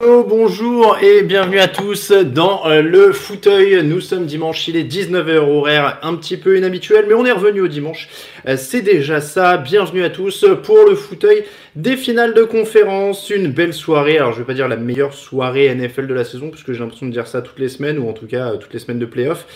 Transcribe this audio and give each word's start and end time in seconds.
Hello, 0.00 0.22
bonjour 0.22 0.96
et 1.02 1.22
bienvenue 1.22 1.58
à 1.58 1.66
tous 1.66 2.12
dans 2.12 2.66
euh, 2.68 2.82
le 2.82 3.12
fauteuil. 3.12 3.82
Nous 3.82 4.00
sommes 4.00 4.26
dimanche, 4.26 4.68
il 4.68 4.76
est 4.76 4.84
19h 4.84 5.38
horaire, 5.38 5.98
un 6.02 6.14
petit 6.14 6.36
peu 6.36 6.56
inhabituel, 6.56 7.06
mais 7.08 7.14
on 7.14 7.26
est 7.26 7.32
revenu 7.32 7.62
au 7.62 7.68
dimanche. 7.68 8.08
Euh, 8.46 8.56
C'est 8.56 8.82
déjà 8.82 9.20
ça. 9.20 9.56
Bienvenue 9.56 10.04
à 10.04 10.10
tous 10.10 10.44
pour 10.62 10.78
le 10.88 10.94
fauteuil 10.94 11.44
des 11.74 11.96
finales 11.96 12.32
de 12.32 12.44
conférence. 12.44 13.30
Une 13.30 13.48
belle 13.50 13.74
soirée. 13.74 14.18
Alors, 14.18 14.32
je 14.32 14.38
vais 14.38 14.44
pas 14.44 14.54
dire 14.54 14.68
la 14.68 14.76
meilleure 14.76 15.14
soirée 15.14 15.74
NFL 15.74 16.06
de 16.06 16.14
la 16.14 16.24
saison, 16.24 16.50
parce 16.50 16.62
que 16.62 16.72
j'ai 16.72 16.80
l'impression 16.80 17.06
de 17.06 17.12
dire 17.12 17.26
ça 17.26 17.42
toutes 17.42 17.58
les 17.58 17.68
semaines, 17.68 17.98
ou 17.98 18.08
en 18.08 18.12
tout 18.12 18.26
cas 18.26 18.52
euh, 18.52 18.56
toutes 18.56 18.74
les 18.74 18.80
semaines 18.80 19.00
de 19.00 19.06
playoff. 19.06 19.46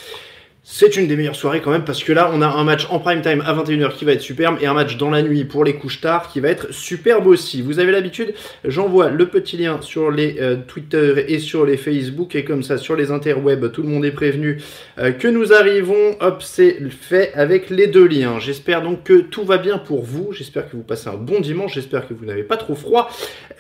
C'est 0.65 0.97
une 0.97 1.09
des 1.09 1.17
meilleures 1.17 1.35
soirées 1.35 1.61
quand 1.61 1.73
même 1.73 1.83
parce 1.85 2.05
que 2.05 2.13
là 2.13 2.31
on 2.33 2.41
a 2.41 2.47
un 2.47 2.63
match 2.63 2.87
en 2.89 3.01
prime 3.01 3.21
time 3.21 3.43
à 3.45 3.53
21h 3.53 3.95
qui 3.97 4.05
va 4.05 4.13
être 4.13 4.21
superbe 4.21 4.59
et 4.61 4.67
un 4.67 4.75
match 4.75 4.97
dans 4.97 5.11
la 5.11 5.21
nuit 5.21 5.45
pour 5.45 5.65
les 5.65 5.75
couches 5.75 6.01
tard 6.01 6.29
qui 6.29 6.39
va 6.39 6.51
être 6.51 6.73
superbe 6.73 7.27
aussi. 7.27 7.63
Vous 7.63 7.81
avez 7.81 7.91
l'habitude, 7.91 8.33
j'envoie 8.65 9.11
le 9.11 9.27
petit 9.27 9.57
lien 9.57 9.81
sur 9.81 10.13
les 10.13 10.37
euh, 10.41 10.55
Twitter 10.69 11.25
et 11.27 11.41
sur 11.41 11.67
les 11.67 11.77
Facebook 11.77 12.37
et 12.37 12.45
comme 12.45 12.63
ça 12.63 12.79
sur 12.79 12.95
les 12.95 13.11
interwebs 13.11 13.73
tout 13.73 13.83
le 13.83 13.89
monde 13.89 14.05
est 14.05 14.13
prévenu 14.13 14.63
euh, 14.99 15.11
que 15.11 15.27
nous 15.27 15.53
arrivons. 15.53 16.17
Hop, 16.21 16.45
c'est 16.45 16.79
fait 16.91 17.33
avec 17.35 17.69
les 17.69 17.89
deux 17.89 18.07
liens. 18.07 18.39
J'espère 18.39 18.83
donc 18.83 19.03
que 19.03 19.15
tout 19.15 19.45
va 19.45 19.59
bien 19.59 19.79
pour 19.79 20.05
vous. 20.05 20.33
J'espère 20.33 20.71
que 20.71 20.77
vous 20.77 20.85
passez 20.85 21.09
un 21.09 21.15
bon 21.15 21.41
dimanche. 21.41 21.75
J'espère 21.75 22.07
que 22.07 22.15
vous 22.15 22.25
n'avez 22.25 22.45
pas 22.45 22.57
trop 22.57 22.77
froid 22.77 23.11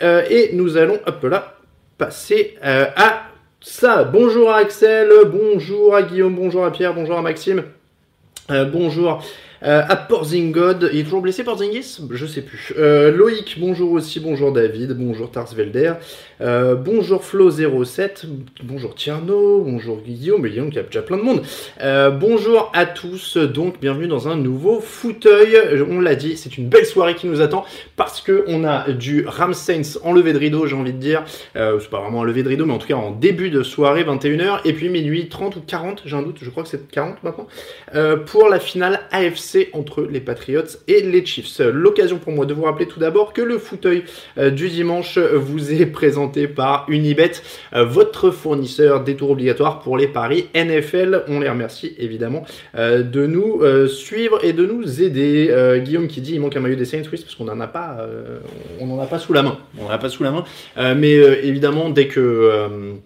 Euh, 0.02 0.22
et 0.30 0.50
nous 0.54 0.76
allons 0.76 1.00
hop 1.06 1.24
là 1.24 1.56
passer 1.98 2.56
à 2.62 3.31
ça, 3.64 4.02
bonjour 4.02 4.50
à 4.50 4.56
Axel, 4.56 5.08
bonjour 5.26 5.94
à 5.94 6.02
Guillaume, 6.02 6.34
bonjour 6.34 6.64
à 6.64 6.72
Pierre, 6.72 6.94
bonjour 6.94 7.16
à 7.16 7.22
Maxime, 7.22 7.62
euh, 8.50 8.64
bonjour 8.64 9.22
euh, 9.64 9.82
à 9.88 9.96
Porzingod. 9.96 10.90
Il 10.92 11.00
est 11.00 11.04
toujours 11.04 11.20
blessé 11.20 11.44
Porzingis? 11.44 12.00
Je 12.10 12.26
sais 12.26 12.42
plus. 12.42 12.72
Euh, 12.78 13.12
Loïc, 13.12 13.56
bonjour 13.60 13.92
aussi, 13.92 14.20
bonjour 14.20 14.52
David, 14.52 14.92
bonjour 14.92 15.30
Tarsvelder, 15.30 15.94
euh, 16.40 16.74
bonjour 16.74 17.22
Flo07, 17.22 18.24
bonjour 18.64 18.94
Tierno, 18.94 19.60
bonjour 19.60 19.98
Guillaume, 19.98 20.42
mais 20.42 20.50
Guillaume 20.50 20.70
qui 20.70 20.78
a 20.78 20.82
déjà 20.82 21.02
plein 21.02 21.16
de 21.16 21.22
monde. 21.22 21.42
Euh, 21.80 22.10
bonjour 22.10 22.70
à 22.74 22.86
tous, 22.86 23.36
donc 23.36 23.80
bienvenue 23.80 24.08
dans 24.08 24.28
un 24.28 24.36
nouveau 24.36 24.80
fauteuil. 24.80 25.56
On 25.88 26.00
l'a 26.00 26.14
dit, 26.14 26.36
c'est 26.36 26.58
une 26.58 26.68
belle 26.68 26.86
soirée 26.86 27.14
qui 27.14 27.26
nous 27.26 27.40
attend 27.40 27.64
parce 27.96 28.20
que 28.20 28.44
on 28.48 28.64
a 28.64 28.90
du 28.90 29.24
Rams 29.26 29.54
Saints 29.54 29.98
en 30.02 30.12
levée 30.12 30.32
de 30.32 30.38
rideau, 30.38 30.66
j'ai 30.66 30.76
envie 30.76 30.92
de 30.92 30.98
dire. 30.98 31.24
C'est 31.54 31.90
pas 31.90 32.00
vraiment 32.00 32.22
un 32.22 32.24
lever 32.24 32.42
de 32.42 32.48
rideau, 32.48 32.66
mais 32.66 32.74
en 32.74 32.78
tout 32.78 32.88
cas 32.88 32.94
en 32.94 33.10
début 33.10 33.50
de 33.50 33.62
soirée, 33.62 34.04
21h, 34.04 34.60
et 34.64 34.72
puis 34.72 34.88
minuit 34.88 35.28
30 35.28 35.56
ou 35.56 35.60
40, 35.60 36.02
j'ai 36.04 36.16
un 36.16 36.22
doute, 36.22 36.38
je 36.42 36.50
crois 36.50 36.62
que 36.62 36.68
c'est 36.68 36.90
40 36.90 37.22
maintenant, 37.22 37.46
pour 38.26 38.48
la 38.48 38.58
finale 38.58 39.00
AFC 39.10 39.51
entre 39.72 40.02
les 40.02 40.20
Patriots 40.20 40.62
et 40.88 41.02
les 41.02 41.24
Chiefs. 41.24 41.60
L'occasion 41.60 42.18
pour 42.18 42.32
moi 42.32 42.46
de 42.46 42.54
vous 42.54 42.62
rappeler 42.62 42.86
tout 42.86 43.00
d'abord 43.00 43.32
que 43.32 43.42
le 43.42 43.58
fauteuil 43.58 44.04
euh, 44.38 44.50
du 44.50 44.68
dimanche 44.68 45.18
vous 45.18 45.72
est 45.72 45.86
présenté 45.86 46.48
par 46.48 46.86
Unibet, 46.88 47.32
euh, 47.74 47.84
votre 47.84 48.30
fournisseur 48.30 49.04
des 49.04 49.16
tours 49.16 49.30
obligatoires 49.30 49.80
pour 49.80 49.96
les 49.96 50.08
paris 50.08 50.48
NFL. 50.54 51.24
On 51.28 51.40
les 51.40 51.48
remercie 51.48 51.94
évidemment 51.98 52.44
euh, 52.76 53.02
de 53.02 53.26
nous 53.26 53.62
suivre 53.88 54.44
et 54.44 54.52
de 54.52 54.66
nous 54.66 55.02
aider. 55.02 55.80
Guillaume 55.84 56.08
qui 56.08 56.20
dit 56.20 56.34
il 56.34 56.40
manque 56.40 56.56
un 56.56 56.60
maillot 56.60 56.76
des 56.76 56.84
Saints, 56.84 57.02
oui, 57.10 57.18
c'est 57.18 57.24
parce 57.24 57.34
qu'on 57.34 57.44
n'en 57.44 57.60
a 57.60 57.66
pas, 57.66 58.06
on 58.80 58.86
n'en 58.86 59.00
a 59.00 59.06
pas 59.06 59.18
sous 59.18 59.32
la 59.32 59.42
main. 59.42 59.58
On 59.78 59.84
n'en 59.84 59.90
a 59.90 59.98
pas 59.98 60.08
sous 60.08 60.22
la 60.22 60.30
main. 60.30 60.44
Mais 60.94 61.12
évidemment, 61.12 61.90
dès 61.90 62.08
que 62.08 62.98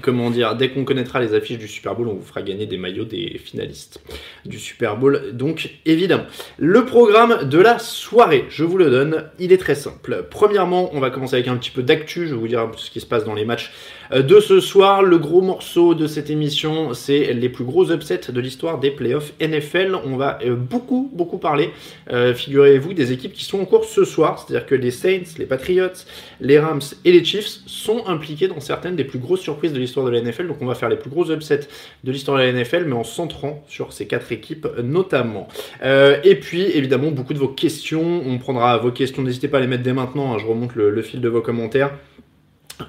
comment 0.00 0.30
dire, 0.30 0.56
dès 0.56 0.70
qu'on 0.70 0.84
connaîtra 0.84 1.20
les 1.20 1.34
affiches 1.34 1.58
du 1.58 1.68
Super 1.68 1.94
Bowl, 1.94 2.08
on 2.08 2.14
vous 2.14 2.24
fera 2.24 2.42
gagner 2.42 2.66
des 2.66 2.76
maillots 2.76 3.04
des 3.04 3.40
finalistes 3.42 4.02
du 4.44 4.58
Super 4.58 4.96
Bowl. 4.96 5.30
Donc, 5.32 5.70
évidemment. 5.86 6.24
Le 6.58 6.84
programme 6.84 7.48
de 7.48 7.58
la 7.58 7.78
soirée, 7.78 8.46
je 8.48 8.64
vous 8.64 8.78
le 8.78 8.90
donne, 8.90 9.24
il 9.38 9.52
est 9.52 9.58
très 9.58 9.74
simple. 9.74 10.26
Premièrement, 10.30 10.90
on 10.92 11.00
va 11.00 11.10
commencer 11.10 11.34
avec 11.34 11.48
un 11.48 11.56
petit 11.56 11.70
peu 11.70 11.82
d'actu. 11.82 12.26
Je 12.26 12.34
vais 12.34 12.40
vous 12.40 12.48
dire 12.48 12.70
ce 12.76 12.90
qui 12.90 13.00
se 13.00 13.06
passe 13.06 13.24
dans 13.24 13.34
les 13.34 13.44
matchs 13.44 13.72
euh, 14.12 14.22
de 14.22 14.40
ce 14.40 14.60
soir. 14.60 15.02
Le 15.02 15.18
gros 15.18 15.40
morceau 15.40 15.94
de 15.94 16.06
cette 16.06 16.30
émission, 16.30 16.94
c'est 16.94 17.32
les 17.32 17.48
plus 17.48 17.64
gros 17.64 17.90
upsets 17.90 18.32
de 18.32 18.40
l'histoire 18.40 18.78
des 18.78 18.90
playoffs 18.90 19.32
NFL. 19.40 19.96
On 20.04 20.16
va 20.16 20.38
euh, 20.44 20.54
beaucoup, 20.56 21.10
beaucoup 21.12 21.38
parler, 21.38 21.70
euh, 22.10 22.34
figurez-vous, 22.34 22.94
des 22.94 23.12
équipes 23.12 23.32
qui 23.32 23.44
sont 23.44 23.60
en 23.60 23.64
course 23.64 23.88
ce 23.88 24.04
soir. 24.04 24.38
C'est-à-dire 24.38 24.66
que 24.66 24.74
les 24.74 24.90
Saints, 24.90 25.34
les 25.38 25.46
Patriots, 25.46 26.04
les 26.40 26.58
Rams 26.58 26.82
et 27.04 27.12
les 27.12 27.24
Chiefs 27.24 27.60
sont 27.66 28.06
impliqués 28.06 28.48
dans 28.48 28.60
certaines 28.60 28.96
des 28.96 29.04
plus 29.04 29.18
grosses 29.18 29.40
surprises 29.40 29.72
de 29.72 29.83
l'histoire 29.84 30.04
de 30.06 30.10
la 30.10 30.20
NFL. 30.20 30.48
Donc 30.48 30.56
on 30.60 30.66
va 30.66 30.74
faire 30.74 30.88
les 30.88 30.96
plus 30.96 31.10
gros 31.10 31.30
upsets 31.30 31.60
de 32.02 32.12
l'histoire 32.12 32.38
de 32.38 32.42
la 32.42 32.52
NFL, 32.52 32.84
mais 32.86 32.94
en 32.94 33.04
centrant 33.04 33.64
sur 33.68 33.92
ces 33.92 34.06
quatre 34.06 34.32
équipes 34.32 34.66
notamment. 34.82 35.48
Euh, 35.82 36.18
et 36.24 36.34
puis, 36.36 36.62
évidemment, 36.62 37.10
beaucoup 37.10 37.34
de 37.34 37.38
vos 37.38 37.48
questions. 37.48 38.22
On 38.26 38.38
prendra 38.38 38.76
vos 38.78 38.90
questions. 38.90 39.22
N'hésitez 39.22 39.48
pas 39.48 39.58
à 39.58 39.60
les 39.60 39.66
mettre 39.66 39.82
dès 39.82 39.92
maintenant. 39.92 40.34
hein. 40.34 40.38
Je 40.38 40.46
remonte 40.46 40.74
le- 40.74 40.90
le 40.90 41.02
fil 41.02 41.20
de 41.20 41.28
vos 41.28 41.40
commentaires. 41.40 41.92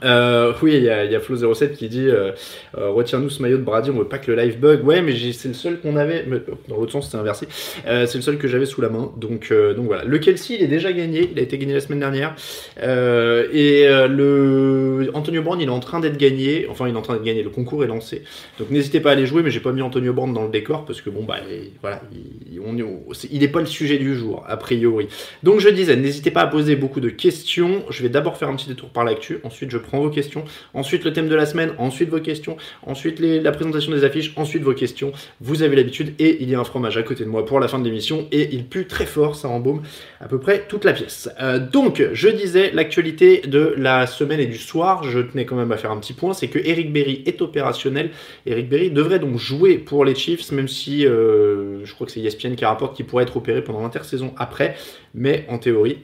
Euh, 0.04 0.52
oui, 0.64 0.74
il 0.78 0.84
y 0.84 0.90
a, 0.90 1.06
il 1.06 1.12
y 1.12 1.16
a 1.16 1.20
Flo07 1.20 1.74
qui 1.74 1.90
dit 1.90 2.08
euh, 2.08 2.32
euh, 2.78 2.90
Retire-nous 2.90 3.30
ce 3.30 3.42
maillot 3.42 3.58
de 3.58 3.64
Brady, 3.64 3.92
on 3.92 3.98
veut 4.00 4.08
pas 4.08 4.18
que 4.18 4.32
le 4.32 4.42
live 4.42 4.60
bug. 4.60 4.84
Ouais, 4.84 5.02
mais 5.02 5.14
c'est 5.32 5.48
le 5.48 5.54
seul 5.54 5.80
qu'on 5.80 5.96
avait. 5.96 6.26
euh, 6.30 6.40
dans 6.68 6.78
l'autre 6.78 6.92
sens, 6.92 7.06
c'était 7.06 7.18
inversé. 7.18 7.48
Euh, 7.88 8.06
c'est 8.08 8.18
le 8.18 8.24
seul 8.24 8.38
que 8.38 8.48
j'avais 8.48 8.66
sous 8.66 8.82
la 8.82 8.90
main. 8.90 9.12
Donc, 9.18 9.50
euh, 9.52 9.74
donc 9.74 9.86
voilà. 9.86 10.04
Le 10.04 10.18
Kelsey, 10.18 10.56
il 10.56 10.64
est 10.64 10.68
déjà 10.68 10.92
gagné. 10.92 11.30
Il 11.32 11.38
a 11.40 11.42
été 11.44 11.58
gagné 11.58 11.74
la 11.74 11.82
semaine 11.82 12.00
dernière. 12.00 12.36
Et 12.82 13.86
le 14.10 15.10
Antonio 15.14 15.42
Brown, 15.42 15.60
il 15.62 15.68
est 15.68 15.72
en 15.72 15.80
train 15.80 16.00
d'être 16.00 16.18
gagné. 16.18 16.68
Enfin, 16.70 16.88
il 16.88 16.94
est 16.94 16.98
en 16.98 17.02
train 17.02 17.14
d'être 17.14 17.24
gagné. 17.24 17.44
Le 17.44 17.50
concours 17.50 17.84
est 17.84 17.88
lancé. 17.88 18.24
Donc 18.60 18.70
n'hésitez 18.72 19.00
pas 19.00 19.10
à 19.10 19.14
aller 19.14 19.26
jouer, 19.26 19.44
mais 19.44 19.52
j'ai 19.52 19.60
pas 19.60 19.72
mis 19.72 19.82
Antonio 19.82 20.14
Brown 20.14 20.34
dans 20.34 20.44
le 20.44 20.50
décor 20.52 20.86
parce 20.86 21.02
que 21.02 21.10
bon, 21.10 21.24
bah 21.24 21.38
voilà, 21.82 22.02
il, 22.12 22.60
on 22.60 22.76
c'est- 23.14 23.30
pas 23.46 23.60
le 23.60 23.66
sujet 23.68 23.98
du 24.00 24.16
jour, 24.16 24.44
a 24.48 24.58
priori. 24.58 25.08
Donc 25.44 25.60
je 25.60 25.70
disais, 25.70 25.96
n'hésitez 25.96 26.32
pas 26.32 26.42
à 26.42 26.48
poser 26.48 26.76
beaucoup 26.76 27.00
de 27.00 27.10
questions. 27.10 27.84
Je 27.92 28.02
vais 28.02 28.10
d'abord 28.10 28.38
faire 28.38 28.50
un 28.50 28.56
petit 28.56 28.68
détour 28.68 28.90
par 28.90 29.04
l'actu, 29.04 29.38
ensuite 29.44 29.70
je 29.70 29.75
prends 29.78 30.02
vos 30.02 30.10
questions, 30.10 30.46
ensuite 30.74 31.04
le 31.04 31.14
thème 31.14 31.28
de 31.28 31.36
la 31.36 31.46
semaine, 31.46 31.72
ensuite 31.78 32.10
vos 32.10 32.20
questions, 32.20 32.58
ensuite 32.84 33.20
la 33.20 33.52
présentation 33.52 33.92
des 33.92 34.04
affiches, 34.04 34.34
ensuite 34.36 34.64
vos 34.64 34.74
questions. 34.74 35.12
Vous 35.42 35.64
avez 35.64 35.76
l'habitude 35.76 36.14
et 36.20 36.42
il 36.42 36.50
y 36.50 36.56
a 36.56 36.60
un 36.60 36.64
fromage 36.64 36.98
à 36.98 37.04
côté 37.04 37.24
de 37.24 37.30
moi 37.30 37.46
pour 37.46 37.60
la 37.60 37.68
fin 37.68 37.80
de 37.80 37.86
l'émission 37.86 38.28
et 38.32 38.50
il 38.54 38.66
pue 38.66 38.88
très 38.88 39.06
fort, 39.06 39.36
ça 39.36 39.48
embaume 39.48 39.82
à 40.20 40.28
peu 40.28 40.40
près 40.40 40.66
toute 40.68 40.86
la 40.86 40.94
pièce. 40.94 41.30
Euh, 41.42 41.60
donc 41.60 42.04
je 42.14 42.28
disais, 42.30 42.72
l'actualité 42.74 43.42
de 43.46 43.74
la 43.78 44.08
semaine 44.08 44.40
et 44.40 44.46
du 44.46 44.58
soir, 44.58 45.04
je 45.04 45.20
tenais 45.20 45.46
quand 45.46 45.56
même 45.56 45.72
à 45.72 45.78
faire 45.78 45.92
un 45.92 45.98
petit 45.98 46.14
point, 46.14 46.34
c'est 46.34 46.48
que 46.48 46.60
Eric 46.60 46.92
Berry 46.92 47.24
est 47.26 47.42
opérationnel. 47.42 48.12
Eric 48.46 48.70
Berry 48.70 48.92
devrait 48.92 49.20
donc 49.20 49.38
jouer 49.38 49.78
pour 49.78 50.06
les 50.06 50.16
Chiefs, 50.16 50.52
même 50.52 50.68
si 50.68 51.06
euh, 51.06 51.86
je 51.86 51.94
crois 51.94 52.08
que 52.08 52.14
c'est 52.14 52.22
ESPN 52.22 52.56
qui 52.56 52.66
rapporte 52.66 52.96
qu'il 52.96 53.06
pourrait 53.06 53.24
être 53.24 53.38
opéré 53.38 53.64
pendant 53.64 53.82
l'intersaison 53.82 54.34
après, 54.38 54.76
mais 55.14 55.46
en 55.50 55.58
théorie, 55.58 56.00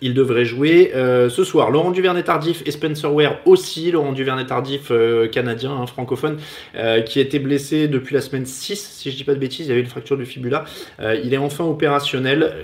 il 0.00 0.14
devrait 0.14 0.44
jouer 0.44 0.92
euh, 0.94 1.28
ce 1.28 1.44
soir. 1.44 1.70
Laurent 1.70 1.90
Duvernay 1.90 2.22
tardif 2.22 2.62
et 2.66 2.70
Spencer 2.70 3.12
Ware 3.12 3.38
aussi. 3.46 3.90
Laurent 3.90 4.12
Duvernay 4.12 4.46
tardif, 4.46 4.88
euh, 4.90 5.28
canadien, 5.28 5.72
hein, 5.72 5.86
francophone, 5.86 6.38
euh, 6.76 7.00
qui 7.02 7.20
était 7.20 7.38
blessé 7.38 7.88
depuis 7.88 8.14
la 8.14 8.20
semaine 8.20 8.46
6, 8.46 8.76
si 8.76 9.10
je 9.10 9.16
dis 9.16 9.24
pas 9.24 9.34
de 9.34 9.38
bêtises. 9.38 9.66
Il 9.66 9.70
y 9.70 9.72
avait 9.72 9.80
une 9.80 9.86
fracture 9.86 10.16
du 10.16 10.26
fibula. 10.26 10.64
Euh, 11.00 11.20
il 11.22 11.34
est 11.34 11.38
enfin 11.38 11.64
opérationnel. 11.64 12.54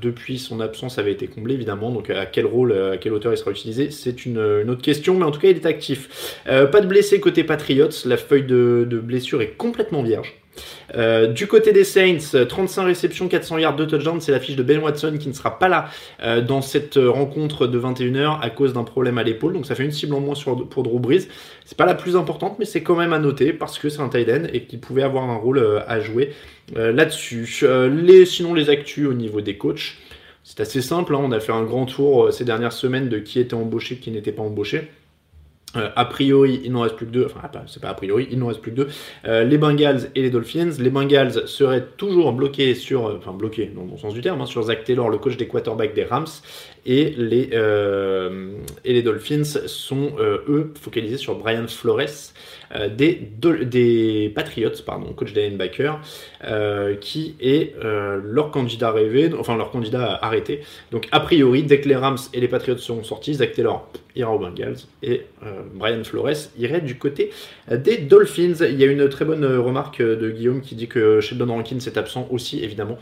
Depuis, 0.00 0.38
son 0.38 0.60
absence 0.60 0.98
avait 0.98 1.12
été 1.12 1.26
comblée, 1.26 1.54
évidemment. 1.54 1.90
Donc, 1.90 2.10
à 2.10 2.26
quel 2.26 2.46
rôle, 2.46 2.72
à 2.72 2.96
quelle 2.96 3.12
hauteur 3.12 3.32
il 3.32 3.36
sera 3.36 3.50
utilisé, 3.50 3.90
c'est 3.90 4.24
une, 4.26 4.38
autre 4.38 4.82
question. 4.82 5.14
Mais 5.14 5.24
en 5.24 5.30
tout 5.30 5.40
cas, 5.40 5.48
il 5.48 5.56
est 5.56 5.66
actif. 5.66 6.40
Pas 6.44 6.80
de 6.80 6.86
blessé 6.86 7.20
côté 7.20 7.44
Patriots. 7.44 7.88
La 8.04 8.16
feuille 8.16 8.44
de, 8.44 8.86
de 8.88 8.98
blessure 8.98 9.42
est 9.42 9.56
complètement 9.56 10.02
vierge. 10.02 10.34
Euh, 10.94 11.26
du 11.26 11.46
côté 11.46 11.72
des 11.72 11.84
Saints, 11.84 12.46
35 12.48 12.84
réceptions, 12.84 13.28
400 13.28 13.58
yards, 13.58 13.76
de 13.76 13.84
touchdown, 13.84 14.20
c'est 14.20 14.32
la 14.32 14.40
fiche 14.40 14.56
de 14.56 14.62
Ben 14.62 14.80
Watson 14.80 15.16
qui 15.18 15.28
ne 15.28 15.32
sera 15.32 15.58
pas 15.58 15.68
là 15.68 15.88
euh, 16.22 16.40
dans 16.40 16.62
cette 16.62 16.96
rencontre 16.96 17.66
de 17.66 17.78
21h 17.78 18.40
à 18.40 18.50
cause 18.50 18.72
d'un 18.72 18.84
problème 18.84 19.18
à 19.18 19.22
l'épaule. 19.22 19.52
Donc 19.52 19.66
ça 19.66 19.74
fait 19.74 19.84
une 19.84 19.92
cible 19.92 20.14
en 20.14 20.20
moins 20.20 20.34
pour 20.70 20.82
Drew 20.82 20.98
Brees. 20.98 21.28
C'est 21.64 21.78
pas 21.78 21.86
la 21.86 21.94
plus 21.94 22.16
importante, 22.16 22.58
mais 22.58 22.64
c'est 22.64 22.82
quand 22.82 22.96
même 22.96 23.12
à 23.12 23.18
noter 23.18 23.52
parce 23.52 23.78
que 23.78 23.88
c'est 23.88 24.00
un 24.00 24.08
tight 24.08 24.28
end 24.28 24.42
et 24.52 24.64
qu'il 24.64 24.80
pouvait 24.80 25.02
avoir 25.02 25.24
un 25.24 25.36
rôle 25.36 25.82
à 25.86 26.00
jouer 26.00 26.32
là-dessus. 26.74 27.46
sinon 28.26 28.54
les 28.54 28.70
actus 28.70 29.06
au 29.08 29.14
niveau 29.14 29.40
des 29.40 29.56
coachs, 29.56 29.96
c'est 30.42 30.60
assez 30.60 30.82
simple. 30.82 31.14
Hein. 31.14 31.20
on 31.22 31.32
a 31.32 31.40
fait 31.40 31.52
un 31.52 31.64
grand 31.64 31.86
tour 31.86 32.32
ces 32.32 32.44
dernières 32.44 32.72
semaines 32.72 33.08
de 33.08 33.18
qui 33.18 33.40
était 33.40 33.54
embauché, 33.54 33.96
qui 33.96 34.10
n'était 34.10 34.32
pas 34.32 34.42
embauché. 34.42 34.90
Euh, 35.76 35.90
a 35.96 36.04
priori, 36.04 36.60
il 36.64 36.72
n'en 36.72 36.80
reste 36.80 36.96
plus 36.96 37.06
que 37.06 37.10
deux. 37.10 37.26
Enfin, 37.26 37.40
c'est 37.66 37.82
pas 37.82 37.90
a 37.90 37.94
priori, 37.94 38.28
il 38.30 38.38
n'en 38.38 38.48
reste 38.48 38.60
plus 38.60 38.70
que 38.70 38.76
deux. 38.76 38.88
Euh, 39.26 39.44
les 39.44 39.58
Bengals 39.58 40.10
et 40.14 40.22
les 40.22 40.30
Dolphins. 40.30 40.70
Les 40.78 40.90
Bengals 40.90 41.48
seraient 41.48 41.86
toujours 41.96 42.32
bloqués 42.32 42.74
sur, 42.74 43.06
euh, 43.06 43.16
enfin 43.18 43.32
bloqués 43.32 43.72
dans 43.74 43.84
le 43.84 43.98
sens 43.98 44.14
du 44.14 44.20
terme, 44.20 44.40
hein, 44.40 44.46
sur 44.46 44.62
Zach 44.62 44.84
Taylor, 44.84 45.10
le 45.10 45.18
coach 45.18 45.36
des 45.36 45.48
quarterbacks 45.48 45.94
des 45.94 46.04
Rams, 46.04 46.26
et 46.86 47.14
les 47.16 47.50
et 48.84 48.92
les 48.92 49.02
Dolphins 49.02 49.44
sont 49.44 50.12
eux 50.48 50.72
focalisés 50.80 51.16
sur 51.16 51.36
Brian 51.36 51.66
Flores, 51.68 52.32
euh, 52.74 52.88
des, 52.88 54.32
Patriots, 54.34 54.70
pardon, 54.84 55.12
coach 55.12 55.32
des 55.32 55.48
linebackers, 55.48 56.00
euh, 56.44 56.96
qui 56.96 57.36
est 57.40 57.74
euh, 57.84 58.20
leur 58.22 58.50
candidat 58.50 58.90
rêvé, 58.90 59.30
enfin 59.38 59.56
leur 59.56 59.70
candidat 59.70 60.18
arrêté. 60.20 60.62
Donc 60.90 61.08
a 61.12 61.20
priori, 61.20 61.62
dès 61.62 61.80
que 61.80 61.88
les 61.88 61.96
Rams 61.96 62.18
et 62.32 62.40
les 62.40 62.48
Patriots 62.48 62.78
seront 62.78 63.04
sortis, 63.04 63.34
Zach 63.34 63.52
Taylor 63.52 63.88
ira 64.16 64.32
aux 64.32 64.38
Bengals 64.38 64.76
et 65.02 65.22
Brian 65.74 66.04
Flores 66.04 66.50
irait 66.56 66.80
du 66.80 66.96
côté 66.98 67.30
des 67.68 67.96
Dolphins. 67.96 68.54
Il 68.60 68.78
y 68.78 68.84
a 68.84 68.86
une 68.86 69.08
très 69.08 69.24
bonne 69.24 69.44
remarque 69.44 70.00
de 70.00 70.30
Guillaume 70.30 70.60
qui 70.60 70.76
dit 70.76 70.86
que 70.86 71.20
Sheldon 71.20 71.46
Rankins 71.46 71.78
est 71.78 71.98
absent 71.98 72.28
aussi, 72.30 72.62
évidemment. 72.62 72.96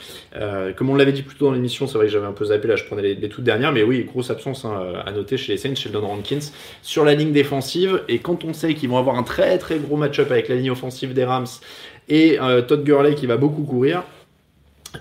comme 0.76 0.88
on 0.88 0.94
l'avait 0.94 1.12
dit 1.12 1.22
plus 1.22 1.36
tôt 1.36 1.46
dans 1.46 1.52
l'émission, 1.52 1.86
c'est 1.86 1.98
vrai 1.98 2.06
que 2.06 2.12
j'avais 2.12 2.26
un 2.26 2.32
peu 2.32 2.46
zappé, 2.46 2.66
là 2.66 2.76
je 2.76 2.84
prenais 2.84 3.14
les, 3.14 3.28
toutes 3.28 3.44
dernières, 3.44 3.71
mais 3.72 3.82
oui, 3.82 4.04
grosse 4.04 4.30
absence 4.30 4.64
hein, 4.64 5.02
à 5.04 5.10
noter 5.12 5.36
chez 5.36 5.52
les 5.52 5.58
Saints, 5.58 5.74
Sheldon 5.74 6.06
Rankins 6.06 6.52
sur 6.82 7.04
la 7.04 7.14
ligne 7.14 7.32
défensive. 7.32 8.02
Et 8.08 8.18
quand 8.18 8.44
on 8.44 8.52
sait 8.52 8.74
qu'ils 8.74 8.88
vont 8.88 8.98
avoir 8.98 9.16
un 9.16 9.22
très 9.22 9.58
très 9.58 9.78
gros 9.78 9.96
match-up 9.96 10.30
avec 10.30 10.48
la 10.48 10.56
ligne 10.56 10.70
offensive 10.70 11.14
des 11.14 11.24
Rams 11.24 11.46
et 12.08 12.38
euh, 12.40 12.62
Todd 12.62 12.84
Gurley 12.84 13.14
qui 13.14 13.26
va 13.26 13.36
beaucoup 13.36 13.62
courir. 13.62 14.04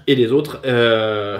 Et 0.07 0.15
les 0.15 0.31
autres. 0.31 0.61
Euh, 0.65 1.37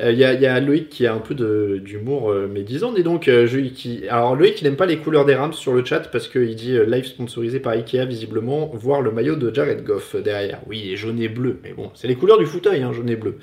il 0.00 0.18
y, 0.18 0.24
a 0.24 0.60
Loïc 0.60 0.88
qui 0.88 1.06
a 1.06 1.14
un 1.14 1.18
peu 1.18 1.34
d'humour 1.34 2.32
médisant. 2.48 2.94
Et 2.94 3.02
donc, 3.02 3.30
qui, 3.74 4.02
alors 4.08 4.36
Loïc, 4.36 4.60
il 4.60 4.64
n'aime 4.64 4.76
pas 4.76 4.86
les 4.86 4.98
couleurs 4.98 5.24
des 5.24 5.34
Rams 5.34 5.52
sur 5.52 5.72
le 5.72 5.84
chat 5.84 6.10
parce 6.10 6.28
qu'il 6.28 6.54
dit 6.54 6.78
live 6.86 7.04
sponsorisé 7.04 7.60
par 7.60 7.72
Ikea, 7.72 8.06
visiblement, 8.06 8.70
voir 8.74 9.00
le 9.00 9.10
maillot 9.10 9.36
de 9.36 9.54
Jared 9.54 9.84
Goff 9.84 10.16
derrière. 10.16 10.60
Oui, 10.66 10.96
jaune 10.96 11.20
et 11.20 11.28
bleu, 11.28 11.58
mais 11.62 11.72
bon, 11.72 11.90
c'est 11.94 12.08
les 12.08 12.14
couleurs 12.14 12.38
du 12.38 12.46
fauteuil, 12.46 12.82
hein, 12.82 12.92
jaune 12.92 13.10
et 13.10 13.16
bleu. 13.16 13.38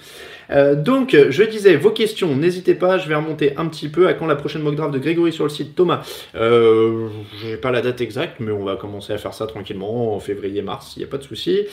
Euh, 0.51 0.75
donc, 0.75 1.15
je 1.29 1.43
disais, 1.43 1.75
vos 1.75 1.91
questions, 1.91 2.35
n'hésitez 2.35 2.75
pas, 2.75 2.97
je 2.97 3.07
vais 3.07 3.15
remonter 3.15 3.53
un 3.57 3.67
petit 3.67 3.89
peu 3.89 4.07
à 4.07 4.13
quand 4.13 4.27
la 4.27 4.35
prochaine 4.35 4.61
mock 4.61 4.75
draft 4.75 4.93
de 4.93 4.99
Grégory 4.99 5.31
sur 5.31 5.43
le 5.43 5.49
site. 5.49 5.75
Thomas, 5.75 6.01
euh, 6.35 7.07
je 7.41 7.47
n'ai 7.47 7.57
pas 7.57 7.71
la 7.71 7.81
date 7.81 8.01
exacte, 8.01 8.39
mais 8.39 8.51
on 8.51 8.63
va 8.63 8.75
commencer 8.75 9.13
à 9.13 9.17
faire 9.17 9.33
ça 9.33 9.47
tranquillement 9.47 10.15
en 10.15 10.19
février-mars, 10.19 10.93
il 10.95 10.99
n'y 10.99 11.05
a 11.05 11.07
pas 11.07 11.17
de 11.17 11.23
souci. 11.23 11.65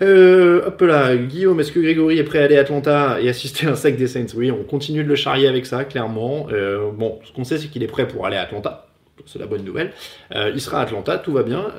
Euh, 0.00 0.66
hop 0.66 0.80
là, 0.82 1.16
Guillaume, 1.16 1.58
est-ce 1.60 1.72
que 1.72 1.80
Grégory 1.80 2.18
est 2.18 2.24
prêt 2.24 2.40
à 2.40 2.44
aller 2.44 2.56
à 2.56 2.60
Atlanta 2.60 3.20
et 3.20 3.28
assister 3.28 3.66
à 3.66 3.70
un 3.70 3.74
sac 3.74 3.96
des 3.96 4.06
Saints? 4.06 4.26
Oui, 4.36 4.50
on 4.50 4.62
continue 4.62 5.02
de 5.02 5.08
le 5.08 5.16
charrier 5.16 5.48
avec 5.48 5.66
ça, 5.66 5.84
clairement. 5.84 6.46
Euh, 6.52 6.90
bon, 6.92 7.18
ce 7.24 7.32
qu'on 7.32 7.44
sait, 7.44 7.58
c'est 7.58 7.68
qu'il 7.68 7.82
est 7.82 7.88
prêt 7.88 8.06
pour 8.06 8.26
aller 8.26 8.36
à 8.36 8.42
Atlanta. 8.42 8.86
C'est 9.26 9.38
la 9.38 9.46
bonne 9.46 9.64
nouvelle. 9.64 9.92
il 10.32 10.60
sera 10.60 10.80
à 10.80 10.82
Atlanta, 10.82 11.18
tout 11.18 11.32
va 11.32 11.42
bien. 11.42 11.72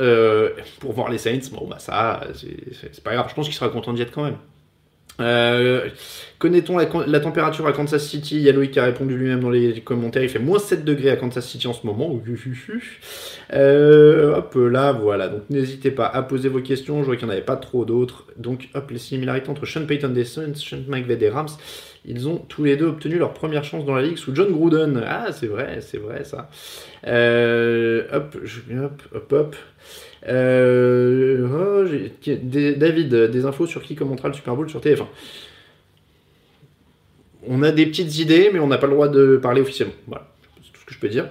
pour 0.79 0.91
voir 0.91 1.09
les 1.09 1.17
Saints, 1.17 1.49
bon, 1.53 1.67
bah 1.67 1.79
ça, 1.79 2.21
c'est 2.33 3.03
pas 3.03 3.13
grave. 3.13 3.27
Je 3.29 3.35
pense 3.35 3.45
qu'il 3.45 3.55
sera 3.55 3.69
content 3.69 3.93
d'y 3.93 4.01
être 4.01 4.11
quand 4.11 4.25
même. 4.25 4.37
Euh, 5.19 5.89
Connaît-on 6.39 6.77
la, 6.77 7.19
température 7.19 7.67
à 7.67 7.73
Kansas 7.73 8.07
City? 8.07 8.37
Il 8.37 8.43
y 8.43 8.49
a 8.49 8.67
qui 8.67 8.79
a 8.79 8.85
répondu 8.85 9.17
lui-même 9.17 9.41
dans 9.41 9.49
les 9.49 9.81
commentaires. 9.81 10.23
Il 10.23 10.29
fait 10.29 10.39
moins 10.39 10.57
7 10.57 10.85
degrés 10.85 11.09
à 11.09 11.17
Kansas 11.17 11.45
City 11.45 11.67
en 11.67 11.73
ce 11.73 11.85
moment. 11.85 12.17
Euh, 13.51 14.35
hop 14.37 14.55
là, 14.55 14.93
voilà. 14.93 15.27
Donc 15.27 15.41
n'hésitez 15.49 15.91
pas 15.91 16.05
à 16.05 16.21
poser 16.21 16.47
vos 16.47 16.61
questions. 16.61 17.01
Je 17.01 17.07
vois 17.07 17.17
qu'il 17.17 17.25
n'y 17.25 17.31
en 17.31 17.35
avait 17.35 17.43
pas 17.43 17.57
trop 17.57 17.83
d'autres. 17.83 18.25
Donc 18.37 18.69
hop, 18.73 18.89
les 18.89 18.99
similarités 18.99 19.49
entre 19.49 19.65
Sean 19.65 19.85
Payton 19.85 20.09
des 20.09 20.23
Suns, 20.23 20.55
Sean 20.55 20.79
McVay 20.87 21.17
des 21.17 21.29
Rams. 21.29 21.49
Ils 22.05 22.29
ont 22.29 22.37
tous 22.37 22.63
les 22.63 22.77
deux 22.77 22.85
obtenu 22.85 23.17
leur 23.17 23.33
première 23.33 23.65
chance 23.65 23.85
dans 23.85 23.95
la 23.95 24.01
ligue 24.01 24.17
sous 24.17 24.33
John 24.33 24.49
Gruden. 24.49 25.03
Ah, 25.05 25.33
c'est 25.33 25.47
vrai, 25.47 25.79
c'est 25.81 25.97
vrai 25.97 26.23
ça. 26.23 26.49
Euh, 27.05 28.03
hop, 28.13 28.37
hop, 28.71 29.01
hop, 29.13 29.33
hop. 29.33 29.55
David, 32.35 33.13
des 33.13 33.45
infos 33.45 33.67
sur 33.67 33.83
qui 33.83 33.95
commentera 33.95 34.27
le 34.27 34.33
Super 34.33 34.55
Bowl 34.55 34.69
sur 34.69 34.79
TF1 34.79 35.05
On 37.47 37.63
a 37.63 37.71
des 37.71 37.85
petites 37.85 38.17
idées, 38.19 38.49
mais 38.53 38.59
on 38.59 38.67
n'a 38.67 38.77
pas 38.77 38.87
le 38.87 38.93
droit 38.93 39.07
de 39.07 39.37
parler 39.37 39.61
officiellement. 39.61 39.95
Voilà, 40.07 40.27
que 40.89 40.95
je 40.95 40.99
peux 40.99 41.07
dire. 41.07 41.29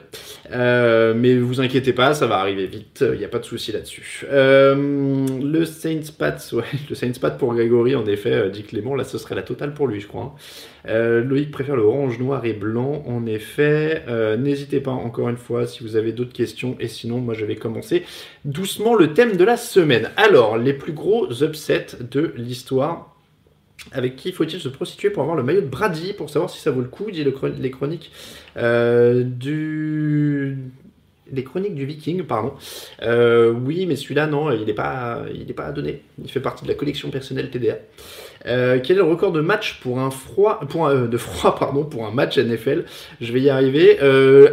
Euh, 0.52 1.14
mais 1.16 1.36
vous 1.36 1.60
inquiétez 1.60 1.92
pas, 1.92 2.14
ça 2.14 2.26
va 2.26 2.38
arriver 2.38 2.66
vite, 2.66 3.04
il 3.12 3.18
n'y 3.18 3.24
a 3.24 3.28
pas 3.28 3.40
de 3.40 3.44
souci 3.44 3.72
là-dessus. 3.72 4.24
Euh, 4.30 5.26
le 5.42 5.64
Saints 5.64 6.12
Pat, 6.16 6.48
ouais, 6.52 6.64
le 6.88 6.94
Saints 6.94 7.12
Pat 7.20 7.36
pour 7.36 7.52
Grégory, 7.52 7.96
en 7.96 8.06
effet, 8.06 8.32
euh, 8.32 8.48
dit 8.48 8.62
Clément, 8.62 8.94
là 8.94 9.04
ce 9.04 9.18
serait 9.18 9.34
la 9.34 9.42
totale 9.42 9.74
pour 9.74 9.88
lui, 9.88 10.00
je 10.00 10.06
crois. 10.06 10.34
Hein. 10.86 11.22
Loïc 11.24 11.50
préfère 11.50 11.76
le 11.76 11.82
orange, 11.82 12.18
noir 12.18 12.46
et 12.46 12.54
blanc, 12.54 13.02
en 13.06 13.26
effet. 13.26 14.04
N'hésitez 14.38 14.80
pas, 14.80 14.92
encore 14.92 15.28
une 15.28 15.36
fois, 15.36 15.66
si 15.66 15.82
vous 15.82 15.96
avez 15.96 16.12
d'autres 16.12 16.32
questions, 16.32 16.76
et 16.80 16.88
sinon, 16.88 17.18
moi 17.18 17.34
je 17.34 17.44
vais 17.44 17.56
commencer 17.56 18.04
doucement 18.46 18.94
le 18.94 19.12
thème 19.12 19.36
de 19.36 19.44
la 19.44 19.58
semaine. 19.58 20.10
Alors, 20.16 20.56
les 20.56 20.72
plus 20.72 20.92
gros 20.92 21.30
upsets 21.42 21.98
de 22.00 22.32
l'histoire 22.36 23.17
avec 23.92 24.16
qui 24.16 24.32
faut-il 24.32 24.60
se 24.60 24.68
prostituer 24.68 25.10
pour 25.10 25.22
avoir 25.22 25.36
le 25.36 25.42
maillot 25.42 25.60
de 25.60 25.66
Brady 25.66 26.12
Pour 26.12 26.30
savoir 26.30 26.50
si 26.50 26.60
ça 26.60 26.70
vaut 26.70 26.80
le 26.80 26.88
coup, 26.88 27.10
dit 27.10 27.24
les 27.24 27.70
chroniques 27.70 28.12
euh, 28.56 29.22
du. 29.24 30.58
Les 31.30 31.44
chroniques 31.44 31.74
du 31.74 31.84
Viking, 31.84 32.22
pardon. 32.22 32.54
Euh, 33.02 33.52
oui, 33.52 33.84
mais 33.84 33.96
celui-là, 33.96 34.26
non, 34.26 34.50
il 34.50 34.64
n'est 34.64 34.72
pas, 34.72 35.24
il 35.34 35.54
pas 35.54 35.66
à 35.66 35.72
donner. 35.72 36.02
Il 36.22 36.30
fait 36.30 36.40
partie 36.40 36.64
de 36.64 36.68
la 36.68 36.74
collection 36.74 37.10
personnelle 37.10 37.50
TDA. 37.50 37.76
Euh, 38.46 38.80
quel 38.82 38.96
est 38.96 39.00
le 39.00 39.04
record 39.04 39.32
de 39.32 39.42
match 39.42 39.78
pour 39.80 39.98
un 39.98 40.10
froid, 40.10 40.60
pour 40.60 40.88
de 40.88 41.16
froid, 41.18 41.54
pardon, 41.58 41.84
pour 41.84 42.06
un 42.06 42.12
match 42.12 42.38
NFL 42.38 42.86
Je 43.20 43.32
vais 43.32 43.42
y 43.42 43.50
arriver. 43.50 43.98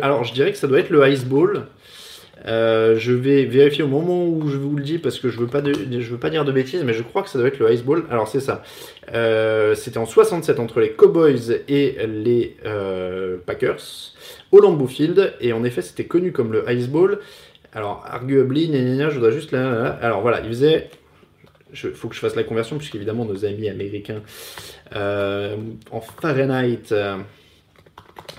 alors, 0.01 0.25
je 0.25 0.33
dirais 0.33 0.51
que 0.51 0.57
ça 0.57 0.67
doit 0.67 0.79
être 0.79 0.89
le 0.89 1.07
Ice 1.09 1.23
Ball. 1.23 1.65
Euh, 2.47 2.95
je 2.97 3.11
vais 3.11 3.45
vérifier 3.45 3.83
au 3.83 3.87
moment 3.87 4.25
où 4.25 4.47
je 4.47 4.57
vous 4.57 4.75
le 4.75 4.83
dis 4.83 4.99
parce 4.99 5.19
que 5.19 5.29
je 5.29 5.39
veux 5.39 5.47
pas 5.47 5.61
veux 5.61 6.17
pas 6.17 6.29
dire 6.29 6.45
de 6.45 6.51
bêtises, 6.51 6.83
mais 6.83 6.93
je 6.93 7.01
crois 7.01 7.23
que 7.23 7.29
ça 7.29 7.39
doit 7.39 7.47
être 7.47 7.59
le 7.59 7.71
Ice 7.73 7.83
Ball. 7.83 8.03
Alors 8.09 8.27
c'est 8.27 8.39
ça. 8.39 8.63
Euh, 9.13 9.73
c'était 9.75 9.97
en 9.97 10.05
67 10.05 10.59
entre 10.59 10.79
les 10.79 10.91
Cowboys 10.91 11.61
et 11.67 11.97
les 12.07 12.57
euh, 12.65 13.37
Packers 13.45 14.13
au 14.51 14.59
Lambeau 14.59 14.87
Field 14.87 15.33
et 15.41 15.53
en 15.53 15.63
effet 15.63 15.81
c'était 15.81 16.05
connu 16.05 16.31
comme 16.31 16.51
le 16.51 16.69
Ice 16.71 16.87
Ball. 16.87 17.19
Alors 17.73 18.05
arguably, 18.07 18.71
je 18.71 19.13
voudrais 19.15 19.33
juste 19.33 19.51
là, 19.51 19.97
Alors 20.01 20.21
voilà, 20.21 20.39
il 20.41 20.47
faisait 20.47 20.89
il 21.73 21.91
faut 21.91 22.07
que 22.07 22.15
je 22.15 22.21
fasse 22.21 22.37
la 22.37 22.43
conversion, 22.43 22.77
puisqu'évidemment 22.77 23.25
nos 23.25 23.43
amis 23.43 23.67
américains 23.67 24.21
en 24.93 25.99
Fahrenheit, 26.21 26.93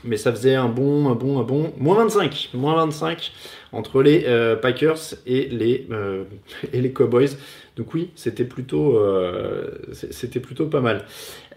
mais 0.05 0.17
ça 0.17 0.31
faisait 0.31 0.55
un 0.55 0.69
bon, 0.69 1.11
un 1.11 1.15
bon, 1.15 1.39
un 1.39 1.43
bon, 1.43 1.73
moins 1.77 1.97
25, 1.97 2.51
moins 2.55 2.77
25 2.77 3.33
entre 3.73 4.03
les 4.03 4.25
euh, 4.27 4.57
Packers 4.57 5.15
et 5.27 5.49
les, 5.49 5.87
euh, 5.91 6.25
et 6.73 6.81
les 6.81 6.93
Cowboys. 6.93 7.31
Donc 7.77 7.93
oui, 7.93 8.11
c'était 8.15 8.45
plutôt, 8.45 8.97
euh, 8.97 9.69
c'était 9.93 10.41
plutôt 10.41 10.65
pas 10.67 10.81
mal. 10.81 11.05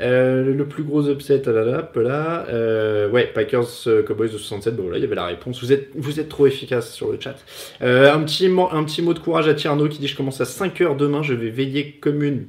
le 0.01 0.63
plus 0.63 0.84
gros 0.84 1.10
upset, 1.10 1.44
ah 1.48 1.51
là, 1.51 1.63
là, 1.63 1.92
là 1.96 3.08
ouais, 3.08 3.32
Packers 3.34 3.88
Cowboys 4.06 4.30
de 4.30 4.38
67. 4.38 4.75
Bon 4.75 4.89
là, 4.89 4.98
il 4.98 5.01
y 5.01 5.06
avait 5.06 5.16
la 5.16 5.28
réponse. 5.28 5.62
Vous 5.63 5.72
êtes, 5.72 5.92
vous 5.96 6.20
êtes 6.20 6.28
trop 6.28 6.46
efficace 6.46 6.92
sur 6.92 7.10
le 7.10 7.18
chat. 7.22 7.38
un 7.80 8.20
petit, 8.24 8.48
un 8.48 8.84
petit 8.84 9.01
mot 9.01 9.13
de 9.13 9.20
courage 9.20 9.48
à 9.48 9.54
Tierno 9.54 9.88
qui 9.88 10.00
dit 10.00 10.08
je 10.08 10.18
commence 10.18 10.42
à 10.42 10.46
5 10.46 10.82
h 10.82 10.98
demain. 10.98 11.24
Je 11.24 11.34
vais 11.34 11.50
veiller 11.50 11.94
comme 12.01 12.22
une 12.22 12.48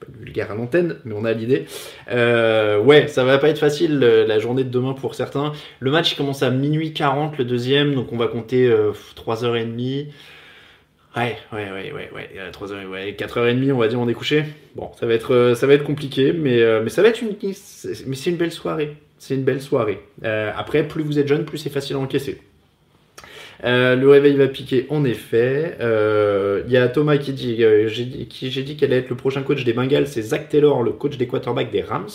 pas 0.00 0.06
vulgaire 0.18 0.50
à 0.50 0.54
l'antenne, 0.54 0.96
mais 1.04 1.14
on 1.16 1.24
a 1.24 1.32
l'idée. 1.32 1.66
Euh, 2.10 2.80
ouais, 2.80 3.08
ça 3.08 3.24
va 3.24 3.38
pas 3.38 3.48
être 3.48 3.58
facile 3.58 3.98
la 3.98 4.38
journée 4.38 4.64
de 4.64 4.70
demain 4.70 4.94
pour 4.94 5.14
certains. 5.14 5.52
Le 5.78 5.90
match 5.90 6.16
commence 6.16 6.42
à 6.42 6.50
minuit 6.50 6.92
40, 6.92 7.38
le 7.38 7.44
deuxième, 7.44 7.94
donc 7.94 8.12
on 8.12 8.16
va 8.16 8.26
compter 8.26 8.68
3h30. 9.16 10.06
Euh, 10.06 11.20
ouais, 11.20 11.36
ouais, 11.52 11.70
ouais, 11.70 11.92
ouais, 11.92 12.10
ouais, 12.14 12.50
3h, 12.50 12.86
ouais, 12.86 13.16
4h30, 13.18 13.72
on 13.72 13.78
va 13.78 13.88
dire, 13.88 14.00
on 14.00 14.08
est 14.08 14.14
couché. 14.14 14.44
Bon, 14.74 14.90
ça 14.98 15.06
va 15.06 15.14
être, 15.14 15.34
euh, 15.34 15.54
ça 15.54 15.66
va 15.66 15.74
être 15.74 15.84
compliqué, 15.84 16.32
mais, 16.32 16.62
mais 16.82 16.90
ça 16.90 17.02
va 17.02 17.08
être 17.08 17.20
une, 17.22 17.36
mais 17.42 18.16
c'est 18.16 18.30
une 18.30 18.36
belle 18.36 18.52
soirée. 18.52 18.96
C'est 19.18 19.34
une 19.34 19.44
belle 19.44 19.60
soirée. 19.60 20.00
après, 20.22 20.82
plus 20.88 21.02
vous 21.02 21.18
êtes 21.18 21.28
jeune, 21.28 21.44
plus 21.44 21.58
c'est 21.58 21.70
facile 21.70 21.96
à 21.96 21.98
encaisser. 21.98 22.40
Euh, 23.64 23.96
le 23.96 24.08
réveil 24.08 24.36
va 24.36 24.48
piquer 24.48 24.86
en 24.90 25.04
effet. 25.04 25.76
Il 25.78 25.84
euh, 25.84 26.62
y 26.68 26.76
a 26.76 26.88
Thomas 26.88 27.18
qui 27.18 27.32
dit, 27.32 27.62
euh, 27.62 27.88
j'ai 27.88 28.04
dit, 28.04 28.76
qu'elle 28.76 28.92
allait 28.92 29.02
être 29.02 29.10
le 29.10 29.16
prochain 29.16 29.42
coach 29.42 29.64
des 29.64 29.72
Bengals, 29.72 30.06
c'est 30.06 30.22
Zach 30.22 30.48
Taylor, 30.48 30.82
le 30.82 30.92
coach 30.92 31.16
des 31.16 31.26
quarterbacks 31.26 31.70
des 31.70 31.82
Rams. 31.82 32.08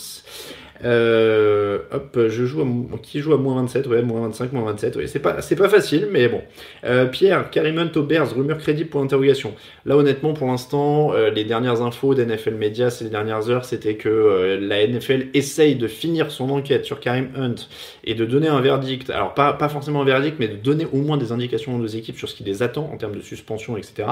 Euh, 0.84 1.80
hop, 1.92 2.18
je 2.28 2.46
joue 2.46 2.66
qui 3.02 3.20
joue 3.20 3.34
à 3.34 3.38
moins 3.38 3.56
27, 3.56 3.88
ouais, 3.88 4.02
moins 4.02 4.22
25, 4.22 4.52
moins 4.54 4.66
27, 4.66 4.96
ouais, 4.98 5.08
c'est 5.08 5.20
pas, 5.20 5.42
c'est 5.42 5.56
pas 5.56 5.70
facile, 5.70 6.10
mais 6.12 6.28
bon. 6.28 6.42
Euh, 6.84 7.06
Pierre, 7.06 7.50
Karim 7.50 7.78
Hunt 7.78 8.00
Bears, 8.02 8.36
rumeur 8.36 8.58
crédible 8.58 8.90
pour 8.90 9.02
interrogation. 9.02 9.54
Là, 9.86 9.96
honnêtement, 9.96 10.34
pour 10.34 10.48
l'instant, 10.48 11.14
euh, 11.14 11.30
les 11.30 11.44
dernières 11.44 11.82
infos 11.82 12.14
d'NFL 12.14 12.56
Media 12.56 12.90
ces 12.90 13.10
dernières 13.10 13.50
heures, 13.50 13.66
c'était 13.66 13.96
que 13.96 14.10
euh, 14.10 14.60
la 14.60 14.86
NFL 14.86 15.28
essaye 15.34 15.76
de 15.76 15.88
finir 15.88 16.32
son 16.32 16.50
enquête 16.50 16.86
sur 16.86 17.00
Karim 17.00 17.30
Hunt 17.38 17.56
et 18.04 18.16
de 18.16 18.26
donner 18.26 18.48
un 18.48 18.62
verdict. 18.62 19.10
Alors, 19.10 19.34
pas, 19.34 19.54
pas 19.54 19.70
forcément 19.70 20.02
un 20.02 20.06
verdict, 20.06 20.38
mais 20.40 20.48
de 20.48 20.56
donner 20.56 20.88
au 20.92 20.98
moins 20.98 21.18
des 21.18 21.32
indications 21.32 21.76
aux 21.78 21.88
équipes 21.88 22.18
sur 22.18 22.30
ce 22.30 22.36
qui 22.36 22.44
les 22.44 22.64
attend 22.64 22.90
en 22.94 22.98
termes 22.98 23.16
de 23.16 23.22
suspension, 23.22 23.78
etc. 23.78 24.08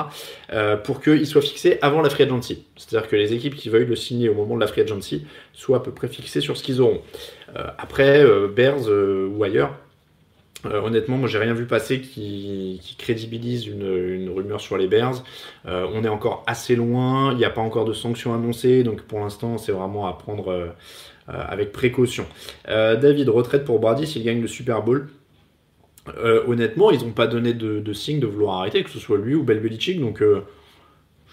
Pour 0.83 1.01
qu'il 1.01 1.25
soit 1.25 1.41
fixé 1.41 1.77
avant 1.81 2.01
la 2.01 2.09
free 2.09 2.23
agency. 2.23 2.63
C'est-à-dire 2.75 3.09
que 3.09 3.15
les 3.15 3.33
équipes 3.33 3.55
qui 3.55 3.69
veuillent 3.69 3.85
le 3.85 3.95
signer 3.95 4.29
au 4.29 4.33
moment 4.33 4.55
de 4.55 4.61
la 4.61 4.67
free 4.67 4.81
agency 4.81 5.25
soient 5.53 5.77
à 5.77 5.79
peu 5.79 5.91
près 5.91 6.07
fixées 6.07 6.41
sur 6.41 6.52
ce 6.55 6.63
qu'ils 6.63 6.81
auront. 6.81 7.01
Euh, 7.55 7.67
après, 7.77 8.23
euh, 8.23 8.47
Bears 8.47 8.87
euh, 8.87 9.27
ou 9.27 9.43
ailleurs, 9.43 9.75
honnêtement, 10.63 11.17
moi 11.17 11.27
j'ai 11.27 11.39
rien 11.39 11.53
vu 11.53 11.65
passer 11.65 11.99
qui, 11.99 12.95
crédibilise 12.97 13.67
une, 13.67 14.29
rumeur 14.33 14.61
sur 14.61 14.77
les 14.77 14.87
Bears. 14.87 15.21
On 15.65 16.05
est 16.05 16.09
encore 16.09 16.45
assez 16.47 16.77
loin, 16.77 17.33
il 17.33 17.37
n'y 17.37 17.43
a 17.43 17.49
pas 17.49 17.59
encore 17.59 17.83
de 17.83 17.91
sanctions 17.91 18.33
annoncées, 18.33 18.83
donc 18.83 19.01
pour 19.01 19.19
l'instant 19.19 19.57
c'est 19.57 19.73
vraiment 19.73 20.07
à 20.07 20.13
prendre 20.13 20.73
avec 21.27 21.73
précaution. 21.73 22.25
David, 22.65 23.27
retraite 23.27 23.65
pour 23.65 23.79
Brady 23.79 24.07
s'il 24.07 24.23
gagne 24.23 24.39
le 24.39 24.47
Super 24.47 24.83
Bowl. 24.83 25.09
honnêtement, 26.47 26.91
ils 26.91 27.03
n'ont 27.03 27.11
pas 27.11 27.27
donné 27.27 27.53
de, 27.53 27.93
signe 27.93 28.21
de 28.21 28.27
vouloir 28.27 28.59
arrêter, 28.59 28.85
que 28.85 28.89
ce 28.89 28.99
soit 28.99 29.17
lui 29.17 29.35
ou 29.35 29.43
Bel 29.43 29.59
Belichick, 29.59 29.99
donc 29.99 30.23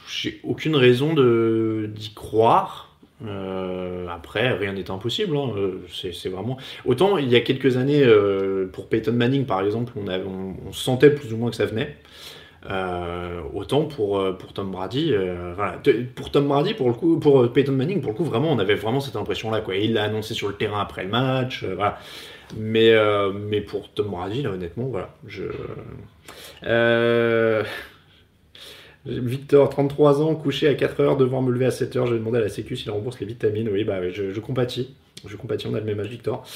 j'ai 0.09 0.41
aucune 0.43 0.75
raison 0.75 1.15
d'y 1.15 2.15
croire. 2.15 2.90
Euh, 3.27 4.07
après, 4.09 4.53
rien 4.53 4.73
n'est 4.73 4.91
impossible. 4.91 5.37
Hein. 5.37 5.51
C'est 5.91 6.29
vraiment. 6.29 6.57
Autant 6.85 7.19
il 7.19 7.29
y 7.29 7.37
a 7.37 7.41
quelques 7.41 7.77
années, 7.77 8.03
euh, 8.03 8.67
pour 8.73 8.89
Peyton 8.89 9.13
Manning 9.13 9.45
par 9.45 9.61
exemple, 9.63 9.93
on, 9.97 10.73
sentait 10.73 11.11
plus 11.11 11.33
ou 11.33 11.37
moins 11.37 11.51
que 11.51 11.57
ça 11.57 11.67
venait. 11.67 11.97
Euh, 12.69 13.41
autant 13.55 13.85
pour, 13.85 14.23
pour 14.37 14.53
Tom 14.53 14.71
Brady. 14.71 15.13
Pour 16.15 16.31
Tom 16.31 16.49
Brady, 16.49 16.75
pour 16.75 16.89
le 16.89 16.95
coup, 16.95 17.19
pour 17.19 17.51
Peyton 17.53 17.73
Manning, 17.73 18.01
pour 18.01 18.13
le 18.13 18.17
coup, 18.17 18.25
vraiment, 18.25 18.53
on 18.53 18.59
avait 18.59 18.75
vraiment 18.75 19.01
cette 19.01 19.17
impression-là. 19.17 19.61
Quoi. 19.61 19.77
Il 19.77 19.95
l'a 19.95 20.05
annoncé 20.05 20.35
sur 20.35 20.49
le 20.49 20.55
terrain 20.55 20.81
après 20.81 21.05
le 21.05 21.11
match. 21.11 21.65
voilà. 21.65 21.99
Mais, 22.57 22.93
mais 23.49 23.61
pour 23.61 23.91
Tom 23.93 24.09
Brady, 24.09 24.43
là, 24.43 24.51
honnêtement, 24.51 24.89
voilà. 24.89 25.11
Je. 25.27 25.45
Victor, 29.07 29.71
33 29.71 30.23
ans, 30.23 30.35
couché 30.35 30.69
à 30.69 30.75
4 30.75 31.01
heures, 31.01 31.17
devant 31.17 31.41
me 31.43 31.51
lever 31.51 31.67
à 31.67 31.71
7 31.71 31.97
heures. 31.97 32.07
Je 32.07 32.13
vais 32.13 32.19
demander 32.19 32.39
à 32.39 32.43
la 32.43 32.49
Sécu 32.49 32.77
s'il 32.77 32.91
rembourse 32.91 33.19
les 33.21 33.27
vitamines. 33.27 33.69
Oui, 33.73 33.85
bah 33.85 34.11
je, 34.11 34.31
je 34.31 34.41
compatis. 34.41 34.95
Je 35.27 35.37
compatis, 35.37 35.67
on 35.67 35.75
a 35.75 35.81
le 35.81 35.85
même 35.85 36.01
âge, 36.01 36.09
Victor. 36.09 36.47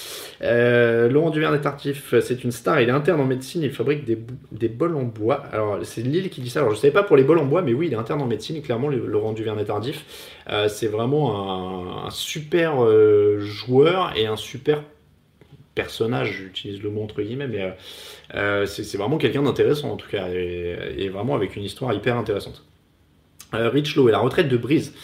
Euh, 0.43 1.09
Laurent 1.09 1.31
Duverne 1.31 1.55
est 1.55 1.61
tardif, 1.61 2.15
c'est 2.21 2.45
une 2.45 2.53
star, 2.53 2.81
il 2.81 2.89
est 2.89 2.93
interne 2.93 3.21
en 3.21 3.27
médecine, 3.27 3.63
il 3.63 3.71
fabrique 3.71 4.05
des, 4.05 4.69
bols 4.69 4.97
en 4.97 5.03
bois. 5.03 5.43
Alors, 5.53 5.81
c'est 5.83 6.01
Lille 6.01 6.31
qui 6.31 6.41
dit 6.41 6.49
ça, 6.49 6.61
alors 6.61 6.71
je 6.71 6.77
ne 6.77 6.81
savais 6.81 6.93
pas 6.93 7.03
pour 7.03 7.17
les 7.17 7.25
bols 7.25 7.39
en 7.39 7.45
bois, 7.45 7.61
mais 7.61 7.75
oui, 7.75 7.89
il 7.89 7.93
est 7.93 7.97
interne 7.97 8.23
en 8.23 8.27
médecine, 8.27 8.63
clairement, 8.63 8.89
Laurent 8.89 9.33
Duverne 9.33 9.59
est 9.59 9.67
tardif. 9.67 10.05
Euh, 10.51 10.69
c'est 10.69 10.87
vraiment 10.87 12.05
un, 12.05 12.07
un 12.07 12.11
super 12.11 12.83
euh, 12.83 13.39
joueur 13.41 14.13
et 14.17 14.27
un 14.27 14.37
super 14.37 14.83
personnage, 15.75 16.33
j'utilise 16.33 16.83
le 16.83 16.91
mot 16.91 17.03
entre 17.03 17.21
guillemets, 17.23 17.49
mais 17.49 17.63
euh, 17.63 17.71
euh, 18.35 18.67
c'est 18.67 18.97
vraiment 18.97 19.19
quelqu'un 19.19 19.43
d'intéressant 19.43 19.91
en 19.91 19.97
tout 19.97 20.09
cas, 20.09 20.29
et, 20.29 21.09
vraiment 21.09 21.35
avec 21.35 21.57
une 21.57 21.65
histoire 21.65 21.93
hyper 21.93 22.17
intéressante. 22.17 22.65
Euh, 23.55 23.69
Rich 23.69 23.97
Lowe 23.97 24.09
et 24.09 24.13
la 24.13 24.19
retraite 24.19 24.49
de 24.49 24.57
Brise. 24.57 24.95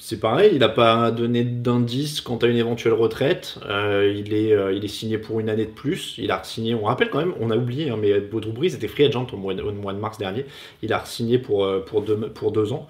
C'est 0.00 0.20
pareil, 0.20 0.50
il 0.52 0.60
n'a 0.60 0.68
pas 0.68 1.10
donné 1.10 1.42
d'indice 1.42 2.20
quant 2.20 2.36
à 2.36 2.46
une 2.46 2.56
éventuelle 2.56 2.92
retraite. 2.92 3.58
Il, 3.68 4.32
est, 4.32 4.54
il 4.72 4.84
est 4.84 4.88
signé 4.88 5.18
pour 5.18 5.40
une 5.40 5.48
année 5.48 5.64
de 5.64 5.72
plus. 5.72 6.14
Il 6.18 6.30
a 6.30 6.40
signé, 6.44 6.72
on 6.76 6.84
rappelle 6.84 7.10
quand 7.10 7.18
même, 7.18 7.34
on 7.40 7.50
a 7.50 7.56
oublié, 7.56 7.90
hein, 7.90 7.96
mais 8.00 8.20
Baudrou 8.20 8.52
Brise 8.52 8.76
était 8.76 8.86
free 8.86 9.06
agent 9.06 9.26
au 9.32 9.36
mois, 9.36 9.54
au 9.54 9.72
mois 9.72 9.92
de 9.92 9.98
mars 9.98 10.16
dernier. 10.16 10.46
Il 10.82 10.92
a 10.92 11.04
signé 11.04 11.38
pour, 11.38 11.68
pour, 11.84 12.02
deux, 12.02 12.16
pour 12.16 12.52
deux 12.52 12.72
ans. 12.72 12.86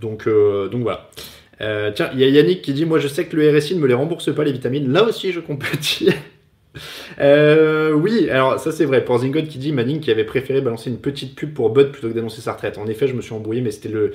Donc, 0.00 0.26
donc 0.26 0.82
voilà. 0.82 1.10
Tiens, 1.58 2.10
il 2.14 2.20
y 2.20 2.24
a 2.24 2.28
Yannick 2.28 2.62
qui 2.62 2.72
dit 2.72 2.86
Moi 2.86 2.98
je 2.98 3.08
sais 3.08 3.26
que 3.26 3.36
le 3.36 3.54
RSI 3.54 3.74
ne 3.74 3.80
me 3.80 3.86
les 3.86 3.92
rembourse 3.92 4.34
pas 4.34 4.42
les 4.42 4.52
vitamines. 4.52 4.90
Là 4.90 5.04
aussi 5.04 5.32
je 5.32 5.40
compatis. 5.40 6.08
Euh, 7.20 7.92
oui, 7.92 8.30
alors 8.30 8.58
ça 8.58 8.72
c'est 8.72 8.84
vrai. 8.84 9.04
Pour 9.04 9.18
Zingod 9.18 9.48
qui 9.48 9.58
dit 9.58 9.72
Manning 9.72 10.00
qui 10.00 10.10
avait 10.10 10.24
préféré 10.24 10.60
balancer 10.60 10.90
une 10.90 10.98
petite 10.98 11.34
pub 11.34 11.52
pour 11.52 11.70
Bud 11.70 11.90
plutôt 11.90 12.08
que 12.08 12.12
d'annoncer 12.12 12.40
sa 12.40 12.52
retraite. 12.52 12.78
En 12.78 12.86
effet, 12.86 13.08
je 13.08 13.14
me 13.14 13.22
suis 13.22 13.34
embrouillé, 13.34 13.60
mais 13.60 13.70
c'était 13.70 13.88
le, 13.88 14.12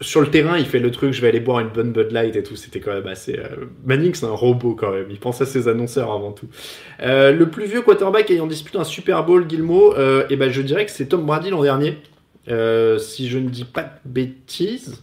sur 0.00 0.20
le 0.20 0.28
terrain, 0.30 0.58
il 0.58 0.66
fait 0.66 0.78
le 0.78 0.90
truc. 0.90 1.12
Je 1.12 1.20
vais 1.20 1.28
aller 1.28 1.40
boire 1.40 1.60
une 1.60 1.68
bonne 1.68 1.92
Bud 1.92 2.10
Light 2.12 2.36
et 2.36 2.42
tout. 2.42 2.56
C'était 2.56 2.80
quand 2.80 2.92
même 2.92 3.06
assez. 3.06 3.38
Euh... 3.38 3.66
Manning, 3.84 4.14
c'est 4.14 4.26
un 4.26 4.30
robot 4.30 4.74
quand 4.74 4.92
même. 4.92 5.06
Il 5.10 5.18
pense 5.18 5.40
à 5.40 5.46
ses 5.46 5.68
annonceurs 5.68 6.12
avant 6.12 6.32
tout. 6.32 6.48
Euh, 7.02 7.32
le 7.32 7.48
plus 7.48 7.66
vieux 7.66 7.82
quarterback 7.82 8.30
ayant 8.30 8.46
disputé 8.46 8.78
un 8.78 8.84
Super 8.84 9.24
Bowl, 9.24 9.48
Gilmo, 9.48 9.94
et 10.30 10.36
ben 10.36 10.50
je 10.50 10.62
dirais 10.62 10.84
que 10.86 10.90
c'est 10.90 11.06
Tom 11.06 11.26
Brady 11.26 11.50
l'an 11.50 11.62
dernier. 11.62 11.98
Si 12.46 13.28
je 13.28 13.38
ne 13.38 13.48
dis 13.48 13.64
pas 13.64 13.82
de 13.82 13.90
bêtises. 14.10 15.00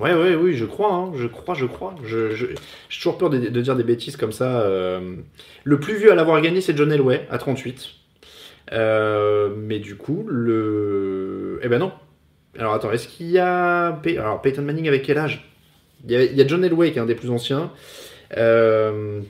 Ouais, 0.00 0.14
ouais, 0.14 0.34
oui, 0.34 0.54
je 0.54 0.64
crois, 0.64 0.94
hein, 0.94 1.12
je 1.16 1.26
crois, 1.26 1.54
je 1.54 1.66
crois. 1.66 1.94
Je, 2.04 2.30
je, 2.30 2.46
j'ai 2.88 2.98
toujours 2.98 3.18
peur 3.18 3.30
de, 3.30 3.38
dire 3.38 3.76
des 3.76 3.82
bêtises 3.82 4.16
comme 4.16 4.32
ça. 4.32 4.60
Euh, 4.60 5.16
le 5.64 5.80
plus 5.80 5.96
vieux 5.96 6.12
à 6.12 6.14
l'avoir 6.14 6.40
gagné, 6.40 6.60
c'est 6.60 6.76
John 6.76 6.92
Elway, 6.92 7.26
à 7.30 7.38
38. 7.38 7.88
Euh, 8.72 9.50
mais 9.56 9.78
du 9.78 9.96
coup, 9.96 10.24
le. 10.28 11.60
Eh 11.62 11.68
ben 11.68 11.78
non. 11.78 11.92
Alors 12.58 12.74
attends, 12.74 12.92
est-ce 12.92 13.08
qu'il 13.08 13.30
y 13.30 13.38
a. 13.38 14.00
Alors 14.18 14.42
Peyton 14.42 14.62
Manning 14.62 14.88
avec 14.88 15.02
quel 15.02 15.18
âge? 15.18 15.50
Il 16.04 16.12
y, 16.12 16.16
a, 16.16 16.22
il 16.22 16.36
y, 16.36 16.40
a, 16.40 16.46
John 16.46 16.64
Elway 16.64 16.92
qui 16.92 16.98
est 16.98 17.02
un 17.02 17.06
des 17.06 17.16
plus 17.16 17.30
anciens. 17.30 17.72
Euh... 18.36 19.20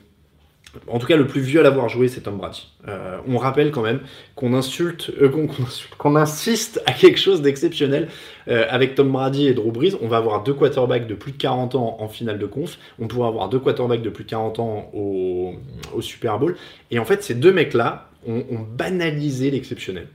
En 0.87 0.99
tout 0.99 1.07
cas, 1.07 1.17
le 1.17 1.25
plus 1.25 1.41
vieux 1.41 1.59
à 1.59 1.63
l'avoir 1.63 1.89
joué, 1.89 2.07
c'est 2.07 2.21
Tom 2.21 2.37
Brady. 2.37 2.67
Euh, 2.87 3.17
on 3.27 3.37
rappelle 3.37 3.71
quand 3.71 3.81
même 3.81 4.01
qu'on 4.35 4.53
insulte, 4.53 5.11
euh, 5.21 5.29
qu'on 5.29 5.47
qu 5.47 6.17
insiste 6.17 6.81
à 6.85 6.93
quelque 6.93 7.19
chose 7.19 7.41
d'exceptionnel 7.41 8.07
euh, 8.47 8.65
avec 8.69 8.95
Tom 8.95 9.11
Brady 9.11 9.47
et 9.47 9.53
Drew 9.53 9.71
Brees. 9.71 9.95
On 10.01 10.07
va 10.07 10.17
avoir 10.17 10.43
deux 10.43 10.53
quarterbacks 10.53 11.07
de 11.07 11.15
plus 11.15 11.31
de 11.31 11.37
40 11.37 11.75
ans 11.75 11.97
en 11.99 12.07
finale 12.07 12.37
de 12.37 12.45
conf. 12.45 12.77
On 12.99 13.07
pourra 13.07 13.27
avoir 13.27 13.49
deux 13.49 13.59
quarterbacks 13.59 14.01
de 14.01 14.09
plus 14.09 14.23
de 14.23 14.29
40 14.29 14.59
ans 14.59 14.91
au, 14.93 15.55
Super 16.01 16.39
Bowl. 16.39 16.55
Et 16.91 16.99
en 16.99 17.05
fait, 17.05 17.23
ces 17.23 17.35
deux 17.35 17.51
mecs-là 17.51 18.09
ont, 18.27 18.43
banalisé 18.77 19.49
l'exceptionnel. 19.51 20.07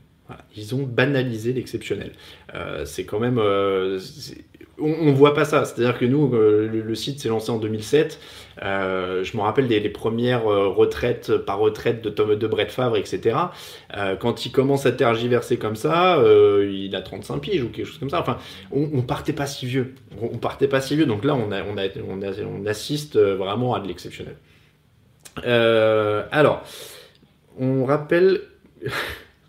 Ils 0.56 0.74
ont 0.74 0.82
banalisé 0.82 1.52
l'exceptionnel. 1.52 2.12
Euh, 2.54 2.84
c'est 2.84 3.04
quand 3.04 3.20
même. 3.20 3.38
Euh, 3.38 4.00
on, 4.78 5.12
voit 5.12 5.34
pas 5.34 5.44
ça. 5.44 5.64
C'est-à-dire 5.64 5.98
que 5.98 6.04
nous, 6.04 6.34
euh, 6.34 6.68
le, 6.68 6.94
site 6.94 7.20
s'est 7.20 7.28
lancé 7.28 7.50
en 7.50 7.58
2007. 7.58 8.20
Euh, 8.62 9.24
je 9.24 9.36
me 9.36 9.42
rappelle 9.42 9.68
des 9.68 9.80
les 9.80 9.88
premières 9.88 10.44
retraites 10.44 11.36
par 11.36 11.58
retraite 11.58 12.02
de 12.02 12.10
Tom 12.10 12.34
de 12.34 12.46
Brett 12.46 12.70
Favre, 12.70 12.96
etc. 12.96 13.36
quand 14.20 14.46
il 14.46 14.52
commence 14.52 14.86
à 14.86 14.92
tergiverser 14.92 15.56
comme 15.56 15.76
ça, 15.76 16.22
il 16.62 16.94
a 16.94 17.02
35 17.02 17.40
piges 17.40 17.62
ou 17.62 17.68
quelque 17.68 17.86
chose 17.86 17.98
comme 17.98 18.10
ça. 18.10 18.20
Enfin, 18.20 18.38
on, 18.70 19.02
partait 19.02 19.32
pas 19.32 19.46
si 19.46 19.66
vieux. 19.66 19.94
On, 20.20 20.38
partait 20.38 20.68
pas 20.68 20.80
si 20.80 20.96
vieux. 20.96 21.06
Donc 21.06 21.24
là, 21.24 21.36
on 21.36 22.66
assiste 22.66 23.18
vraiment 23.18 23.74
à 23.74 23.80
de 23.80 23.88
l'exceptionnel. 23.88 24.36
alors, 25.44 26.62
on 27.58 27.84
rappelle. 27.84 28.40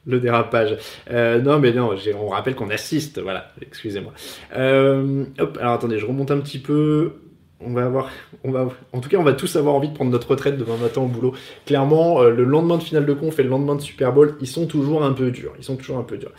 Le 0.05 0.19
dérapage. 0.19 0.77
Euh, 1.12 1.41
non, 1.41 1.59
mais 1.59 1.74
non, 1.74 1.95
on 2.19 2.27
rappelle 2.27 2.55
qu'on 2.55 2.69
assiste, 2.69 3.19
voilà, 3.19 3.51
excusez-moi. 3.62 4.13
Euh, 4.55 5.25
hop, 5.39 5.57
alors 5.59 5.74
attendez, 5.74 6.00
je 6.00 6.05
remonte 6.05 6.31
un 6.31 6.39
petit 6.39 6.59
peu. 6.59 7.13
On 7.62 7.71
va 7.71 7.85
avoir, 7.85 8.09
on 8.43 8.51
va, 8.51 8.67
en 8.91 9.00
tout 9.00 9.07
cas, 9.07 9.17
on 9.17 9.24
va 9.24 9.31
tous 9.31 9.55
avoir 9.55 9.75
envie 9.75 9.88
de 9.88 9.93
prendre 9.93 10.12
notre 10.12 10.29
retraite 10.29 10.57
demain 10.57 10.75
matin 10.75 11.01
au 11.01 11.07
boulot. 11.07 11.33
Clairement, 11.65 12.21
euh, 12.21 12.29
le 12.29 12.43
lendemain 12.43 12.77
de 12.77 12.83
finale 12.83 13.05
de 13.05 13.13
conf 13.13 13.39
et 13.39 13.43
le 13.43 13.50
lendemain 13.50 13.75
de 13.75 13.81
Super 13.81 14.12
Bowl, 14.12 14.35
ils 14.41 14.47
sont 14.47 14.67
toujours 14.67 15.03
un 15.03 15.13
peu 15.13 15.31
durs. 15.31 15.53
Ils 15.57 15.63
sont 15.63 15.77
toujours 15.77 15.97
un 15.97 16.03
peu 16.03 16.17
durs. 16.17 16.33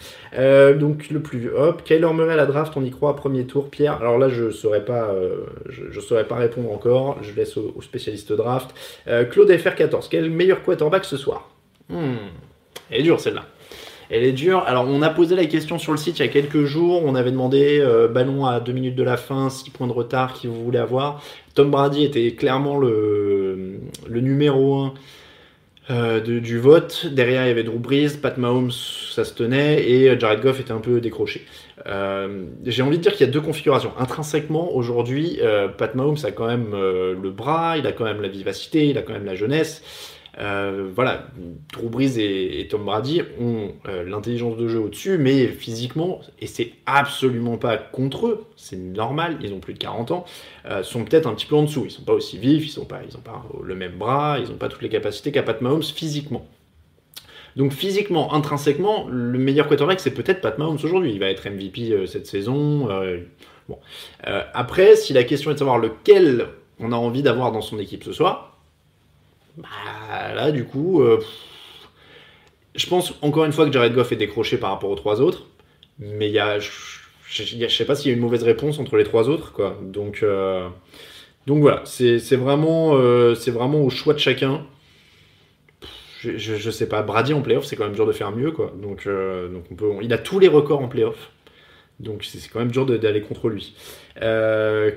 Donc 0.78 1.08
le 1.08 1.20
plus 1.20 1.38
vieux, 1.38 1.58
hop, 1.58 1.82
Kyler 1.84 2.12
Murray 2.12 2.34
à 2.34 2.36
la 2.36 2.46
draft, 2.46 2.74
on 2.76 2.84
y 2.84 2.90
croit 2.90 3.16
premier 3.16 3.46
tour. 3.46 3.70
Pierre, 3.70 3.94
alors 3.94 4.18
là, 4.18 4.28
je 4.28 4.50
saurais 4.50 4.84
pas, 4.84 5.10
je, 5.68 6.00
saurais 6.00 6.28
pas 6.28 6.36
répondre 6.36 6.70
encore. 6.70 7.16
Je 7.22 7.34
laisse 7.34 7.56
aux 7.56 7.72
au 7.74 7.80
spécialistes 7.80 8.32
draft. 8.34 8.74
Claude 9.30 9.50
FR14, 9.50 10.08
quel 10.10 10.30
meilleur 10.30 10.62
quarterback 10.62 11.06
ce 11.06 11.16
soir? 11.16 11.48
Hmm. 11.88 12.16
Elle 12.90 13.00
est 13.00 13.04
dure 13.04 13.20
celle-là. 13.20 13.46
Elle 14.10 14.24
est 14.24 14.32
dure. 14.32 14.62
Alors, 14.66 14.86
on 14.88 15.02
a 15.02 15.10
posé 15.10 15.34
la 15.34 15.46
question 15.46 15.78
sur 15.78 15.92
le 15.92 15.98
site 15.98 16.18
il 16.18 16.22
y 16.22 16.28
a 16.28 16.28
quelques 16.28 16.64
jours. 16.64 17.02
On 17.04 17.14
avait 17.14 17.32
demandé 17.32 17.78
euh, 17.80 18.08
ballon 18.08 18.46
à 18.46 18.60
2 18.60 18.72
minutes 18.72 18.94
de 18.94 19.02
la 19.02 19.16
fin, 19.16 19.50
6 19.50 19.70
points 19.70 19.86
de 19.86 19.92
retard 19.92 20.32
qui 20.32 20.46
vous 20.46 20.64
voulez 20.64 20.78
avoir. 20.78 21.22
Tom 21.54 21.70
Brady 21.70 22.04
était 22.04 22.32
clairement 22.32 22.78
le, 22.78 23.80
numéro 24.10 24.76
1 24.76 24.94
euh, 25.88 26.20
du 26.20 26.58
vote. 26.58 27.06
Derrière, 27.06 27.44
il 27.44 27.48
y 27.48 27.50
avait 27.50 27.62
Drew 27.62 27.78
Brees, 27.78 28.18
Pat 28.20 28.36
Mahomes, 28.38 28.72
ça 28.72 29.24
se 29.24 29.32
tenait, 29.34 29.88
et 29.88 30.18
Jared 30.18 30.40
Goff 30.40 30.60
était 30.60 30.72
un 30.72 30.80
peu 30.80 31.00
décroché. 31.00 31.46
Euh, 31.86 32.44
J'ai 32.64 32.82
envie 32.82 32.98
de 32.98 33.02
dire 33.02 33.12
qu'il 33.12 33.24
y 33.24 33.28
a 33.28 33.32
deux 33.32 33.40
configurations. 33.40 33.92
Intrinsèquement, 33.98 34.74
aujourd'hui, 34.74 35.38
euh, 35.42 35.68
Pat 35.68 35.94
Mahomes 35.94 36.18
a 36.24 36.32
quand 36.32 36.46
même 36.46 36.72
le 36.72 37.30
bras, 37.30 37.78
il 37.78 37.86
a 37.86 37.92
quand 37.92 38.04
même 38.04 38.20
la 38.20 38.28
vivacité, 38.28 38.88
il 38.88 38.98
a 38.98 39.02
quand 39.02 39.12
même 39.12 39.26
la 39.26 39.36
jeunesse. 39.36 39.82
Voilà, 40.38 41.26
Drew 41.72 42.18
et, 42.18 42.66
Tom 42.70 42.84
Brady 42.84 43.22
ont 43.40 43.72
l'intelligence 44.04 44.56
de 44.56 44.68
jeu 44.68 44.80
au-dessus, 44.80 45.18
mais 45.18 45.46
physiquement, 45.48 46.20
et 46.40 46.46
c'est 46.46 46.72
absolument 46.84 47.56
pas 47.56 47.78
contre 47.78 48.26
eux, 48.26 48.44
c'est 48.56 48.76
normal, 48.76 49.38
ils 49.42 49.52
ont 49.54 49.60
plus 49.60 49.74
de 49.74 49.78
40 49.78 50.10
ans, 50.10 50.24
sont 50.82 51.04
peut-être 51.04 51.26
un 51.26 51.34
petit 51.34 51.46
peu 51.46 51.56
en 51.56 51.62
dessous. 51.62 51.84
Ils 51.86 51.90
sont 51.90 52.02
pas 52.02 52.12
aussi 52.12 52.38
vifs, 52.38 52.66
ils 52.66 52.70
sont 52.70 52.84
pas, 52.84 53.00
ils 53.08 53.16
ont 53.16 53.20
pas 53.20 53.44
le 53.62 53.74
même 53.74 53.96
bras, 53.96 54.38
ils 54.38 54.50
ont 54.50 54.56
pas 54.56 54.68
toutes 54.68 54.82
les 54.82 54.88
capacités 54.88 55.32
qu'a 55.32 55.42
Pat 55.42 55.60
Mahomes 55.60 55.82
physiquement. 55.82 56.46
Donc 57.56 57.72
physiquement, 57.72 58.34
intrinsèquement, 58.34 59.06
le 59.08 59.38
meilleur 59.38 59.66
quarterback, 59.66 59.98
c'est 59.98 60.12
peut-être 60.12 60.42
Pat 60.42 60.56
Mahomes 60.58 60.78
aujourd'hui. 60.84 61.12
Il 61.12 61.18
va 61.18 61.30
être 61.30 61.48
MVP 61.48 61.90
euh, 61.90 62.06
cette 62.06 62.26
saison. 62.26 62.90
Euh, 62.90 63.20
bon. 63.68 63.78
Euh, 64.26 64.42
après, 64.52 64.94
si 64.94 65.14
la 65.14 65.24
question 65.24 65.50
est 65.50 65.54
de 65.54 65.58
savoir 65.58 65.78
lequel 65.78 66.48
on 66.78 66.92
a 66.92 66.96
envie 66.96 67.22
d'avoir 67.22 67.52
dans 67.52 67.62
son 67.62 67.78
équipe 67.78 68.04
ce 68.04 68.12
soir, 68.12 68.55
bah 69.56 70.34
là, 70.34 70.52
du 70.52 70.64
coup, 70.64 71.02
je 72.74 72.86
pense 72.86 73.14
encore 73.22 73.44
une 73.44 73.52
fois 73.52 73.66
que 73.66 73.72
Jared 73.72 73.94
Goff 73.94 74.12
est 74.12 74.16
décroché 74.16 74.58
par 74.58 74.70
rapport 74.70 74.90
aux 74.90 74.96
trois 74.96 75.20
autres. 75.20 75.46
Mais 75.98 76.28
il 76.28 76.32
y 76.32 76.38
a, 76.38 76.58
je, 76.58 77.56
ne 77.56 77.68
sais 77.68 77.84
pas 77.86 77.94
s'il 77.94 78.10
y 78.10 78.14
a 78.14 78.16
une 78.16 78.22
mauvaise 78.22 78.42
réponse 78.42 78.78
entre 78.78 78.96
les 78.96 79.04
trois 79.04 79.28
autres, 79.28 79.52
quoi. 79.52 79.78
Donc, 79.82 80.24
donc 81.46 81.60
voilà, 81.60 81.82
c'est 81.84 82.36
vraiment, 82.36 82.92
c'est 83.34 83.50
vraiment 83.50 83.80
au 83.80 83.90
choix 83.90 84.14
de 84.14 84.18
chacun 84.18 84.66
je, 86.20 86.56
je, 86.56 86.70
sais 86.70 86.88
pas. 86.88 87.02
Brady 87.02 87.34
en 87.34 87.42
playoff, 87.42 87.64
c'est 87.64 87.76
quand 87.76 87.84
même 87.84 87.94
dur 87.94 88.06
de 88.06 88.12
faire 88.12 88.32
mieux, 88.32 88.50
quoi. 88.50 88.72
Donc, 88.80 89.06
euh, 89.06 89.48
donc 89.48 89.64
on 89.70 89.74
peut, 89.74 89.92
il 90.02 90.12
a 90.12 90.18
tous 90.18 90.38
les 90.38 90.48
records 90.48 90.80
en 90.80 90.88
playoff. 90.88 91.30
Donc 92.00 92.24
c'est 92.24 92.46
quand 92.50 92.58
même 92.58 92.70
dur 92.70 92.84
d'aller 92.86 93.22
contre 93.22 93.48
lui. 93.48 93.74
Euh, 94.22 94.92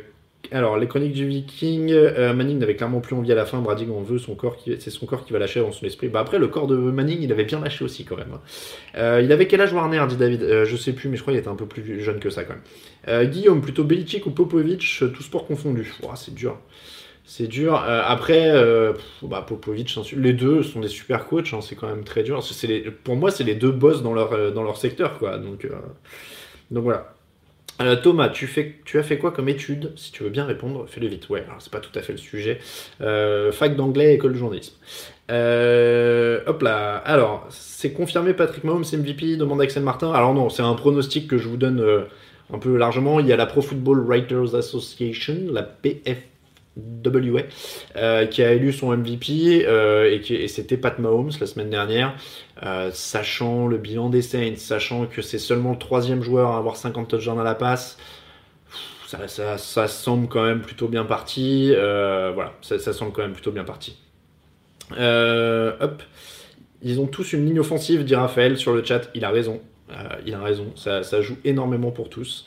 alors, 0.51 0.77
les 0.77 0.88
chroniques 0.88 1.13
du 1.13 1.27
Viking, 1.27 1.91
euh, 1.91 2.34
Manning 2.34 2.60
n'avait 2.60 2.75
clairement 2.75 3.01
plus 3.01 3.15
envie 3.15 3.32
à 3.32 3.36
la 3.36 3.46
fin. 3.46 3.60
Brady 3.60 3.88
en 3.91 4.01
veut, 4.01 4.18
son 4.18 4.36
corps 4.36 4.58
c'est 4.79 4.89
son 4.89 5.06
corps 5.06 5.25
qui 5.25 5.34
va 5.34 5.39
lâcher 5.39 5.60
dans 5.60 5.72
son 5.72 5.86
esprit. 5.86 6.10
Bah 6.10 6.20
après, 6.20 6.39
le 6.39 6.48
corps 6.48 6.68
de 6.68 6.75
Manning, 6.75 7.20
il 7.22 7.32
avait 7.32 7.46
bien 7.46 7.60
lâché 7.60 7.84
aussi 7.84 8.06
quand 8.06 8.18
même. 8.18 8.34
Hein. 8.96 9.20
il 9.22 9.32
avait 9.32 9.48
quel 9.48 9.62
âge 9.62 9.74
Warner, 9.74 10.06
dit 10.08 10.18
David? 10.18 10.63
Je 10.65 10.75
sais 10.75 10.94
plus, 10.94 11.10
mais 11.10 11.18
je 11.18 11.22
crois 11.22 11.34
qu'il 11.34 11.39
était 11.39 11.50
un 11.50 11.56
peu 11.56 11.65
plus 11.65 12.01
jeune 12.01 12.20
que 12.20 12.29
ça 12.29 12.44
quand 12.44 12.56
même. 12.56 13.29
Guillaume, 13.29 13.62
plutôt 13.62 13.84
Belichick 13.84 14.25
ou 14.25 14.32
Popovic, 14.32 15.03
tout 15.13 15.24
sport 15.24 15.46
confondu. 15.46 15.94
c'est 16.15 16.34
dur. 16.34 16.58
C'est 17.32 17.46
dur. 17.46 17.75
Euh, 17.75 18.01
après, 18.03 18.50
euh, 18.50 18.94
bah, 19.22 19.46
Popovic, 19.48 19.96
les 20.18 20.34
deux 20.34 20.63
sont 20.63 20.79
des 20.79 20.88
super 20.88 21.27
coachs. 21.27 21.53
Hein, 21.53 21.62
c'est 21.62 21.75
quand 21.75 21.88
même 21.88 22.03
très 22.03 22.24
dur. 22.24 22.44
Pour 23.03 23.18
moi, 23.18 23.29
c'est 23.29 23.44
les 23.44 23.53
deux 23.53 23.70
boss 23.70 24.01
dans 24.01 24.15
leur, 24.15 24.34
euh, 24.34 24.50
dans 24.50 24.63
leur 24.63 24.77
secteur. 24.77 25.20
Quoi. 25.20 25.38
Donc, 25.38 25.68
donc 26.72 26.84
voilà. 26.84 27.13
Thomas, 28.01 28.29
tu, 28.29 28.50
as 28.95 29.03
fait 29.03 29.17
quoi 29.17 29.31
comme 29.31 29.50
étude 29.50 29.93
Si 29.95 30.12
tu 30.12 30.24
veux 30.24 30.29
bien 30.29 30.45
répondre, 30.45 30.86
fais-le 30.88 31.07
vite. 31.07 31.29
Ouais, 31.29 31.43
alors 31.48 31.62
c'est 31.62 31.71
pas 31.71 31.79
tout 31.79 31.98
à 31.98 32.01
fait 32.01 32.13
le 32.13 32.17
sujet. 32.17 32.59
fac 33.00 33.75
d'anglais, 33.75 34.15
école 34.15 34.33
de 34.33 34.38
journalisme. 34.38 34.75
hop 35.29 36.62
là. 36.62 36.98
Alors, 37.05 37.48
c'est 37.50 37.91
confirmé 37.93 38.33
Patrick 38.33 38.63
Mahomes 38.63 38.86
MVP 38.91 39.38
Demande 39.38 39.62
Axel 39.62 39.83
Martin. 39.83 40.12
Alors 40.12 40.33
non, 40.33 40.50
c'est 40.50 40.63
un 40.63 40.74
pronostic 40.74 41.27
que 41.27 41.38
je 41.38 41.48
vous 41.48 41.57
donne 41.57 42.05
un 42.53 42.59
peu 42.59 42.77
largement. 42.77 43.19
Il 43.19 43.27
y 43.27 43.33
a 43.33 43.38
la 43.38 43.45
Pro 43.45 43.62
Football 43.62 44.05
Writers 44.05 44.55
Association, 44.55 45.38
la 45.51 45.63
PF 45.63 46.28
WA, 47.05 47.41
euh, 47.95 48.25
qui 48.25 48.43
a 48.43 48.53
élu 48.53 48.74
son 48.74 48.95
MVP 48.95 49.65
euh, 49.65 50.19
et, 50.29 50.48
c'était 50.48 50.77
Pat 50.77 50.98
Mahomes 51.00 51.31
la 51.39 51.48
semaine 51.48 51.69
dernière. 51.69 52.15
Euh, 52.63 52.89
sachant 52.93 53.67
le 53.67 53.77
bilan 53.77 54.09
des 54.09 54.21
Saints, 54.21 54.57
sachant 54.57 55.05
que 55.05 55.21
c'est 55.21 55.39
seulement 55.39 55.71
le 55.71 55.77
troisième 55.77 56.21
joueur 56.21 56.51
à 56.51 56.57
avoir 56.57 56.75
50 56.75 57.07
touchdowns 57.07 57.39
à 57.39 57.43
la 57.43 57.55
passe, 57.55 57.98
ça, 59.07 59.88
semble 59.88 60.27
quand 60.27 60.43
même 60.43 60.62
plutôt 60.62 60.88
bien 60.88 61.05
parti. 61.05 61.71
voilà, 61.74 62.53
ça, 62.62 62.93
semble 62.93 63.12
quand 63.12 63.21
même 63.21 63.33
plutôt 63.33 63.51
bien 63.51 63.63
parti. 63.63 63.98
hop. 64.91 66.03
Ils 66.81 67.01
ont 67.01 67.07
tous 67.07 67.33
une 67.33 67.45
ligne 67.45 67.59
offensive, 67.59 68.05
dit 68.05 68.15
Raphaël 68.15 68.57
sur 68.57 68.74
le 68.74 68.83
chat. 68.83 69.09
Il 69.15 69.25
a 69.25 69.31
raison. 69.31 69.62
il 70.25 70.33
a 70.33 70.41
raison. 70.41 70.67
Ça, 70.75 71.21
joue 71.21 71.38
énormément 71.43 71.91
pour 71.91 72.09
tous. 72.09 72.45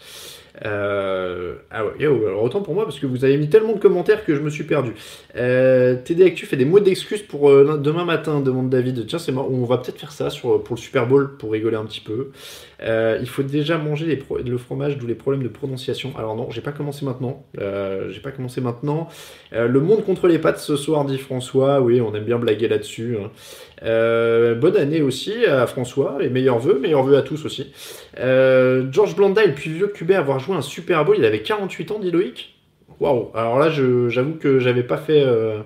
Euh, 0.64 1.54
ah 1.70 1.84
ouais, 1.86 2.04
alors 2.04 2.42
autant 2.42 2.60
pour 2.60 2.74
moi 2.74 2.84
parce 2.84 2.98
que 2.98 3.06
vous 3.06 3.24
avez 3.24 3.38
mis 3.38 3.48
tellement 3.48 3.72
de 3.72 3.78
commentaires 3.78 4.24
que 4.24 4.34
je 4.34 4.40
me 4.40 4.50
suis 4.50 4.64
perdu. 4.64 4.92
Euh, 5.36 5.96
TD 5.96 6.24
Actu 6.24 6.46
fait 6.46 6.56
des 6.56 6.64
mots 6.64 6.80
d'excuses 6.80 7.22
pour 7.22 7.50
euh, 7.50 7.78
demain 7.82 8.04
matin, 8.04 8.40
demande 8.40 8.68
David. 8.68 9.06
Tiens, 9.06 9.18
c'est 9.18 9.32
On 9.32 9.64
va 9.64 9.78
peut-être 9.78 9.98
faire 9.98 10.12
ça 10.12 10.30
sur, 10.30 10.62
pour 10.62 10.76
le 10.76 10.80
Super 10.80 11.06
Bowl 11.06 11.36
pour 11.38 11.52
rigoler 11.52 11.76
un 11.76 11.84
petit 11.84 12.00
peu. 12.00 12.30
Euh, 12.82 13.18
il 13.20 13.28
faut 13.28 13.42
déjà 13.42 13.78
manger 13.78 14.22
le 14.44 14.58
fromage, 14.58 14.98
d'où 14.98 15.06
les 15.06 15.14
problèmes 15.14 15.42
de 15.42 15.48
prononciation. 15.48 16.12
Alors 16.18 16.36
non, 16.36 16.50
j'ai 16.50 16.60
pas 16.60 16.72
commencé 16.72 17.04
maintenant. 17.04 17.44
j'ai 17.56 18.20
pas 18.20 18.32
commencé 18.32 18.60
maintenant. 18.60 19.08
le 19.52 19.80
monde 19.80 20.04
contre 20.04 20.28
les 20.28 20.38
pattes 20.38 20.58
ce 20.58 20.76
soir, 20.76 21.04
dit 21.04 21.18
François. 21.18 21.80
Oui, 21.80 22.00
on 22.00 22.14
aime 22.14 22.24
bien 22.24 22.38
blaguer 22.38 22.68
là-dessus. 22.68 23.16
Hein. 23.22 23.30
Bonne 23.82 24.76
année 24.76 25.02
aussi 25.02 25.44
à 25.44 25.66
François 25.66 26.18
et 26.20 26.28
meilleurs 26.28 26.58
vœux, 26.58 26.78
meilleurs 26.78 27.02
vœux 27.02 27.16
à 27.16 27.22
tous 27.22 27.44
aussi. 27.44 27.72
George 28.16 29.16
Blanda 29.16 29.42
est 29.42 29.48
le 29.48 29.54
plus 29.54 29.72
vieux 29.72 29.88
QB 29.88 30.12
à 30.12 30.18
avoir 30.18 30.38
joué 30.38 30.56
un 30.56 30.62
Super 30.62 31.04
Bowl. 31.04 31.16
Il 31.18 31.24
avait 31.24 31.42
48 31.42 31.90
ans, 31.90 31.98
dit 31.98 32.10
Loïc. 32.10 32.52
Waouh. 33.02 33.30
Alors 33.34 33.58
là, 33.58 33.68
j'avoue 33.70 34.34
que 34.34 34.60
j'avais 34.60 34.84
pas 34.84 34.96
fait. 34.96 35.22
Euh, 35.24 35.62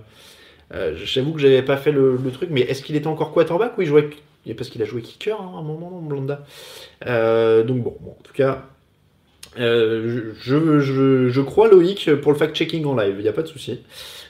euh, 0.74 0.94
j'avoue 0.96 1.32
que 1.32 1.38
j'avais 1.38 1.62
pas 1.62 1.76
fait 1.76 1.92
le, 1.92 2.18
truc, 2.32 2.48
mais 2.50 2.62
est-ce 2.62 2.82
qu'il 2.82 2.96
était 2.96 3.06
encore 3.06 3.32
quarterback? 3.32 3.76
Ou 3.76 3.82
il 3.82 3.88
jouait 3.88 4.08
parce 4.56 4.70
qu'il 4.70 4.80
a 4.80 4.84
joué 4.84 5.02
kicker 5.02 5.38
hein, 5.38 5.50
à 5.54 5.58
un 5.58 5.62
moment, 5.62 6.00
Blanda. 6.00 6.44
Euh, 7.06 7.62
donc 7.62 7.82
bon, 7.82 7.96
en 8.06 8.22
tout 8.22 8.32
cas, 8.32 8.62
je, 9.56 10.32
je, 10.40 11.28
je, 11.28 11.40
crois 11.40 11.68
Loïc 11.68 12.10
pour 12.22 12.32
le 12.32 12.38
fact-checking 12.38 12.84
en 12.84 12.96
live, 12.96 13.16
il 13.18 13.22
n'y 13.22 13.28
a 13.28 13.32
pas 13.32 13.42
de 13.42 13.48
souci. 13.48 13.80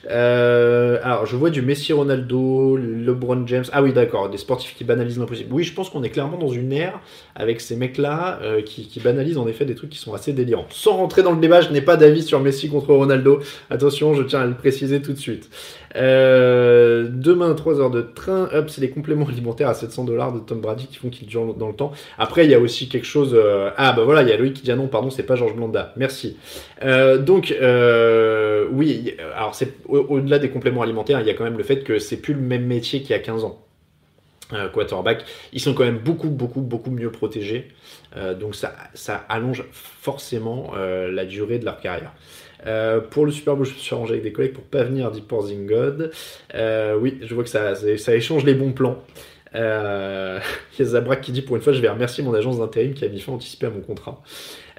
Euh, 0.09 0.99
alors, 1.03 1.25
je 1.25 1.35
vois 1.35 1.49
du 1.49 1.61
Messi 1.61 1.93
Ronaldo, 1.93 2.77
LeBron 2.77 3.45
James. 3.47 3.65
Ah 3.71 3.83
oui, 3.83 3.93
d'accord, 3.93 4.29
des 4.29 4.37
sportifs 4.37 4.75
qui 4.75 4.83
banalisent 4.83 5.19
l'impossible. 5.19 5.49
Oui, 5.51 5.63
je 5.63 5.73
pense 5.73 5.89
qu'on 5.89 6.03
est 6.03 6.09
clairement 6.09 6.37
dans 6.37 6.49
une 6.49 6.71
ère 6.71 6.99
avec 7.35 7.61
ces 7.61 7.75
mecs-là 7.75 8.39
euh, 8.41 8.61
qui, 8.61 8.99
banalisent 9.03 9.37
en 9.37 9.47
effet 9.47 9.65
des 9.65 9.75
trucs 9.75 9.89
qui 9.89 9.99
sont 9.99 10.13
assez 10.13 10.33
délirants. 10.33 10.65
Sans 10.69 10.95
rentrer 10.97 11.23
dans 11.23 11.31
le 11.31 11.39
débat, 11.39 11.61
je 11.61 11.69
n'ai 11.69 11.81
pas 11.81 11.97
d'avis 11.97 12.23
sur 12.23 12.39
Messi 12.39 12.69
contre 12.69 12.93
Ronaldo. 12.93 13.39
Attention, 13.69 14.13
je 14.13 14.23
tiens 14.23 14.41
à 14.41 14.45
le 14.45 14.55
préciser 14.55 15.01
tout 15.01 15.13
de 15.13 15.19
suite. 15.19 15.49
Euh, 15.95 17.07
demain, 17.09 17.53
3 17.53 17.79
heures 17.79 17.91
de 17.91 18.01
train. 18.01 18.49
Hop, 18.53 18.69
c'est 18.69 18.81
les 18.81 18.89
compléments 18.89 19.25
alimentaires 19.29 19.69
à 19.69 19.73
700 19.73 20.03
dollars 20.05 20.33
de 20.33 20.39
Tom 20.39 20.59
Brady 20.59 20.87
qui 20.87 20.97
font 20.97 21.09
qu'il 21.09 21.27
dure 21.27 21.53
dans 21.53 21.67
le 21.67 21.73
temps. 21.73 21.91
Après, 22.17 22.45
il 22.45 22.51
y 22.51 22.55
a 22.55 22.59
aussi 22.59 22.89
quelque 22.89 23.05
chose. 23.05 23.33
Euh, 23.33 23.69
ah, 23.77 23.93
bah 23.93 24.03
voilà, 24.03 24.21
il 24.23 24.29
y 24.29 24.31
a 24.31 24.37
Loïc 24.37 24.53
qui 24.53 24.63
dit 24.63 24.71
ah 24.71 24.75
non, 24.75 24.87
pardon, 24.87 25.09
c'est 25.09 25.23
pas 25.23 25.35
Georges 25.35 25.55
Blanda. 25.55 25.93
Merci. 25.97 26.37
Euh, 26.83 27.17
donc, 27.17 27.55
oui, 28.71 29.15
alors 29.35 29.55
c'est 29.55 29.73
au-delà 29.87 30.39
des 30.39 30.49
compléments 30.49 30.81
alimentaires, 30.81 31.21
il 31.21 31.27
y 31.27 31.29
a 31.29 31.33
quand 31.33 31.43
même 31.43 31.57
le 31.57 31.63
fait 31.63 31.83
que 31.83 31.99
c'est 31.99 32.17
plus 32.17 32.33
le 32.33 32.41
même 32.41 32.65
métier 32.65 33.01
qu'il 33.01 33.11
y 33.11 33.13
a 33.13 33.19
15 33.19 33.43
ans. 33.43 33.61
quarterback, 34.73 35.23
ils 35.53 35.59
sont 35.59 35.73
quand 35.73 35.83
même 35.83 35.99
beaucoup, 35.99 36.29
beaucoup, 36.29 36.61
beaucoup 36.61 36.91
mieux 36.91 37.11
protégés. 37.11 37.69
donc 38.39 38.55
ça, 38.55 38.73
ça 38.93 39.25
allonge 39.29 39.63
forcément 39.71 40.73
la 40.75 41.25
durée 41.25 41.59
de 41.59 41.65
leur 41.65 41.79
carrière. 41.79 42.11
Euh, 42.65 42.99
pour 42.99 43.25
le 43.25 43.31
Super 43.31 43.55
Bowl, 43.55 43.65
je 43.65 43.73
me 43.73 43.77
suis 43.77 43.93
arrangé 43.93 44.13
avec 44.13 44.23
des 44.23 44.31
collègues 44.31 44.53
pour 44.53 44.63
pas 44.63 44.83
venir, 44.83 45.11
dit 45.11 45.21
Porzingod. 45.21 46.11
Euh, 46.55 46.97
oui, 46.99 47.19
je 47.21 47.33
vois 47.33 47.43
que 47.43 47.49
ça, 47.49 47.73
échange 48.15 48.43
les 48.45 48.53
bons 48.53 48.71
plans. 48.71 49.03
Euh, 49.55 50.39
il 50.73 50.79
y 50.79 50.87
a 50.87 50.91
Zabrak 50.91 51.21
qui 51.21 51.31
dit 51.31 51.41
pour 51.41 51.55
une 51.55 51.61
fois, 51.61 51.73
je 51.73 51.81
vais 51.81 51.89
remercier 51.89 52.23
mon 52.23 52.33
agence 52.33 52.59
d'intérim 52.59 52.93
qui 52.93 53.05
a 53.05 53.09
mis 53.09 53.19
fin 53.19 53.31
anticipé 53.31 53.67
à 53.67 53.69
mon 53.69 53.81
contrat. 53.81 54.21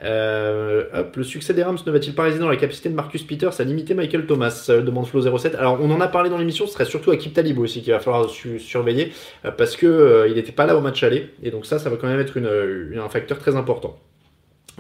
Hop, 0.00 1.16
le 1.16 1.24
succès 1.24 1.54
des 1.54 1.62
Rams 1.62 1.78
ne 1.84 1.90
va-t-il 1.90 2.14
pas 2.14 2.24
résider 2.24 2.42
dans 2.42 2.50
la 2.50 2.56
capacité 2.56 2.88
de 2.88 2.94
Marcus 2.94 3.24
Peters 3.24 3.60
à 3.60 3.64
limiter 3.64 3.94
Michael 3.94 4.26
Thomas 4.26 4.66
Demande 4.68 5.06
Flo07. 5.06 5.56
Alors, 5.56 5.78
on 5.80 5.90
en 5.90 6.00
a 6.00 6.06
parlé 6.06 6.30
dans 6.30 6.38
l'émission, 6.38 6.66
ce 6.66 6.74
serait 6.74 6.84
surtout 6.84 7.10
Akip 7.10 7.32
Talib 7.32 7.58
aussi 7.58 7.82
qu'il 7.82 7.92
va 7.92 7.98
falloir 7.98 8.30
surveiller 8.30 9.12
parce 9.56 9.76
que 9.76 10.26
il 10.28 10.34
n'était 10.34 10.52
pas 10.52 10.66
là 10.66 10.76
au 10.76 10.80
match 10.80 11.02
aller 11.02 11.30
et 11.42 11.50
donc 11.50 11.66
ça, 11.66 11.78
ça 11.78 11.90
va 11.90 11.96
quand 11.96 12.06
même 12.06 12.20
être 12.20 12.38
un 12.38 13.08
facteur 13.08 13.38
très 13.38 13.56
important. 13.56 13.98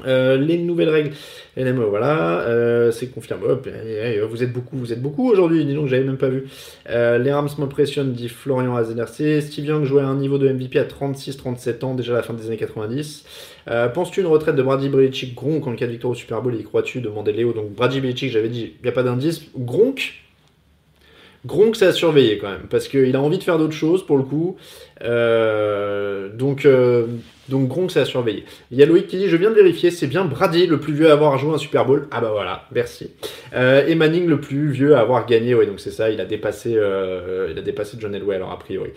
Euh, 0.06 0.36
les 0.36 0.58
nouvelles 0.58 0.88
règles 0.88 1.10
NMO, 1.56 1.88
voilà, 1.88 2.40
euh, 2.40 2.90
c'est 2.92 3.08
confirmé. 3.08 3.46
vous 4.28 4.42
êtes 4.42 4.52
beaucoup, 4.52 4.76
vous 4.76 4.92
êtes 4.92 5.02
beaucoup 5.02 5.28
aujourd'hui, 5.28 5.64
dis 5.64 5.74
donc, 5.74 5.88
j'avais 5.88 6.04
même 6.04 6.16
pas 6.16 6.28
vu. 6.28 6.46
Euh, 6.88 7.18
les 7.18 7.32
Rams 7.32 7.48
m'impressionnent, 7.58 8.12
dit 8.12 8.28
Florian 8.28 8.76
AZNRC. 8.76 9.40
Steve 9.40 9.66
Young 9.66 9.84
jouait 9.84 10.02
à 10.02 10.06
un 10.06 10.16
niveau 10.16 10.38
de 10.38 10.48
MVP 10.48 10.78
à 10.78 10.84
36-37 10.84 11.84
ans, 11.84 11.94
déjà 11.94 12.12
à 12.12 12.16
la 12.16 12.22
fin 12.22 12.34
des 12.34 12.46
années 12.46 12.56
90. 12.56 13.24
Penses-tu 13.92 14.20
une 14.20 14.26
retraite 14.26 14.56
de 14.56 14.62
Brady 14.62 14.88
Belichick 14.88 15.34
Gronk 15.34 15.66
en 15.66 15.74
cas 15.74 15.86
de 15.86 15.92
victoire 15.92 16.12
au 16.12 16.14
Super 16.14 16.40
Bowl? 16.40 16.54
Y 16.54 16.62
crois-tu? 16.62 17.00
demandait 17.00 17.32
Léo. 17.32 17.52
Donc 17.52 17.74
Brady 17.74 18.00
Belichick, 18.00 18.30
j'avais 18.30 18.48
dit, 18.48 18.72
il 18.80 18.82
n'y 18.82 18.88
a 18.88 18.92
pas 18.92 19.02
d'indice. 19.02 19.42
Gronk, 19.56 20.14
Gronk, 21.48 21.76
c'est 21.76 21.86
à 21.86 21.92
surveiller 21.92 22.36
quand 22.36 22.50
même, 22.50 22.66
parce 22.68 22.88
qu'il 22.88 23.16
a 23.16 23.20
envie 23.20 23.38
de 23.38 23.42
faire 23.42 23.56
d'autres 23.56 23.72
choses 23.72 24.04
pour 24.04 24.18
le 24.18 24.22
coup. 24.22 24.56
Euh, 25.02 26.28
donc, 26.28 26.66
euh, 26.66 27.06
donc 27.48 27.68
Gronk, 27.68 27.90
c'est 27.90 28.00
à 28.00 28.04
surveiller. 28.04 28.44
Il 28.70 28.76
y 28.76 28.82
a 28.82 28.86
Loïc 28.86 29.06
qui 29.06 29.16
dit 29.16 29.28
Je 29.28 29.36
viens 29.36 29.48
de 29.48 29.54
vérifier, 29.54 29.90
c'est 29.90 30.08
bien 30.08 30.26
Brady 30.26 30.66
le 30.66 30.78
plus 30.78 30.92
vieux 30.92 31.08
à 31.08 31.14
avoir 31.14 31.38
joué 31.38 31.54
un 31.54 31.58
Super 31.58 31.86
Bowl. 31.86 32.06
Ah 32.10 32.20
bah 32.20 32.28
voilà, 32.32 32.66
merci. 32.70 33.10
Euh, 33.54 33.86
et 33.86 33.94
Manning 33.94 34.26
le 34.26 34.38
plus 34.38 34.70
vieux 34.70 34.94
à 34.94 35.00
avoir 35.00 35.24
gagné. 35.24 35.54
Oui, 35.54 35.66
donc 35.66 35.80
c'est 35.80 35.90
ça, 35.90 36.10
il 36.10 36.20
a 36.20 36.26
dépassé, 36.26 36.72
il 36.72 37.58
a 37.58 37.62
dépassé 37.62 37.96
John 37.98 38.14
Elway, 38.14 38.36
alors 38.36 38.52
a 38.52 38.58
priori. 38.58 38.90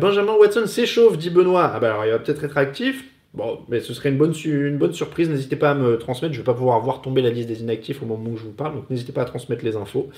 Benjamin 0.00 0.34
Watson 0.34 0.66
s'échauffe, 0.66 1.18
dit 1.18 1.30
Benoît. 1.30 1.72
Ah 1.74 1.80
bah 1.80 1.90
alors 1.90 2.06
il 2.06 2.12
va 2.12 2.20
peut-être 2.20 2.44
être 2.44 2.58
actif. 2.58 3.02
Bon, 3.34 3.60
mais 3.68 3.80
ce 3.80 3.92
serait 3.92 4.08
une 4.08 4.16
bonne, 4.16 4.34
une 4.44 4.78
bonne 4.78 4.94
surprise. 4.94 5.28
N'hésitez 5.28 5.56
pas 5.56 5.70
à 5.70 5.74
me 5.74 5.98
transmettre. 5.98 6.32
Je 6.32 6.40
vais 6.40 6.44
pas 6.44 6.54
pouvoir 6.54 6.80
voir 6.80 7.02
tomber 7.02 7.20
la 7.20 7.30
liste 7.30 7.48
des 7.48 7.60
inactifs 7.60 8.02
au 8.02 8.06
moment 8.06 8.30
où 8.30 8.36
je 8.36 8.44
vous 8.44 8.52
parle, 8.52 8.74
donc 8.74 8.88
n'hésitez 8.88 9.12
pas 9.12 9.22
à 9.22 9.26
transmettre 9.26 9.64
les 9.64 9.76
infos. 9.76 10.08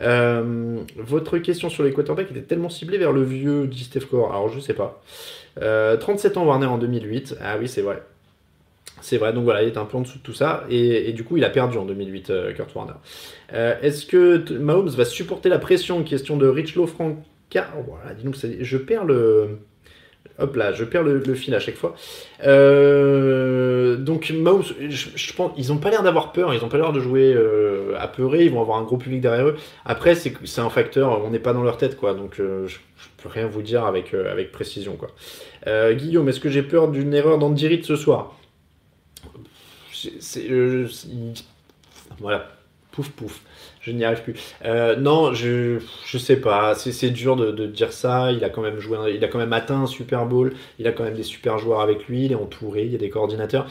Euh, 0.00 0.78
votre 0.96 1.38
question 1.38 1.68
sur 1.68 1.82
les 1.82 1.92
quarterbacks 1.92 2.30
était 2.30 2.42
tellement 2.42 2.70
ciblée 2.70 2.98
vers 2.98 3.12
le 3.12 3.22
vieux 3.22 3.66
dit 3.66 3.84
Steve 3.84 4.06
Alors, 4.12 4.48
je 4.48 4.60
sais 4.60 4.74
pas. 4.74 5.02
37 5.56 6.36
ans 6.36 6.46
Warner 6.46 6.66
en 6.66 6.78
2008. 6.78 7.36
Ah 7.42 7.56
oui, 7.58 7.68
c'est 7.68 7.82
vrai. 7.82 8.02
C'est 9.00 9.18
vrai, 9.18 9.32
donc 9.32 9.42
voilà, 9.42 9.64
il 9.64 9.68
est 9.68 9.76
un 9.76 9.84
peu 9.84 9.96
en 9.96 10.02
dessous 10.02 10.18
de 10.18 10.22
tout 10.22 10.32
ça, 10.32 10.64
et, 10.70 11.12
du 11.12 11.24
coup, 11.24 11.36
il 11.36 11.42
a 11.42 11.50
perdu 11.50 11.76
en 11.76 11.84
2008, 11.84 12.32
Kurt 12.54 12.72
Warner. 12.76 12.92
Est-ce 13.52 14.06
que 14.06 14.52
Mahomes 14.52 14.90
va 14.90 15.04
supporter 15.04 15.48
la 15.48 15.58
pression? 15.58 16.04
Question 16.04 16.36
de 16.36 16.46
Richlow 16.46 16.86
Franca. 16.86 17.68
Oh, 17.76 17.82
voilà, 17.88 18.14
dis 18.14 18.22
donc, 18.22 18.36
je 18.36 18.76
perds 18.78 19.04
le. 19.04 19.58
Hop 20.38 20.56
là, 20.56 20.72
je 20.72 20.84
perds 20.84 21.02
le, 21.02 21.34
fil 21.34 21.54
à 21.54 21.60
chaque 21.60 21.76
fois. 21.76 21.94
Euh, 22.44 23.96
donc 23.96 24.32
je, 24.32 25.32
pense, 25.34 25.52
ils 25.56 25.72
ont 25.72 25.76
pas 25.76 25.90
l'air 25.90 26.02
d'avoir 26.02 26.32
peur, 26.32 26.54
ils 26.54 26.64
ont 26.64 26.68
pas 26.68 26.78
l'air 26.78 26.92
de 26.92 27.00
jouer 27.00 27.32
euh, 27.34 27.94
apeurés, 27.98 28.44
ils 28.46 28.50
vont 28.50 28.60
avoir 28.60 28.78
un 28.78 28.82
gros 28.82 28.96
public 28.96 29.20
derrière 29.20 29.46
eux. 29.46 29.56
Après, 29.84 30.14
c'est 30.14 30.58
un 30.58 30.70
facteur, 30.70 31.22
on 31.24 31.30
n'est 31.30 31.38
pas 31.38 31.52
dans 31.52 31.62
leur 31.62 31.76
tête, 31.76 31.96
quoi. 31.96 32.14
Donc 32.14 32.40
euh, 32.40 32.66
je, 32.66 32.78
peux 33.22 33.28
rien 33.28 33.46
vous 33.46 33.62
dire 33.62 33.84
avec 33.84 34.14
avec 34.14 34.52
précision, 34.52 34.96
quoi. 34.96 35.10
Guillaume, 35.94 36.28
est-ce 36.28 36.40
que 36.40 36.48
j'ai 36.48 36.62
peur 36.62 36.88
d'une 36.88 37.14
erreur 37.14 37.38
d'Andirit 37.38 37.84
ce 37.84 37.94
soir? 37.94 38.36
Voilà, 42.18 42.48
pouf 42.92 43.10
pouf 43.10 43.40
je 43.82 43.90
n'y 43.90 44.04
arrive 44.04 44.22
plus. 44.22 44.34
Euh, 44.64 44.96
non, 44.96 45.34
je 45.34 45.80
je 46.06 46.18
sais 46.18 46.36
pas. 46.36 46.74
C'est 46.74 47.10
dur 47.10 47.36
de, 47.36 47.66
dire 47.66 47.92
ça. 47.92 48.32
Il 48.32 48.44
a 48.44 48.48
quand 48.48 48.62
même 48.62 48.78
joué, 48.78 48.96
il 49.14 49.24
a 49.24 49.28
quand 49.28 49.38
même 49.38 49.52
atteint 49.52 49.82
un 49.82 49.86
Super 49.86 50.24
Bowl. 50.24 50.54
Il 50.78 50.86
a 50.86 50.92
quand 50.92 51.04
même 51.04 51.16
des 51.16 51.24
super 51.24 51.58
joueurs 51.58 51.80
avec 51.80 52.06
lui. 52.06 52.26
Il 52.26 52.32
est 52.32 52.36
entouré. 52.36 52.84
Il 52.84 52.92
y 52.92 52.94
a 52.94 52.98
des 52.98 53.10
coordinateurs. 53.10 53.66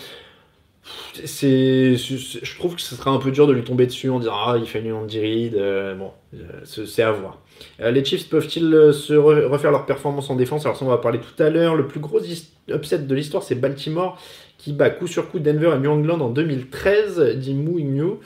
C'est, 1.14 1.96
je 1.96 2.58
trouve 2.58 2.76
que 2.76 2.82
ce 2.82 2.96
sera 2.96 3.12
un 3.12 3.20
peu 3.20 3.30
dur 3.30 3.46
de 3.46 3.54
lui 3.54 3.64
tomber 3.64 3.86
dessus 3.86 4.10
en 4.10 4.18
disant 4.18 4.34
ah 4.34 4.56
il 4.58 4.68
fait 4.68 4.80
une 4.80 4.92
Andy 4.94 5.52
euh, 5.54 5.94
bon, 5.94 6.10
euh, 6.34 6.40
c'est 6.66 7.04
à 7.04 7.12
voir. 7.12 7.38
les 7.80 8.04
Chiefs 8.04 8.28
peuvent-ils 8.28 8.92
se 8.92 9.14
refaire 9.14 9.70
leur 9.70 9.86
performance 9.86 10.32
en 10.32 10.36
défense? 10.36 10.66
Alors 10.66 10.76
ça 10.76 10.84
on 10.84 10.88
va 10.88 10.98
parler 10.98 11.20
tout 11.20 11.44
à 11.44 11.52
l'heure. 11.52 11.76
Le 11.76 11.86
plus 11.86 12.00
gros 12.00 12.20
upset 12.68 12.98
de 12.98 13.16
l'histoire 13.16 13.44
c'est 13.44 13.54
Baltimore 13.54 14.20
qui 14.62 14.74
bat 14.74 14.92
coup 14.92 15.08
sur 15.08 15.32
coup 15.32 15.40
Denver 15.40 15.74
et 15.76 15.80
New 15.80 15.90
England 15.90 16.22
en 16.22 16.30
2013, 16.30 17.36
dit 17.38 17.56
Mouignou. 17.56 18.20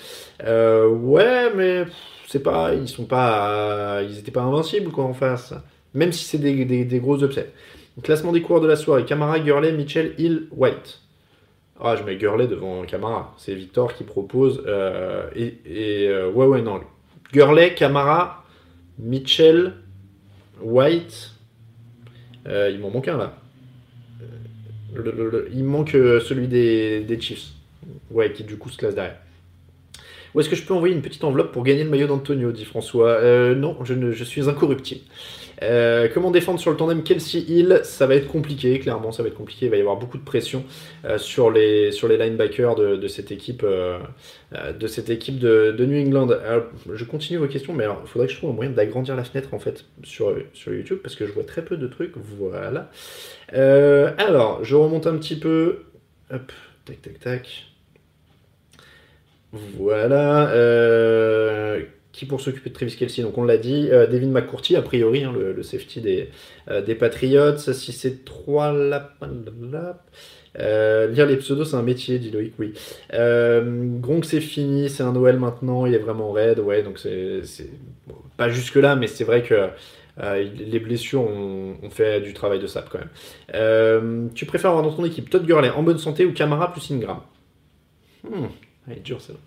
Euh, 0.44 0.86
ouais, 0.90 1.50
mais 1.56 1.86
c'est 2.28 2.44
pas, 2.44 2.74
ils 2.74 2.90
sont 2.90 3.06
pas, 3.06 4.02
ils 4.04 4.20
étaient 4.20 4.32
pas 4.32 4.42
invincibles 4.42 4.92
quoi 4.92 5.06
en 5.06 5.14
face. 5.14 5.54
Même 5.94 6.12
si 6.12 6.26
c'est 6.26 6.38
des, 6.38 6.66
des, 6.66 7.00
gros 7.00 7.24
upsets. 7.24 7.54
classement 8.04 8.34
des 8.34 8.42
coureurs 8.42 8.62
de 8.62 8.68
la 8.68 8.76
soirée 8.76 9.06
Camara, 9.06 9.40
Gurley, 9.40 9.72
Mitchell, 9.72 10.14
Hill, 10.18 10.50
White. 10.52 11.00
Ah, 11.80 11.96
je 11.96 12.04
mets 12.04 12.18
Gurley 12.18 12.48
devant 12.48 12.84
Camara. 12.84 13.34
C'est 13.38 13.56
Victor 13.56 13.94
qui 13.94 14.04
propose. 14.04 14.62
Euh, 14.68 15.30
et, 15.36 16.08
euh, 16.10 16.30
ouais, 16.32 16.48
ouais, 16.48 16.62
non. 16.62 16.82
Gurley, 17.32 17.76
Camara, 17.76 18.44
Mitchell, 19.00 19.74
White. 20.62 21.32
il 22.46 22.78
m'en 22.82 22.90
manque 22.90 23.08
un 23.08 23.18
là 23.18 23.38
il 25.54 25.64
manque 25.64 25.96
euh, 25.96 26.20
celui 26.20 26.48
des, 26.48 27.18
Chiefs. 27.20 27.50
Ouais, 28.12 28.32
qui 28.32 28.44
du 28.44 28.58
coup 28.58 28.70
se 28.70 28.78
classe 28.78 28.96
derrière. 28.96 29.18
Où 30.34 30.40
est-ce 30.40 30.50
que 30.50 30.56
je 30.56 30.64
peux 30.64 30.74
envoyer 30.74 30.94
une 30.94 31.02
petite 31.02 31.24
enveloppe 31.24 31.52
pour 31.52 31.64
gagner 31.64 31.84
le 31.84 31.90
maillot 31.90 32.08
d'Antonio 32.08 32.52
dit 32.52 32.66
François. 32.66 33.10
Euh, 33.10 33.56
non, 33.56 33.78
je, 33.84 34.24
suis 34.24 34.50
incorruptible. 34.50 35.02
Euh, 35.64 36.10
comment 36.14 36.32
défendre 36.32 36.60
sur 36.60 36.72
le 36.72 36.78
tandem 36.78 37.04
Kelsey 37.04 37.40
Hill? 37.40 37.82
Ça 37.84 38.08
va 38.08 38.16
être 38.16 38.28
compliqué, 38.28 38.80
clairement, 38.80 39.12
ça 39.12 39.24
va 39.24 39.30
être 39.30 39.36
compliqué. 39.36 39.66
Il 39.66 39.72
va 39.72 39.78
y 39.78 39.82
avoir 39.82 39.98
beaucoup 39.98 40.18
de 40.18 40.24
pression 40.24 40.64
euh, 41.06 41.18
sur, 41.18 41.52
les, 41.52 41.92
linebackers 41.92 42.76
de, 42.76 43.08
cette 43.08 43.32
équipe, 43.32 43.64
euh, 43.64 44.00
de, 44.78 44.88
cette 44.88 45.10
équipe 45.10 45.40
de, 45.40 45.86
New 45.86 46.06
England. 46.06 46.28
je 46.92 47.06
continue 47.06 47.40
vos 47.40 47.48
questions, 47.48 47.74
mais 47.74 47.86
il 47.86 48.08
faudrait 48.08 48.28
que 48.28 48.34
je 48.34 48.38
trouve 48.38 48.52
un 48.52 48.54
moyen 48.54 48.72
d'agrandir 48.72 49.16
la 49.16 49.24
fenêtre 49.24 49.54
en 49.54 49.60
fait 49.60 49.86
sur, 50.04 50.36
YouTube 50.68 51.00
parce 51.02 51.16
que 51.16 51.26
je 51.26 51.32
vois 51.32 51.44
très 51.44 51.64
peu 51.64 51.78
de 51.78 51.88
trucs. 51.88 52.14
Voilà. 52.18 52.90
alors, 53.52 54.64
je 54.64 54.76
remonte 54.76 55.08
un 55.08 55.18
petit 55.18 55.38
peu. 55.38 55.84
Tac, 56.30 57.02
tac, 57.02 57.20
tac. 57.20 57.66
Voilà 59.78 60.52
qui 62.16 62.26
pour 62.26 62.40
s'occuper 62.40 62.70
de 62.70 62.76
Travis 62.76 62.96
Kelsey 62.96 63.24
Donc 63.24 63.38
on 63.38 63.44
l'a 63.44 63.58
dit, 63.58 63.90
euh, 63.92 64.08
Devin 64.08 64.28
McCourty, 64.28 64.78
a 64.78 64.82
priori, 64.82 65.26
hein, 65.26 65.34
le, 65.34 65.62
safety 65.64 66.00
des, 66.00 66.30
euh, 66.70 66.82
des 66.82 66.96
Patriots. 66.96 67.58
Si 67.58 67.92
c'est 67.92 68.24
trois 68.24 68.72
lapins. 68.72 69.30
Euh, 70.58 71.08
lire 71.08 71.26
les 71.26 71.36
pseudos, 71.36 71.66
c'est 71.66 71.76
un 71.76 71.82
métier, 71.82 72.18
dit 72.18 72.32
Loïc, 72.32 72.54
oui. 72.58 72.74
Gronk, 73.12 74.24
c'est 74.24 74.40
fini, 74.40 74.90
c'est 74.90 75.04
un 75.04 75.12
Noël 75.12 75.38
maintenant, 75.38 75.86
il 75.86 75.94
est 75.94 76.00
vraiment 76.00 76.32
raide, 76.32 76.60
ouais, 76.60 76.84
donc 76.84 77.00
c'est. 77.00 77.42
pas 78.38 78.48
jusque-là, 78.48 78.96
mais 78.96 79.08
c'est 79.08 79.26
vrai 79.26 79.44
que. 79.44 79.68
les 80.18 80.80
blessures 80.80 81.24
ont, 81.24 81.76
fait 81.90 82.22
du 82.22 82.34
travail 82.34 82.60
de 82.60 82.68
sap 82.68 82.90
quand 82.90 83.00
même. 83.00 84.30
tu 84.34 84.46
préfères 84.46 84.70
avoir 84.70 84.86
dans 84.86 84.94
ton 84.94 85.04
équipe 85.04 85.30
Todd 85.30 85.46
Gurley 85.46 85.70
en 85.70 85.84
bonne 85.84 85.98
santé 85.98 86.24
ou 86.26 86.32
Camara 86.32 86.72
plus 86.72 86.90
Ingram? 86.92 87.20
Hmm, 88.24 88.46
Elle 88.88 89.00
est 89.00 89.02
dure 89.02 89.20
celle-là. 89.20 89.42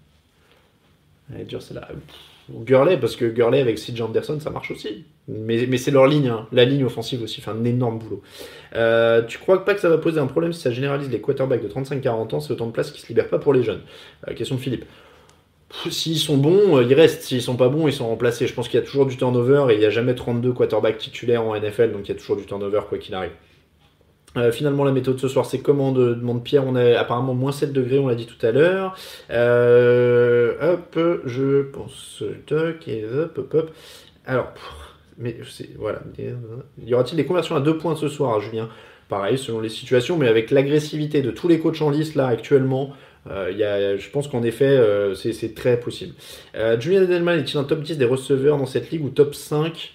Elle 1.35 1.43
est 1.43 1.45
dure 1.45 1.63
celle-là. 1.63 1.89
Gurley, 2.51 2.97
parce 2.97 3.17
que 3.17 3.27
Gurley 3.27 3.61
avec 3.61 3.77
CJ 3.77 4.01
Anderson, 4.01 4.39
ça 4.41 4.51
marche 4.51 4.71
aussi. 4.71 5.05
Mais, 5.29 5.67
mais 5.69 5.77
c'est 5.77 5.91
leur 5.91 6.07
ligne, 6.07 6.29
hein. 6.29 6.47
la 6.53 6.65
ligne 6.65 6.85
offensive 6.85 7.23
aussi 7.23 7.41
fait 7.41 7.51
un 7.51 7.65
énorme 7.65 7.99
boulot. 7.99 8.23
Euh, 8.75 9.23
tu 9.23 9.39
crois 9.39 9.65
pas 9.65 9.75
que 9.75 9.81
ça 9.81 9.91
va 9.91 9.99
poser 9.99 10.19
un 10.21 10.27
problème 10.27 10.53
si 10.53 10.61
ça 10.61 10.71
généralise 10.71 11.11
les 11.11 11.21
quarterbacks 11.21 11.63
de 11.63 11.69
35-40 11.69 12.35
ans, 12.35 12.41
c'est 12.41 12.53
autant 12.53 12.67
de 12.67 12.73
place 12.73 12.91
qui 12.91 13.01
se 13.01 13.09
libère 13.09 13.29
pas 13.29 13.39
pour 13.39 13.53
les 13.53 13.63
jeunes 13.63 13.83
euh, 14.27 14.35
Question 14.35 14.57
de 14.57 14.61
Philippe. 14.61 14.87
S'ils 15.91 16.19
sont 16.19 16.39
bons, 16.39 16.79
euh, 16.79 16.85
ils 16.85 16.95
restent. 16.95 17.23
S'ils 17.23 17.43
sont 17.43 17.57
pas 17.57 17.69
bons, 17.69 17.87
ils 17.89 17.93
sont 17.93 18.09
remplacés. 18.09 18.47
Je 18.47 18.55
pense 18.55 18.69
qu'il 18.69 18.81
y 18.81 18.83
a 18.83 18.87
toujours 18.87 19.05
du 19.05 19.19
turnover 19.19 19.67
et 19.69 19.75
il 19.75 19.81
n'y 19.81 19.85
a 19.85 19.91
jamais 19.91 20.15
32 20.15 20.55
quarterbacks 20.55 20.97
titulaires 20.97 21.45
en 21.45 21.55
NFL, 21.55 21.93
donc 21.93 22.09
il 22.09 22.09
y 22.09 22.13
a 22.13 22.19
toujours 22.19 22.37
du 22.37 22.47
turnover 22.47 22.81
quoi 22.89 22.97
qu'il 22.97 23.15
arrive. 23.15 23.33
Euh, 24.39 24.53
finalement, 24.53 24.85
la 24.85 24.93
méthode 24.93 25.19
ce 25.19 25.29
soir, 25.29 25.47
c'est 25.47 25.59
comment 25.59 25.93
de, 25.93 26.15
demande 26.15 26.45
Pierre. 26.45 26.67
On 26.67 26.77
est 26.77 26.95
apparemment 26.95 27.35
moins 27.35 27.53
7 27.53 27.73
degrés, 27.73 27.99
on 27.99 28.09
l'a 28.09 28.15
dit 28.15 28.27
tout 28.27 28.47
à 28.47 28.53
l'heure. 28.53 28.97
Euh, 29.31 30.55
hop, 30.61 30.99
je 31.25 31.63
pense. 31.63 32.23
Toc, 32.47 32.87
et 32.89 33.05
hop, 33.05 33.39
hop, 33.39 33.55
hop. 33.55 33.71
Alors, 34.27 34.53
mais 35.19 35.37
voilà. 35.79 36.01
Y 36.85 36.95
aura-t-il 36.95 37.17
des 37.17 37.25
conversions 37.25 37.57
à 37.57 37.61
deux 37.61 37.77
points 37.79 37.97
ce 37.97 38.09
soir, 38.09 38.41
Julien? 38.41 38.69
Pareil, 39.09 39.39
selon 39.39 39.61
les 39.61 39.71
situations, 39.71 40.19
mais 40.19 40.29
avec 40.29 40.51
l'agressivité 40.51 41.23
de 41.23 41.31
tous 41.31 41.49
les 41.49 41.59
coachs 41.59 41.81
en 41.81 41.91
lice 41.91 42.15
là 42.15 42.27
actuellement. 42.27 42.93
Euh, 43.31 43.51
y 43.51 43.65
a, 43.65 43.97
je 43.97 44.11
pense 44.11 44.29
qu'en 44.29 44.43
effet, 44.43 44.79
c'est 45.15 45.55
très 45.55 45.81
possible. 45.81 46.15
Julien 46.79 47.03
Edelman 47.03 47.39
est-il 47.39 47.59
un 47.59 47.65
top 47.65 47.81
10 47.81 47.97
des 47.97 48.05
receveurs 48.05 48.59
dans 48.59 48.67
cette 48.67 48.91
ligue 48.91 49.05
ou 49.05 49.09
top 49.09 49.35
5 49.35 49.95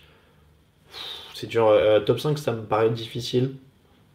C'est 1.35 1.47
dur. 1.47 1.71
top 2.05 2.19
5, 2.19 2.39
ça 2.39 2.53
me 2.53 2.63
paraît 2.63 2.89
difficile. 2.89 3.51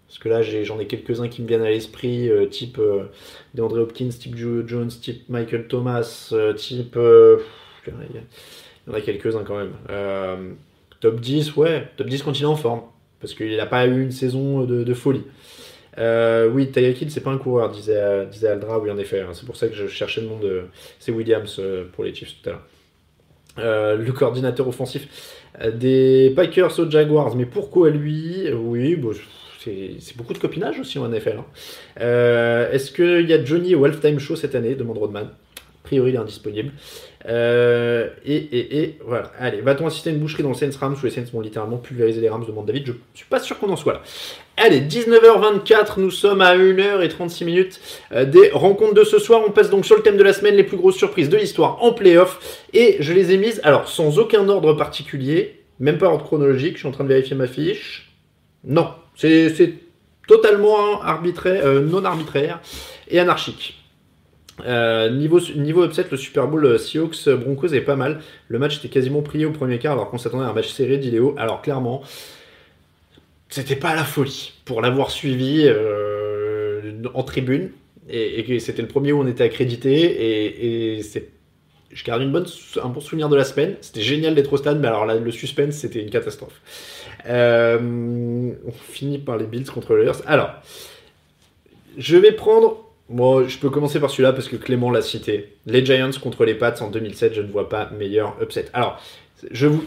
Parce 0.09 0.19
que 0.21 0.29
là, 0.31 0.41
j'en 0.41 0.81
ai, 0.81 0.87
quelques-uns 0.87 1.29
qui 1.29 1.43
me 1.43 1.47
viennent 1.47 1.63
à 1.63 1.69
l'esprit, 1.69 2.31
euh, 2.31 2.47
type 2.47 2.79
euh, 2.79 3.05
DeAndre 3.55 3.79
Hopkins, 3.81 4.09
type 4.09 4.37
Joe 4.37 4.65
Jones, 4.67 4.89
type 4.89 5.29
Michael 5.29 5.69
Thomas, 5.69 6.31
euh, 6.33 6.55
type. 6.55 6.97
il 6.97 7.93
y 7.93 8.91
en 8.91 8.95
a 8.95 9.01
quelques-uns 9.03 9.45
quand 9.45 9.59
même. 9.59 10.57
top 11.01 11.21
10, 11.21 11.57
ouais, 11.57 11.89
top 11.99 12.07
10 12.07 12.23
quand 12.23 12.39
il 12.39 12.43
est 12.43 12.47
en 12.47 12.57
forme. 12.57 12.83
Parce 13.21 13.35
qu'il 13.35 13.55
n'a 13.55 13.67
pas 13.67 13.87
eu 13.87 14.03
une 14.03 14.13
saison 14.13 14.65
de, 14.65 14.95
folie. 14.95 15.25
oui, 15.99 16.71
Tyreek 16.71 17.11
c'est 17.11 17.21
pas 17.21 17.33
un 17.33 17.39
coureur, 17.39 17.71
disait, 17.71 18.27
disait 18.31 18.49
Aldra, 18.49 18.79
oui, 18.79 18.91
en 18.91 18.97
effet. 18.97 19.21
Hein. 19.21 19.31
c'est 19.35 19.45
pour 19.45 19.57
ça 19.57 19.69
que 19.69 19.75
je 19.75 19.89
cherchais 19.89 20.23
le 20.23 20.29
nom 20.29 20.39
de. 20.39 20.63
C'est 21.01 21.13
Williams 21.13 21.61
pour 21.93 22.05
les 22.05 22.15
Chiefs 22.15 22.37
tout 22.43 22.49
à 22.49 22.53
l'heure. 22.53 23.99
le 23.99 24.11
coordinateur 24.13 24.67
offensif 24.67 25.35
des 25.75 26.33
Packers 26.35 26.79
aux 26.79 26.89
Jaguars, 26.89 27.37
mais 27.37 27.45
pourquoi 27.45 27.91
lui? 27.91 28.51
Oui, 28.53 28.97
bon, 28.97 29.13
c'est 29.65 30.17
beaucoup 30.17 30.33
de 30.33 30.39
copinage 30.39 30.79
aussi 30.79 30.99
en 30.99 31.09
NFL. 31.09 31.39
Hein. 31.39 31.45
Euh, 32.01 32.71
est-ce 32.71 32.93
qu'il 32.93 33.29
y 33.29 33.33
a 33.33 33.45
Johnny 33.45 33.75
au 33.75 33.85
Halftime 33.85 34.19
Show 34.19 34.37
cette 34.37 34.55
année 34.55 34.75
demande 34.75 34.99
Rodman. 34.99 35.25
A 35.27 35.89
priori, 35.89 36.11
il 36.11 36.15
est 36.17 36.19
indisponible. 36.19 36.73
Euh, 37.27 38.11
et, 38.25 38.37
et, 38.37 38.83
et, 38.83 38.99
voilà. 39.05 39.33
Allez, 39.39 39.61
va-t-on 39.63 39.87
assister 39.87 40.11
à 40.11 40.13
une 40.13 40.19
boucherie 40.19 40.43
dans 40.43 40.51
le 40.51 40.55
Saints 40.55 40.77
Rams 40.79 40.95
où 41.01 41.05
les 41.05 41.11
Saints 41.11 41.25
vont 41.33 41.41
littéralement 41.41 41.79
pulvériser 41.79 42.21
les 42.21 42.29
Rams 42.29 42.45
demande 42.47 42.67
David. 42.67 42.87
Je 42.87 42.93
suis 43.15 43.27
pas 43.27 43.41
sûr 43.41 43.59
qu'on 43.59 43.71
en 43.71 43.77
soit 43.77 43.95
là. 43.95 44.03
Allez, 44.59 44.81
19h24, 44.81 45.99
nous 45.99 46.11
sommes 46.11 46.43
à 46.43 46.57
1h36 46.57 47.45
minutes 47.45 47.81
euh, 48.13 48.25
des 48.25 48.51
rencontres 48.51 48.95
de 48.95 49.05
ce 49.05 49.19
soir. 49.19 49.43
On 49.47 49.51
passe 49.51 49.71
donc 49.71 49.87
sur 49.87 49.97
le 49.97 50.03
thème 50.03 50.17
de 50.17 50.23
la 50.23 50.33
semaine, 50.33 50.57
les 50.57 50.65
plus 50.65 50.77
grosses 50.77 50.97
surprises 50.97 51.31
de 51.31 51.37
l'histoire 51.37 51.83
en 51.83 51.93
playoff. 51.93 52.61
Et 52.75 52.97
je 53.01 53.13
les 53.13 53.33
ai 53.33 53.39
mises, 53.39 53.61
alors 53.65 53.89
sans 53.89 54.19
aucun 54.19 54.49
ordre 54.49 54.75
particulier, 54.75 55.63
même 55.81 55.99
pas 55.99 56.07
ordre 56.07 56.25
chronologique, 56.25 56.75
je 56.75 56.81
suis 56.81 56.89
en 56.89 56.93
train 56.93 57.05
de 57.05 57.09
vérifier 57.09 57.35
ma 57.37 57.47
fiche. 57.47 58.13
Non, 58.65 58.89
c'est 59.19 59.75
totalement 60.29 61.03
arbitraire, 61.03 61.63
euh, 61.65 61.81
non 61.81 62.05
arbitraire 62.05 62.61
et 63.09 63.19
anarchique. 63.19 63.75
Euh, 64.67 65.11
niveau, 65.11 65.39
upset, 65.85 66.07
le 66.11 66.17
Super 66.17 66.49
Bowl 66.49 66.65
euh, 66.65 66.79
Seahawks 66.79 67.29
Broncos 67.29 67.69
est 67.69 67.81
pas 67.81 67.97
mal. 67.97 68.21
Le 68.49 68.59
match 68.59 68.79
était 68.79 68.89
quasiment 68.89 69.23
prié 69.23 69.47
au 69.47 69.53
premier 69.53 69.79
quart 69.79 69.93
alors 69.93 70.11
qu'on 70.11 70.19
s'attendait 70.19 70.45
à 70.45 70.49
un 70.49 70.53
match 70.53 70.69
serré 70.69 70.99
d'Iléo. 70.99 71.35
Alors 71.39 71.63
clairement, 71.63 72.03
c'était 73.49 73.77
pas 73.77 73.95
la 73.95 74.05
folie. 74.05 74.53
Pour 74.65 74.83
l'avoir 74.83 75.11
suivi, 75.11 75.69
en 77.15 77.23
tribune 77.23 77.71
et, 78.09 78.59
c'était 78.61 78.83
le 78.83 78.89
premier 78.89 79.13
où 79.13 79.21
on 79.21 79.27
était 79.27 79.45
accrédité 79.45 80.97
et, 80.97 81.03
je 81.91 82.05
garde 82.05 82.23
une 82.23 82.33
bonne, 82.33 82.47
un 82.83 82.89
bon 82.89 83.01
souvenir 83.01 83.29
de 83.29 83.37
la 83.37 83.45
semaine. 83.45 83.77
C'était 83.81 84.03
génial 84.03 84.35
d'être 84.35 84.53
au 84.53 84.57
stade, 84.57 84.79
mais 84.79 84.89
alors 84.89 85.07
le 85.07 85.31
suspense, 85.31 85.77
c'était 85.77 86.03
une 86.03 86.11
catastrophe. 86.11 86.61
On 87.27 88.73
finit 88.91 89.19
par 89.19 89.37
les 89.37 89.47
Bills 89.47 89.67
contre 89.67 89.95
les 89.95 90.01
Raiders. 90.01 90.23
Alors, 90.27 90.51
je 91.97 92.17
vais 92.17 92.33
prendre 92.33 92.89
moi, 93.09 93.45
je 93.49 93.57
peux 93.57 93.71
commencer 93.71 94.01
par 94.01 94.11
celui-là 94.11 94.33
parce 94.35 94.49
que 94.49 94.57
Clément 94.57 94.91
l'a 94.91 95.01
cité. 95.01 95.55
Les 95.67 95.85
Giants 95.85 96.11
contre 96.23 96.45
les 96.45 96.55
Pats 96.55 96.75
en 96.81 96.91
2007, 96.91 97.35
je 97.35 97.41
ne 97.41 97.51
vois 97.51 97.69
pas 97.69 97.91
meilleur 97.99 98.37
upset. 98.43 98.67
Alors, 98.75 99.01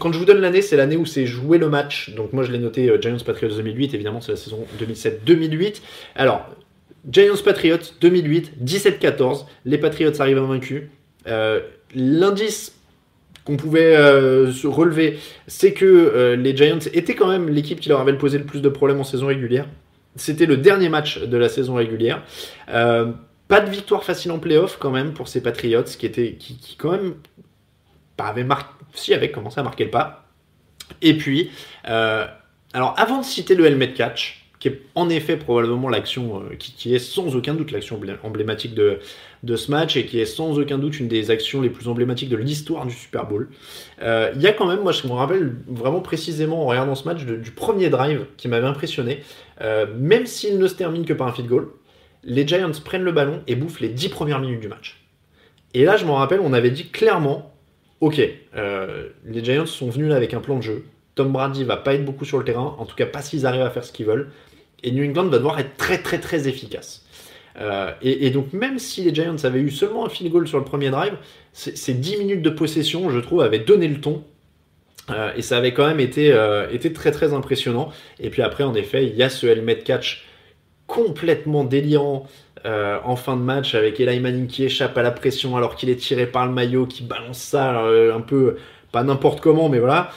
quand 0.00 0.12
je 0.12 0.18
vous 0.18 0.24
donne 0.24 0.40
l'année, 0.40 0.62
c'est 0.62 0.76
l'année 0.76 0.96
où 0.96 1.06
c'est 1.06 1.26
joué 1.26 1.58
le 1.58 1.68
match. 1.68 2.10
Donc 2.16 2.32
moi, 2.32 2.42
je 2.42 2.50
l'ai 2.50 2.58
noté 2.58 2.88
euh, 2.88 3.00
Giants 3.00 3.16
Patriots 3.24 3.54
2008. 3.54 3.94
Évidemment, 3.94 4.20
c'est 4.20 4.32
la 4.32 4.36
saison 4.36 4.66
2007-2008. 4.80 5.82
Alors, 6.16 6.48
Giants 7.08 7.34
Patriots 7.44 7.78
2008, 8.00 8.54
17-14. 8.64 9.46
Les 9.66 9.78
Patriots 9.78 10.20
arrivent 10.20 10.38
invaincus. 10.38 10.84
Euh, 11.28 11.60
L'indice 11.94 12.74
qu'on 13.44 13.56
pouvait 13.56 13.96
euh, 13.96 14.52
relever, 14.64 15.18
c'est 15.46 15.72
que 15.72 15.84
euh, 15.84 16.36
les 16.36 16.56
Giants 16.56 16.78
étaient 16.92 17.14
quand 17.14 17.28
même 17.28 17.48
l'équipe 17.48 17.80
qui 17.80 17.88
leur 17.88 18.00
avait 18.00 18.16
posé 18.16 18.38
le 18.38 18.44
plus 18.44 18.62
de 18.62 18.68
problèmes 18.68 19.00
en 19.00 19.04
saison 19.04 19.26
régulière. 19.26 19.66
C'était 20.16 20.46
le 20.46 20.56
dernier 20.56 20.88
match 20.88 21.20
de 21.20 21.36
la 21.36 21.48
saison 21.48 21.74
régulière. 21.74 22.22
Euh, 22.68 23.12
pas 23.48 23.60
de 23.60 23.70
victoire 23.70 24.04
facile 24.04 24.30
en 24.30 24.38
playoff 24.38 24.76
quand 24.78 24.90
même 24.90 25.12
pour 25.12 25.28
ces 25.28 25.42
Patriots 25.42 25.82
qui 25.82 26.06
étaient 26.06 26.34
qui, 26.34 26.76
quand 26.78 26.92
même 26.92 27.14
pas 28.16 28.26
avait 28.26 28.44
marqué, 28.44 28.68
si 28.94 29.30
commencé 29.30 29.58
à 29.58 29.62
marquer 29.62 29.84
le 29.84 29.90
pas. 29.90 30.26
Et 31.00 31.16
puis, 31.16 31.50
alors 31.84 32.94
avant 32.96 33.20
de 33.20 33.24
citer 33.24 33.54
le 33.54 33.66
helmet 33.66 33.92
catch, 33.92 34.41
qui 34.62 34.68
est 34.68 34.80
en 34.94 35.08
effet 35.08 35.36
probablement 35.36 35.88
l'action 35.88 36.40
euh, 36.40 36.54
qui, 36.54 36.94
est 36.94 37.00
sans 37.00 37.34
aucun 37.34 37.54
doute 37.54 37.72
l'action 37.72 38.00
emblématique 38.22 38.76
de, 38.76 39.00
ce 39.56 39.70
match 39.72 39.96
et 39.96 40.06
qui 40.06 40.20
est 40.20 40.24
sans 40.24 40.56
aucun 40.56 40.78
doute 40.78 41.00
une 41.00 41.08
des 41.08 41.32
actions 41.32 41.60
les 41.60 41.68
plus 41.68 41.88
emblématiques 41.88 42.28
de 42.28 42.36
l'histoire 42.36 42.86
du 42.86 42.94
Super 42.94 43.26
Bowl. 43.26 43.48
Euh, 44.02 44.30
il 44.36 44.40
y 44.40 44.46
a 44.46 44.52
quand 44.52 44.68
même, 44.68 44.82
moi 44.82 44.92
je 44.92 45.04
me 45.08 45.14
rappelle 45.14 45.56
vraiment 45.66 45.98
précisément 45.98 46.62
en 46.62 46.66
regardant 46.66 46.94
ce 46.94 47.08
match 47.08 47.24
du 47.24 47.50
premier 47.50 47.90
drive 47.90 48.24
qui 48.36 48.46
m'avait 48.46 48.68
impressionné, 48.68 49.24
euh, 49.62 49.86
même 49.98 50.26
s'il 50.26 50.56
ne 50.60 50.68
se 50.68 50.76
termine 50.76 51.04
que 51.04 51.12
par 51.12 51.26
un 51.26 51.32
feed 51.32 51.48
goal, 51.48 51.66
les 52.22 52.46
Giants 52.46 52.70
prennent 52.84 53.02
le 53.02 53.10
ballon 53.10 53.42
et 53.48 53.56
bouffent 53.56 53.80
les 53.80 53.88
10 53.88 54.10
premières 54.10 54.38
minutes 54.38 54.60
du 54.60 54.68
match. 54.68 55.02
Et 55.74 55.84
là 55.84 55.96
je 55.96 56.04
me 56.04 56.12
rappelle, 56.12 56.38
on 56.38 56.52
avait 56.52 56.70
dit 56.70 56.86
clairement, 56.86 57.52
ok, 57.98 58.16
les 58.16 59.42
Giants 59.44 59.66
sont 59.66 59.90
venus 59.90 60.08
là 60.08 60.14
avec 60.14 60.34
un 60.34 60.40
plan 60.40 60.58
de 60.58 60.62
jeu, 60.62 60.84
Tom 61.16 61.32
Brady 61.32 61.64
va 61.64 61.76
pas 61.76 61.94
être 61.94 62.04
beaucoup 62.04 62.24
sur 62.24 62.38
le 62.38 62.44
terrain, 62.44 62.76
en 62.78 62.86
tout 62.86 62.94
cas 62.94 63.06
pas 63.06 63.22
s'ils 63.22 63.44
arrivent 63.44 63.62
à 63.62 63.70
faire 63.70 63.84
ce 63.84 63.90
qu'ils 63.90 64.06
veulent. 64.06 64.30
Et 64.82 64.90
New 64.90 65.04
England 65.04 65.26
va 65.26 65.38
devoir 65.38 65.58
être 65.58 65.76
très 65.76 65.98
très 65.98 66.18
très 66.18 66.48
efficace. 66.48 67.02
Euh, 67.60 67.92
et, 68.00 68.30
donc 68.30 68.52
même 68.52 68.78
si 68.78 69.02
les 69.02 69.14
Giants 69.14 69.36
avaient 69.44 69.60
eu 69.60 69.70
seulement 69.70 70.06
un 70.06 70.08
field 70.08 70.32
goal 70.32 70.48
sur 70.48 70.58
le 70.58 70.64
premier 70.64 70.90
drive, 70.90 71.14
ces 71.52 71.94
10 71.94 72.16
minutes 72.18 72.42
de 72.42 72.50
possession, 72.50 73.10
je 73.10 73.18
trouve, 73.18 73.42
avaient 73.42 73.58
donné 73.58 73.88
le 73.88 74.00
ton. 74.00 74.24
Euh, 75.10 75.32
et 75.36 75.42
ça 75.42 75.58
avait 75.58 75.74
quand 75.74 75.86
même 75.86 76.00
été, 76.00 76.32
euh, 76.32 76.70
été 76.70 76.92
très 76.92 77.10
très 77.10 77.34
impressionnant. 77.34 77.90
Et 78.20 78.30
puis 78.30 78.42
après, 78.42 78.64
en 78.64 78.74
effet, 78.74 79.06
il 79.06 79.16
y 79.16 79.22
a 79.22 79.28
ce 79.28 79.46
helmet 79.46 79.78
catch 79.78 80.24
complètement 80.86 81.64
délirant 81.64 82.26
en 82.64 83.16
fin 83.16 83.36
de 83.36 83.42
match 83.42 83.74
avec 83.74 83.98
Eli 83.98 84.20
Manning 84.20 84.46
qui 84.46 84.62
échappe 84.62 84.96
à 84.96 85.02
la 85.02 85.10
pression 85.10 85.56
alors 85.56 85.74
qu'il 85.74 85.90
est 85.90 85.96
tiré 85.96 86.26
par 86.26 86.46
le 86.46 86.52
maillot, 86.52 86.86
qui 86.86 87.02
balance 87.02 87.38
ça 87.38 87.80
un 87.80 88.20
peu, 88.20 88.56
pas 88.92 89.02
n'importe 89.02 89.40
comment, 89.40 89.68
mais 89.68 89.80
voilà. 89.80 90.12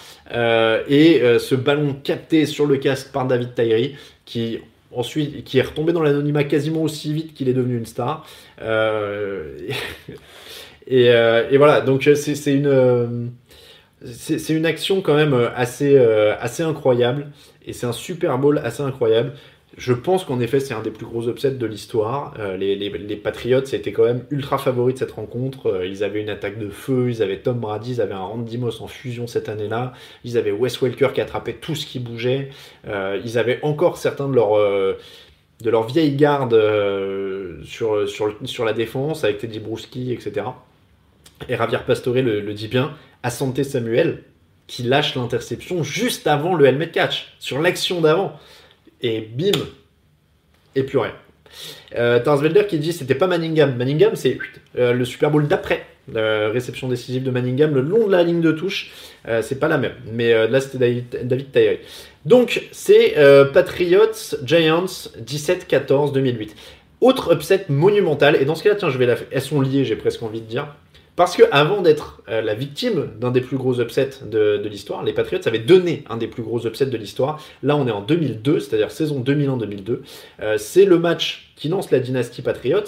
et 0.88 1.24
ce 1.40 1.56
ballon 1.56 1.96
capté 2.04 2.46
sur 2.46 2.68
le 2.68 2.78
casque 2.78 3.12
par 3.12 3.26
David 3.26 3.56
Tyree 3.56 3.96
qui 4.26 4.60
ensuite 4.92 5.44
qui 5.44 5.60
est 5.60 5.62
retombé 5.62 5.94
dans 5.94 6.02
l'anonymat 6.02 6.44
quasiment 6.44 6.82
aussi 6.82 7.14
vite 7.14 7.34
qu'il 7.34 7.50
est 7.50 7.54
devenu 7.54 7.78
une 7.78 7.86
star. 7.86 8.26
Euh, 8.62 9.58
euh, 10.92 11.50
et, 11.50 11.58
voilà, 11.58 11.82
donc 11.82 12.10
c'est 12.16 12.54
une 12.54 13.32
c'est 14.04 14.54
une 14.54 14.66
action 14.66 15.02
quand 15.02 15.16
même 15.16 15.34
assez 15.56 15.98
assez 15.98 16.64
incroyable 16.64 17.28
et 17.66 17.74
c'est 17.74 17.86
un 17.86 17.94
Super 17.94 18.38
Bowl 18.38 18.60
assez 18.64 18.84
incroyable. 18.84 19.34
Je 19.78 19.92
pense 19.92 20.24
qu'en 20.24 20.40
effet, 20.40 20.62
c'est 20.62 20.74
un 20.74 20.82
des 20.82 20.92
plus 20.92 21.06
gros 21.06 21.28
upsets 21.28 21.52
de 21.52 21.66
l'histoire. 21.66 22.34
Euh, 22.40 22.56
les, 22.56 22.76
les, 22.78 23.16
Patriots 23.18 23.60
étaient 23.60 23.92
quand 23.92 24.06
même 24.06 24.24
ultra 24.30 24.58
favoris 24.58 24.94
de 24.94 25.00
cette 25.00 25.12
rencontre. 25.12 25.68
Euh, 25.68 25.86
ils 25.86 26.04
avaient 26.04 26.22
une 26.22 26.30
attaque 26.30 26.58
de 26.58 26.70
feu, 26.70 27.10
ils 27.10 27.22
avaient 27.22 27.40
Tom 27.40 27.60
Brady, 27.60 27.92
ils 27.94 28.02
avaient 28.02 28.14
un 28.14 28.20
Randy 28.20 28.58
Moss 28.58 28.80
en 28.80 28.88
fusion 28.88 29.28
cette 29.28 29.50
année-là. 29.50 29.92
Ils 30.24 30.38
avaient 30.38 30.52
Wes 30.52 30.82
Welker 30.82 31.10
qui 31.14 31.20
attrapait 31.20 31.54
tout 31.54 31.76
ce 31.76 31.86
qui 31.86 32.00
bougeait. 32.00 32.50
Euh, 32.88 33.20
ils 33.26 33.38
avaient 33.38 33.60
encore 33.64 33.98
certains 33.98 34.30
de 34.30 34.36
leurs 34.36 34.58
de 35.62 35.70
leur 35.70 35.90
sur, 37.66 38.10
sur, 38.46 38.66
la 38.66 38.74
défense 38.74 39.24
avec 39.24 39.40
Teddy 39.40 39.60
Bruschi, 39.60 40.14
etc. 40.14 40.48
Et 41.50 41.58
Javier 41.58 41.80
Pastore 41.86 42.16
le, 42.16 42.40
le 42.40 42.54
dit 42.54 42.68
bien, 42.68 42.94
à 43.24 43.30
Santé 43.30 43.64
Samuel, 43.64 44.24
qui 44.68 44.84
lâche 44.84 45.16
l'interception 45.16 45.84
juste 45.84 46.28
avant 46.28 46.56
le 46.56 46.66
helmet 46.66 46.90
catch, 46.90 47.36
sur 47.40 47.62
l'action 47.62 48.02
d'avant 48.02 48.38
et 49.06 49.22
bim, 49.22 49.52
et 50.76 50.84
plus 50.84 50.98
rien. 50.98 51.14
Euh, 51.96 52.20
Tarsvelder 52.20 52.66
qui 52.68 52.80
dit 52.80 52.92
c'était 52.92 53.16
pas 53.16 53.28
Manningham. 53.28 53.76
Manningham, 53.76 54.16
c'est 54.16 54.38
euh, 54.78 54.94
le 54.94 55.06
Super 55.06 55.32
Bowl 55.32 55.48
d'après. 55.48 55.86
La 56.12 56.50
réception 56.50 56.88
décisive 56.88 57.24
de 57.24 57.32
Manningham 57.32 57.74
le 57.74 57.82
long 57.82 58.06
de 58.06 58.12
la 58.12 58.22
ligne 58.22 58.42
de 58.42 58.52
touche, 58.52 58.92
euh, 59.28 59.42
c'est 59.42 59.60
pas 59.60 59.68
la 59.68 59.78
même. 59.78 59.94
Mais 60.12 60.34
euh, 60.34 60.48
là, 60.48 60.60
c'était 60.60 60.78
David, 60.78 61.52
David. 61.52 61.80
Donc, 62.26 62.68
c'est 62.72 63.16
Patriots 63.54 64.36
Giants 64.44 64.86
17-14 64.86 66.12
2008. 66.14 66.56
Autre 67.02 67.34
upset 67.34 67.66
monumental, 67.70 68.36
et 68.36 68.46
dans 68.46 68.56
ce 68.56 68.64
cas-là, 68.64 68.76
tiens, 68.76 68.90
je 68.90 68.98
vais 68.98 69.06
la... 69.06 69.16
elles 69.32 69.42
sont 69.42 69.62
liées, 69.62 69.86
j'ai 69.86 69.96
presque 69.96 70.24
envie 70.24 70.42
de 70.42 70.48
dire. 70.48 70.68
Parce 71.16 71.38
que 71.38 71.44
avant 71.52 71.82
d'être 71.82 72.22
euh, 72.28 72.42
la 72.42 72.56
victime 72.56 73.12
d'un 73.20 73.32
des 73.32 73.42
plus 73.42 73.58
gros 73.58 73.80
upsets 73.80 74.26
de, 74.26 74.62
l'histoire, 74.68 75.04
les 75.04 75.14
Patriots 75.14 75.42
avaient 75.46 75.60
donné 75.60 76.04
un 76.10 76.18
des 76.18 76.28
plus 76.28 76.44
gros 76.44 76.66
upsets 76.66 76.88
de 76.88 76.98
l'histoire. 76.98 77.42
Là, 77.64 77.78
on 77.78 77.88
est 77.88 77.92
en 77.92 78.02
2002, 78.02 78.60
c'est-à-dire 78.60 78.92
saison 78.92 79.22
2001-2002. 79.22 80.00
Euh, 80.42 80.58
c'est 80.58 80.86
le 80.86 81.00
match 81.00 81.54
qui 81.56 81.70
lance 81.70 81.92
la 81.92 82.00
dynastie 82.00 82.42
Patriots, 82.42 82.84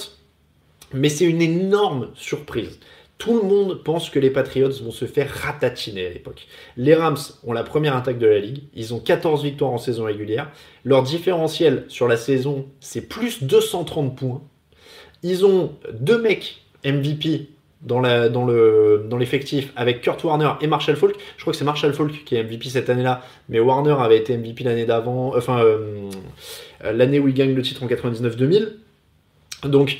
mais 0.93 1.09
c'est 1.09 1.25
une 1.25 1.41
énorme 1.41 2.09
surprise. 2.15 2.79
Tout 3.17 3.39
le 3.41 3.47
monde 3.47 3.83
pense 3.83 4.09
que 4.09 4.19
les 4.19 4.29
Patriots 4.29 4.83
vont 4.83 4.91
se 4.91 5.05
faire 5.05 5.29
ratatiner 5.29 6.05
à 6.05 6.09
l'époque. 6.09 6.47
Les 6.75 6.93
Rams 6.93 7.17
ont 7.45 7.53
la 7.53 7.63
première 7.63 7.95
attaque 7.95 8.19
de 8.19 8.27
la 8.27 8.39
ligue. 8.39 8.63
Ils 8.75 8.93
ont 8.93 8.99
14 8.99 9.43
victoires 9.43 9.71
en 9.71 9.79
saison 9.79 10.03
régulière. 10.03 10.51
Leur 10.83 11.01
différentiel 11.01 11.85
sur 11.87 12.07
la 12.07 12.17
saison, 12.17 12.67
c'est 12.79 13.01
plus 13.01 13.41
230 13.41 14.15
points. 14.15 14.43
Ils 15.23 15.45
ont 15.45 15.73
deux 15.93 16.21
mecs 16.21 16.61
MVP 16.85 17.47
dans, 17.87 17.99
le, 17.99 19.05
dans 19.09 19.17
l'effectif 19.17 19.71
avec 19.75 20.01
Kurt 20.01 20.23
Warner 20.23 20.51
et 20.61 20.67
Marshall 20.67 20.95
Falk. 20.95 21.15
Je 21.37 21.41
crois 21.41 21.53
que 21.53 21.57
c'est 21.57 21.65
Marshall 21.65 21.93
Falk 21.93 22.23
qui 22.25 22.35
est 22.35 22.43
MVP 22.43 22.69
cette 22.69 22.89
année-là, 22.89 23.21
mais 23.49 23.59
Warner 23.59 23.95
avait 23.99 24.17
été 24.17 24.37
MVP 24.37 24.63
l'année 24.63 24.85
d'avant, 24.85 25.33
enfin 25.35 25.59
euh, 25.59 26.09
l'année 26.83 27.19
où 27.19 27.27
il 27.27 27.33
gagne 27.33 27.53
le 27.53 27.61
titre 27.61 27.83
en 27.83 27.87
99-2000. 27.87 28.69
Donc 29.63 29.97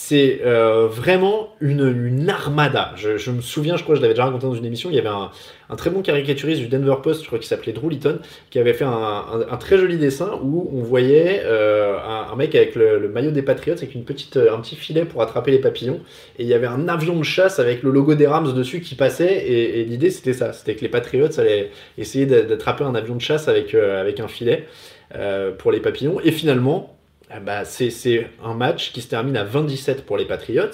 c'est 0.00 0.42
euh, 0.44 0.86
vraiment 0.86 1.56
une, 1.60 2.30
armada. 2.30 2.92
Je, 2.94 3.30
me 3.32 3.40
souviens, 3.40 3.76
je 3.76 3.82
crois 3.82 3.94
que 3.94 3.98
je 3.98 4.02
l'avais 4.02 4.14
déjà 4.14 4.26
raconté 4.26 4.46
dans 4.46 4.54
une 4.54 4.64
émission, 4.64 4.90
il 4.90 4.96
y 4.96 4.98
avait 5.00 5.08
un, 5.08 5.30
très 5.76 5.90
bon 5.90 6.02
caricaturiste 6.02 6.60
du 6.60 6.68
Denver 6.68 6.94
Post, 7.02 7.22
je 7.22 7.26
crois 7.26 7.40
qu'il 7.40 7.48
s'appelait 7.48 7.72
Drew 7.72 7.90
Litton, 7.90 8.20
qui 8.48 8.60
avait 8.60 8.74
fait 8.74 8.84
un, 8.84 9.56
très 9.58 9.76
joli 9.76 9.98
dessin 9.98 10.38
où 10.40 10.70
on 10.72 10.82
voyait 10.82 11.42
euh, 11.44 11.98
un, 11.98 12.36
mec 12.36 12.54
avec 12.54 12.76
le, 12.76 13.08
maillot 13.08 13.32
des 13.32 13.42
Patriots 13.42 13.74
avec 13.74 13.92
une 13.92 14.04
petite, 14.04 14.36
euh, 14.36 14.54
un 14.54 14.60
petit 14.60 14.76
filet 14.76 15.04
pour 15.04 15.20
attraper 15.20 15.50
les 15.50 15.58
papillons, 15.58 16.00
et 16.38 16.44
il 16.44 16.48
y 16.48 16.54
avait 16.54 16.68
un 16.68 16.86
avion 16.86 17.18
de 17.18 17.24
chasse 17.24 17.58
avec 17.58 17.82
le 17.82 17.90
logo 17.90 18.14
des 18.14 18.28
Rams 18.28 18.54
dessus 18.54 18.80
qui 18.80 18.94
passait, 18.94 19.50
et, 19.50 19.84
l'idée 19.84 20.10
c'était 20.10 20.32
ça, 20.32 20.52
c'était 20.52 20.76
que 20.76 20.82
les 20.82 20.88
Patriots 20.88 21.40
allaient 21.40 21.72
essayer 21.98 22.24
d'attraper 22.24 22.84
un 22.84 22.94
avion 22.94 23.16
de 23.16 23.20
chasse 23.20 23.48
avec, 23.48 23.74
avec 23.74 24.20
un 24.20 24.28
filet 24.28 24.64
pour 25.58 25.72
les 25.72 25.80
papillons, 25.80 26.20
et 26.22 26.30
finalement, 26.30 26.97
bah, 27.44 27.64
c'est 27.64 28.30
un 28.42 28.54
match 28.54 28.92
qui 28.92 29.02
se 29.02 29.08
termine 29.08 29.36
à 29.36 29.44
27 29.44 30.04
pour 30.06 30.16
les 30.16 30.24
Patriots. 30.24 30.70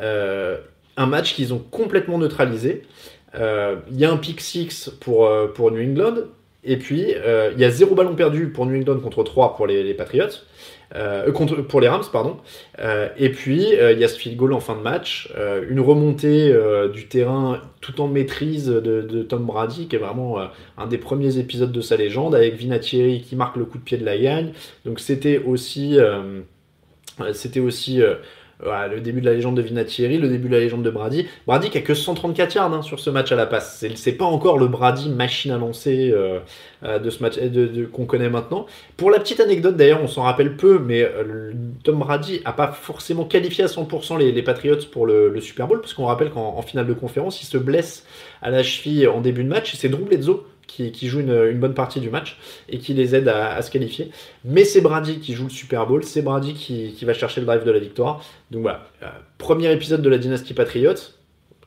Euh, 0.00 0.58
un 0.96 1.06
match 1.06 1.34
qu'ils 1.34 1.54
ont 1.54 1.58
complètement 1.58 2.18
neutralisé. 2.18 2.82
Euh, 3.34 3.76
il 3.90 3.98
y 3.98 4.04
a 4.04 4.10
un 4.10 4.16
pick 4.16 4.40
6 4.40 4.92
pour, 5.00 5.26
euh, 5.26 5.46
pour 5.46 5.70
New 5.70 5.82
England. 5.82 6.16
Et 6.62 6.76
puis, 6.76 7.14
il 7.14 7.58
y 7.58 7.64
a 7.64 7.70
zéro 7.70 7.94
ballon 7.94 8.14
perdu 8.14 8.48
pour 8.48 8.66
New 8.66 8.78
England 8.78 9.00
contre 9.00 9.24
3 9.24 9.56
pour 9.56 9.66
les 9.66 9.94
Patriots. 9.94 10.28
Euh, 10.96 11.30
contre, 11.32 11.62
pour 11.62 11.80
les 11.80 11.88
Rams, 11.88 12.04
pardon. 12.12 12.38
Euh, 12.80 13.08
et 13.16 13.30
puis, 13.30 13.76
euh, 13.76 13.92
il 13.92 13.98
y 13.98 14.04
a 14.04 14.08
ce 14.08 14.18
field 14.18 14.36
goal 14.36 14.52
en 14.52 14.60
fin 14.60 14.74
de 14.74 14.82
match, 14.82 15.32
une 15.68 15.80
remontée 15.80 16.54
du 16.92 17.06
terrain 17.06 17.60
tout 17.80 18.00
en 18.00 18.08
maîtrise 18.08 18.66
de, 18.66 19.22
Tom 19.22 19.44
Brady, 19.44 19.88
qui 19.88 19.96
est 19.96 19.98
vraiment 19.98 20.38
un 20.78 20.86
des 20.86 20.98
premiers 20.98 21.38
épisodes 21.38 21.72
de 21.72 21.80
sa 21.80 21.96
légende, 21.96 22.34
avec 22.34 22.54
Vinatieri 22.54 23.22
qui 23.22 23.36
marque 23.36 23.56
le 23.56 23.64
coup 23.64 23.78
de 23.78 23.84
pied 23.84 23.98
de 23.98 24.04
la 24.04 24.18
gagne. 24.18 24.52
Donc, 24.84 25.00
c'était 25.00 25.38
aussi, 25.38 25.98
c'était 27.32 27.60
aussi 27.60 28.02
le 28.64 29.00
début 29.00 29.20
de 29.20 29.26
la 29.26 29.34
légende 29.34 29.56
de 29.56 29.62
Vinatieri, 29.62 30.18
le 30.18 30.28
début 30.28 30.48
de 30.48 30.54
la 30.54 30.60
légende 30.60 30.82
de 30.82 30.90
Brady. 30.90 31.26
Brady 31.46 31.70
qui 31.70 31.78
a 31.78 31.80
que 31.80 31.94
134 31.94 32.54
yards 32.54 32.72
hein, 32.72 32.82
sur 32.82 33.00
ce 33.00 33.10
match 33.10 33.32
à 33.32 33.36
la 33.36 33.46
passe. 33.46 33.84
C'est 33.94 34.12
pas 34.12 34.24
encore 34.24 34.58
le 34.58 34.66
Brady 34.66 35.08
machine 35.10 35.50
à 35.50 35.58
lancer 35.58 36.10
euh, 36.12 36.40
euh, 36.84 36.98
de 36.98 37.10
ce 37.10 37.22
match 37.22 37.38
qu'on 37.92 38.06
connaît 38.06 38.30
maintenant. 38.30 38.66
Pour 38.96 39.10
la 39.10 39.18
petite 39.18 39.40
anecdote 39.40 39.76
d'ailleurs, 39.76 40.02
on 40.02 40.08
s'en 40.08 40.22
rappelle 40.22 40.56
peu, 40.56 40.78
mais 40.78 41.02
euh, 41.02 41.52
Tom 41.84 41.98
Brady 41.98 42.40
a 42.44 42.52
pas 42.52 42.68
forcément 42.68 43.24
qualifié 43.24 43.64
à 43.64 43.68
100% 43.68 44.18
les, 44.18 44.42
Patriots 44.42 44.76
pour 44.90 45.06
le, 45.06 45.38
Super 45.40 45.66
Bowl, 45.66 45.80
parce 45.80 45.94
qu'on 45.94 46.06
rappelle 46.06 46.30
qu'en 46.30 46.60
finale 46.62 46.86
de 46.86 46.94
conférence, 46.94 47.42
il 47.42 47.46
se 47.46 47.58
blesse 47.58 48.04
à 48.42 48.50
la 48.50 48.62
cheville 48.62 49.06
en 49.06 49.20
début 49.20 49.44
de 49.44 49.48
match. 49.48 49.74
C'est 49.74 49.88
Drew 49.88 50.06
qui, 50.70 51.08
joue 51.08 51.20
une, 51.20 51.58
bonne 51.58 51.74
partie 51.74 52.00
du 52.00 52.10
match 52.10 52.38
et 52.68 52.78
qui 52.78 52.94
les 52.94 53.14
aide 53.14 53.28
à, 53.28 53.60
se 53.62 53.70
qualifier. 53.70 54.10
Mais 54.44 54.64
c'est 54.64 54.80
Brady 54.80 55.20
qui 55.20 55.34
joue 55.34 55.44
le 55.44 55.50
Super 55.50 55.86
Bowl, 55.86 56.04
c'est 56.04 56.22
Brady 56.22 56.54
qui, 56.54 57.04
va 57.04 57.14
chercher 57.14 57.40
le 57.40 57.46
drive 57.46 57.64
de 57.64 57.70
la 57.70 57.78
victoire. 57.78 58.24
Donc 58.50 58.62
voilà, 58.62 58.86
euh, 59.02 59.06
premier 59.38 59.72
épisode 59.72 60.02
de 60.02 60.08
la 60.08 60.18
dynastie 60.18 60.54
Patriots. 60.54 60.94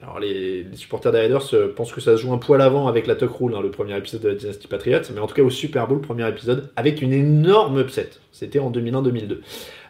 Alors 0.03 0.19
les, 0.19 0.65
supporters 0.73 1.13
des 1.13 1.19
Raiders 1.19 1.43
pensent 1.75 1.93
que 1.93 2.01
ça 2.01 2.17
se 2.17 2.21
joue 2.21 2.33
un 2.33 2.37
poil 2.37 2.61
avant 2.61 2.87
avec 2.87 3.07
la 3.07 3.15
Tuck 3.15 3.31
Rule, 3.39 3.55
hein, 3.55 3.61
le 3.61 3.71
premier 3.71 3.97
épisode 3.97 4.21
de 4.21 4.27
la 4.27 4.35
dynastie 4.35 4.67
Patriots, 4.67 4.99
mais 5.13 5.21
en 5.21 5.27
tout 5.27 5.33
cas 5.33 5.43
au 5.43 5.49
Super 5.49 5.87
Bowl, 5.87 6.01
premier 6.01 6.27
épisode, 6.27 6.69
avec 6.75 7.01
une 7.01 7.13
énorme 7.13 7.79
upset. 7.79 8.09
C'était 8.33 8.59
en 8.59 8.69
2001-2002. 8.69 9.37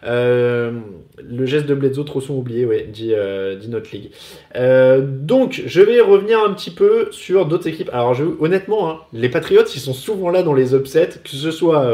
Euh, 0.04 0.78
le 1.18 1.46
geste 1.46 1.66
de 1.66 1.74
Bledsoe, 1.74 2.04
trop 2.04 2.20
sont 2.20 2.34
oubliés, 2.34 2.64
ouais, 2.64 2.84
dit, 2.84 3.12
euh, 3.12 3.56
dit 3.56 3.68
notre 3.68 3.90
ligue. 3.90 4.10
Euh, 4.54 5.00
donc, 5.02 5.62
je 5.66 5.80
vais 5.80 6.00
revenir 6.00 6.38
un 6.40 6.52
petit 6.52 6.70
peu 6.70 7.08
sur 7.10 7.46
d'autres 7.46 7.66
équipes. 7.66 7.90
Alors, 7.92 8.14
je, 8.14 8.24
honnêtement, 8.38 8.90
hein, 8.90 9.00
les 9.12 9.28
Patriots, 9.28 9.64
ils 9.74 9.80
sont 9.80 9.94
souvent 9.94 10.30
là 10.30 10.44
dans 10.44 10.54
les 10.54 10.74
upsets, 10.74 11.20
que 11.24 11.30
ce 11.30 11.50
soit, 11.50 11.90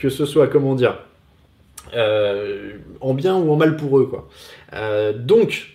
que 0.00 0.08
ce 0.08 0.24
soit 0.26 0.48
comment 0.48 0.74
dire, 0.74 0.98
en 1.92 3.14
bien 3.14 3.36
ou 3.36 3.52
en 3.52 3.56
mal 3.56 3.76
pour 3.76 3.98
eux, 3.98 4.06
quoi. 4.06 4.28
donc, 5.14 5.73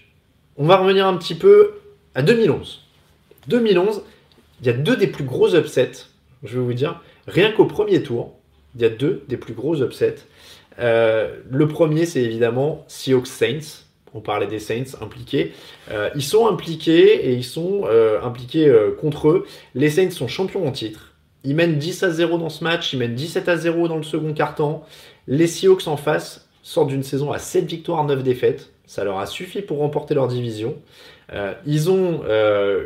on 0.60 0.65
va 0.65 0.76
revenir 0.76 1.08
un 1.08 1.15
petit 1.17 1.36
peu 1.36 1.76
à 2.13 2.22
2011. 2.22 2.84
2011, 3.48 4.04
il 4.60 4.67
y 4.67 4.69
a 4.69 4.74
deux 4.74 4.98
des 4.98 5.08
plus 5.08 5.24
gros 5.24 5.56
upsets, 5.56 6.08
je 6.43 6.60
vais 6.60 6.63
vous 6.63 6.74
dire, 6.74 7.02
rien 7.28 7.52
qu'au 7.52 7.65
premier 7.65 8.04
tour, 8.04 8.36
il 8.76 8.82
y 8.82 8.86
a 8.86 8.89
deux 8.89 9.24
des 9.30 9.38
plus 9.38 9.54
gros 9.54 9.82
upsets. 9.82 10.17
Euh, 10.80 11.38
le 11.50 11.67
premier, 11.67 12.06
c'est 12.06 12.22
évidemment 12.22 12.84
Seahawks 12.88 13.28
Saints. 13.28 13.86
On 14.13 14.19
parlait 14.19 14.48
des 14.48 14.60
Saints 14.60 14.98
impliqués. 15.02 15.54
Euh, 15.91 16.10
ils 16.15 16.24
sont 16.24 16.48
impliqués 16.48 17.30
et 17.30 17.34
ils 17.34 17.43
sont 17.43 17.84
euh, 17.86 18.22
impliqués 18.22 18.72
contre 19.00 19.30
eux. 19.30 19.45
Les 19.76 19.89
Saints 19.89 20.12
sont 20.12 20.28
champions 20.28 20.67
en 20.67 20.72
titre. 20.72 21.13
Ils 21.45 21.56
mènent 21.56 21.78
10 21.78 22.04
à 22.04 22.10
0 22.12 22.38
dans 22.38 22.50
ce 22.50 22.63
match. 22.63 22.91
Ils 22.91 23.00
mènent 23.00 23.15
17 23.15 23.48
à 23.48 23.56
0 23.56 23.88
dans 23.88 23.98
le 23.98 24.04
second 24.04 24.34
quart-temps. 24.34 24.86
Les 25.28 25.48
Seahawks 25.48 25.88
en 25.88 25.95
face 25.95 26.50
sortent 26.63 26.89
d'une 26.89 27.04
saison 27.04 27.32
à 27.32 27.39
7 27.39 27.65
victoires, 27.65 28.04
9 28.04 28.24
défaites. 28.24 28.72
Ça 28.89 29.04
leur 29.04 29.19
a 29.19 29.28
suffi 29.28 29.62
pour 29.62 29.78
remporter 29.78 30.15
leur 30.15 30.28
division. 30.28 30.75
ils 31.67 31.91
ont, 31.91 32.23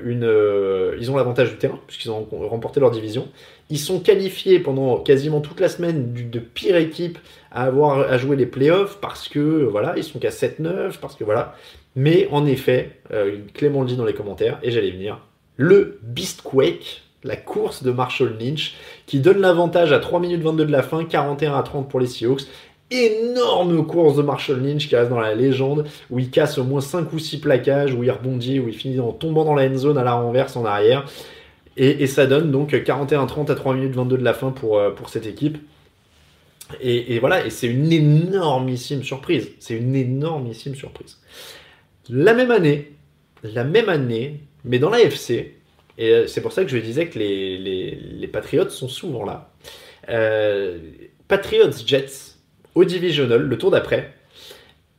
une, 0.04 0.96
ils 1.00 1.10
ont 1.10 1.16
l'avantage 1.16 1.52
du 1.52 1.56
terrain, 1.56 1.80
puisqu'ils 1.88 2.12
ont 2.12 2.28
remporté 2.30 2.82
leur 2.82 2.92
division. 2.92 3.30
Ils 3.70 3.80
sont 3.80 4.02
qualifiés 4.02 4.60
pendant 4.60 4.98
quasiment 4.98 5.40
toute 5.40 5.62
la 5.62 5.70
semaine 5.70 6.14
de 6.14 6.40
pire 6.40 6.76
équipe 6.76 7.18
à 7.54 7.64
avoir 7.64 8.00
à 8.00 8.18
jouer 8.18 8.36
les 8.36 8.46
playoffs 8.46 8.98
parce 9.00 9.30
que 9.30 9.40
voilà, 9.40 9.94
ils 9.96 10.04
sont 10.04 10.20
qu'à 10.20 10.30
7-9, 10.30 11.00
parce 11.00 11.16
que 11.16 11.24
voilà. 11.24 11.56
Mais 11.96 12.28
en 12.32 12.46
effet, 12.46 12.92
euh, 13.12 13.38
Clément 13.54 13.82
le 13.82 13.88
dit 13.88 13.96
dans 13.96 14.06
les 14.06 14.14
commentaires, 14.14 14.60
et 14.64 14.72
j'allais 14.72 14.92
venir, 14.92 15.20
le 15.58 16.00
Beastquake, 16.02 17.04
la 17.24 17.36
course 17.36 17.84
de 17.84 17.92
Marshall 17.92 18.36
Lynch, 18.40 18.76
qui 19.06 19.20
donne 19.20 19.40
l'avantage 19.40 19.94
à 19.94 20.00
3 20.00 20.20
minutes 20.20 20.42
22 20.42 20.66
de 20.66 20.72
la 20.72 20.84
fin, 20.84 21.06
41 21.06 21.56
à 21.56 21.64
30 21.64 21.90
pour 21.90 22.00
les 22.00 22.08
Seahawks. 22.08 22.42
Énorme 22.94 23.86
course 23.88 24.16
de 24.16 24.22
Marshall 24.22 24.62
Lynch 24.62 24.88
qui 24.88 24.96
reste 24.96 25.10
dans 25.10 25.20
la 25.20 25.34
légende, 25.34 25.88
où 26.12 26.20
il 26.20 26.30
casse 26.30 26.58
au 26.58 26.64
moins 26.64 26.82
5 26.82 27.12
ou 27.12 27.20
6 27.20 27.40
plaquages, 27.40 27.94
où 27.94 28.04
il 28.04 28.12
rebondit, 28.12 28.60
où 28.60 28.68
il 28.68 28.76
finit 28.76 29.00
en 29.00 29.12
tombant 29.12 29.46
dans 29.46 29.56
la 29.56 29.68
end 29.68 29.76
zone 29.76 29.98
à 29.98 30.04
la 30.04 30.14
renverse 30.14 30.56
en 30.56 30.66
arrière. 30.66 31.06
Et, 31.76 32.06
ça 32.06 32.28
donne 32.28 32.52
donc 32.52 32.72
41-30 32.72 33.52
à 33.52 33.56
3 33.56 33.74
minutes 33.74 33.96
22 33.96 34.18
de 34.18 34.24
la 34.24 34.36
fin 34.36 34.52
pour, 34.52 34.78
euh, 34.78 34.92
pour 34.92 35.10
cette 35.10 35.26
équipe. 35.26 35.58
Et, 36.82 37.20
voilà, 37.20 37.46
et 37.46 37.50
c'est 37.50 37.68
une 37.68 37.92
énormissime 37.92 39.04
surprise. 39.04 39.50
C'est 39.60 39.76
une 39.76 39.96
énormissime 39.96 40.76
surprise. 40.76 41.18
La 42.10 42.34
même 42.34 42.52
année, 42.52 42.92
la 43.44 43.64
même 43.64 43.90
année, 43.90 44.40
mais 44.66 44.80
dans 44.80 44.90
la 44.90 45.02
FC, 45.02 45.56
et 45.98 46.10
euh, 46.10 46.28
c'est 46.28 46.42
pour 46.42 46.52
ça 46.52 46.64
que 46.64 46.70
je 46.70 46.78
disais 46.78 47.08
que 47.08 47.20
les, 47.20 47.58
les, 47.58 48.28
Patriots 48.28 48.70
sont 48.70 48.88
souvent 48.88 49.24
là. 49.24 49.52
Euh, 50.10 50.80
Patriots 51.28 51.72
Jets 51.86 52.33
au 52.76 52.86
Divisional, 52.86 53.42
le 53.42 53.58
tour 53.58 53.72
d'après, 53.72 54.14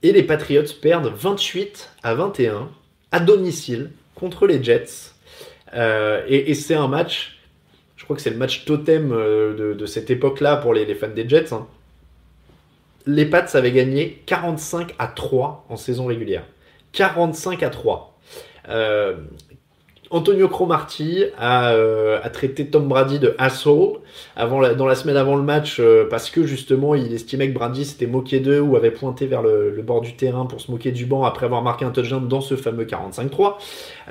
et 0.03 0.13
les 0.13 0.23
Patriots 0.23 0.63
perdent 0.81 1.13
28 1.15 1.91
à 2.03 2.15
21 2.15 2.71
à 3.11 3.21
domicile 3.21 3.91
contre 4.15 4.47
les 4.47 4.63
Jets. 4.63 5.13
Euh, 5.75 6.23
et, 6.29 6.55
c'est 6.55 6.75
un 6.75 6.89
match, 6.89 7.39
je 7.97 8.05
crois 8.05 8.15
que 8.15 8.23
c'est 8.23 8.31
le 8.31 8.37
match 8.37 8.65
totem 8.65 9.13
euh, 9.13 9.75
de, 9.75 9.87
cette 9.87 10.11
époque-là 10.11 10.57
pour 10.57 10.75
les, 10.75 10.95
fans 10.95 11.09
des 11.09 11.29
Jets. 11.29 11.53
Hein. 11.53 11.67
Les 13.07 13.27
Pats 13.27 13.47
avaient 13.55 13.73
gagné 13.73 14.23
45 14.27 14.95
à 14.99 15.07
3 15.09 15.67
en 15.69 15.77
saison 15.77 16.07
régulière. 16.07 16.45
45 16.93 17.63
à 17.63 17.71
3. 17.71 18.19
Euh, 18.69 19.17
Antonio 20.15 20.47
Cromartie 20.47 21.25
euh, 21.43 22.21
a, 22.23 22.31
traité 22.31 22.67
Tom 22.67 22.87
Brady 22.87 23.19
de 23.19 23.35
asshole 23.37 23.99
avant 24.37 24.63
dans 24.75 24.87
la 24.87 24.95
semaine 24.95 25.17
avant 25.17 25.35
le 25.35 25.43
match 25.43 25.79
euh, 25.81 26.07
parce 26.09 26.31
que 26.31 26.47
justement 26.47 26.95
il 26.95 27.13
estimait 27.13 27.49
que 27.49 27.55
Brady 27.55 27.85
s'était 27.85 28.07
moqué 28.07 28.39
d'eux 28.39 28.61
ou 28.61 28.77
avait 28.77 28.93
pointé 28.93 29.27
vers 29.27 29.43
le, 29.43 29.75
bord 29.83 30.03
du 30.03 30.15
terrain 30.15 30.47
pour 30.47 30.61
se 30.61 30.71
moquer 30.71 30.93
du 30.93 31.05
banc 31.05 31.25
après 31.25 31.47
avoir 31.47 31.63
marqué 31.63 31.85
un 31.85 31.91
touchdown 31.91 32.29
dans 32.29 32.41
ce 32.41 32.55
fameux 32.55 32.85
45-3. 32.85 33.55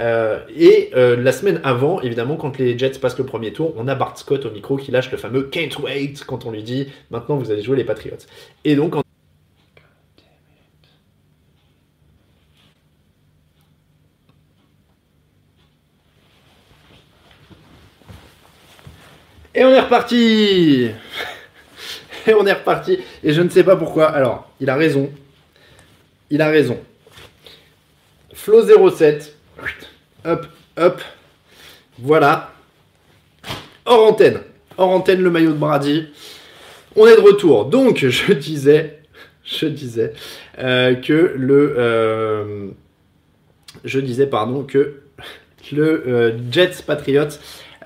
Euh, 0.01 0.39
et 0.53 0.91
la 0.93 1.31
semaine 1.31 1.61
avant, 1.63 2.01
évidemment, 2.01 2.35
quand 2.35 2.57
les 2.57 2.77
Jets 2.77 2.99
passent 2.99 3.17
le 3.17 3.25
premier 3.25 3.53
tour, 3.53 3.73
on 3.77 3.87
a 3.87 3.95
Bart 3.95 4.17
Scott 4.17 4.45
au 4.45 4.51
micro 4.51 4.75
qui 4.75 4.91
lâche 4.91 5.09
le 5.09 5.17
fameux 5.17 5.43
can't 5.43 5.79
wait 5.81 6.15
quand 6.27 6.45
on 6.45 6.51
lui 6.51 6.63
dit 6.63 6.89
maintenant 7.11 7.37
vous 7.37 7.49
allez 7.49 7.61
jouer 7.61 7.77
les 7.77 7.85
Patriots. 7.85 8.17
Et 8.65 8.75
donc 8.75 9.02
Et 19.55 19.63
on 19.63 19.69
est 19.69 19.79
reparti 19.79 20.89
Et 22.27 22.33
on 22.33 22.45
est 22.45 22.53
reparti. 22.53 22.99
Et 23.23 23.33
je 23.33 23.41
ne 23.41 23.49
sais 23.49 23.63
pas 23.63 23.75
pourquoi. 23.75 24.09
Alors, 24.09 24.51
il 24.59 24.69
a 24.69 24.75
raison. 24.75 25.11
Il 26.29 26.41
a 26.41 26.49
raison. 26.49 26.79
Flo 28.33 28.63
07. 28.89 29.35
Hop, 30.25 30.47
hop. 30.77 31.01
Voilà. 31.99 32.51
Hors 33.85 34.07
antenne. 34.07 34.39
Hors 34.77 34.89
antenne, 34.89 35.21
le 35.21 35.29
maillot 35.29 35.51
de 35.51 35.57
Brady. 35.57 36.07
On 36.95 37.07
est 37.07 37.15
de 37.15 37.21
retour. 37.21 37.65
Donc, 37.65 38.05
je 38.07 38.33
disais, 38.33 38.99
je 39.43 39.65
disais 39.67 40.13
euh, 40.59 40.95
que 40.95 41.33
le, 41.35 41.75
euh, 41.77 42.67
je 43.83 43.99
disais 43.99 44.27
pardon 44.27 44.63
que 44.63 45.01
le 45.71 46.03
euh, 46.07 46.37
Jets 46.51 46.83
Patriots 46.85 47.39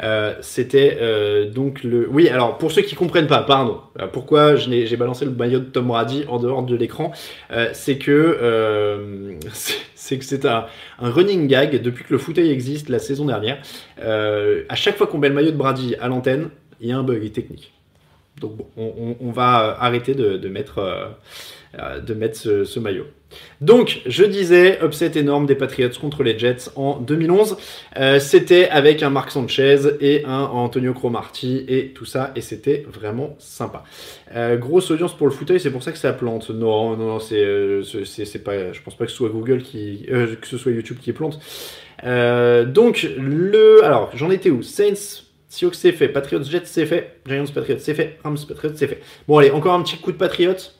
euh, 0.03 0.35
c'était 0.41 0.97
euh, 1.01 1.49
donc 1.49 1.83
le. 1.83 2.07
Oui, 2.09 2.29
alors 2.29 2.57
pour 2.57 2.71
ceux 2.71 2.83
qui 2.83 2.95
comprennent 2.95 3.27
pas, 3.27 3.41
pardon. 3.41 3.81
Euh, 3.99 4.07
pourquoi 4.07 4.55
j'ai 4.55 4.95
balancé 4.95 5.25
le 5.25 5.31
maillot 5.31 5.59
de 5.59 5.65
Tom 5.65 5.87
Brady 5.87 6.25
en 6.27 6.39
dehors 6.39 6.63
de 6.63 6.75
l'écran 6.75 7.11
C'est 7.73 7.97
que 7.97 9.37
c'est 9.53 10.21
c'est 10.21 10.45
un, 10.45 10.65
running 10.99 11.47
gag 11.47 11.81
depuis 11.81 12.03
que 12.03 12.13
le 12.13 12.19
fauteuil 12.19 12.51
existe 12.51 12.89
la 12.89 12.99
saison 12.99 13.25
dernière. 13.25 13.59
à 13.99 14.75
chaque 14.75 14.97
fois 14.97 15.07
qu'on 15.07 15.17
met 15.17 15.29
le 15.29 15.35
maillot 15.35 15.51
de 15.51 15.57
Brady 15.57 15.95
à 15.99 16.07
l'antenne, 16.07 16.49
il 16.79 16.89
y 16.89 16.91
a 16.91 16.97
un 16.97 17.03
bug 17.03 17.31
technique. 17.31 17.73
Donc 18.39 18.55
bon, 18.55 18.67
on, 19.19 19.31
va 19.31 19.75
arrêter 19.79 20.13
de, 20.13 20.47
mettre 20.47 21.15
de 21.73 22.13
mettre 22.13 22.37
ce 22.63 22.79
maillot. 22.79 23.05
Donc, 23.61 24.01
je 24.05 24.23
disais, 24.23 24.79
upset 24.83 25.11
énorme 25.15 25.45
des 25.45 25.55
Patriots 25.55 25.89
contre 25.99 26.23
les 26.23 26.37
Jets 26.37 26.69
en 26.75 26.97
2011. 26.99 27.57
Euh, 27.97 28.19
c'était 28.19 28.69
avec 28.69 29.03
un 29.03 29.09
Marc 29.09 29.31
Sanchez 29.31 29.79
et 29.99 30.23
un 30.25 30.43
Antonio 30.43 30.93
Cromartie 30.93 31.65
et 31.67 31.89
tout 31.89 32.05
ça, 32.05 32.31
et 32.35 32.41
c'était 32.41 32.85
vraiment 32.87 33.35
sympa. 33.39 33.83
Euh, 34.35 34.57
grosse 34.57 34.91
audience 34.91 35.15
pour 35.15 35.27
le 35.27 35.33
fauteuil, 35.33 35.59
c'est 35.59 35.71
pour 35.71 35.83
ça 35.83 35.91
que 35.91 35.97
ça 35.97 36.13
plante. 36.13 36.49
Non, 36.49 36.95
non, 36.95 37.07
non, 37.07 37.19
c'est, 37.19 37.43
euh, 37.43 37.83
c'est, 37.83 38.43
pas, 38.43 38.71
je 38.71 38.81
pense 38.81 38.95
pas 38.95 39.05
que 39.05 39.11
ce 39.11 39.17
soit 39.17 39.29
Google 39.29 39.61
qui, 39.61 40.05
que 40.07 40.47
ce 40.47 40.57
soit 40.57 40.71
YouTube 40.71 40.97
qui 41.01 41.11
plante. 41.11 41.39
donc, 42.03 43.07
le, 43.17 43.83
alors, 43.83 44.11
j'en 44.13 44.29
étais 44.29 44.51
où? 44.51 44.61
Saints, 44.61 45.23
Sioux 45.49 45.73
c'est 45.73 45.93
fait, 45.93 46.09
Patriots, 46.09 46.43
Jets 46.43 46.65
c'est 46.65 46.85
fait, 46.85 47.19
Giants, 47.25 47.45
Patriots 47.53 47.79
c'est 47.79 47.93
fait, 47.93 48.17
Rams, 48.23 48.37
Patriots 48.47 48.73
c'est 48.75 48.87
fait. 48.87 49.01
Bon, 49.27 49.37
allez, 49.39 49.49
encore 49.49 49.73
un 49.73 49.81
petit 49.81 49.97
coup 49.97 50.11
de 50.11 50.17
Patriots. 50.17 50.76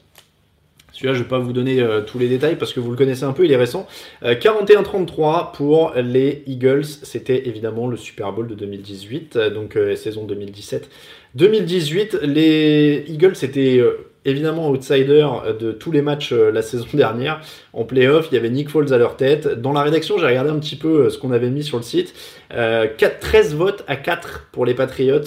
Je 1.00 1.08
ne 1.08 1.14
vais 1.14 1.24
pas 1.24 1.38
vous 1.38 1.52
donner 1.52 1.80
euh, 1.80 2.00
tous 2.00 2.18
les 2.18 2.28
détails 2.28 2.56
parce 2.56 2.72
que 2.72 2.80
vous 2.80 2.90
le 2.90 2.96
connaissez 2.96 3.24
un 3.24 3.32
peu, 3.32 3.44
il 3.44 3.52
est 3.52 3.56
récent. 3.56 3.86
41-33 4.22 4.80
euh, 4.80 5.44
pour 5.54 5.92
les 5.96 6.42
Eagles. 6.46 6.84
C'était 6.84 7.48
évidemment 7.48 7.86
le 7.86 7.96
Super 7.96 8.32
Bowl 8.32 8.48
de 8.48 8.54
2018, 8.54 9.36
euh, 9.36 9.50
donc 9.50 9.78
saison 9.96 10.24
2017. 10.24 10.88
2018, 11.34 12.18
les 12.22 13.04
Eagles 13.06 13.36
étaient 13.42 13.80
évidemment 14.24 14.70
outsider 14.70 15.28
de 15.60 15.72
tous 15.72 15.92
les 15.92 16.02
matchs 16.02 16.32
la 16.32 16.62
saison 16.62 16.86
dernière. 16.94 17.42
En 17.72 17.84
playoff, 17.84 18.28
il 18.32 18.34
y 18.34 18.38
avait 18.38 18.50
Nick 18.50 18.68
Foles 18.68 18.92
à 18.92 18.98
leur 18.98 19.16
tête. 19.16 19.46
Dans 19.46 19.72
la 19.72 19.82
rédaction, 19.82 20.18
j'ai 20.18 20.26
regardé 20.26 20.50
un 20.50 20.58
petit 20.58 20.76
peu 20.76 21.10
ce 21.10 21.18
qu'on 21.18 21.30
avait 21.30 21.50
mis 21.50 21.62
sur 21.62 21.76
le 21.76 21.84
site. 21.84 22.14
13 22.50 23.54
votes 23.54 23.84
à 23.86 23.96
4 23.96 24.48
pour 24.50 24.64
les 24.64 24.74
Patriots 24.74 25.22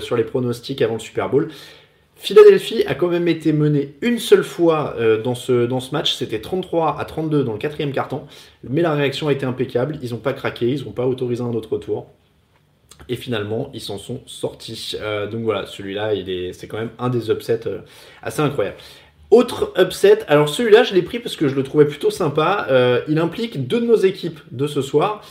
sur 0.00 0.16
les 0.16 0.24
pronostics 0.24 0.82
avant 0.82 0.94
le 0.94 1.00
Super 1.00 1.28
Bowl. 1.28 1.48
Philadelphie 2.22 2.84
a 2.86 2.94
quand 2.94 3.08
même 3.08 3.26
été 3.26 3.52
menée 3.52 3.94
une 4.00 4.20
seule 4.20 4.44
fois 4.44 4.96
dans, 5.24 5.34
ce, 5.34 5.66
dans 5.66 5.80
ce 5.80 5.90
match, 5.90 6.14
c'était 6.14 6.40
33 6.40 7.00
à 7.00 7.04
32 7.04 7.42
dans 7.42 7.52
le 7.52 7.58
quatrième 7.58 7.90
carton, 7.90 8.22
mais 8.62 8.80
la 8.80 8.94
réaction 8.94 9.26
a 9.26 9.32
été 9.32 9.44
impeccable, 9.44 9.98
ils 10.02 10.12
n'ont 10.12 10.18
pas 10.18 10.32
craqué, 10.32 10.70
ils 10.70 10.84
n'ont 10.84 10.92
pas 10.92 11.06
autorisé 11.06 11.42
un 11.42 11.52
autre 11.52 11.78
tour. 11.78 12.06
Et 13.08 13.16
finalement, 13.16 13.70
ils 13.74 13.80
s'en 13.80 13.98
sont 13.98 14.20
sortis. 14.26 14.96
Euh, 15.00 15.26
donc 15.26 15.42
voilà, 15.42 15.66
celui-là, 15.66 16.12
c'est 16.52 16.66
quand 16.66 16.78
même 16.78 16.90
un 16.98 17.08
des 17.08 17.30
upsets 17.30 17.66
euh, 17.66 17.80
assez 18.22 18.40
incroyables. 18.40 18.76
Autre 19.32 19.72
upset, 19.76 20.20
alors 20.28 20.48
celui-là, 20.48 20.84
je 20.84 20.94
l'ai 20.94 21.02
pris 21.02 21.18
parce 21.18 21.36
que 21.36 21.48
je 21.48 21.56
le 21.56 21.64
trouvais 21.64 21.86
plutôt 21.86 22.10
sympa. 22.10 22.66
Euh, 22.70 23.00
il 23.08 23.18
implique 23.18 23.66
deux 23.66 23.80
de 23.80 23.86
nos 23.86 23.96
équipes 23.96 24.38
de 24.52 24.66
ce 24.66 24.82
soir. 24.82 25.22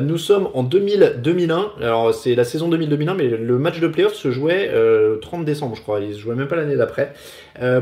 nous 0.00 0.16
sommes 0.16 0.48
en 0.54 0.64
2000-2001. 0.64 1.80
Alors 1.80 2.14
c'est 2.14 2.34
la 2.34 2.44
saison 2.44 2.70
2000-2001, 2.70 3.16
mais 3.16 3.28
le 3.28 3.58
match 3.58 3.80
de 3.80 3.88
playoff 3.88 4.14
se 4.14 4.30
jouait 4.30 4.70
le 4.72 5.18
30 5.20 5.44
décembre, 5.44 5.76
je 5.76 5.82
crois. 5.82 6.00
Il 6.00 6.14
se 6.14 6.20
jouait 6.20 6.34
même 6.34 6.48
pas 6.48 6.56
l'année 6.56 6.76
d'après. 6.76 7.12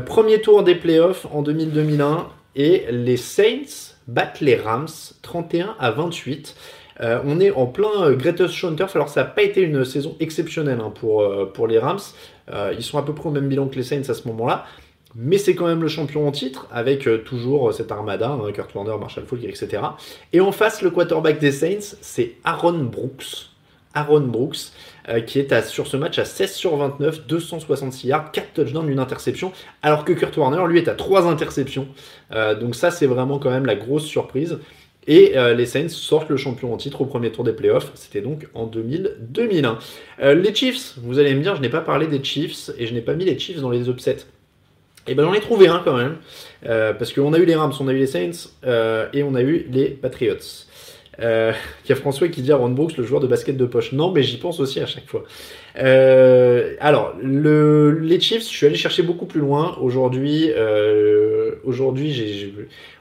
premier 0.05 0.41
tour 0.41 0.63
des 0.63 0.75
playoffs 0.75 1.27
en 1.31 1.43
2000-2001 1.43 2.25
et 2.55 2.85
les 2.89 3.17
Saints 3.17 3.93
battent 4.07 4.41
les 4.41 4.55
Rams 4.55 4.87
31 5.21 5.75
à 5.79 5.91
28. 5.91 6.55
Euh, 6.99 7.19
on 7.25 7.39
est 7.39 7.51
en 7.51 7.67
plein 7.67 8.03
euh, 8.03 8.15
Greatest 8.15 8.53
Show 8.53 8.69
Alors, 8.95 9.09
ça 9.09 9.23
n'a 9.23 9.29
pas 9.29 9.43
été 9.43 9.61
une 9.61 9.85
saison 9.85 10.15
exceptionnelle 10.19 10.79
hein, 10.81 10.91
euh, 11.03 11.45
pour 11.45 11.67
les 11.67 11.77
Rams. 11.77 11.99
ils 12.75 12.83
sont 12.83 12.97
à 12.97 13.03
peu 13.03 13.13
près 13.13 13.29
au 13.29 13.31
même 13.31 13.47
bilan 13.47 13.67
que 13.67 13.75
les 13.75 13.83
Saints 13.83 14.09
à 14.09 14.13
ce 14.13 14.27
moment-là. 14.27 14.65
Mais 15.17 15.37
c'est 15.37 15.55
quand 15.55 15.65
même 15.65 15.81
le 15.81 15.87
champion 15.87 16.27
en 16.27 16.31
titre, 16.31 16.67
avec 16.71 17.09
toujours 17.25 17.73
cette 17.73 17.91
armada, 17.91 18.29
hein, 18.29 18.51
Kurt 18.53 18.73
Warner, 18.75 18.95
Marshall 18.99 19.25
Falk, 19.25 19.43
etc. 19.43 19.81
Et 20.31 20.39
en 20.41 20.51
face, 20.51 20.81
le 20.81 20.91
quarterback 20.91 21.39
des 21.39 21.51
Saints, 21.51 21.95
c'est 22.01 22.35
Aaron 22.43 22.83
Brooks. 22.83 23.49
Aaron 23.95 24.21
Brooks, 24.21 24.71
qui 25.25 25.39
est 25.39 25.61
sur 25.65 25.87
ce 25.87 25.97
match 25.97 26.19
à 26.19 26.25
16 26.25 26.53
sur 26.53 26.75
29, 26.75 27.25
266 27.25 28.07
yards, 28.07 28.31
4 28.31 28.53
touchdowns, 28.53 28.89
une 28.89 28.99
interception, 28.99 29.51
alors 29.81 30.05
que 30.05 30.13
Kurt 30.13 30.37
Warner, 30.37 30.63
lui, 30.67 30.77
est 30.77 30.87
à 30.87 30.93
3 30.93 31.25
interceptions. 31.25 31.87
donc 32.59 32.75
ça, 32.75 32.91
c'est 32.91 33.07
vraiment 33.07 33.39
quand 33.39 33.49
même 33.49 33.65
la 33.65 33.75
grosse 33.75 34.05
surprise. 34.05 34.59
Et 35.07 35.37
euh, 35.37 35.53
les 35.53 35.65
Saints 35.65 35.87
sortent 35.87 36.29
le 36.29 36.37
champion 36.37 36.73
en 36.73 36.77
titre 36.77 37.01
au 37.01 37.05
premier 37.05 37.31
tour 37.31 37.45
des 37.45 37.53
playoffs. 37.53 37.91
C'était 37.95 38.21
donc 38.21 38.47
en 38.53 38.67
2000-2001. 38.67 39.77
Euh, 40.19 40.35
les 40.35 40.53
Chiefs, 40.53 40.95
vous 40.97 41.17
allez 41.17 41.33
me 41.33 41.41
dire, 41.41 41.55
je 41.55 41.61
n'ai 41.61 41.69
pas 41.69 41.81
parlé 41.81 42.07
des 42.07 42.21
Chiefs 42.21 42.69
et 42.77 42.85
je 42.85 42.93
n'ai 42.93 43.01
pas 43.01 43.13
mis 43.13 43.23
les 43.23 43.39
Chiefs 43.39 43.61
dans 43.61 43.69
les 43.69 43.89
upsets. 43.89 44.25
Et 45.07 45.11
eh 45.11 45.15
ben 45.15 45.23
j'en 45.23 45.33
ai 45.33 45.39
trouvé 45.39 45.67
un 45.67 45.79
quand 45.83 45.95
même. 45.95 46.17
Euh, 46.65 46.93
parce 46.93 47.13
qu'on 47.13 47.33
a 47.33 47.37
eu 47.37 47.45
les 47.45 47.55
Rams, 47.55 47.73
on 47.79 47.87
a 47.87 47.93
eu 47.93 47.97
les 47.97 48.07
Saints 48.07 48.49
et 49.13 49.23
on 49.23 49.35
a 49.35 49.41
eu 49.41 49.65
les 49.71 49.89
Patriots. 49.89 50.65
Euh, 51.19 51.51
il 51.85 51.89
y 51.89 51.91
a 51.91 51.95
François 51.95 52.27
qui 52.27 52.41
dit 52.41 52.51
Aaron 52.51 52.69
Brooks, 52.69 52.97
le 52.97 53.03
joueur 53.03 53.21
de 53.21 53.27
basket 53.27 53.57
de 53.57 53.65
poche. 53.65 53.91
Non, 53.93 54.11
mais 54.11 54.23
j'y 54.23 54.37
pense 54.37 54.59
aussi 54.59 54.79
à 54.79 54.85
chaque 54.85 55.07
fois. 55.07 55.23
Euh, 55.79 56.75
alors, 56.79 57.13
le, 57.21 57.91
les 57.99 58.19
Chiefs, 58.19 58.43
je 58.43 58.47
suis 58.47 58.65
allé 58.65 58.75
chercher 58.75 59.03
beaucoup 59.03 59.25
plus 59.25 59.39
loin. 59.39 59.77
Aujourd'hui, 59.81 60.51
euh, 60.55 61.55
aujourd'hui, 61.63 62.53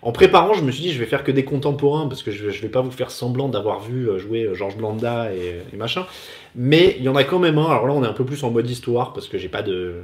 en 0.03 0.13
préparant, 0.13 0.55
je 0.55 0.63
me 0.63 0.71
suis 0.71 0.83
dit, 0.83 0.93
je 0.93 0.99
vais 0.99 1.07
faire 1.07 1.25
que 1.25 1.33
des 1.33 1.45
contemporains 1.45 2.07
parce 2.07 2.23
que 2.23 2.31
je, 2.31 2.51
je 2.51 2.63
vais 2.63 2.69
pas 2.69 2.83
vous 2.83 2.91
faire 2.91 3.11
semblant 3.11 3.49
d'avoir 3.49 3.81
vu 3.81 4.09
euh, 4.09 4.19
jouer 4.19 4.45
euh, 4.45 4.55
Georges 4.55 4.77
Blanda 4.77 5.33
et, 5.35 5.63
et, 5.73 5.77
machin. 5.77 6.07
Mais 6.55 6.97
il 6.99 7.05
y 7.05 7.09
en 7.09 7.17
a 7.17 7.25
quand 7.25 7.39
même 7.39 7.59
un. 7.59 7.67
Alors 7.67 7.87
là, 7.87 7.93
on 7.95 8.05
est 8.05 8.09
un 8.09 8.13
peu 8.13 8.25
plus 8.25 8.43
en 8.45 8.51
mode 8.51 8.69
histoire 8.69 9.13
parce 9.13 9.29
que 9.29 9.39
j'ai 9.39 9.49
pas 9.49 9.63
de, 9.63 9.95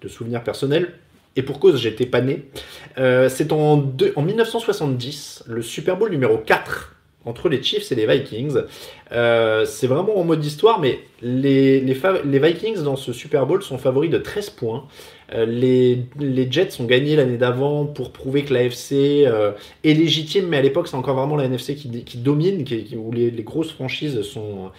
de 0.00 0.08
souvenirs 0.08 0.42
personnels. 0.42 0.94
Et 1.36 1.42
pour 1.42 1.60
cause, 1.60 1.80
j'étais 1.80 2.06
pas 2.06 2.20
né. 2.20 2.48
Euh, 2.98 3.28
c'est 3.28 3.52
en, 3.52 3.90
en 4.16 4.22
1970, 4.22 5.44
le 5.46 5.62
Super 5.62 5.96
Bowl 5.96 6.10
numéro 6.10 6.38
4 6.38 6.92
entre 7.24 7.48
les 7.48 7.62
Chiefs 7.62 7.92
et 7.92 7.94
les 7.94 8.06
Vikings. 8.06 8.58
Euh, 9.12 9.64
c'est 9.64 9.86
vraiment 9.86 10.18
en 10.18 10.24
mode 10.24 10.44
histoire, 10.44 10.80
mais 10.80 11.00
les, 11.20 11.80
Vikings 11.80 12.82
dans 12.82 12.96
ce 12.96 13.12
Super 13.12 13.46
Bowl 13.46 13.62
sont 13.62 13.78
favoris 13.78 14.10
de 14.10 14.18
13 14.18 14.50
points. 14.50 14.86
Euh, 15.34 15.46
les, 15.46 16.06
Jets 16.50 16.80
ont 16.80 16.84
gagné 16.84 17.16
l'année 17.16 17.38
d'avant 17.38 17.86
pour 17.86 18.12
prouver 18.12 18.44
que 18.44 18.52
l'AFC 18.52 18.92
euh, 19.26 19.52
est 19.84 19.94
légitime, 19.94 20.46
mais 20.48 20.58
à 20.58 20.62
l'époque 20.62 20.88
c'est 20.88 20.96
encore 20.96 21.16
vraiment 21.16 21.36
la 21.36 21.44
NFC 21.44 21.74
qui, 21.74 22.18
domine, 22.18 22.64
où 22.96 23.12
les, 23.12 23.30
grosses 23.42 23.72
franchises 23.72 24.22
sont, 24.22 24.70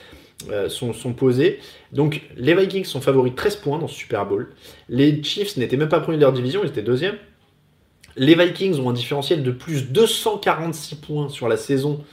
sont, 0.69 0.93
sont, 0.93 1.13
posées. 1.13 1.59
Donc 1.91 2.21
les 2.35 2.55
Vikings 2.55 2.85
sont 2.85 3.01
favoris 3.01 3.31
de 3.31 3.37
13 3.37 3.55
points 3.57 3.79
dans 3.79 3.87
ce 3.87 3.95
Super 3.95 4.25
Bowl. 4.25 4.49
Les 4.89 5.23
Chiefs 5.23 5.57
n'étaient 5.57 5.77
même 5.77 5.89
pas 5.89 5.99
premiers 5.99 6.17
de 6.17 6.23
leur 6.23 6.33
division, 6.33 6.61
ils 6.63 6.69
étaient 6.69 6.81
deuxième. 6.81 7.15
Les 8.15 8.35
Vikings 8.35 8.79
ont 8.79 8.89
un 8.89 8.93
différentiel 8.93 9.43
de 9.43 9.51
plus 9.51 9.91
246 9.91 10.95
points 10.95 11.29
sur 11.29 11.47
la 11.47 11.57
saison 11.57 12.03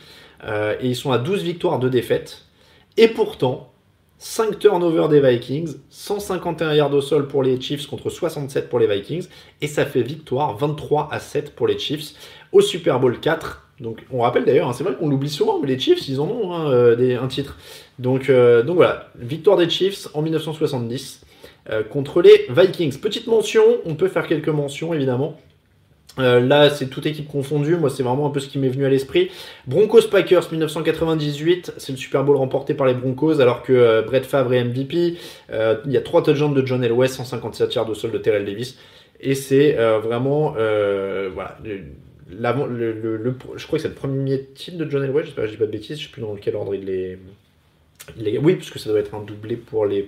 euh, 0.45 0.77
et 0.81 0.89
ils 0.89 0.97
sont 0.97 1.13
à 1.13 1.19
12 1.19 1.43
victoires, 1.43 1.79
2 1.79 1.91
défaites. 1.91 2.47
Et 2.97 3.09
pourtant, 3.09 3.73
5 4.19 4.59
turnovers 4.59 5.09
des 5.09 5.21
Vikings, 5.21 5.77
151 5.89 6.75
yards 6.75 6.93
au 6.93 7.01
sol 7.01 7.29
pour 7.29 7.43
les 7.43 7.61
Chiefs 7.61 7.87
contre 7.87 8.11
67 8.11 8.69
pour 8.69 8.79
les 8.79 8.87
Vikings, 8.87 9.27
et 9.61 9.67
ça 9.67 9.87
fait 9.87 10.03
victoire 10.03 10.57
23 10.57 11.09
à 11.11 11.21
7 11.21 11.55
pour 11.55 11.67
les 11.67 11.79
Chiefs 11.79 12.13
au 12.53 12.61
Super 12.61 13.01
Bowl 13.01 13.19
4. 13.19 13.70
Donc 13.81 14.05
on 14.13 14.21
rappelle 14.21 14.45
d'ailleurs, 14.45 14.69
hein, 14.69 14.73
c'est 14.73 14.85
vrai 14.85 14.95
qu'on 14.95 15.09
l'oublie 15.09 15.31
souvent, 15.31 15.59
mais 15.61 15.69
les 15.69 15.79
Chiefs, 15.79 16.07
ils 16.09 16.21
en 16.21 16.29
ont 16.29 16.53
hein, 16.53 16.71
euh, 16.71 17.21
un 17.21 17.29
titre. 17.29 17.57
Donc, 17.99 18.29
euh, 18.29 18.63
donc 18.63 18.77
voilà, 18.77 19.09
victoire 19.19 19.57
des 19.57 19.69
Chiefs 19.69 20.09
en 20.15 20.23
1970 20.23 21.23
contre 21.91 22.21
les 22.21 22.47
Vikings. 22.49 22.99
Petite 22.99 23.29
mention, 23.29 23.63
on 23.85 23.95
peut 23.95 24.09
faire 24.09 24.27
quelques 24.27 24.49
mentions 24.49 24.93
évidemment. 24.93 25.37
Euh, 26.19 26.41
là, 26.41 26.71
c'est 26.71 26.87
toute 26.87 27.07
équipe 27.07 27.29
confondue. 27.29 27.77
Moi, 27.77 27.91
c'est 27.91 28.03
vraiment 28.03 28.27
un 28.27 28.31
peu 28.31 28.41
ce 28.41 28.49
qui 28.49 28.59
m'est 28.59 28.69
venu 28.69 28.85
à 28.85 28.89
l'esprit. 28.89 29.31
Broncos 29.67 30.09
Packers 30.11 30.51
1998, 30.51 31.75
c'est 31.77 31.93
le 31.93 31.99
Super 31.99 32.25
Bowl 32.25 32.37
remporté 32.37 32.75
par 32.75 32.87
les 32.87 32.95
Broncos, 32.95 33.41
alors 33.41 33.63
que 33.63 33.73
euh, 33.73 34.03
Brett 34.03 34.27
Favre 34.27 34.53
est 34.55 34.65
MVP. 34.65 35.17
Euh, 35.53 35.77
il 35.87 35.93
y 35.93 35.97
a 35.97 36.01
trois 36.01 36.23
touchdowns 36.23 36.55
de 36.55 36.67
John 36.67 36.83
Elway, 36.83 37.09
157 37.09 37.75
yards 37.75 37.87
de 37.87 37.95
sol 37.95 38.11
de 38.11 38.19
Terrell 38.19 38.45
Davis. 38.45 38.77
Et 39.23 39.35
c'est 39.35 39.75
vraiment, 40.03 40.53
voilà, 40.53 41.59
je 42.31 43.67
crois 43.67 43.79
que 43.79 43.83
c'est 43.83 43.89
le 43.89 43.95
premier 43.95 44.45
titre 44.55 44.79
de 44.79 44.91
John 44.91 45.03
Elway. 45.03 45.25
Je 45.25 45.31
dis 45.51 45.57
pas 45.57 45.67
de 45.67 45.71
bêtises. 45.71 45.99
Je 45.99 46.05
sais 46.05 46.13
plus 46.13 46.23
dans 46.23 46.35
quel 46.37 46.57
ordre 46.57 46.75
il 46.75 46.89
est. 46.89 47.19
Oui, 48.43 48.55
parce 48.55 48.71
que 48.71 48.79
ça 48.79 48.91
doit 48.91 49.01
être 49.01 49.15
un 49.15 49.23
doublé 49.23 49.57
pour 49.57 49.87
les 49.87 50.03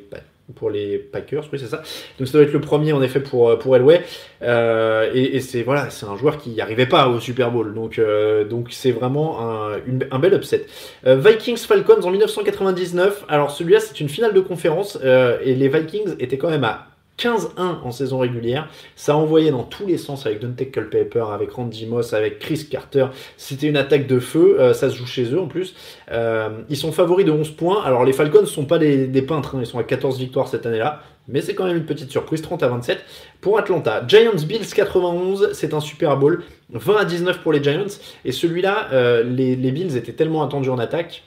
Packers, 0.99 1.45
oui 1.53 1.59
c'est 1.59 1.67
ça. 1.67 1.83
Donc 2.19 2.29
ça 2.29 2.33
doit 2.33 2.43
être 2.43 2.53
le 2.53 2.61
premier 2.61 2.93
en 2.93 3.03
effet 3.03 3.21
pour 3.21 3.49
euh, 3.49 3.57
pour 3.57 3.77
Elway. 3.77 4.03
Euh, 4.43 5.11
et, 5.15 5.41
c'est 5.41 5.63
voilà, 5.63 5.91
c'est 5.91 6.07
un 6.07 6.17
joueur 6.17 6.39
qui 6.39 6.51
n'y 6.51 6.61
arrivait 6.61 6.87
pas 6.87 7.09
au 7.09 7.21
Super 7.21 7.51
Bowl. 7.51 7.75
Donc 7.75 7.99
euh, 7.99 8.45
c'est 8.71 8.93
vraiment 8.93 9.41
un, 9.41 9.79
un, 10.11 10.19
bel 10.19 10.35
upset. 10.35 10.67
Vikings 11.05 11.57
Falcons 11.57 12.03
en 12.03 12.11
1999. 12.11 13.25
Alors 13.29 13.51
celui-là 13.51 13.81
c'est 13.81 14.01
une 14.01 14.09
finale 14.09 14.35
de 14.35 14.41
conférence 14.41 14.99
et 15.03 15.55
les 15.55 15.69
Vikings 15.69 16.17
étaient 16.19 16.39
quand 16.39 16.51
même 16.51 16.65
à 16.65 16.89
15-1 17.23 17.83
en 17.83 17.91
saison 17.91 18.19
régulière. 18.19 18.69
Ça 18.97 19.17
envoyait 19.17 19.51
dans 19.51 19.63
tous 19.63 19.87
les 19.87 19.99
sens 19.99 20.27
avec 20.27 20.41
Dante 20.41 20.71
Culpepper, 20.71 21.25
avec 21.33 21.53
Randy 21.53 21.87
Moss, 21.87 22.13
avec 22.13 22.39
Chris 22.39 22.67
Carter. 22.71 23.07
C'était 23.37 23.69
une 23.69 23.77
attaque 23.77 24.07
de 24.07 24.19
feu. 24.19 24.57
Euh, 24.59 24.75
ça 24.75 24.91
se 24.91 24.97
joue 24.97 25.07
chez 25.07 25.33
eux 25.33 25.41
en 25.41 25.47
plus. 25.47 25.75
Euh, 26.11 26.49
ils 26.69 26.77
sont 26.77 26.93
favoris 26.93 27.25
de 27.25 27.31
11 27.31 27.51
points. 27.51 27.83
Alors 27.85 28.05
les 28.05 28.13
Falcons 28.13 28.41
ne 28.41 28.47
sont 28.47 28.65
pas 28.65 28.79
des, 28.79 29.23
peintres. 29.23 29.55
Hein. 29.55 29.61
Ils 29.61 29.67
sont 29.67 29.79
à 29.79 29.85
14 29.85 30.19
victoires 30.19 30.49
cette 30.49 30.67
année-là. 30.67 31.03
Mais 31.29 31.41
c'est 31.41 31.55
quand 31.55 31.67
même 31.67 31.77
une 31.77 31.87
petite 31.87 32.11
surprise. 32.11 32.43
30 32.43 32.65
à 32.65 32.69
27 32.69 33.05
pour 33.41 33.59
Atlanta. 33.59 34.03
Giants 34.07 34.33
Bills 34.47 34.67
91. 34.75 35.51
C'est 35.53 35.75
un 35.75 35.81
Super 35.81 36.17
Bowl. 36.17 36.43
20 36.71 36.97
à 36.97 37.05
19 37.05 37.39
pour 37.39 37.53
les 37.53 37.63
Giants. 37.63 37.87
Et 38.25 38.33
celui-là, 38.33 38.89
euh, 38.93 39.23
les, 39.23 39.55
les 39.55 39.71
Bills 39.71 39.97
étaient 39.97 40.13
tellement 40.13 40.43
attendus 40.43 40.71
en 40.71 40.79
attaque 40.79 41.23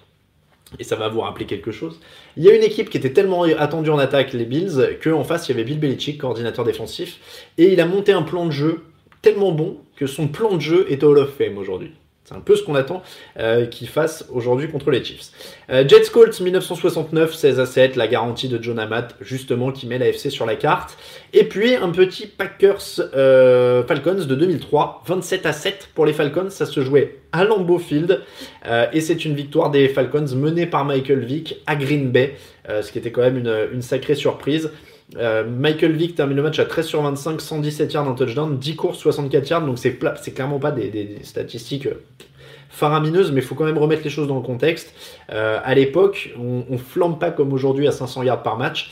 et 0.79 0.83
ça 0.83 0.95
va 0.95 1.09
vous 1.09 1.21
rappeler 1.21 1.45
quelque 1.45 1.71
chose. 1.71 1.99
Il 2.37 2.43
y 2.43 2.49
a 2.49 2.55
une 2.55 2.63
équipe 2.63 2.89
qui 2.89 2.97
était 2.97 3.13
tellement 3.13 3.43
attendue 3.43 3.89
en 3.89 3.97
attaque, 3.97 4.33
les 4.33 4.45
Bills, 4.45 4.97
qu'en 5.01 5.23
face, 5.23 5.47
il 5.47 5.51
y 5.51 5.55
avait 5.55 5.63
Bill 5.63 5.79
Belichick, 5.79 6.19
coordinateur 6.19 6.65
défensif, 6.65 7.19
et 7.57 7.71
il 7.71 7.79
a 7.79 7.85
monté 7.85 8.11
un 8.11 8.23
plan 8.23 8.45
de 8.45 8.51
jeu 8.51 8.83
tellement 9.21 9.51
bon 9.51 9.77
que 9.95 10.05
son 10.05 10.27
plan 10.27 10.55
de 10.55 10.61
jeu 10.61 10.85
est 10.89 11.03
Hall 11.03 11.17
of 11.17 11.35
Fame 11.37 11.57
aujourd'hui. 11.57 11.93
C'est 12.25 12.33
un 12.33 12.39
peu 12.39 12.55
ce 12.55 12.63
qu'on 12.63 12.73
attend 12.73 13.03
euh, 13.37 13.67
qu'il 13.67 13.87
fasse 13.87 14.25
aujourd'hui 14.31 14.67
contre 14.67 14.89
les 14.89 15.03
Chiefs. 15.03 15.29
Euh, 15.69 15.87
Jets 15.87 16.09
Colts 16.11 16.39
1969, 16.41 17.35
16 17.35 17.59
à 17.59 17.67
7, 17.67 17.95
la 17.95 18.07
garantie 18.07 18.49
de 18.49 18.61
John 18.61 18.79
Amat, 18.79 19.09
justement, 19.21 19.71
qui 19.71 19.85
met 19.85 19.99
la 19.99 20.07
FC 20.07 20.31
sur 20.31 20.47
la 20.47 20.55
carte. 20.55 20.97
Et 21.33 21.43
puis 21.43 21.75
un 21.75 21.89
petit 21.89 22.25
Packers 22.25 22.99
euh, 23.13 23.83
Falcons 23.83 24.25
de 24.27 24.33
2003, 24.33 25.03
27 25.05 25.45
à 25.45 25.53
7 25.53 25.89
pour 25.93 26.07
les 26.07 26.13
Falcons. 26.13 26.49
Ça 26.49 26.65
se 26.65 26.81
jouait 26.81 27.19
à 27.31 27.43
Lambeau 27.43 27.77
Field. 27.77 28.23
et 28.93 29.01
c'est 29.01 29.25
une 29.25 29.35
victoire 29.35 29.69
des 29.69 29.87
Falcons 29.89 30.25
menée 30.35 30.65
par 30.65 30.83
Michael 30.83 31.25
Vick 31.25 31.61
à 31.67 31.75
Green 31.75 32.09
Bay, 32.09 32.37
ce 32.67 32.91
qui 32.91 32.97
était 32.97 33.11
quand 33.11 33.21
même 33.21 33.45
une 33.73 33.81
sacrée 33.81 34.15
surprise. 34.15 34.71
Michael 35.13 35.93
Vick 35.93 36.15
termine 36.15 36.35
le 36.37 36.43
match 36.43 36.59
à 36.59 36.65
13 36.65 36.85
sur 36.85 37.01
25, 37.01 37.39
117 37.39 37.93
yards, 37.93 38.07
un 38.07 38.15
touchdown, 38.15 38.57
10 38.57 38.75
courses, 38.75 38.97
64 38.99 39.49
yards. 39.49 39.65
Donc 39.65 39.77
c'est, 39.77 39.97
clairement 40.33 40.59
pas 40.59 40.71
des, 40.71 41.19
statistiques 41.23 41.87
faramineuses, 42.69 43.31
mais 43.31 43.41
il 43.41 43.43
faut 43.45 43.55
quand 43.55 43.65
même 43.65 43.77
remettre 43.77 44.03
les 44.03 44.09
choses 44.09 44.27
dans 44.27 44.35
le 44.35 44.41
contexte. 44.41 44.93
Euh, 45.31 45.59
à 45.63 45.75
l'époque, 45.75 46.33
on, 46.37 46.65
on 46.69 46.77
flambe 46.77 47.19
pas 47.19 47.31
comme 47.31 47.53
aujourd'hui 47.53 47.87
à 47.87 47.91
500 47.91 48.23
yards 48.23 48.43
par 48.43 48.57
match. 48.57 48.91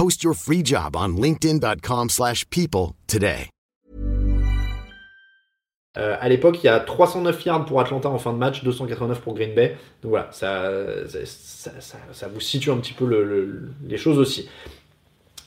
Post 0.00 0.24
your 0.24 0.32
free 0.32 0.62
job 0.64 0.96
on 0.96 1.08
linkedin.com/people 1.18 2.08
slash 2.08 2.48
people 2.48 2.94
today. 3.06 3.50
Euh, 5.98 6.16
à 6.18 6.28
l'époque, 6.30 6.60
il 6.62 6.66
y 6.66 6.70
a 6.70 6.80
309 6.80 7.44
yards 7.44 7.66
pour 7.66 7.82
Atlanta 7.82 8.08
en 8.08 8.16
fin 8.16 8.32
de 8.32 8.38
match, 8.38 8.64
289 8.64 9.20
pour 9.20 9.34
Green 9.34 9.54
Bay. 9.54 9.76
Donc 10.02 10.10
voilà, 10.10 10.28
ça, 10.32 10.72
ça, 11.26 11.72
ça, 12.12 12.28
vous 12.28 12.40
situe 12.40 12.70
un 12.70 12.78
petit 12.78 12.94
peu 12.94 13.04
le, 13.04 13.24
le, 13.24 13.68
les 13.86 13.98
choses 13.98 14.18
aussi. 14.18 14.48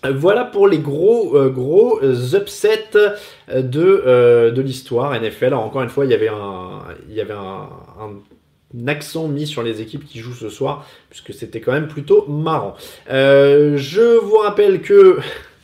Euh, 0.06 0.14
Voilà 0.16 0.46
pour 0.46 0.68
les 0.68 0.78
gros 0.78 1.36
euh, 1.36 1.50
gros 1.50 2.00
upsets 2.04 2.92
de, 3.48 4.04
euh, 4.06 4.52
de 4.52 4.62
l'histoire 4.62 5.20
NFL. 5.20 5.46
Alors 5.46 5.64
encore 5.64 5.82
une 5.82 5.90
fois, 5.90 6.06
il 6.06 6.12
y 6.12 6.14
avait 6.14 6.30
un, 6.30 6.82
il 7.10 7.16
y 7.16 7.22
avait 7.22 7.34
un 7.34 7.70
accent 8.88 9.28
mis 9.28 9.48
sur 9.48 9.64
les 9.64 9.82
équipes 9.82 10.06
qui 10.06 10.20
jouent 10.20 10.34
ce 10.34 10.50
soir, 10.50 10.88
puisque 11.10 11.34
c'était 11.34 11.62
quand 11.62 11.72
même 11.72 11.88
plutôt 11.88 12.26
marrant. 12.28 12.76
Euh, 13.10 13.78
je 13.78 14.20
vous 14.20 14.38
rappelle 14.38 14.82
que 14.82 15.20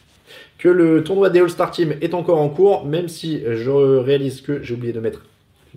que 0.57 0.69
le 0.69 1.03
tournoi 1.03 1.29
des 1.29 1.39
All-Star 1.39 1.71
Team 1.71 1.95
est 2.01 2.13
encore 2.13 2.39
en 2.39 2.49
cours, 2.49 2.85
même 2.85 3.07
si 3.07 3.41
je 3.45 3.71
réalise 3.71 4.41
que 4.41 4.61
j'ai 4.61 4.73
oublié 4.73 4.91
de 4.91 4.99
mettre 4.99 5.21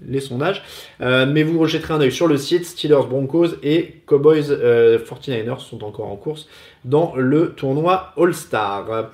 les 0.07 0.21
sondages. 0.21 0.63
Euh, 1.01 1.27
mais 1.27 1.43
vous 1.43 1.65
jetterez 1.67 1.95
un 1.95 2.01
œil 2.01 2.13
sur 2.13 2.27
le 2.27 2.37
site. 2.37 2.67
Steelers, 2.67 3.07
Broncos 3.09 3.55
et 3.63 3.97
Cowboys 4.07 4.51
euh, 4.51 4.99
49ers 4.99 5.61
sont 5.61 5.85
encore 5.85 6.09
en 6.09 6.17
course 6.17 6.49
dans 6.85 7.15
le 7.17 7.51
tournoi 7.51 8.13
All-Star. 8.17 9.11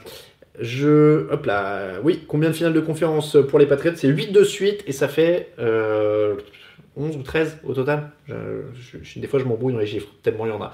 Je. 0.58 1.30
Hop 1.30 1.46
là. 1.46 2.00
Oui, 2.02 2.24
combien 2.26 2.50
de 2.50 2.54
finales 2.54 2.72
de 2.72 2.80
conférence 2.80 3.36
pour 3.48 3.58
les 3.58 3.66
Patriots? 3.66 3.94
C'est 3.96 4.08
8 4.08 4.32
de 4.32 4.44
suite 4.44 4.82
et 4.86 4.92
ça 4.92 5.08
fait. 5.08 5.52
Euh, 5.58 6.36
11 6.98 7.16
ou 7.16 7.22
13 7.22 7.58
au 7.64 7.74
total. 7.74 8.10
Des 9.16 9.26
fois, 9.28 9.38
je 9.38 9.44
m'embrouille 9.44 9.72
dans 9.72 9.78
les 9.78 9.86
chiffres, 9.86 10.08
tellement 10.22 10.46
il 10.46 10.50
y 10.50 10.52
en 10.52 10.60
a. 10.62 10.72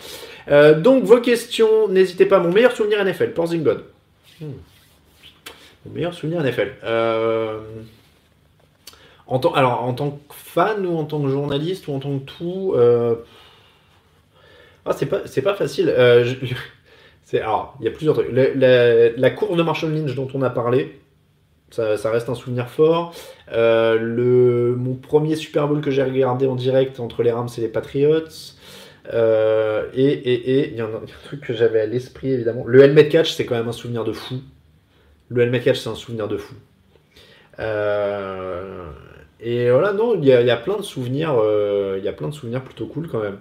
Euh, 0.49 0.81
donc, 0.81 1.05
vos 1.05 1.21
questions, 1.21 1.89
n'hésitez 1.89 2.27
pas. 2.27 2.39
Mon 2.41 2.51
meilleur 2.53 2.73
souvenir 2.73 3.05
NFL, 3.05 3.33
Porzing 3.33 3.63
God. 3.63 3.85
Hmm. 4.41 4.47
Mon 5.87 5.93
meilleur 5.93 6.15
souvenir 6.15 6.43
NFL. 6.43 6.73
Euh, 6.85 7.59
en 9.27 9.39
tant, 9.39 9.53
alors, 9.55 9.83
en 9.85 9.93
tant 9.95 10.11
que 10.13 10.35
fan 10.35 10.85
ou 10.87 10.97
en 10.97 11.05
tant 11.05 11.21
que 11.23 11.29
journaliste 11.29 11.89
ou 11.89 11.93
en 11.95 11.99
tant 12.01 12.19
que 12.19 12.25
tout. 12.25 12.73
euh, 12.77 13.17
Ah, 14.87 14.93
c'est 14.93 15.43
pas, 15.43 15.55
facile. 15.55 15.89
Euh, 15.97 16.25
alors, 17.35 17.77
il 17.81 17.85
y 17.85 17.89
a 17.89 17.91
plusieurs 17.91 18.15
trucs. 18.15 18.31
La, 18.33 18.53
la- 18.55 19.11
la 19.11 19.31
course 19.31 19.57
de 19.57 19.63
Marshall 19.63 19.93
Lynch 19.95 20.15
dont 20.15 20.29
on 20.35 20.43
a 20.43 20.51
parlé, 20.51 21.01
ça, 21.97 22.11
reste 22.11 22.29
un 22.29 22.35
souvenir 22.35 22.69
fort. 22.69 23.15
Euh, 23.53 23.97
le, 23.99 24.75
mon 24.77 24.95
premier 24.95 25.37
Super 25.37 25.67
Bowl 25.69 25.81
que 25.81 25.91
j'ai 25.91 26.03
regardé 26.03 26.47
en 26.47 26.55
direct 26.55 27.01
entre 27.01 27.23
les 27.23 27.33
Rams 27.33 27.49
et 27.57 27.61
les 27.61 27.69
Patriots. 27.69 28.21
Euh, 29.13 29.89
et 29.93 30.05
et- 30.07 30.61
et 30.61 30.71
il 30.71 30.77
y, 30.77 30.81
a 30.81 30.85
un 30.87 31.01
truc 31.25 31.41
que 31.43 31.53
j'avais 31.53 31.81
à 31.81 31.87
l'esprit 31.87 32.31
évidemment. 32.33 32.65
Le 32.67 32.83
helmet 32.83 33.09
catch, 33.09 33.33
c'est 33.33 33.45
quand 33.45 33.55
même 33.57 33.69
un 33.69 33.73
souvenir 33.73 34.05
de 34.05 34.13
fou. 34.13 34.37
Le 35.29 35.43
helmet 35.43 35.61
catch, 35.61 35.79
c'est 35.79 35.91
un 35.91 35.95
souvenir 35.95 36.29
de 36.29 36.37
fou. 36.39 36.55
Euh, 37.59 38.89
et 39.41 39.71
voilà, 39.71 39.93
non, 39.93 40.15
il 40.15 40.25
y 40.25 40.33
a, 40.33 40.41
il 40.41 40.63
plein 40.63 40.77
de 40.77 40.83
souvenirs, 40.83 41.35
il 41.99 42.05
y 42.05 42.09
a 42.09 42.13
plein 42.13 42.29
de 42.29 42.35
souvenirs 42.35 42.63
plutôt 42.63 42.87
cool 42.87 43.09
quand 43.09 43.21
même. 43.21 43.39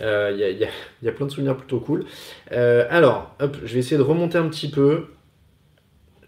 Il 0.00 0.04
y, 0.06 0.44
a, 0.44 0.50
il 0.50 0.58
y 0.58 0.64
a- 0.64 0.68
il 1.02 1.12
plein 1.12 1.26
de 1.26 1.30
souvenirs 1.30 1.56
plutôt 1.56 1.80
cool. 1.80 2.04
Alors, 2.50 3.34
hop, 3.40 3.56
je 3.64 3.74
vais 3.74 3.78
essayer 3.80 3.96
de 3.96 4.02
remonter 4.02 4.38
un 4.38 4.48
petit 4.48 4.70
peu. 4.70 5.06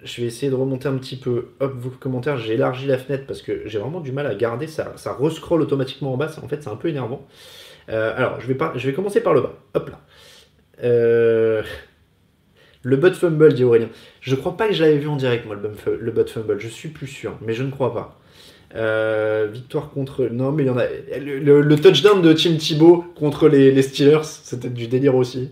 Je 0.05 0.21
vais 0.21 0.29
essayer 0.29 0.51
de 0.51 0.57
remonter 0.57 0.89
un 0.89 0.97
petit 0.97 1.17
peu. 1.17 1.49
Hop, 1.61 1.73
vos 1.77 1.91
commentaires, 1.91 2.39
j'ai 2.39 2.55
élargi 2.55 2.87
la 2.87 2.99
fenêtre 2.99 3.25
parce 3.27 3.43
que 3.43 3.63
j'ai 3.67 3.79
vraiment 3.79 4.01
du 4.01 4.13
mal 4.13 4.27
à 4.27 4.35
garder. 4.35 4.67
Ça, 4.69 4.93
ça 4.97 5.17
rescroll 5.19 5.61
automatiquement 5.61 6.13
en 6.13 6.17
bas. 6.17 6.31
En 6.43 6.49
fait, 6.49 6.63
c'est 6.63 6.71
un 6.71 6.77
peu 6.77 6.89
énervant. 6.89 7.27
Euh, 7.89 8.15
alors, 8.17 8.41
je 8.41 8.47
vais, 8.47 8.57
je 8.77 8.87
vais 8.87 8.93
commencer 8.93 9.21
par 9.21 9.35
le 9.35 9.41
bas. 9.41 9.55
Hop 9.75 9.91
là. 9.91 10.01
Euh, 10.85 11.63
Le 12.83 12.97
butt 12.97 13.15
fumble, 13.15 13.55
dit 13.55 13.65
Aurélien. 13.65 13.89
Je 14.21 14.37
crois 14.37 14.57
pas 14.57 14.69
que 14.69 14.75
je 14.75 14.85
l'avais 14.85 14.99
vu 14.99 15.09
en 15.09 15.17
direct, 15.17 15.47
moi, 15.47 15.57
le 15.57 15.69
butt, 15.69 15.87
le 15.87 16.11
butt 16.13 16.29
fumble. 16.31 16.61
Je 16.61 16.69
suis 16.69 16.91
plus 16.91 17.09
sûr, 17.09 17.37
mais 17.41 17.55
je 17.55 17.65
ne 17.65 17.71
crois 17.71 17.93
pas. 17.93 18.21
Euh, 18.77 19.49
victoire 19.51 19.91
contre. 19.91 20.29
Non, 20.31 20.53
mais 20.53 20.63
il 20.65 20.67
y 20.67 20.71
en 20.71 20.79
a. 20.79 20.85
Le, 21.19 21.77
touchdown 21.77 22.23
de 22.23 22.33
Tim 22.35 22.57
Thibault 22.57 23.05
contre 23.17 23.49
les, 23.49 23.83
Steelers, 23.83 24.23
c'était 24.23 24.69
du 24.69 24.87
délire 24.87 25.17
aussi. 25.17 25.51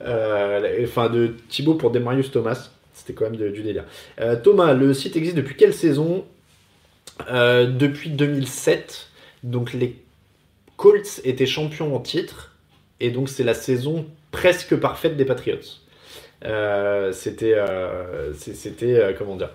Enfin, 0.00 1.10
de 1.10 1.34
Thibault 1.48 1.74
pour 1.74 1.90
Demarius 1.90 2.30
Thomas, 2.30 2.70
c'était 2.94 3.12
quand 3.12 3.24
même 3.24 3.36
du 3.36 3.62
délire. 3.62 3.84
Euh, 4.20 4.36
Thomas, 4.36 4.72
le 4.72 4.94
site 4.94 5.16
existe 5.16 5.36
depuis 5.36 5.56
quelle 5.56 5.74
saison 5.74 6.24
Euh, 7.30 7.66
Depuis 7.66 8.10
2007. 8.10 9.08
Donc, 9.42 9.72
les 9.72 9.96
Colts 10.76 11.20
étaient 11.24 11.46
champions 11.46 11.94
en 11.94 12.00
titre. 12.00 12.56
Et 13.00 13.10
donc, 13.10 13.28
c'est 13.28 13.44
la 13.44 13.54
saison 13.54 14.06
presque 14.30 14.76
parfaite 14.76 15.16
des 15.16 15.24
Patriots. 15.24 15.58
Euh, 16.44 17.12
c'était, 17.12 17.56
c'était, 18.34 19.14
comment 19.18 19.36
dire 19.36 19.50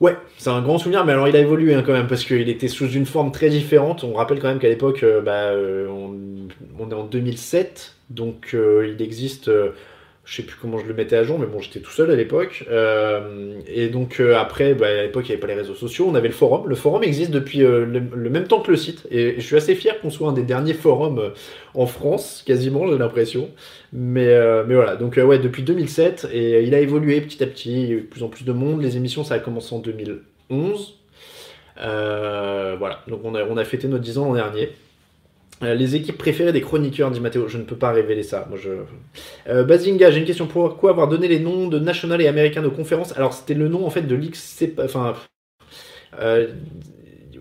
Ouais, 0.00 0.16
c'est 0.38 0.48
un 0.48 0.62
grand 0.62 0.78
souvenir, 0.78 1.04
mais 1.04 1.12
alors 1.12 1.28
il 1.28 1.36
a 1.36 1.40
évolué 1.40 1.74
hein, 1.74 1.82
quand 1.84 1.92
même 1.92 2.06
parce 2.06 2.24
qu'il 2.24 2.48
était 2.48 2.68
sous 2.68 2.88
une 2.90 3.04
forme 3.04 3.32
très 3.32 3.50
différente. 3.50 4.02
On 4.02 4.14
rappelle 4.14 4.38
quand 4.38 4.48
même 4.48 4.58
qu'à 4.58 4.68
l'époque, 4.68 5.04
bah, 5.24 5.52
on, 5.54 6.90
est 6.90 6.94
en 6.94 7.04
2007, 7.04 7.96
donc 8.08 8.54
il 8.54 9.02
existe, 9.02 9.50
je 10.30 10.36
sais 10.36 10.42
plus 10.44 10.56
comment 10.60 10.78
je 10.78 10.86
le 10.86 10.94
mettais 10.94 11.16
à 11.16 11.24
jour, 11.24 11.40
mais 11.40 11.46
bon, 11.46 11.58
j'étais 11.58 11.80
tout 11.80 11.90
seul 11.90 12.08
à 12.08 12.14
l'époque. 12.14 12.64
Euh, 12.70 13.58
et 13.66 13.88
donc 13.88 14.20
euh, 14.20 14.38
après, 14.38 14.74
bah, 14.74 14.86
à 14.86 15.02
l'époque, 15.02 15.24
il 15.24 15.30
n'y 15.30 15.32
avait 15.32 15.40
pas 15.40 15.48
les 15.48 15.54
réseaux 15.54 15.74
sociaux, 15.74 16.06
on 16.08 16.14
avait 16.14 16.28
le 16.28 16.34
forum. 16.34 16.68
Le 16.68 16.76
forum 16.76 17.02
existe 17.02 17.32
depuis 17.32 17.64
euh, 17.64 17.84
le, 17.84 18.30
même 18.30 18.46
temps 18.46 18.60
que 18.60 18.70
le 18.70 18.76
site, 18.76 19.08
et, 19.10 19.34
je 19.38 19.40
suis 19.40 19.56
assez 19.56 19.74
fier 19.74 20.00
qu'on 20.00 20.08
soit 20.08 20.28
un 20.28 20.32
des 20.32 20.44
derniers 20.44 20.74
forums 20.74 21.32
en 21.74 21.86
France, 21.86 22.44
quasiment, 22.46 22.86
j'ai 22.86 22.96
l'impression. 22.96 23.50
Mais, 23.92 24.28
voilà, 24.68 24.94
donc 24.94 25.16
ouais, 25.16 25.40
depuis 25.40 25.64
2007, 25.64 26.28
et 26.32 26.62
il 26.62 26.76
a 26.76 26.78
évolué 26.78 27.20
petit 27.22 27.42
à 27.42 27.48
petit, 27.48 27.72
il 27.72 27.88
y 27.88 27.92
a 27.92 27.96
eu 27.96 28.02
de 28.02 28.06
plus 28.06 28.22
en 28.22 28.28
plus 28.28 28.44
de 28.44 28.52
monde. 28.52 28.80
Les 28.82 28.96
émissions, 28.96 29.24
ça 29.24 29.34
a 29.34 29.38
commencé 29.40 29.74
en 29.74 29.80
2011. 29.80 30.96
Euh, 31.80 32.76
voilà, 32.78 33.02
donc 33.08 33.22
on 33.24 33.34
a, 33.34 33.42
on 33.42 33.56
a 33.56 33.64
fêté 33.64 33.88
nos 33.88 33.98
10 33.98 34.18
ans 34.18 34.26
l'an 34.26 34.34
dernier. 34.34 34.70
Euh, 35.62 35.74
les 35.74 35.94
équipes 35.94 36.16
préférées 36.16 36.52
des 36.52 36.62
chroniqueurs, 36.62 37.10
dit 37.10 37.20
Mathéo, 37.20 37.46
je 37.48 37.58
ne 37.58 37.64
peux 37.64 37.76
pas 37.76 37.92
révéler 37.92 38.22
ça. 38.22 38.46
Moi. 38.48 38.58
Euh, 39.48 39.64
Bazinga, 39.64 40.10
j'ai 40.10 40.20
une 40.20 40.24
question. 40.26 40.46
Pourquoi 40.46 40.90
avoir 40.90 41.08
donné 41.08 41.28
les 41.28 41.38
noms 41.38 41.68
de 41.68 41.78
National 41.78 42.20
et 42.22 42.28
American 42.28 42.64
aux 42.64 42.70
conférences 42.70 43.12
Alors, 43.16 43.34
c'était 43.34 43.54
le 43.54 43.68
nom 43.68 43.86
en 43.86 43.90
fait 43.90 44.02
de 44.02 44.14
ligues 44.14 44.34
sépa- 44.36 44.84
Enfin, 44.84 45.14
euh, 46.18 46.48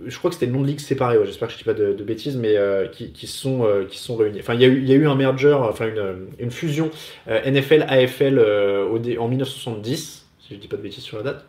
je 0.05 0.17
crois 0.17 0.29
que 0.29 0.35
c'était 0.35 0.45
le 0.47 0.51
nom 0.53 0.61
de 0.61 0.67
ligues 0.67 0.79
séparées. 0.79 1.17
ouais, 1.17 1.25
J'espère 1.25 1.47
que 1.47 1.53
je 1.53 1.57
dis 1.59 1.63
pas 1.63 1.73
de, 1.73 1.93
de 1.93 2.03
bêtises, 2.03 2.37
mais 2.37 2.55
qui, 2.91 3.27
sont 3.27 3.67
qui 3.89 3.97
sont 3.97 4.15
réunis. 4.15 4.39
Enfin, 4.39 4.53
il 4.53 4.61
y 4.61 4.65
a 4.65 4.67
eu 4.67 4.79
il 4.81 4.89
y 4.89 4.93
a 4.93 4.95
eu 4.95 5.07
un 5.07 5.15
merger, 5.15 5.53
enfin 5.53 5.87
une, 5.87 6.27
une 6.39 6.51
fusion 6.51 6.89
NFL 7.27 7.83
AFL 7.87 8.39
au 8.39 8.99
dé- 8.99 9.17
en 9.17 9.27
1970, 9.27 10.25
si 10.39 10.55
je 10.55 10.59
dis 10.59 10.67
pas 10.67 10.77
de 10.77 10.81
bêtises 10.81 11.03
sur 11.03 11.17
la 11.17 11.23
date. 11.23 11.45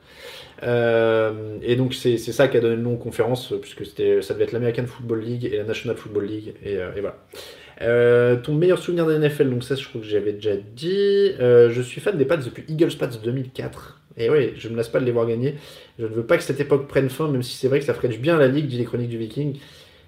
Euh, 0.62 1.58
et 1.62 1.76
donc 1.76 1.94
c'est 1.94 2.18
ça 2.18 2.48
qui 2.48 2.56
a 2.56 2.61
donné 2.61 2.76
le 2.76 2.82
nom 2.82 2.94
aux 2.94 2.98
conférences, 2.98 3.54
puisque 3.61 3.84
ça 4.22 4.34
devait 4.34 4.44
être 4.44 4.52
l'American 4.52 4.86
Football 4.86 5.20
League 5.20 5.44
et 5.44 5.56
la 5.58 5.64
National 5.64 5.96
Football 5.96 6.26
League, 6.26 6.54
et, 6.64 6.76
euh, 6.76 6.90
voilà. 6.92 7.16
Euh, 7.82 8.36
ton 8.36 8.54
meilleur 8.54 8.78
souvenir 8.78 9.06
de 9.06 9.16
NFL, 9.16 9.48
donc 9.48 9.64
ça 9.64 9.74
je 9.74 9.88
crois 9.88 10.02
que 10.02 10.06
j'avais 10.06 10.34
déjà 10.34 10.56
dit. 10.56 11.32
Je 11.38 11.80
suis 11.80 12.00
fan 12.00 12.16
des 12.18 12.26
Pats 12.26 12.36
depuis 12.36 12.64
Eagles 12.68 12.96
Pats 12.98 13.06
2004. 13.06 14.00
Et 14.16 14.28
oui, 14.28 14.52
je 14.56 14.68
me 14.68 14.76
lasse 14.76 14.88
pas 14.88 15.00
de 15.00 15.06
les 15.06 15.12
voir 15.12 15.26
gagner. 15.26 15.54
Je 15.98 16.04
ne 16.04 16.11
veux 16.11 16.26
pas 16.26 16.36
que 16.36 16.42
cette 16.42 16.61
époque 16.61 16.88
prenne 16.88 17.08
fin, 17.08 17.28
même 17.28 17.42
si 17.42 17.56
c'est 17.56 17.68
vrai 17.68 17.78
que 17.78 17.86
ça 17.86 17.94
ferait 17.94 18.08
du 18.08 18.18
bien 18.18 18.36
à 18.36 18.38
la 18.38 18.48
ligue, 18.48 18.66
dit 18.66 18.76
les 18.76 18.84
chroniques 18.84 19.08
du 19.08 19.16
Viking. 19.16 19.56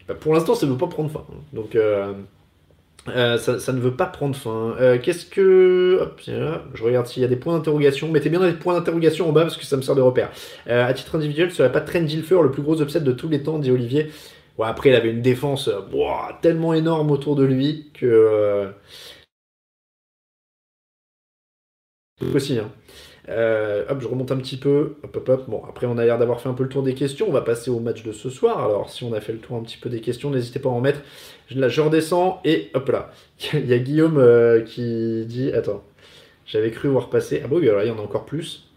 Bah, 0.06 0.14
pour 0.14 0.34
l'instant, 0.34 0.54
ça 0.54 0.66
ne 0.66 0.72
veut 0.72 0.76
pas 0.76 0.88
prendre 0.88 1.10
fin. 1.10 1.24
Donc, 1.54 1.78
euh, 3.08 3.36
Euh, 3.36 3.38
ça, 3.38 3.72
ne 3.72 3.80
veut 3.80 3.96
pas 3.96 4.06
prendre 4.06 4.36
fin. 4.36 4.74
Euh, 4.80 4.98
qu'est-ce 5.02 5.26
que. 5.26 5.98
Hop, 6.00 6.20
je 6.26 6.82
regarde 6.84 7.06
s'il 7.06 7.22
y 7.22 7.24
a 7.24 7.28
des 7.28 7.36
points 7.36 7.56
d'interrogation. 7.56 8.08
Mettez 8.10 8.30
bien 8.30 8.40
des 8.40 8.52
points 8.52 8.74
d'interrogation 8.74 9.28
en 9.28 9.32
bas 9.32 9.42
parce 9.42 9.56
que 9.56 9.64
ça 9.64 9.76
me 9.76 9.82
sert 9.82 9.94
de 9.94 10.00
repère. 10.00 10.30
Euh, 10.68 10.86
à 10.86 10.92
titre 10.94 11.16
individuel, 11.16 11.50
ce 11.50 11.58
serait 11.58 11.72
pas 11.72 11.80
Trent 11.80 12.02
Dilfer 12.02 12.42
le 12.42 12.50
plus 12.50 12.62
gros 12.62 12.80
upset 12.80 13.00
de 13.00 13.12
tous 13.12 13.28
les 13.28 13.42
temps, 13.42 13.58
dit 13.58 13.70
Olivier. 13.70 14.10
Ouais, 14.58 14.68
après, 14.68 14.90
il 14.90 14.94
avait 14.94 15.10
une 15.10 15.22
défense 15.22 15.70
tellement 16.42 16.74
énorme 16.74 17.10
autour 17.10 17.36
de 17.36 17.44
lui 17.44 17.90
que. 17.94 18.72
Possible. 22.32 22.60
Hein. 22.60 22.70
Euh, 23.28 23.84
hop, 23.88 24.00
je 24.00 24.08
remonte 24.08 24.32
un 24.32 24.36
petit 24.36 24.56
peu. 24.56 24.96
Hop, 25.02 25.16
hop, 25.16 25.28
hop. 25.28 25.44
Bon, 25.48 25.62
après, 25.68 25.86
on 25.86 25.96
a 25.98 26.04
l'air 26.04 26.18
d'avoir 26.18 26.40
fait 26.40 26.48
un 26.48 26.54
peu 26.54 26.64
le 26.64 26.68
tour 26.68 26.82
des 26.82 26.94
questions. 26.94 27.26
On 27.28 27.32
va 27.32 27.42
passer 27.42 27.70
au 27.70 27.78
match 27.78 28.02
de 28.02 28.12
ce 28.12 28.30
soir. 28.30 28.58
Alors, 28.64 28.90
si 28.90 29.04
on 29.04 29.12
a 29.12 29.20
fait 29.20 29.32
le 29.32 29.38
tour 29.38 29.56
un 29.56 29.62
petit 29.62 29.76
peu 29.76 29.88
des 29.88 30.00
questions, 30.00 30.30
n'hésitez 30.30 30.58
pas 30.58 30.68
à 30.68 30.72
en 30.72 30.80
mettre. 30.80 31.00
Là, 31.50 31.68
je 31.68 31.80
redescends 31.80 32.40
et 32.44 32.70
hop 32.74 32.88
là. 32.88 33.12
il 33.54 33.66
y 33.66 33.74
a 33.74 33.78
Guillaume 33.78 34.18
euh, 34.18 34.62
qui 34.62 35.24
dit 35.26 35.52
Attends, 35.52 35.84
j'avais 36.46 36.70
cru 36.70 36.88
voir 36.88 37.10
passer. 37.10 37.40
Ah, 37.44 37.48
bon, 37.48 37.58
oui, 37.58 37.68
alors, 37.68 37.82
il 37.82 37.88
y 37.88 37.90
en 37.90 37.98
a 37.98 38.02
encore 38.02 38.26
plus. 38.26 38.68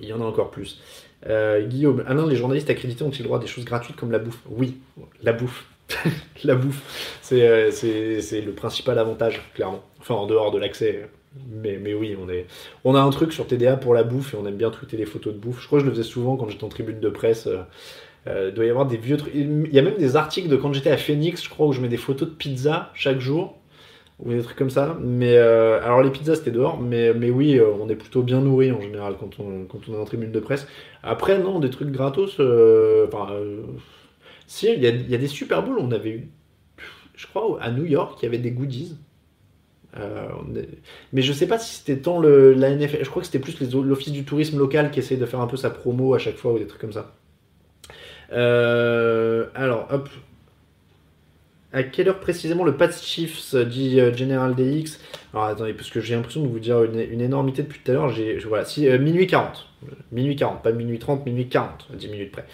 Il 0.00 0.08
y 0.08 0.12
en 0.12 0.20
a 0.20 0.24
encore 0.24 0.50
plus. 0.50 0.80
Euh, 1.28 1.64
Guillaume, 1.64 2.02
Alain, 2.08 2.26
les 2.26 2.34
journalistes 2.34 2.70
accrédités 2.70 3.04
ont-ils 3.04 3.22
droit 3.22 3.38
à 3.38 3.40
des 3.40 3.46
choses 3.46 3.64
gratuites 3.64 3.96
comme 3.96 4.10
la 4.10 4.18
bouffe? 4.18 4.40
Oui, 4.50 4.78
la 5.22 5.32
bouffe. 5.32 5.66
la 6.44 6.54
bouffe, 6.54 7.20
c'est 7.20 7.36
le 7.38 8.52
principal 8.52 8.98
avantage, 8.98 9.42
clairement. 9.54 9.84
Enfin, 10.00 10.14
en 10.14 10.26
dehors 10.26 10.50
de 10.50 10.58
l'accès 10.58 11.08
mais, 11.48 11.94
oui, 11.94 12.16
on, 12.84 12.94
a 12.94 13.00
un 13.00 13.10
truc 13.10 13.32
sur 13.32 13.46
TDA 13.46 13.76
pour 13.76 13.94
la 13.94 14.02
bouffe 14.02 14.34
et 14.34 14.36
on 14.36 14.46
aime 14.46 14.56
bien 14.56 14.70
tweeter 14.70 14.96
les 14.96 15.06
photos 15.06 15.32
de 15.32 15.38
bouffe. 15.38 15.62
Je 15.62 15.66
crois 15.66 15.78
que 15.78 15.84
je 15.84 15.88
le 15.88 15.94
faisais 15.94 16.08
souvent 16.08 16.36
quand 16.36 16.48
j'étais 16.48 16.64
en 16.64 16.68
tribune 16.68 17.00
de 17.00 17.08
presse. 17.08 17.46
Euh, 17.46 17.62
euh, 18.26 18.48
il 18.50 18.54
doit 18.54 18.66
y 18.66 18.70
avoir 18.70 18.86
des 18.86 18.98
vieux 18.98 19.16
trucs. 19.16 19.34
Il 19.34 19.72
y 19.72 19.78
a 19.78 19.82
même 19.82 19.96
des 19.96 20.16
articles 20.16 20.48
de 20.48 20.56
quand 20.56 20.72
j'étais 20.72 20.90
à 20.90 20.96
Phoenix, 20.96 21.42
je 21.42 21.48
crois, 21.48 21.66
où 21.66 21.72
je 21.72 21.80
mets 21.80 21.88
des 21.88 21.96
photos 21.96 22.28
de 22.28 22.34
pizza 22.34 22.90
chaque 22.94 23.18
jour. 23.18 23.58
Ou 24.18 24.30
des 24.30 24.42
trucs 24.42 24.58
comme 24.58 24.70
ça. 24.70 24.96
Mais 25.00 25.36
euh, 25.36 25.82
alors 25.82 26.02
les 26.02 26.10
pizzas 26.10 26.36
c'était 26.36 26.50
dehors, 26.50 26.80
mais, 26.80 27.10
oui, 27.30 27.58
on 27.60 27.88
est 27.88 27.96
plutôt 27.96 28.22
bien 28.22 28.40
nourri 28.40 28.70
en 28.70 28.80
général 28.80 29.14
quand 29.18 29.40
on, 29.40 29.64
quand 29.64 29.80
on 29.88 29.94
est 29.94 29.98
en 29.98 30.04
tribune 30.04 30.30
de 30.30 30.40
presse. 30.40 30.68
Après, 31.02 31.38
non, 31.38 31.58
des 31.60 31.70
trucs 31.70 31.90
gratos. 31.90 32.34
Enfin, 32.34 33.28
si, 34.46 34.70
il 34.72 34.82
y 34.82 34.86
a, 34.86 34.90
y 34.90 35.14
a, 35.14 35.18
des 35.18 35.28
Super 35.28 35.62
Bowls, 35.62 35.78
on 35.80 35.90
avait 35.92 36.10
eu, 36.10 36.28
je 37.16 37.26
crois, 37.26 37.58
à 37.60 37.70
New 37.70 37.86
York, 37.86 38.18
il 38.20 38.26
y 38.26 38.28
avait 38.28 38.38
des 38.38 38.50
goodies. 38.50 38.96
Euh, 39.98 40.28
mais 41.12 41.20
je 41.22 41.32
sais 41.32 41.46
pas 41.46 41.58
si 41.58 41.76
c'était 41.76 41.98
tant 41.98 42.18
le, 42.18 42.54
la 42.54 42.74
NFL, 42.74 43.04
je 43.04 43.10
crois 43.10 43.20
que 43.20 43.26
c'était 43.26 43.38
plus 43.38 43.60
l'Office 43.74 44.12
du 44.12 44.24
tourisme 44.24 44.58
local 44.58 44.90
qui 44.90 45.00
essaye 45.00 45.18
de 45.18 45.26
faire 45.26 45.40
un 45.40 45.46
peu 45.46 45.56
sa 45.56 45.70
promo 45.70 46.14
à 46.14 46.18
chaque 46.18 46.36
fois 46.36 46.52
ou 46.52 46.58
des 46.58 46.66
trucs 46.66 46.80
comme 46.80 46.92
ça. 46.92 47.12
Euh, 48.32 49.46
alors, 49.54 49.88
hop. 49.90 50.08
À 51.74 51.82
quelle 51.82 52.08
heure 52.08 52.20
précisément 52.20 52.64
le 52.64 52.76
Pats 52.76 52.90
Chiefs 52.92 53.54
dit 53.54 53.98
euh, 53.98 54.14
General 54.14 54.54
DX 54.54 54.98
Alors 55.32 55.46
attendez, 55.46 55.72
parce 55.72 55.90
que 55.90 56.00
j'ai 56.00 56.14
l'impression 56.14 56.42
de 56.42 56.48
vous 56.48 56.58
dire 56.58 56.82
une, 56.84 57.20
énormité 57.20 57.62
depuis 57.62 57.80
tout 57.82 57.90
à 57.90 57.94
l'heure. 57.94 58.08
J'ai, 58.10 58.38
voilà, 58.40 58.64
si, 58.64 58.88
minuit 58.98 59.26
40. 59.26 59.68
Minuit 60.12 60.36
40, 60.36 60.62
pas 60.62 60.70
minuit 60.70 60.98
30, 60.98 61.26
minuit 61.26 61.48
40, 61.48 61.88
10 61.94 62.08
minutes 62.08 62.30
près. 62.30 62.44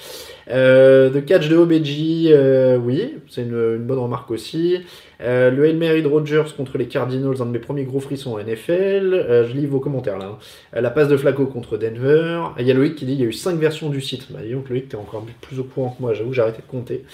Euh, 0.50 1.10
de 1.10 1.20
catch 1.20 1.48
de 1.48 1.56
OBG, 1.56 2.78
oui, 2.82 3.16
c'est 3.28 3.42
une, 3.42 3.78
bonne 3.78 3.98
remarque 3.98 4.30
aussi. 4.30 4.78
Euh, 5.20 5.50
le 5.50 5.66
Hail 5.66 6.02
de 6.02 6.08
Rodgers 6.08 6.44
contre 6.56 6.78
les 6.78 6.86
Cardinals, 6.86 7.40
un 7.40 7.46
de 7.46 7.50
mes 7.50 7.58
premiers 7.58 7.84
gros 7.84 8.00
frissons 8.00 8.34
en 8.34 8.38
NFL. 8.38 9.14
Euh, 9.14 9.48
je 9.48 9.52
lis 9.52 9.66
vos 9.66 9.80
commentaires 9.80 10.18
là. 10.18 10.26
Hein. 10.26 10.38
Euh, 10.76 10.80
la 10.80 10.90
passe 10.90 11.08
de 11.08 11.16
Flacco 11.16 11.46
contre 11.46 11.76
Denver. 11.76 12.42
Il 12.58 12.66
y 12.66 12.70
a 12.70 12.74
Loïc 12.74 12.94
qui 12.94 13.04
dit 13.04 13.12
qu'il 13.12 13.22
y 13.22 13.26
a 13.26 13.28
eu 13.28 13.32
5 13.32 13.58
versions 13.58 13.88
du 13.88 14.00
site. 14.00 14.30
Bah, 14.30 14.40
donc 14.50 14.68
Loïc, 14.68 14.88
t'es 14.88 14.96
encore 14.96 15.26
plus 15.40 15.58
au 15.58 15.64
courant 15.64 15.90
que 15.90 16.02
moi, 16.02 16.14
j'avoue, 16.14 16.32
j'ai 16.32 16.42
arrêté 16.42 16.62
de 16.62 16.70
compter. 16.70 17.04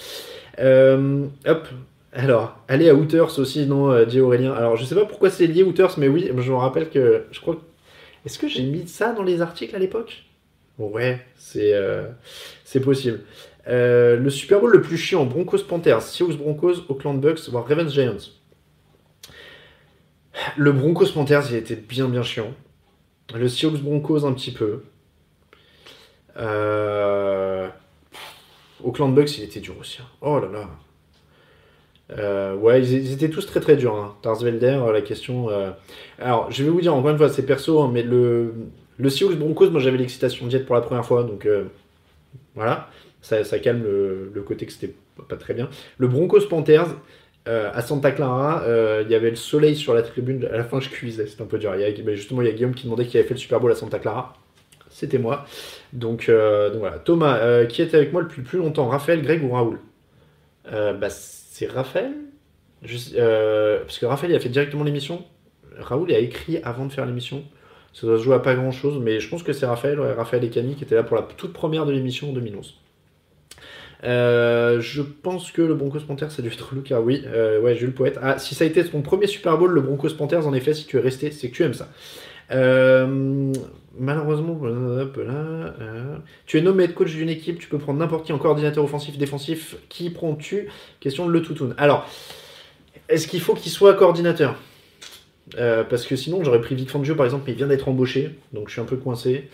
hop, 0.59 1.67
alors, 2.15 2.57
allez 2.67 2.89
à 2.89 2.95
Hooters 2.95 3.37
aussi, 3.39 3.67
non, 3.67 4.03
dit 4.05 4.19
Aurélien? 4.19 4.53
Alors, 4.53 4.75
je 4.75 4.85
sais 4.85 4.95
pas 4.95 5.05
pourquoi 5.05 5.29
c'est 5.29 5.47
lié 5.47 5.63
Hooters, 5.63 5.99
mais 5.99 6.07
oui, 6.07 6.31
je 6.35 6.51
me 6.51 6.57
rappelle 6.57 6.89
que 6.89 7.25
je 7.31 7.39
crois. 7.39 7.57
Est-ce 8.25 8.39
que 8.39 8.47
j'ai 8.47 8.63
mis 8.63 8.87
ça 8.87 9.13
dans 9.13 9.23
les 9.23 9.41
articles 9.41 9.75
à 9.75 9.79
l'époque? 9.79 10.23
Ouais, 10.79 11.25
c'est 11.37 11.73
c'est 12.63 12.79
possible. 12.79 13.21
Euh, 13.67 14.17
le 14.17 14.29
Super 14.29 14.59
Bowl 14.59 14.71
le 14.71 14.81
plus 14.81 14.97
chiant, 14.97 15.25
Broncos 15.25 15.63
Panthers, 15.67 16.01
Seahawks 16.01 16.37
Broncos, 16.37 16.85
Oakland 16.89 17.19
Bucks, 17.19 17.49
voire 17.49 17.67
Ravens 17.67 17.91
Giants. 17.91 18.31
Le 20.57 20.71
Broncos 20.71 21.11
Panthers, 21.13 21.49
il 21.49 21.55
était 21.55 21.75
bien 21.75 22.07
bien 22.07 22.23
chiant. 22.23 22.53
Le 23.33 23.47
Seahawks 23.47 23.81
Broncos 23.81 24.25
un 24.25 24.33
petit 24.33 24.51
peu. 24.51 24.83
Euh... 26.37 27.67
Oakland 28.83 29.15
Bucks, 29.15 29.37
il 29.37 29.45
était 29.45 29.61
dur 29.61 29.75
aussi. 29.79 29.99
Hein. 30.01 30.07
Oh 30.21 30.39
là 30.39 30.47
là. 30.51 30.69
Euh, 32.11 32.55
ouais, 32.55 32.81
ils, 32.81 33.11
étaient 33.11 33.29
tous 33.29 33.45
très 33.45 33.59
très 33.59 33.75
durs. 33.75 33.95
Hein. 33.95 34.15
Tarsvelder, 34.21 34.79
la 34.93 35.01
question. 35.01 35.49
Euh, 35.49 35.71
alors, 36.19 36.51
je 36.51 36.63
vais 36.63 36.69
vous 36.69 36.81
dire 36.81 36.93
encore 36.93 37.11
une 37.11 37.17
fois, 37.17 37.29
c'est 37.29 37.45
perso, 37.45 37.81
hein, 37.81 37.89
mais 37.91 38.03
le, 38.03 38.53
le 38.97 39.09
Seahawks 39.09 39.37
Broncos, 39.37 39.71
moi 39.71 39.81
j'avais 39.81 39.97
l'excitation 39.97 40.47
diète 40.47 40.65
pour 40.65 40.75
la 40.75 40.81
première 40.81 41.05
fois, 41.05 41.23
donc 41.23 41.47
voilà 42.53 42.89
ça, 43.25 43.59
calme 43.59 43.83
le, 43.83 44.43
côté 44.45 44.65
que 44.65 44.71
c'était 44.71 44.93
pas 45.27 45.35
très 45.35 45.53
bien. 45.53 45.69
Le 45.97 46.07
Broncos 46.07 46.47
Panthers, 46.47 46.95
euh, 47.47 47.71
à 47.73 47.81
Santa 47.81 48.11
Clara, 48.11 48.63
euh, 48.63 49.03
il 49.05 49.11
y 49.11 49.15
avait 49.15 49.29
le 49.29 49.35
soleil 49.35 49.75
sur 49.75 49.93
la 49.93 50.01
tribune. 50.01 50.47
À 50.51 50.57
la 50.57 50.63
fin, 50.63 50.79
je 50.79 50.89
cuisais, 50.89 51.27
c'était 51.27 51.41
un 51.41 51.47
peu 51.47 51.57
dur. 51.57 51.75
Il 51.75 52.15
justement, 52.15 52.41
il 52.41 52.47
y 52.47 52.51
a 52.51 52.53
Guillaume 52.53 52.73
qui 52.73 52.85
demandait 52.85 53.05
qui 53.05 53.17
avait 53.17 53.27
fait 53.27 53.33
le 53.33 53.39
Super 53.39 53.59
Bowl 53.59 53.71
à 53.71 53.75
Santa 53.75 53.99
Clara. 53.99 54.33
C'était 54.89 55.17
moi. 55.17 55.45
Donc, 55.93 56.29
euh, 56.29 56.71
voilà. 56.77 56.99
Thomas, 56.99 57.65
qui 57.65 57.81
était 57.81 57.97
avec 57.97 58.13
moi 58.13 58.21
le 58.21 58.27
plus, 58.27 58.43
plus 58.43 58.59
longtemps 58.59 58.87
Raphaël, 58.87 59.21
Greg 59.21 59.43
ou 59.43 59.51
Raoul? 59.51 59.79
Bah, 60.71 61.09
C'est 61.57 61.67
Raphaël 61.67 62.11
Parce 62.81 63.97
que 63.97 64.05
Raphaël, 64.05 64.35
a 64.35 64.41
fait 64.41 64.49
directement 64.49 64.83
l'émission. 64.83 65.23
Raoul, 65.79 66.11
a 66.11 66.19
écrit 66.19 66.57
avant 66.65 66.85
de 66.85 66.91
faire 66.91 67.05
l'émission. 67.05 67.45
Ça 67.93 68.05
doit 68.05 68.17
se 68.17 68.23
jouer 68.23 68.35
à 68.35 68.39
pas 68.39 68.55
grand 68.55 68.71
chose, 68.71 69.01
mais 69.01 69.21
je 69.21 69.29
pense 69.29 69.41
que 69.41 69.53
c'est 69.53 69.65
Raphaël, 69.65 69.97
Raphaël 70.01 70.43
et 70.43 70.49
Camille 70.49 70.75
qui 70.75 70.83
étaient 70.83 70.95
là 70.95 71.03
pour 71.03 71.15
la 71.15 71.21
toute 71.21 71.53
première 71.53 71.85
de 71.85 71.93
l'émission 71.93 72.31
en 72.31 72.33
2011. 72.33 72.77
Euh, 74.03 74.81
je 74.81 75.01
pense 75.01 75.53
que 75.53 75.61
le 75.61 75.75
Broncos 75.75 76.01
Panthers, 76.01 76.29
ça 76.29 76.41
a 76.41 76.43
dû 76.43 76.49
être 76.49 76.75
le 76.75 76.81
cas. 76.81 76.99
Oui, 76.99 77.23
euh, 77.25 77.61
ouais, 77.61 77.77
Jules 77.77 77.93
Poète. 77.93 78.19
Ah, 78.21 78.37
si 78.37 78.53
ça 78.53 78.65
a 78.65 78.67
été 78.67 78.83
ton 78.83 79.01
premier 79.01 79.27
Super 79.27 79.57
Bowl, 79.57 79.71
le 79.71 79.79
Broncos 79.79 80.13
Panthers, 80.17 80.45
en 80.45 80.53
effet, 80.53 80.73
si 80.73 80.85
tu 80.85 80.97
es 80.97 80.99
resté, 80.99 81.31
c'est 81.31 81.49
que 81.49 81.55
tu 81.55 81.63
aimes 81.63 81.73
ça. 81.73 81.87
Euh, 82.51 83.53
malheureusement, 83.97 84.59
là, 84.63 86.21
tu 86.45 86.57
es 86.57 86.61
nommé 86.61 86.87
coach 86.89 87.11
d'une 87.11 87.29
équipe, 87.29 87.59
tu 87.59 87.67
peux 87.67 87.77
prendre 87.77 87.99
n'importe 87.99 88.25
qui 88.25 88.33
en 88.33 88.37
coordinateur 88.37 88.83
offensif, 88.83 89.17
défensif. 89.17 89.77
Qui 89.89 90.09
prends-tu? 90.09 90.69
Question 90.99 91.25
de 91.25 91.31
Le 91.31 91.41
Toutoun. 91.41 91.73
Alors, 91.77 92.07
est-ce 93.09 93.27
qu'il 93.27 93.41
faut 93.41 93.53
qu'il 93.53 93.71
soit 93.71 93.93
coordinateur? 93.93 94.55
Parce 95.55 96.05
que 96.05 96.15
sinon, 96.15 96.43
j'aurais 96.43 96.61
pris 96.61 96.75
Vic 96.75 96.89
Fangio 96.89 97.15
par 97.15 97.25
exemple, 97.25 97.43
mais 97.47 97.53
il 97.53 97.57
vient 97.57 97.67
d'être 97.67 97.87
embauché, 97.87 98.37
donc 98.51 98.67
je 98.67 98.73
suis 98.73 98.81
un 98.81 98.85
peu 98.85 98.97
coincé. 98.97 99.49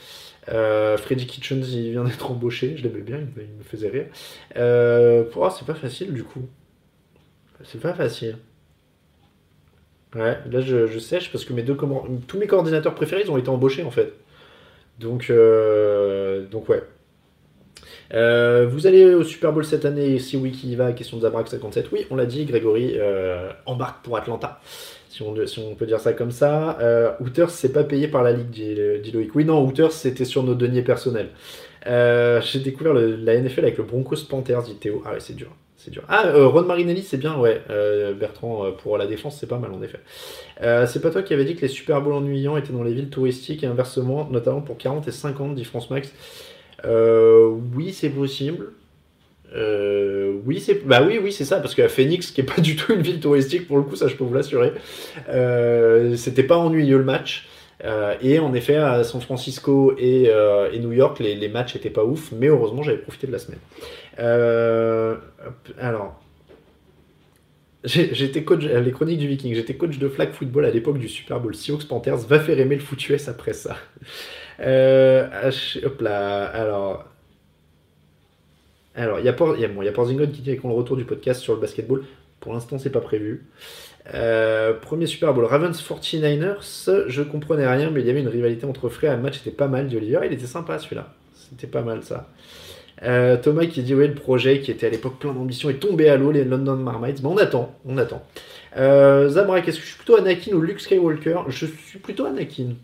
Euh, 0.49 0.97
Freddy 0.97 1.27
Kitchens, 1.27 1.65
il 1.71 1.91
vient 1.91 2.03
d'être 2.03 2.31
embauché, 2.31 2.75
je 2.77 2.83
l'aimais 2.83 3.01
bien, 3.01 3.19
il 3.19 3.25
me, 3.25 3.63
faisait 3.63 3.89
rire. 3.89 4.07
Euh, 4.57 5.25
oh, 5.35 5.49
c'est 5.49 5.65
pas 5.65 5.75
facile 5.75 6.13
du 6.13 6.23
coup. 6.23 6.47
C'est 7.63 7.79
pas 7.79 7.93
facile. 7.93 8.37
Ouais, 10.15 10.37
là 10.51 10.59
je, 10.59 10.99
sèche 10.99 11.31
parce 11.31 11.45
que 11.45 11.53
mes 11.53 11.63
deux 11.63 11.77
tous 12.27 12.37
mes 12.37 12.47
coordinateurs 12.47 12.95
préférés 12.95 13.21
ils 13.23 13.31
ont 13.31 13.37
été 13.37 13.49
embauchés 13.49 13.83
en 13.83 13.91
fait. 13.91 14.13
Donc, 14.99 15.27
euh, 15.29 16.45
donc 16.47 16.69
ouais. 16.69 16.83
Euh, 18.13 18.67
vous 18.67 18.87
allez 18.87 19.13
au 19.13 19.23
Super 19.23 19.53
Bowl 19.53 19.63
cette 19.63 19.85
année, 19.85 20.19
si 20.19 20.35
oui, 20.35 20.51
qui 20.51 20.69
y 20.69 20.75
va 20.75 20.91
Question 20.91 21.15
de 21.17 21.21
Zabrak 21.21 21.47
57. 21.47 21.87
Oui, 21.93 22.05
on 22.09 22.17
l'a 22.17 22.25
dit, 22.25 22.43
Grégory 22.45 22.97
embarque 23.65 24.03
pour 24.03 24.17
Atlanta 24.17 24.59
si 25.11 25.59
on, 25.59 25.75
peut 25.75 25.85
dire 25.85 25.99
ça 25.99 26.13
comme 26.13 26.31
ça. 26.31 26.77
Euh, 26.79 27.11
Hooters, 27.19 27.49
c'est 27.49 27.73
pas 27.73 27.83
payé 27.83 28.07
par 28.07 28.23
la 28.23 28.31
Ligue, 28.31 28.49
dit, 28.49 29.11
Loïc. 29.11 29.35
Oui, 29.35 29.45
non, 29.45 29.63
Hooters, 29.65 29.91
c'était 29.91 30.25
sur 30.25 30.43
nos 30.43 30.55
deniers 30.55 30.83
personnels. 30.83 31.29
Euh, 31.87 32.41
j'ai 32.41 32.59
découvert 32.59 32.93
la 32.93 33.39
NFL 33.39 33.61
avec 33.61 33.77
le 33.77 33.83
Broncos 33.83 34.23
Panthers, 34.29 34.63
dit 34.63 34.75
Théo. 34.75 35.03
Ah 35.05 35.11
ouais, 35.11 35.19
c'est 35.19 35.35
dur. 35.35 35.49
C'est 35.83 35.91
dur. 35.91 36.03
Ah, 36.07 36.27
euh, 36.27 36.47
Ron 36.47 36.63
Marinelli, 36.63 37.01
c'est 37.01 37.17
bien, 37.17 37.37
ouais. 37.37 37.61
Euh, 37.69 38.13
Bertrand, 38.13 38.71
pour 38.71 38.97
la 38.97 39.07
défense, 39.07 39.37
c'est 39.39 39.47
pas 39.47 39.57
mal 39.57 39.71
en 39.71 39.81
effet. 39.81 39.99
c'est 40.87 41.01
pas 41.01 41.09
toi 41.09 41.23
qui 41.23 41.33
avais 41.33 41.45
dit 41.45 41.55
que 41.55 41.61
les 41.61 41.67
Super 41.67 42.01
Bowls 42.01 42.13
ennuyants 42.13 42.57
étaient 42.57 42.73
dans 42.73 42.83
les 42.83 42.93
villes 42.93 43.09
touristiques 43.09 43.63
et 43.63 43.67
inversement, 43.67 44.27
notamment 44.29 44.61
pour 44.61 44.77
40 44.77 45.07
et 45.07 45.11
50, 45.11 45.55
dit 45.55 45.65
France 45.65 45.89
Max. 45.89 46.13
oui, 46.85 47.93
c'est 47.93 48.09
possible. 48.09 48.73
Euh, 49.53 50.39
oui, 50.45 50.59
c'est 50.59 50.85
bah 50.85 51.01
oui, 51.05 51.19
oui, 51.21 51.31
c'est 51.31 51.45
ça, 51.45 51.59
parce 51.59 51.75
qu'à 51.75 51.89
Phoenix, 51.89 52.31
qui 52.31 52.41
est 52.41 52.45
pas 52.45 52.61
du 52.61 52.75
tout 52.75 52.93
une 52.93 53.01
ville 53.01 53.19
touristique, 53.19 53.67
pour 53.67 53.77
le 53.77 53.83
coup, 53.83 53.95
ça 53.95 54.07
je 54.07 54.15
peux 54.15 54.23
vous 54.23 54.33
l'assurer, 54.33 54.71
euh, 55.29 56.15
c'était 56.15 56.43
pas 56.43 56.57
ennuyeux 56.57 56.97
le 56.97 57.03
match. 57.03 57.47
Euh, 57.83 58.13
et 58.21 58.37
en 58.37 58.53
effet, 58.53 58.75
à 58.75 59.03
San 59.03 59.21
Francisco 59.21 59.95
et, 59.97 60.25
et 60.25 60.79
New 60.79 60.91
York, 60.91 61.19
les, 61.19 61.35
les, 61.35 61.49
matchs 61.49 61.75
étaient 61.75 61.89
pas 61.89 62.03
ouf, 62.03 62.31
mais 62.31 62.47
heureusement, 62.47 62.83
j'avais 62.83 62.99
profité 62.99 63.25
de 63.25 63.31
la 63.31 63.39
semaine. 63.39 63.59
Alors, 64.17 65.17
J'étais 67.83 68.43
coach, 68.43 68.63
les 68.63 68.91
chroniques 68.91 69.17
du 69.17 69.27
Viking, 69.27 69.55
j'étais 69.55 69.73
coach 69.73 69.97
de 69.97 70.07
flag 70.07 70.33
football 70.33 70.65
à 70.65 70.69
l'époque 70.69 70.99
du 70.99 71.09
Super 71.09 71.39
Bowl. 71.39 71.55
Seahawks 71.55 71.87
Panthers 71.87 72.27
va 72.27 72.39
faire 72.39 72.59
aimer 72.59 72.75
le 72.75 72.81
foot 72.81 73.09
US 73.09 73.27
après 73.27 73.53
ça. 73.53 73.75
hop 74.59 76.01
là, 76.01 76.45
alors, 76.45 77.05
alors, 78.93 79.19
il 79.19 79.25
y 79.25 79.29
a, 79.29 79.31
bon, 79.31 79.55
y 79.55 79.87
a 79.87 79.91
Porzington 79.91 80.29
qui 80.31 80.41
dit 80.41 80.57
qu'on 80.57 80.67
le 80.67 80.75
retour 80.75 80.97
du 80.97 81.05
podcast 81.05 81.41
sur 81.41 81.53
le 81.53 81.59
basketball. 81.59 82.03
Pour 82.39 82.53
l'instant, 82.53 82.77
c'est 82.77 82.89
pas 82.89 83.01
prévu. 83.01 83.45
Euh, 84.13 84.73
premier 84.73 85.05
Super 85.05 85.33
Bowl, 85.33 85.45
Ravens 85.45 85.81
49ers. 85.81 87.07
Je 87.07 87.23
comprenais 87.23 87.67
rien, 87.67 87.89
mais 87.89 88.01
il 88.01 88.07
y 88.07 88.09
avait 88.09 88.21
une 88.21 88.27
rivalité 88.27 88.65
entre 88.65 88.89
frères. 88.89 89.15
Le 89.15 89.21
match 89.21 89.37
était 89.37 89.51
pas 89.51 89.67
mal 89.67 89.87
d'Oliver. 89.87 90.19
Il 90.25 90.33
était 90.33 90.45
sympa 90.45 90.77
celui-là. 90.77 91.13
C'était 91.33 91.67
pas 91.67 91.81
mal 91.81 92.03
ça. 92.03 92.29
Euh, 93.03 93.37
Thomas 93.37 93.65
qui 93.65 93.81
dit 93.81 93.95
ouais 93.95 94.07
le 94.07 94.13
projet 94.13 94.59
qui 94.59 94.69
était 94.69 94.85
à 94.85 94.89
l'époque 94.89 95.17
plein 95.19 95.33
d'ambition 95.33 95.69
est 95.69 95.79
tombé 95.79 96.07
à 96.07 96.17
l'eau 96.17 96.31
les 96.31 96.43
London 96.43 96.75
Marmites. 96.75 97.21
Bon 97.21 97.33
on 97.33 97.37
attend, 97.37 97.73
on 97.85 97.97
attend. 97.97 98.23
Euh, 98.77 99.29
Zabrak, 99.29 99.67
est-ce 99.67 99.77
que 99.77 99.83
je 99.83 99.87
suis 99.87 99.97
plutôt 99.97 100.17
Anakin 100.17 100.53
ou 100.53 100.61
Luke 100.61 100.79
Skywalker? 100.79 101.39
Je 101.47 101.65
suis 101.65 101.99
plutôt 101.99 102.25
Anakin. 102.25 102.75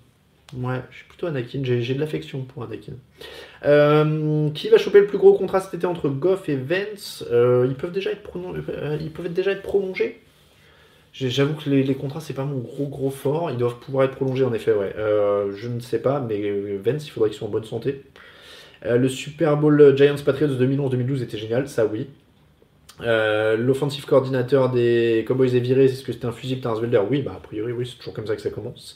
Ouais, 0.56 0.82
je 0.92 0.98
suis 0.98 1.06
plutôt 1.08 1.28
Anakin. 1.28 1.62
J'ai 1.64 1.94
de 1.94 2.00
l'affection 2.00 2.42
pour 2.42 2.64
Anakin. 2.64 2.94
Euh, 3.66 4.50
qui 4.52 4.70
va 4.70 4.78
choper 4.78 5.00
le 5.00 5.08
plus 5.08 5.18
gros 5.18 5.34
contrat 5.34 5.60
cet 5.60 5.74
été 5.74 5.86
entre 5.86 6.10
Goff 6.10 6.50
et 6.50 6.56
Vance? 6.56 7.24
Ils 7.30 7.76
peuvent 7.76 7.92
déjà 7.92 8.12
être 8.12 8.22
ils 9.00 9.12
peuvent 9.12 9.32
déjà 9.32 9.52
être 9.52 9.64
prolongés? 9.64 10.20
J'avoue 11.20 11.56
que 11.56 11.70
les, 11.70 11.96
contrats, 11.96 12.20
c'est 12.20 12.34
pas 12.34 12.46
mon 12.46 12.60
gros 12.60 12.86
gros 12.86 13.10
fort. 13.10 13.50
Ils 13.50 13.58
doivent 13.58 13.80
pouvoir 13.80 14.06
être 14.06 14.16
prolongés, 14.16 14.44
en 14.44 14.54
effet, 14.54 14.72
ouais. 14.72 14.94
Euh, 14.98 15.52
je 15.56 15.68
ne 15.68 15.80
sais 15.80 16.00
pas, 16.00 16.20
mais 16.20 16.52
Vence, 16.78 17.08
il 17.08 17.10
faudrait 17.10 17.30
qu'ils 17.30 17.40
soient 17.40 17.48
en 17.48 17.52
bonne 17.52 17.64
santé. 17.64 18.04
Euh, 18.86 18.98
le 18.98 19.10
Super 19.10 19.58
Bowl 19.58 19.96
Giants 19.96 20.16
Patriots 20.24 20.56
2011-2012 20.56 21.24
était 21.24 21.38
génial, 21.38 21.68
ça 21.68 21.86
oui. 21.86 22.08
Euh, 23.02 23.58
l'offensive 23.58 24.06
coordinateur 24.06 24.72
des 24.72 25.24
Cowboys 25.28 25.56
est 25.56 25.60
viré, 25.60 25.88
c'est 25.88 25.96
ce 25.96 26.04
que 26.04 26.12
c'était 26.12 26.26
un 26.26 26.32
fusible 26.32 26.62
Tarsvelder 26.62 27.02
Oui, 27.10 27.22
bah 27.22 27.34
a 27.38 27.40
priori, 27.40 27.72
oui, 27.72 27.88
c'est 27.88 27.98
toujours 27.98 28.14
comme 28.14 28.26
ça 28.26 28.36
que 28.36 28.42
ça 28.42 28.50
commence. 28.50 28.96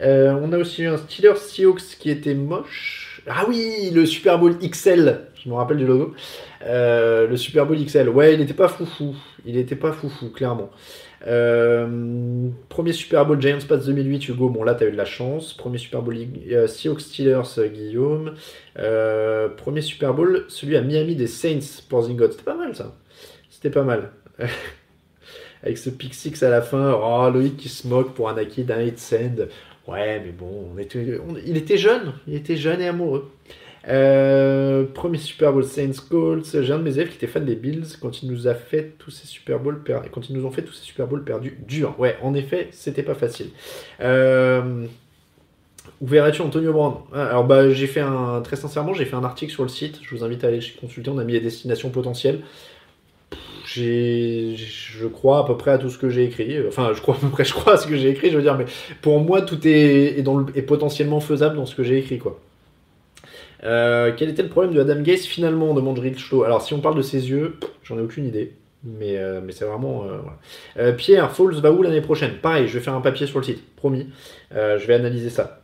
on 0.00 0.52
a 0.52 0.58
aussi 0.58 0.82
eu 0.82 0.88
un 0.88 0.96
Steelers 0.96 1.36
Seahawks 1.36 1.98
qui 1.98 2.10
était 2.10 2.34
moche. 2.34 3.22
Ah 3.28 3.44
oui, 3.48 3.90
le 3.92 4.04
Super 4.06 4.38
Bowl 4.38 4.56
XL, 4.58 5.20
je 5.42 5.48
me 5.48 5.54
rappelle 5.54 5.78
du 5.78 5.86
logo. 5.86 6.14
le 6.64 7.36
Super 7.36 7.66
Bowl 7.66 7.76
XL, 7.76 8.08
ouais, 8.08 8.34
il 8.34 8.40
n'était 8.40 8.54
pas 8.54 8.68
foufou. 8.68 9.14
Il 9.44 9.54
n'était 9.54 9.76
pas 9.76 9.92
foufou, 9.92 10.30
clairement. 10.30 10.70
Euh, 11.26 12.48
premier 12.68 12.92
Super 12.92 13.26
Bowl 13.26 13.40
Giants 13.40 13.58
Pats 13.68 13.76
2008, 13.78 14.28
Hugo. 14.28 14.48
Bon, 14.48 14.62
là, 14.62 14.74
tu 14.74 14.84
as 14.84 14.88
eu 14.88 14.92
de 14.92 14.96
la 14.96 15.04
chance. 15.04 15.52
Premier 15.54 15.78
Super 15.78 16.02
Bowl 16.02 16.16
euh, 16.50 16.66
Seahawks 16.66 17.00
Steelers, 17.00 17.58
euh, 17.58 17.68
Guillaume. 17.68 18.34
premier 19.56 19.80
Super 19.80 20.14
Bowl, 20.14 20.44
celui 20.48 20.76
à 20.76 20.82
Miami 20.82 21.16
des 21.16 21.26
Saints 21.26 21.82
pour 21.88 22.02
Zingot. 22.02 22.30
C'était 22.32 22.44
pas 22.44 22.56
mal, 22.56 22.74
ça. 22.74 22.94
C'était 23.50 23.70
pas 23.70 23.82
mal. 23.82 24.10
Avec 25.62 25.78
ce 25.78 25.90
pick 25.90 26.14
six 26.14 26.42
à 26.42 26.50
la 26.50 26.62
fin. 26.62 26.92
Oh, 26.92 27.28
Loïc 27.30 27.56
qui 27.56 27.68
se 27.68 27.88
moque 27.88 28.14
pour 28.14 28.28
Anakin 28.28 28.62
d'un 28.62 28.82
hit 28.82 28.98
send. 28.98 29.48
Ouais, 29.88 30.20
mais 30.24 30.32
bon, 30.32 30.70
il 30.76 31.56
était 31.56 31.78
jeune. 31.78 32.12
Il 32.26 32.34
était 32.34 32.56
jeune 32.56 32.80
et 32.80 32.88
amoureux. 32.88 33.30
Euh, 33.88 34.84
premier 34.84 35.18
Super 35.18 35.52
Bowl 35.52 35.64
Saints 35.64 36.02
Colts. 36.08 36.62
J'ai 36.62 36.72
un 36.72 36.78
de 36.78 36.82
mes 36.82 36.94
élèves 36.94 37.08
qui 37.08 37.16
était 37.16 37.26
fan 37.26 37.44
des 37.44 37.54
Bills 37.54 37.84
quand 38.00 38.22
ils 38.22 38.28
nous 38.28 38.46
ont 38.46 38.54
fait 38.54 38.94
tous 38.98 39.10
ces 39.10 39.26
Super 39.26 39.60
Bowls 39.60 41.24
perdus, 41.24 41.58
dur. 41.66 41.94
Ouais, 41.98 42.16
en 42.22 42.34
effet, 42.34 42.68
c'était 42.72 43.02
pas 43.02 43.14
facile. 43.14 43.50
Euh, 44.00 44.86
où 46.00 46.06
verrais-tu 46.06 46.42
Antonio 46.42 46.72
Brown? 46.72 46.94
Ah, 47.12 47.26
Alors 47.26 47.44
bah 47.44 47.70
j'ai 47.70 47.86
fait 47.86 48.00
un 48.00 48.40
très 48.42 48.56
sincèrement 48.56 48.92
j'ai 48.92 49.04
fait 49.04 49.16
un 49.16 49.24
article 49.24 49.52
sur 49.52 49.62
le 49.62 49.68
site. 49.68 50.00
Je 50.02 50.14
vous 50.14 50.24
invite 50.24 50.44
à 50.44 50.48
aller 50.48 50.60
consulter. 50.80 51.10
On 51.10 51.18
a 51.18 51.24
mis 51.24 51.32
les 51.32 51.40
destinations 51.40 51.90
potentielles. 51.90 52.40
Je 53.66 55.06
crois 55.06 55.40
à 55.40 55.44
peu 55.44 55.56
près 55.56 55.72
à 55.72 55.78
tout 55.78 55.90
ce 55.90 55.98
que 55.98 56.08
j'ai 56.08 56.24
écrit. 56.24 56.56
Enfin, 56.66 56.92
je 56.94 57.00
crois 57.00 57.14
à 57.16 57.18
peu 57.18 57.28
près, 57.28 57.44
je 57.44 57.52
crois 57.52 57.74
à 57.74 57.76
ce 57.76 57.86
que 57.86 57.96
j'ai 57.96 58.10
écrit. 58.10 58.30
Je 58.30 58.36
veux 58.36 58.42
dire, 58.42 58.56
mais 58.56 58.66
pour 59.02 59.20
moi, 59.20 59.42
tout 59.42 59.58
est, 59.66 60.18
est 60.18 60.62
potentiellement 60.62 61.20
faisable 61.20 61.56
dans 61.56 61.66
ce 61.66 61.74
que 61.74 61.82
j'ai 61.82 61.98
écrit, 61.98 62.18
quoi. 62.18 62.40
Euh, 63.64 64.12
quel 64.16 64.28
était 64.28 64.42
le 64.42 64.48
problème 64.48 64.74
de 64.74 64.80
Adam 64.80 65.00
Gaze 65.00 65.24
finalement 65.24 65.74
demande 65.74 65.98
Richlo. 65.98 66.44
Alors 66.44 66.62
si 66.62 66.74
on 66.74 66.80
parle 66.80 66.96
de 66.96 67.02
ses 67.02 67.30
yeux, 67.30 67.56
j'en 67.82 67.98
ai 67.98 68.02
aucune 68.02 68.26
idée. 68.26 68.54
Mais, 68.84 69.16
euh, 69.18 69.40
mais 69.42 69.52
c'est 69.52 69.64
vraiment. 69.64 70.06
Euh, 70.76 70.92
Pierre, 70.92 71.32
Falls 71.32 71.54
va 71.54 71.72
où 71.72 71.82
l'année 71.82 72.02
prochaine? 72.02 72.34
Pareil, 72.40 72.68
je 72.68 72.74
vais 72.78 72.84
faire 72.84 72.94
un 72.94 73.00
papier 73.00 73.26
sur 73.26 73.38
le 73.38 73.44
site, 73.44 73.74
promis. 73.74 74.08
je 74.52 74.86
vais 74.86 74.94
analyser 74.94 75.30
ça. 75.30 75.62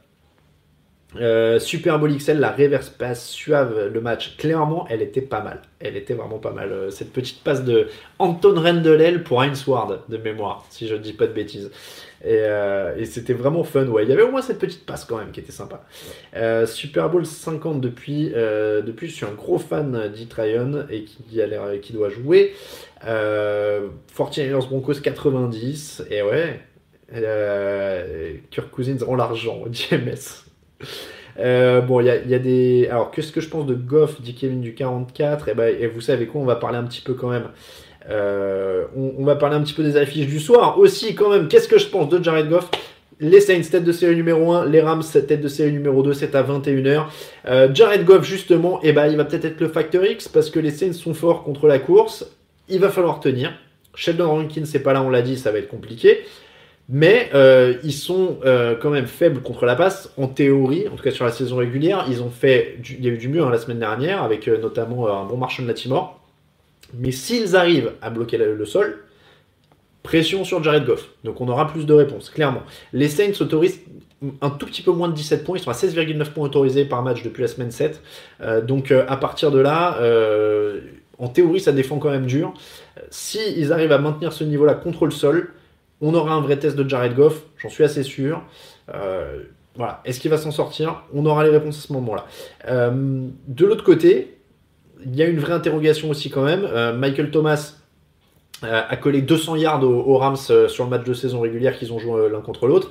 Super 1.59 1.99
Bowl 1.99 2.17
XL, 2.17 2.39
la 2.39 2.51
reverse 2.51 2.89
passe 2.89 3.29
suave 3.29 3.91
le 3.93 4.01
match. 4.01 4.37
Clairement, 4.39 4.87
elle 4.89 5.03
était 5.03 5.21
pas 5.21 5.43
mal. 5.43 5.61
Elle 5.79 5.97
était 5.97 6.15
vraiment 6.15 6.39
pas 6.39 6.53
mal. 6.53 6.91
Cette 6.91 7.13
petite 7.13 7.45
passe 7.45 7.65
de 7.65 7.89
Anton 8.19 8.55
Rendelel 8.61 9.23
pour 9.23 9.43
Heinz 9.43 9.69
Ward 9.69 10.01
de 10.09 10.17
mémoire, 10.17 10.65
si 10.71 10.89
je 10.89 10.95
ne 10.95 11.01
dis 11.01 11.13
pas 11.13 11.27
de 11.27 11.33
bêtises. 11.33 11.71
Euh, 12.25 12.97
et, 12.97 13.05
c'était 13.05 13.33
vraiment 13.33 13.65
fun, 13.65 13.87
ouais. 13.87 14.05
Il 14.05 14.09
y 14.09 14.13
avait 14.13 14.23
au 14.23 14.31
moins 14.31 14.43
cette 14.43 14.59
petite 14.59 14.87
passe 14.87 15.05
quand 15.05 15.19
même 15.19 15.33
qui 15.33 15.41
était 15.41 15.53
sympa. 15.53 15.85
Euh, 16.37 16.67
Super 16.67 17.11
Bowl 17.11 17.27
50 17.27 17.81
depuis, 17.81 18.33
euh, 18.35 18.83
depuis, 18.83 19.09
je 19.09 19.15
suis 19.15 19.27
un 19.27 19.33
gros 19.33 19.59
fan 19.59 20.11
d'It 20.13 20.33
Ryan 20.33 20.87
et 20.89 21.05
qui, 21.05 21.19
qui 21.83 21.93
doit 21.93 22.09
jouer. 22.09 22.55
Euh, 23.07 23.89
49ers 24.17 24.69
Broncos 24.69 25.01
90, 25.03 26.05
et 26.11 26.23
ouais. 26.23 26.61
Kirk 28.51 28.71
Cousins 28.71 29.05
rend 29.05 29.17
l'argent, 29.17 29.65
DMS. 31.37 31.87
bon, 31.87 32.01
il 32.01 32.07
y, 32.27 32.31
y 32.31 32.35
a, 32.35 32.39
des. 32.39 32.89
Alors, 32.91 33.11
qu'est-ce 33.11 33.33
que 33.33 33.41
je 33.41 33.49
pense 33.49 33.67
de 33.67 33.75
Goff, 33.75 34.21
dit 34.21 34.35
Kevin 34.35 34.61
du 34.61 34.75
44 34.75 35.49
et, 35.49 35.55
ben, 35.55 35.75
et 35.79 35.87
vous 35.87 36.01
savez 36.01 36.27
quoi, 36.27 36.41
on 36.41 36.45
va 36.45 36.57
parler 36.57 36.79
un 36.79 36.85
petit 36.85 37.01
peu 37.01 37.15
quand 37.15 37.31
même 37.31 37.49
euh, 38.11 38.85
on, 38.97 39.25
va 39.25 39.37
parler 39.37 39.57
un 39.57 39.63
petit 39.63 39.75
peu 39.75 39.83
des 39.83 39.97
affiches 39.97 40.27
du 40.27 40.41
soir. 40.41 40.79
Aussi, 40.79 41.15
quand 41.15 41.31
même, 41.31 41.49
qu'est-ce 41.49 41.69
que 41.69 41.79
je 41.79 41.87
pense 41.87 42.09
de 42.09 42.23
Jared 42.23 42.49
Goff? 42.49 42.71
Les 43.21 43.41
Saints, 43.41 43.63
tête 43.71 43.85
de 43.85 43.93
série 43.93 44.17
numéro 44.17 44.53
1, 44.53 44.67
les 44.67 44.81
Rams, 44.81 45.03
tête 45.13 45.41
de 45.41 45.49
série 45.49 45.73
numéro 45.73 46.03
2, 46.03 46.13
c'est 46.13 46.35
à 46.35 46.43
21h. 46.43 47.05
Euh, 47.47 47.69
Jared 47.73 48.05
Goff, 48.05 48.25
justement, 48.25 48.81
eh 48.83 48.93
ben, 48.93 49.07
il 49.07 49.17
va 49.17 49.25
peut-être 49.25 49.45
être 49.45 49.61
le 49.61 49.69
facteur 49.69 50.05
X 50.05 50.29
parce 50.29 50.51
que 50.51 50.59
les 50.59 50.71
Saints 50.71 50.93
sont 50.93 51.15
forts 51.15 51.45
contre 51.45 51.69
la 51.69 51.79
course. 51.79 52.27
Il 52.69 52.81
va 52.81 52.89
falloir 52.89 53.21
tenir. 53.21 53.53
Sheldon 53.95 54.29
Rankin, 54.29 54.65
c'est 54.65 54.81
pas 54.81 54.93
là, 54.93 55.03
on 55.03 55.11
l'a 55.11 55.23
dit, 55.23 55.37
ça 55.37 55.53
va 55.53 55.59
être 55.59 55.69
compliqué. 55.69 56.23
Mais 56.89 57.31
euh, 57.35 57.75
ils 57.85 57.93
sont 57.93 58.39
quand 58.81 58.91
même 58.91 59.07
faibles 59.07 59.41
contre 59.41 59.65
la 59.65 59.77
passe, 59.77 60.11
en 60.17 60.27
théorie, 60.27 60.89
en 60.89 60.97
tout 60.97 61.03
cas 61.03 61.11
sur 61.11 61.25
la 61.25 61.33
saison 61.33 61.57
régulière. 61.57 62.07
Ils 62.09 62.23
ont 62.23 62.31
fait, 62.31 62.79
il 62.89 63.05
y 63.05 63.09
a 63.09 63.13
eu 63.13 63.19
du 63.19 63.29
mieux 63.29 63.43
hein, 63.43 63.51
la 63.51 63.59
semaine 63.59 63.79
dernière, 63.79 64.23
avec 64.23 64.47
notamment 64.49 65.09
un 65.09 65.25
bon 65.25 65.37
marchand 65.37 65.63
de 65.63 65.69
Latimore. 65.69 66.21
Mais 66.95 67.11
s'ils 67.11 67.57
arrivent 67.57 67.93
à 68.03 68.11
bloquer 68.11 68.37
le, 68.37 68.67
sol, 68.67 69.05
pression 70.03 70.45
sur 70.45 70.63
Jared 70.63 70.85
Goff. 70.85 71.09
Donc 71.25 71.41
on 71.41 71.49
aura 71.49 71.69
plus 71.69 71.87
de 71.87 71.93
réponses, 71.95 72.31
clairement. 72.31 72.63
Les 72.93 73.09
Saints 73.09 73.41
autorisent 73.41 73.81
un 74.41 74.51
tout 74.51 74.67
petit 74.67 74.83
peu 74.83 74.93
moins 74.93 75.09
de 75.09 75.15
17 75.15 75.45
points. 75.45 75.57
Ils 75.57 75.63
sont 75.63 75.71
à 75.71 75.75
16,9 75.75 76.31
points 76.31 76.45
autorisés 76.45 76.85
par 76.85 77.03
match 77.03 77.23
depuis 77.23 77.43
la 77.43 77.49
semaine 77.49 77.71
7. 77.71 78.01
Euh, 78.41 78.61
donc 78.61 78.91
euh, 78.91 79.05
à 79.09 79.17
partir 79.17 79.51
de 79.51 79.59
là, 79.59 79.97
euh, 80.01 80.81
en 81.19 81.29
théorie, 81.29 81.61
ça 81.61 81.73
défend 81.73 81.99
quand 81.99 82.11
même 82.11 82.27
dur. 82.27 82.53
Si 83.11 83.39
ils 83.57 83.73
arrivent 83.73 83.93
à 83.93 83.99
maintenir 83.99 84.33
ce 84.33 84.45
niveau-là 84.45 84.75
contre 84.75 85.07
le 85.07 85.13
sol, 85.13 85.53
on 86.03 86.13
aura 86.15 86.35
un 86.35 86.41
vrai 86.43 86.59
test 86.59 86.77
de 86.77 86.87
Jared 86.87 87.15
Goff. 87.15 87.45
J'en 87.57 87.71
suis 87.71 87.85
assez 87.85 88.03
sûr. 88.03 88.43
voilà. 89.77 90.03
Est-ce 90.05 90.21
qu'il 90.21 90.31
va 90.31 90.37
s'en 90.37 90.51
sortir? 90.51 91.05
On 91.15 91.25
aura 91.25 91.45
les 91.45 91.51
réponses 91.51 91.79
à 91.79 91.87
ce 91.87 91.93
moment-là. 91.95 92.27
de 92.69 93.67
l'autre 93.67 93.85
côté, 93.85 94.37
il 95.05 95.17
y 95.17 95.23
a 95.23 95.27
une 95.27 95.39
vraie 95.39 95.53
interrogation 95.53 96.11
aussi 96.11 96.31
quand 96.31 96.45
même. 96.45 96.65
Euh, 96.65 96.97
Michael 96.97 97.31
Thomas 97.31 97.75
euh, 98.65 98.83
a 98.89 98.97
collé 98.97 99.23
200 99.23 99.57
yards 99.57 99.83
aux, 99.85 100.17
Rams 100.17 100.37
euh, 100.51 100.69
sur 100.69 100.85
le 100.85 100.91
match 100.91 101.05
de 101.05 101.15
saison 101.15 101.41
régulière 101.41 101.79
qu'ils 101.79 101.93
ont 101.93 101.99
joué 101.99 102.29
l'un 102.31 102.41
contre 102.41 102.67
l'autre. 102.67 102.91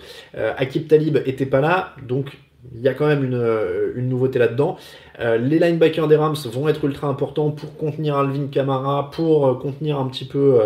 Akib 0.57 0.87
Talib 0.87 1.17
était 1.25 1.45
pas 1.45 1.61
là, 1.61 1.93
donc 2.07 2.37
il 2.75 2.81
y 2.81 2.87
a 2.87 2.93
quand 2.93 3.07
même 3.07 3.23
une, 3.23 4.07
nouveauté 4.07 4.37
là-dedans. 4.37 4.77
les 5.19 5.59
linebackers 5.59 6.07
des 6.07 6.15
Rams 6.15 6.35
vont 6.45 6.67
être 6.67 6.83
ultra 6.85 7.07
importants 7.07 7.49
pour 7.49 7.75
contenir 7.75 8.17
Alvin 8.17 8.47
Kamara, 8.47 9.09
pour 9.09 9.57
contenir 9.59 9.97
un 9.97 10.07
petit 10.07 10.25
peu 10.25 10.59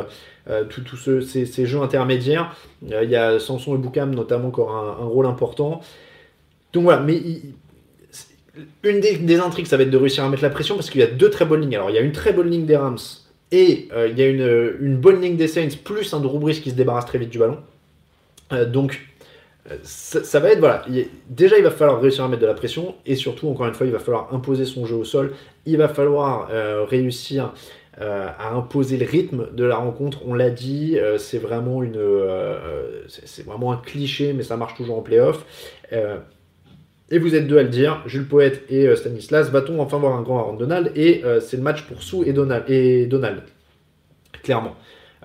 tous 0.69 1.21
ces, 1.21 1.65
jeux 1.65 1.81
intermédiaires. 1.81 2.55
Il 2.81 3.09
y 3.09 3.15
a 3.15 3.39
Samson 3.39 3.75
et 3.75 3.77
Boukam 3.77 4.13
notamment 4.13 4.51
qui 4.51 4.59
aura 4.59 4.97
un, 5.01 5.05
rôle 5.05 5.25
important. 5.25 5.81
Donc 6.73 6.83
voilà, 6.83 7.01
mais 7.01 7.21
une 8.83 8.99
des, 8.99 9.39
intrigues, 9.39 9.65
ça 9.65 9.77
va 9.77 9.83
être 9.83 9.89
de 9.89 9.97
réussir 9.97 10.23
à 10.23 10.29
mettre 10.29 10.43
la 10.43 10.49
pression 10.49 10.75
parce 10.75 10.89
qu'il 10.89 11.01
y 11.01 11.03
a 11.03 11.07
deux 11.07 11.29
très 11.29 11.45
bonnes 11.45 11.61
lignes. 11.61 11.75
Alors, 11.75 11.89
il 11.89 11.95
y 11.95 11.99
a 11.99 12.01
une 12.01 12.11
très 12.11 12.33
bonne 12.33 12.49
ligne 12.49 12.65
des 12.65 12.77
Rams 12.77 12.97
et 13.51 13.87
euh, 13.93 14.07
il 14.09 14.17
y 14.17 14.23
a 14.23 14.27
une, 14.27 14.97
bonne 14.97 15.21
ligne 15.21 15.35
des 15.35 15.47
Saints, 15.47 15.69
plus 15.83 16.13
un 16.13 16.19
Drew 16.19 16.39
qui 16.51 16.69
se 16.69 16.75
débarrasse 16.75 17.05
très 17.05 17.17
vite 17.17 17.29
du 17.29 17.39
ballon. 17.39 17.59
Euh, 18.53 18.65
donc, 18.65 19.01
euh, 19.69 19.77
ça, 19.83 20.39
va 20.39 20.51
être, 20.51 20.59
voilà, 20.59 20.85
déjà 21.29 21.57
il 21.57 21.63
va 21.63 21.71
falloir 21.71 21.99
réussir 21.99 22.23
à 22.23 22.27
mettre 22.27 22.41
de 22.41 22.47
la 22.47 22.53
pression 22.53 22.95
et 23.05 23.15
surtout, 23.15 23.49
encore 23.49 23.67
une 23.67 23.73
fois, 23.73 23.85
il 23.85 23.91
va 23.91 23.99
falloir 23.99 24.33
imposer 24.33 24.65
son 24.65 24.85
jeu 24.85 24.95
au 24.95 25.05
sol. 25.05 25.33
Il 25.65 25.77
va 25.77 25.87
falloir 25.87 26.49
réussir 26.87 27.53
à 27.97 28.53
imposer 28.53 28.97
le 28.97 29.05
rythme 29.05 29.47
de 29.53 29.63
la 29.63 29.77
rencontre. 29.77 30.27
On 30.27 30.33
l'a 30.33 30.49
dit, 30.49 30.97
c'est 31.17 31.37
vraiment 31.37 31.81
une, 31.81 32.01
c'est 33.07 33.45
vraiment 33.45 33.71
un 33.71 33.77
cliché, 33.77 34.33
mais 34.33 34.43
ça 34.43 34.57
marche 34.57 34.75
toujours 34.75 34.97
en 34.97 35.01
playoff. 35.01 35.45
Et 37.11 37.19
vous 37.19 37.35
êtes 37.35 37.47
deux 37.47 37.59
à 37.59 37.63
le 37.63 37.69
dire, 37.69 38.01
Jules 38.07 38.27
Poète 38.27 38.63
et 38.69 38.87
euh, 38.87 38.95
Stanislas. 38.95 39.51
Va-t-on 39.51 39.79
enfin 39.79 39.97
voir 39.97 40.15
un 40.15 40.23
grand 40.23 40.39
Aaron 40.39 40.55
Donald 40.55 40.91
Et 40.95 41.23
euh, 41.23 41.39
c'est 41.39 41.57
le 41.57 41.63
match 41.63 41.83
pour 41.83 42.01
Sou 42.01 42.23
et 42.23 42.33
Donald. 42.33 42.63
Et 42.67 43.05
Donald. 43.05 43.43
Clairement. 44.41 44.75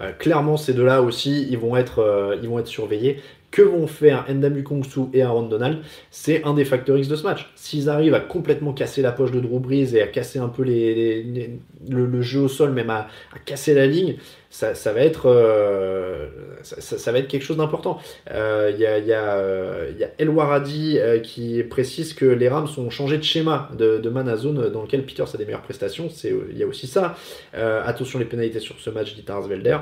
Euh, 0.00 0.12
clairement, 0.12 0.58
ces 0.58 0.74
deux-là 0.74 1.00
aussi, 1.00 1.46
ils 1.50 1.58
vont, 1.58 1.76
être, 1.76 2.38
ils 2.42 2.48
vont 2.48 2.58
être 2.58 2.66
surveillés. 2.66 3.20
Que 3.50 3.62
vont 3.62 3.86
faire 3.86 4.24
Endamu 4.28 4.62
Kongsu 4.62 5.06
et 5.12 5.22
Aaron 5.22 5.42
Donald, 5.42 5.78
c'est 6.10 6.44
un 6.44 6.54
des 6.54 6.64
facteurs 6.64 6.96
X 6.98 7.08
de 7.08 7.16
ce 7.16 7.24
match. 7.24 7.50
S'ils 7.56 7.88
arrivent 7.88 8.14
à 8.14 8.20
complètement 8.20 8.72
casser 8.72 9.02
la 9.02 9.12
poche 9.12 9.32
de 9.32 9.40
Drew 9.40 9.58
Brees 9.58 9.94
et 9.94 10.02
à 10.02 10.06
casser 10.06 10.38
un 10.38 10.48
peu 10.48 10.62
le, 10.64 12.22
jeu 12.22 12.40
au 12.40 12.48
sol, 12.48 12.70
même 12.70 12.90
à, 12.90 13.08
casser 13.44 13.74
la 13.74 13.86
ligne, 13.86 14.16
ça, 14.50 14.72
va 14.92 15.00
être, 15.00 15.26
euh, 15.26 16.28
ça, 16.62 17.12
va 17.12 17.18
être 17.18 17.28
quelque 17.28 17.42
chose 17.42 17.56
d'important. 17.56 17.98
Il 18.26 18.32
euh, 18.34 18.70
y, 18.70 18.84
a, 18.86 18.98
y, 18.98 19.12
a, 19.12 20.10
El 20.18 20.28
Waradi 20.28 20.98
euh, 20.98 21.18
qui 21.18 21.62
précise 21.64 22.14
que 22.14 22.26
les 22.26 22.48
Rams 22.48 22.68
ont 22.76 22.90
changé 22.90 23.18
de 23.18 23.22
schéma 23.22 23.68
de, 23.76 23.98
de 23.98 24.36
zone 24.36 24.70
dans 24.70 24.82
lequel 24.82 25.04
Peters 25.04 25.34
a 25.34 25.38
des 25.38 25.44
meilleures 25.44 25.62
prestations. 25.62 26.08
Il 26.24 26.56
y 26.56 26.62
a 26.62 26.66
aussi 26.66 26.86
ça. 26.86 27.16
attention 27.52 28.18
les 28.18 28.24
pénalités 28.24 28.60
sur 28.60 28.78
ce 28.78 28.90
match, 28.90 29.14
dit 29.14 29.24
Velder. 29.48 29.78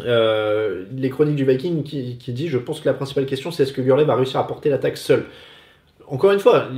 Euh, 0.00 0.84
les 0.96 1.10
chroniques 1.10 1.36
du 1.36 1.44
Viking 1.44 1.82
qui, 1.82 2.16
dit 2.28 2.48
Je 2.48 2.58
pense 2.58 2.80
que 2.80 2.88
la 2.88 2.94
principale 2.94 3.26
question 3.26 3.50
c'est 3.50 3.64
est-ce 3.64 3.72
que 3.72 3.82
Gurley 3.82 4.04
va 4.04 4.16
réussir 4.16 4.40
à 4.40 4.46
porter 4.46 4.70
l'attaque 4.70 4.96
seul? 4.96 5.26
Encore 6.06 6.32
une 6.32 6.38
fois, 6.38 6.68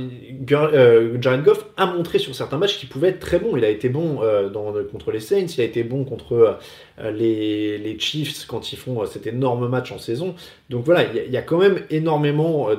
euh, 0.51 1.17
Jared 1.21 1.43
Goff 1.43 1.65
a 1.77 1.85
montré 1.85 2.19
sur 2.19 2.33
certains 2.33 2.57
matchs 2.57 2.79
qu'il 2.79 2.89
pouvait 2.89 3.09
être 3.09 3.19
très 3.19 3.39
bon. 3.39 3.57
Il 3.57 3.65
a 3.65 3.69
été 3.69 3.89
bon 3.89 4.19
euh, 4.21 4.49
contre 4.91 5.11
les 5.11 5.19
Saints, 5.19 5.47
il 5.57 5.61
a 5.61 5.63
été 5.63 5.83
bon 5.83 6.03
contre 6.03 6.57
les, 7.03 7.97
Chiefs 7.99 8.45
quand 8.45 8.71
ils 8.71 8.77
font 8.77 9.05
cet 9.05 9.27
énorme 9.27 9.67
match 9.67 9.91
en 9.91 9.97
saison. 9.97 10.35
Donc 10.69 10.85
voilà, 10.85 11.03
il 11.03 11.31
y, 11.31 11.37
a 11.37 11.41
quand 11.41 11.57
même 11.57 11.79
énormément 11.89 12.69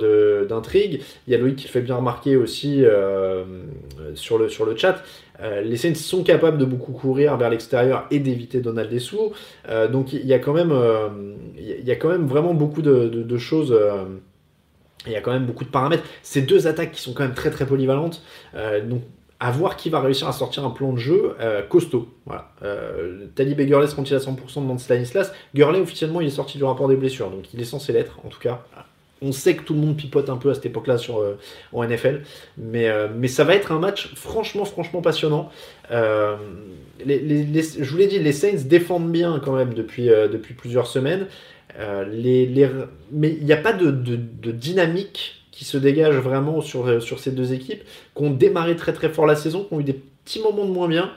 d'intrigues. 0.49 1.03
Il 1.27 1.33
y 1.33 1.35
a 1.35 1.39
Loïc 1.39 1.57
qui 1.57 1.69
fait 1.69 1.81
bien 1.81 1.97
remarquer 1.97 2.37
aussi 2.37 2.83
sur, 4.15 4.39
le, 4.39 4.47
le 4.47 4.77
chat. 4.77 5.03
Euh, 5.41 5.61
les 5.61 5.77
Saints 5.77 5.95
sont 5.95 6.23
capables 6.23 6.59
de 6.59 6.65
beaucoup 6.65 6.93
courir 6.93 7.37
vers 7.37 7.51
l'extérieur 7.51 8.07
et 8.11 8.19
d'éviter 8.19 8.61
Donald 8.61 8.91
Dessous. 8.91 9.33
Euh, 9.69 9.89
donc 9.89 10.13
il 10.13 10.27
y, 10.27 10.33
a 10.33 10.39
quand 10.39 10.53
même, 10.53 10.73
euh, 10.73 11.09
il 11.59 11.85
y 11.85 11.91
a 11.91 11.97
quand 11.97 12.09
même 12.09 12.27
vraiment 12.27 12.55
beaucoup 12.55 12.83
de, 12.83 13.37
choses. 13.37 13.77
Il 15.07 15.13
y 15.13 15.17
a 15.17 15.21
quand 15.21 15.33
même 15.33 15.47
beaucoup 15.47 15.65
de 15.65 15.71
paramètres. 15.71 16.05
Ces 16.23 16.43
deux 16.43 16.67
attaques 16.67 16.93
qui 16.93 17.01
sont 17.01 17.13
quand 17.13 17.23
même 17.23 17.35
très 17.35 17.51
très 17.51 17.67
polyvalentes. 17.67 18.23
donc 18.85 19.03
à 19.39 19.51
voir 19.51 19.77
qui 19.77 19.91
va 19.91 20.01
réussir 20.01 20.27
à 20.29 20.33
sortir 20.33 20.65
un 20.65 20.71
plan 20.71 20.95
de 20.95 20.99
jeu 20.99 21.37
costaud. 21.69 22.09
Voilà. 22.25 22.53
Et 22.63 23.67
Gurley 23.67 23.87
à 23.87 23.91
100% 23.91 24.67
dans 24.67 24.79
Stanislas? 24.79 25.33
Gurley 25.55 25.81
officiellement 25.81 26.23
il 26.23 26.29
est 26.29 26.31
sorti 26.31 26.57
du 26.57 26.65
rapport 26.65 26.89
des 26.89 26.97
blessures, 26.97 27.31
donc 27.31 27.53
il 27.53 27.61
est 27.61 27.65
censé 27.65 27.93
l'être 27.93 28.19
en 28.25 28.29
tout 28.29 28.41
cas. 28.41 28.65
On 29.23 29.33
sait 29.33 29.57
que 29.57 29.63
tout 29.63 29.73
le 29.73 29.81
monde 29.81 29.97
pipote 29.97 30.29
un 30.29 30.37
peu 30.37 30.51
à 30.51 30.55
cette 30.55 30.67
époque-là 30.67 30.97
euh, 31.09 31.37
en 31.73 31.85
NFL, 31.85 32.23
mais, 32.59 32.89
euh, 32.89 33.09
ça 33.29 33.45
va 33.45 33.55
être 33.55 33.73
un 33.73 33.79
match 33.79 34.15
franchement, 34.15 34.67
franchement 34.67 35.01
passionnant. 35.01 35.51
Euh, 35.91 36.37
je 36.99 37.91
vous 37.91 37.97
l'ai 37.97 38.07
dit, 38.09 38.19
les 38.19 38.33
Saints 38.33 38.65
défendent 38.67 39.11
bien 39.11 39.41
quand 39.43 39.53
même 39.53 39.73
depuis 39.73 40.11
plusieurs 40.55 40.87
semaines, 40.87 41.29
les, 42.11 42.69
mais 43.13 43.37
il 43.39 43.45
n'y 43.45 43.53
a 43.53 43.59
pas 43.59 43.73
de, 43.73 43.91
dynamique 43.91 45.45
qui 45.51 45.65
se 45.65 45.79
dégage 45.79 46.17
vraiment 46.17 46.61
sur, 46.61 47.03
sur 47.03 47.19
ces 47.19 47.31
deux 47.31 47.53
équipes, 47.53 47.83
qui 48.15 48.23
ont 48.23 48.31
démarré 48.31 48.77
très 48.77 48.93
très 48.93 49.09
fort 49.09 49.27
la 49.27 49.37
saison, 49.37 49.65
qui 49.65 49.75
ont 49.75 49.81
eu 49.81 49.85
des 49.85 50.01
petits 50.25 50.41
moments 50.41 50.67
de 50.67 50.73
moins 50.73 50.89
bien. 50.89 51.13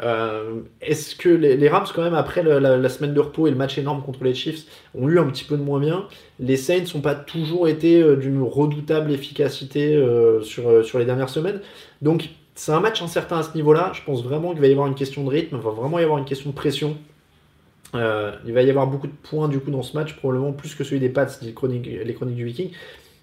Euh, 0.00 0.62
est-ce 0.80 1.14
que 1.14 1.28
les, 1.28 1.68
Rams, 1.68 1.86
quand 1.94 2.02
même, 2.02 2.14
après 2.14 2.42
la, 2.42 2.88
semaine 2.88 3.14
de 3.14 3.20
repos 3.20 3.46
et 3.46 3.50
le 3.50 3.56
match 3.56 3.78
énorme 3.78 4.02
contre 4.02 4.24
les 4.24 4.34
Chiefs, 4.34 4.64
ont 4.94 5.08
eu 5.08 5.18
un 5.18 5.26
petit 5.26 5.44
peu 5.44 5.56
de 5.56 5.62
moins 5.62 5.80
bien? 5.80 6.06
Les 6.40 6.56
Saints 6.56 6.84
n'ont 6.94 7.00
pas 7.00 7.14
toujours 7.14 7.68
été 7.68 8.02
euh, 8.02 8.16
d'une 8.16 8.42
redoutable 8.42 9.12
efficacité 9.12 9.94
euh, 9.94 10.42
sur, 10.42 10.84
sur 10.84 10.98
les 10.98 11.04
dernières 11.04 11.28
semaines. 11.28 11.60
Donc, 12.00 12.30
c'est 12.54 12.72
un 12.72 12.80
match 12.80 13.02
incertain 13.02 13.38
à 13.38 13.42
ce 13.42 13.54
niveau-là. 13.54 13.92
Je 13.94 14.02
pense 14.04 14.22
vraiment 14.22 14.52
qu'il 14.52 14.60
va 14.60 14.66
y 14.66 14.72
avoir 14.72 14.86
une 14.86 14.94
question 14.94 15.24
de 15.24 15.30
rythme, 15.30 15.56
il 15.56 15.62
va 15.62 15.70
vraiment 15.70 15.98
y 15.98 16.02
avoir 16.02 16.18
une 16.18 16.24
question 16.24 16.50
de 16.50 16.54
pression. 16.54 16.96
Il 17.94 18.52
va 18.52 18.62
y 18.62 18.70
avoir 18.70 18.86
beaucoup 18.86 19.06
de 19.06 19.12
points 19.12 19.48
du 19.48 19.60
coup 19.60 19.70
dans 19.70 19.82
ce 19.82 19.96
match, 19.96 20.16
probablement 20.16 20.52
plus 20.52 20.74
que 20.74 20.84
celui 20.84 21.00
des 21.00 21.08
Pats, 21.08 21.26
les 21.42 21.52
chroniques, 21.52 21.86
les 21.86 22.14
chroniques 22.14 22.36
du 22.36 22.44
Viking. 22.44 22.70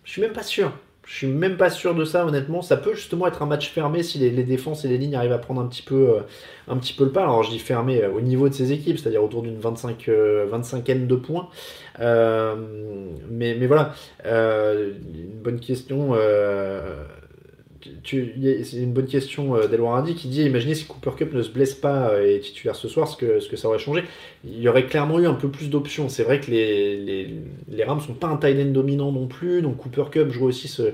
Je 0.04 0.12
suis 0.12 0.22
même 0.22 0.34
pas 0.34 0.44
sûr. 0.44 0.72
Je 1.10 1.16
suis 1.16 1.28
même 1.28 1.58
pas 1.58 1.72
sûr 1.72 1.96
de 1.96 2.06
ça, 2.06 2.24
honnêtement. 2.24 2.62
Ça 2.62 2.78
peut 2.78 2.94
justement 2.94 3.26
être 3.26 3.42
un 3.42 3.48
match 3.48 3.72
fermé 3.72 4.04
si 4.04 4.20
les, 4.20 4.30
défenses 4.44 4.86
et 4.86 4.88
les 4.88 5.00
lignes 5.00 5.16
arrivent 5.16 5.32
à 5.32 5.40
prendre 5.40 5.60
un 5.60 5.66
petit 5.66 5.82
peu, 5.82 6.10
euh, 6.10 6.20
un 6.68 6.78
petit 6.78 6.94
peu 6.94 7.04
le 7.04 7.12
pas. 7.12 7.24
Alors 7.24 7.42
je 7.42 7.50
dis 7.50 7.58
fermé 7.58 8.04
euh, 8.04 8.12
au 8.12 8.22
niveau 8.22 8.48
de 8.48 8.54
ces 8.54 8.72
équipes, 8.72 9.00
c'est-à-dire 9.00 9.24
autour 9.24 9.42
d'une 9.42 9.58
25, 9.58 10.08
25 10.08 11.08
de 11.08 11.16
points. 11.16 11.50
Euh, 12.00 12.56
mais, 13.28 13.56
mais 13.60 13.66
voilà, 13.66 13.96
une 14.24 15.42
bonne 15.42 15.60
question 15.60 16.14
c'est 18.04 18.78
une 18.78 18.94
bonne 18.94 19.08
question 19.08 19.56
euh, 19.56 19.68
d'Elwaradi 19.68 20.16
qui 20.16 20.28
dit 20.28 20.44
imaginez 20.44 20.76
si 20.76 20.86
Cooper 20.86 21.12
Cup 21.18 21.34
ne 21.34 21.42
se 21.42 21.50
blesse 21.50 21.74
pas 21.74 22.10
euh, 22.10 22.36
et 22.36 22.40
titulaire 22.40 22.76
ce 22.76 22.88
soir, 22.88 23.08
ce 23.08 23.18
que, 23.18 23.40
ce 23.40 23.50
que 23.50 23.56
ça 23.56 23.68
aurait 23.68 23.80
changé. 23.80 24.04
Il 24.44 24.60
y 24.60 24.68
aurait 24.68 24.86
clairement 24.86 25.20
eu 25.20 25.28
un 25.28 25.34
peu 25.34 25.50
plus 25.50 25.70
d'options. 25.70 26.10
C'est 26.10 26.24
vrai 26.24 26.40
que 26.40 26.52
les, 26.52 26.98
les, 26.98 27.34
les 27.70 27.84
Rams 27.84 28.02
sont 28.02 28.14
pas 28.14 28.28
un 28.28 28.38
tight 28.38 28.58
end 28.60 28.72
dominant 28.72 29.12
non 29.12 29.28
plus, 29.28 29.62
donc 29.62 29.78
Cooper 29.78 30.06
Cup 30.12 30.30
jouait 30.32 30.48
aussi 30.48 30.68
ce. 30.68 30.94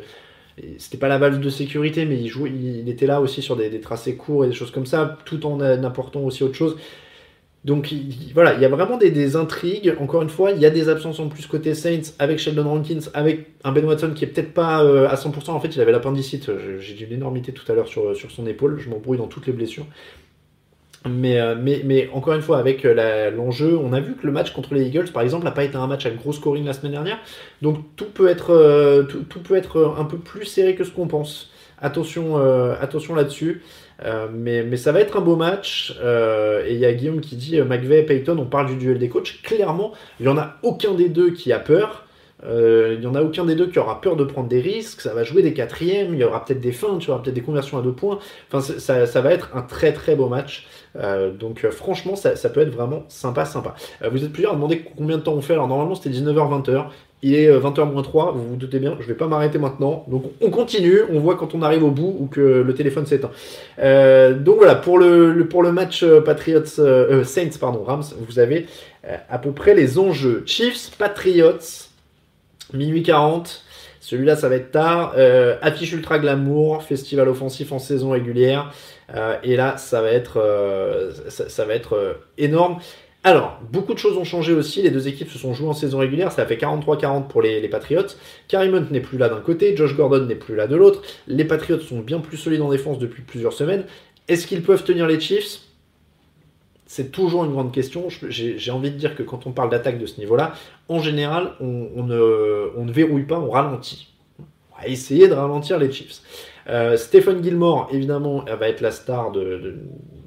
C'était 0.78 0.98
pas 0.98 1.10
la 1.10 1.18
valve 1.18 1.42
de 1.42 1.50
sécurité, 1.50 2.06
mais 2.06 2.18
il, 2.18 2.30
jouait, 2.30 2.50
il 2.50 2.88
était 2.88 3.08
là 3.08 3.20
aussi 3.20 3.42
sur 3.42 3.58
des, 3.58 3.70
des, 3.70 3.82
tracés 3.82 4.16
courts 4.16 4.46
et 4.46 4.48
des 4.48 4.54
choses 4.54 4.72
comme 4.72 4.86
ça, 4.86 5.18
tout 5.26 5.46
en 5.46 5.60
apportant 5.60 6.22
aussi 6.22 6.44
autre 6.44 6.56
chose. 6.56 6.78
Donc 7.66 7.92
voilà, 8.36 8.54
il 8.54 8.62
y 8.62 8.66
a 8.66 8.70
vraiment 8.70 8.96
des, 8.96 9.36
intrigues. 9.36 9.96
Encore 10.00 10.22
une 10.22 10.30
fois, 10.30 10.52
il 10.52 10.60
y 10.60 10.68
a 10.68 10.70
des 10.70 10.88
absences 10.88 11.20
en 11.20 11.30
plus 11.30 11.48
côté 11.48 11.74
Saints 11.74 12.14
avec 12.20 12.38
Sheldon 12.38 12.70
Rankins, 12.70 13.00
avec 13.16 13.48
un 13.64 13.72
Ben 13.72 13.84
Watson 13.84 14.12
qui 14.14 14.24
est 14.24 14.28
peut-être 14.28 14.54
pas 14.54 14.84
euh, 14.84 15.10
à 15.10 15.16
100%. 15.16 15.50
En 15.50 15.60
fait, 15.60 15.76
il 15.76 15.82
avait 15.82 15.92
l'appendicite. 15.92 16.52
J'ai 16.80 16.94
dit 16.94 17.06
une 17.06 17.14
énormité 17.14 17.54
tout 17.54 17.70
à 17.72 17.74
l'heure 17.74 17.88
sur, 17.88 18.16
son 18.30 18.46
épaule. 18.46 18.80
Je 18.80 18.88
m'embrouille 18.88 19.18
dans 19.18 19.26
toutes 19.26 19.48
les 19.48 19.54
blessures. 19.54 19.88
Mais, 21.10 21.40
euh, 21.40 21.56
encore 22.14 22.36
une 22.36 22.44
fois, 22.44 22.60
avec 22.60 22.86
euh, 22.86 23.32
l'enjeu, 23.32 23.76
on 23.76 23.94
a 23.94 24.00
vu 24.00 24.14
que 24.14 24.28
le 24.28 24.32
match 24.32 24.54
contre 24.54 24.76
les 24.76 24.86
Eagles, 24.86 25.10
par 25.12 25.24
exemple, 25.24 25.44
n'a 25.44 25.52
pas 25.52 25.64
été 25.64 25.76
un 25.76 25.88
match 25.88 26.06
à 26.06 26.12
gros 26.12 26.34
scoring 26.34 26.66
la 26.66 26.74
semaine 26.74 26.92
dernière. 26.92 27.18
Donc 27.64 27.80
tout 27.96 28.12
peut 28.14 28.28
être, 28.28 29.08
tout, 29.10 29.40
peut 29.40 29.56
être 29.56 29.96
un 29.98 30.06
peu 30.06 30.18
plus 30.18 30.46
serré 30.46 30.76
que 30.76 30.84
ce 30.84 30.92
qu'on 30.92 31.08
pense. 31.08 31.50
Attention, 31.82 32.38
attention 32.80 33.16
là-dessus. 33.16 33.64
Euh, 34.04 34.28
mais, 34.32 34.78
ça 34.78 34.92
va 34.92 35.00
être 35.00 35.18
un 35.18 35.22
beau 35.22 35.36
match. 35.36 35.98
Euh, 36.02 36.66
et 36.66 36.74
il 36.74 36.80
y 36.80 36.86
a 36.86 36.94
Guillaume 36.94 37.22
qui 37.22 37.36
dit 37.36 37.60
euh, 37.60 37.66
McVeigh 37.66 38.00
et 38.00 38.04
Payton, 38.04 38.38
on 38.38 38.46
parle 38.46 38.68
du 38.68 38.76
duel 38.76 39.00
des 39.00 39.10
coachs. 39.10 39.42
Clairement, 39.44 39.94
il 40.20 40.26
n'y 40.26 40.32
en 40.32 40.38
a 40.38 40.56
aucun 40.64 40.94
des 40.94 41.10
deux 41.10 41.32
qui 41.32 41.54
a 41.54 41.60
peur. 41.60 42.06
il 42.44 43.00
n'y 43.00 43.08
en 43.08 43.16
a 43.16 43.22
aucun 43.22 43.46
des 43.46 43.56
deux 43.56 43.68
qui 43.68 43.80
aura 43.80 44.02
peur 44.02 44.16
de 44.16 44.24
prendre 44.24 44.48
des 44.48 44.62
risques. 44.62 45.02
Ça 45.02 45.14
va 45.14 45.24
jouer 45.24 45.42
des 45.42 45.54
quatrièmes. 45.54 46.14
Il 46.14 46.20
y 46.20 46.24
aura 46.24 46.44
peut-être 46.44 46.62
des 46.62 46.72
feintes, 46.72 47.04
il 47.04 47.08
y 47.08 47.12
aura 47.12 47.22
peut-être 47.22 47.36
des 47.36 47.42
conversions 47.42 47.78
à 47.78 47.82
deux 47.82 47.94
points. 47.94 48.20
Enfin, 48.52 48.62
ça, 48.62 49.22
va 49.22 49.32
être 49.32 49.52
un 49.56 49.62
très 49.62 49.94
très 49.94 50.16
beau 50.16 50.28
match. 50.28 50.68
donc 51.40 51.66
franchement, 51.70 52.16
ça, 52.16 52.50
peut 52.50 52.62
être 52.62 52.76
vraiment 52.76 53.06
sympa, 53.08 53.46
sympa. 53.46 53.76
vous 54.12 54.24
êtes 54.24 54.32
plusieurs 54.32 54.54
à 54.54 54.56
demander 54.56 54.84
combien 54.96 55.18
de 55.18 55.24
temps 55.24 55.34
on 55.34 55.42
fait. 55.42 55.54
Alors 55.54 55.68
normalement, 55.68 55.96
c'était 55.96 56.16
19h-20h. 56.16 56.88
Il 57.26 57.34
est 57.34 57.50
20h-3, 57.50 57.80
euh, 57.80 58.32
vous 58.34 58.50
vous 58.50 58.56
doutez 58.56 58.78
bien, 58.78 58.98
je 59.00 59.08
vais 59.08 59.16
pas 59.16 59.26
m'arrêter 59.26 59.58
maintenant. 59.58 60.06
Donc 60.08 60.26
on 60.42 60.52
continue, 60.52 61.00
on 61.12 61.20
voit 61.20 61.36
quand 61.36 61.56
on 61.56 61.64
arrive 61.64 61.84
au 61.84 61.90
bout 61.90 62.16
ou 62.20 62.28
que 62.28 62.40
le 62.40 62.74
téléphone 62.76 63.08
s'éteint. 63.08 63.32
Euh, 63.80 64.36
donc 64.36 64.58
voilà, 64.58 64.76
pour 64.76 65.00
le, 65.00 65.48
pour 65.50 65.64
le 65.64 65.72
match 65.72 66.04
euh, 66.04 66.22
Patriots, 66.22 67.24
Saints, 67.24 67.58
pardon, 67.60 67.84
Rams, 67.84 68.04
vous 68.28 68.38
avez 68.38 68.68
à 69.28 69.40
peu 69.40 69.54
près 69.54 69.74
les 69.74 69.98
enjeux. 69.98 70.44
Chiefs, 70.46 70.92
Patriots, 71.00 71.90
minuit 72.74 73.02
40. 73.02 73.64
Celui-là, 74.02 74.36
ça 74.36 74.48
va 74.48 74.58
être 74.58 74.70
tard. 74.70 75.16
affiche 75.64 75.94
ultra 75.94 76.20
glamour, 76.20 76.84
festival 76.84 77.28
offensif 77.28 77.72
en 77.72 77.80
saison 77.80 78.12
régulière. 78.12 78.72
et 79.44 79.56
là, 79.56 79.78
ça, 79.78 80.02
va 80.02 80.12
être 80.12 80.40
énorme. 82.38 82.78
Alors, 83.26 83.60
beaucoup 83.72 83.96
de 83.96 83.98
choses 83.98 84.18
ont 84.18 84.24
changé 84.24 84.54
aussi. 84.54 84.84
Les 84.84 84.92
deux 84.92 85.08
équipes 85.08 85.32
se 85.32 85.40
sont 85.40 85.56
jouées 85.56 85.68
en 85.68 85.74
saison 85.74 85.98
régulière. 85.98 86.32
Ça 86.32 86.44
a 86.44 86.46
fait 86.46 86.58
43-40 86.58 87.28
pour 87.28 87.42
les, 87.42 87.68
Patriots. 87.68 88.06
Karim 88.48 88.88
n'est 88.92 89.00
plus 89.00 89.18
là 89.18 89.30
d'un 89.30 89.42
côté, 89.42 89.76
Josh 89.76 89.96
Gordon 89.96 90.28
n'est 90.28 90.36
plus 90.36 90.56
là 90.56 90.68
de 90.68 90.76
l'autre. 90.76 91.02
Les 91.26 91.44
Patriots 91.44 91.80
sont 91.80 92.02
bien 92.02 92.20
plus 92.20 92.38
solides 92.38 92.62
en 92.62 92.70
défense 92.70 93.00
depuis 93.00 93.24
plusieurs 93.24 93.54
semaines. 93.54 93.86
Est-ce 94.28 94.46
qu'ils 94.46 94.62
peuvent 94.62 94.84
tenir 94.84 95.08
les 95.08 95.20
Chiefs? 95.20 95.62
C'est 96.86 97.12
toujours 97.12 97.46
une 97.46 97.52
grande 97.52 97.72
question. 97.72 98.10
J'ai 98.30 98.72
envie 98.72 98.92
de 98.92 98.98
dire 98.98 99.16
que 99.16 99.24
quand 99.24 99.48
on 99.48 99.52
parle 99.54 99.72
d'attaque 99.72 99.98
de 99.98 100.06
ce 100.06 100.20
niveau-là, 100.20 100.54
en 100.88 101.00
général, 101.00 101.54
on, 101.60 102.04
ne, 102.04 102.92
verrouille 102.92 103.26
pas, 103.26 103.40
on 103.40 103.50
ralentit. 103.50 104.14
On 104.40 104.80
va 104.80 104.88
essayer 104.88 105.28
de 105.28 105.34
ralentir 105.34 105.80
les 105.80 105.92
Chiefs. 105.92 106.22
Euh, 106.70 106.96
Stephen 106.96 107.44
Gilmore, 107.44 107.90
évidemment, 107.92 108.46
va 108.46 108.70
être 108.70 108.82
la 108.82 108.92
star 108.92 109.32
de 109.32 109.80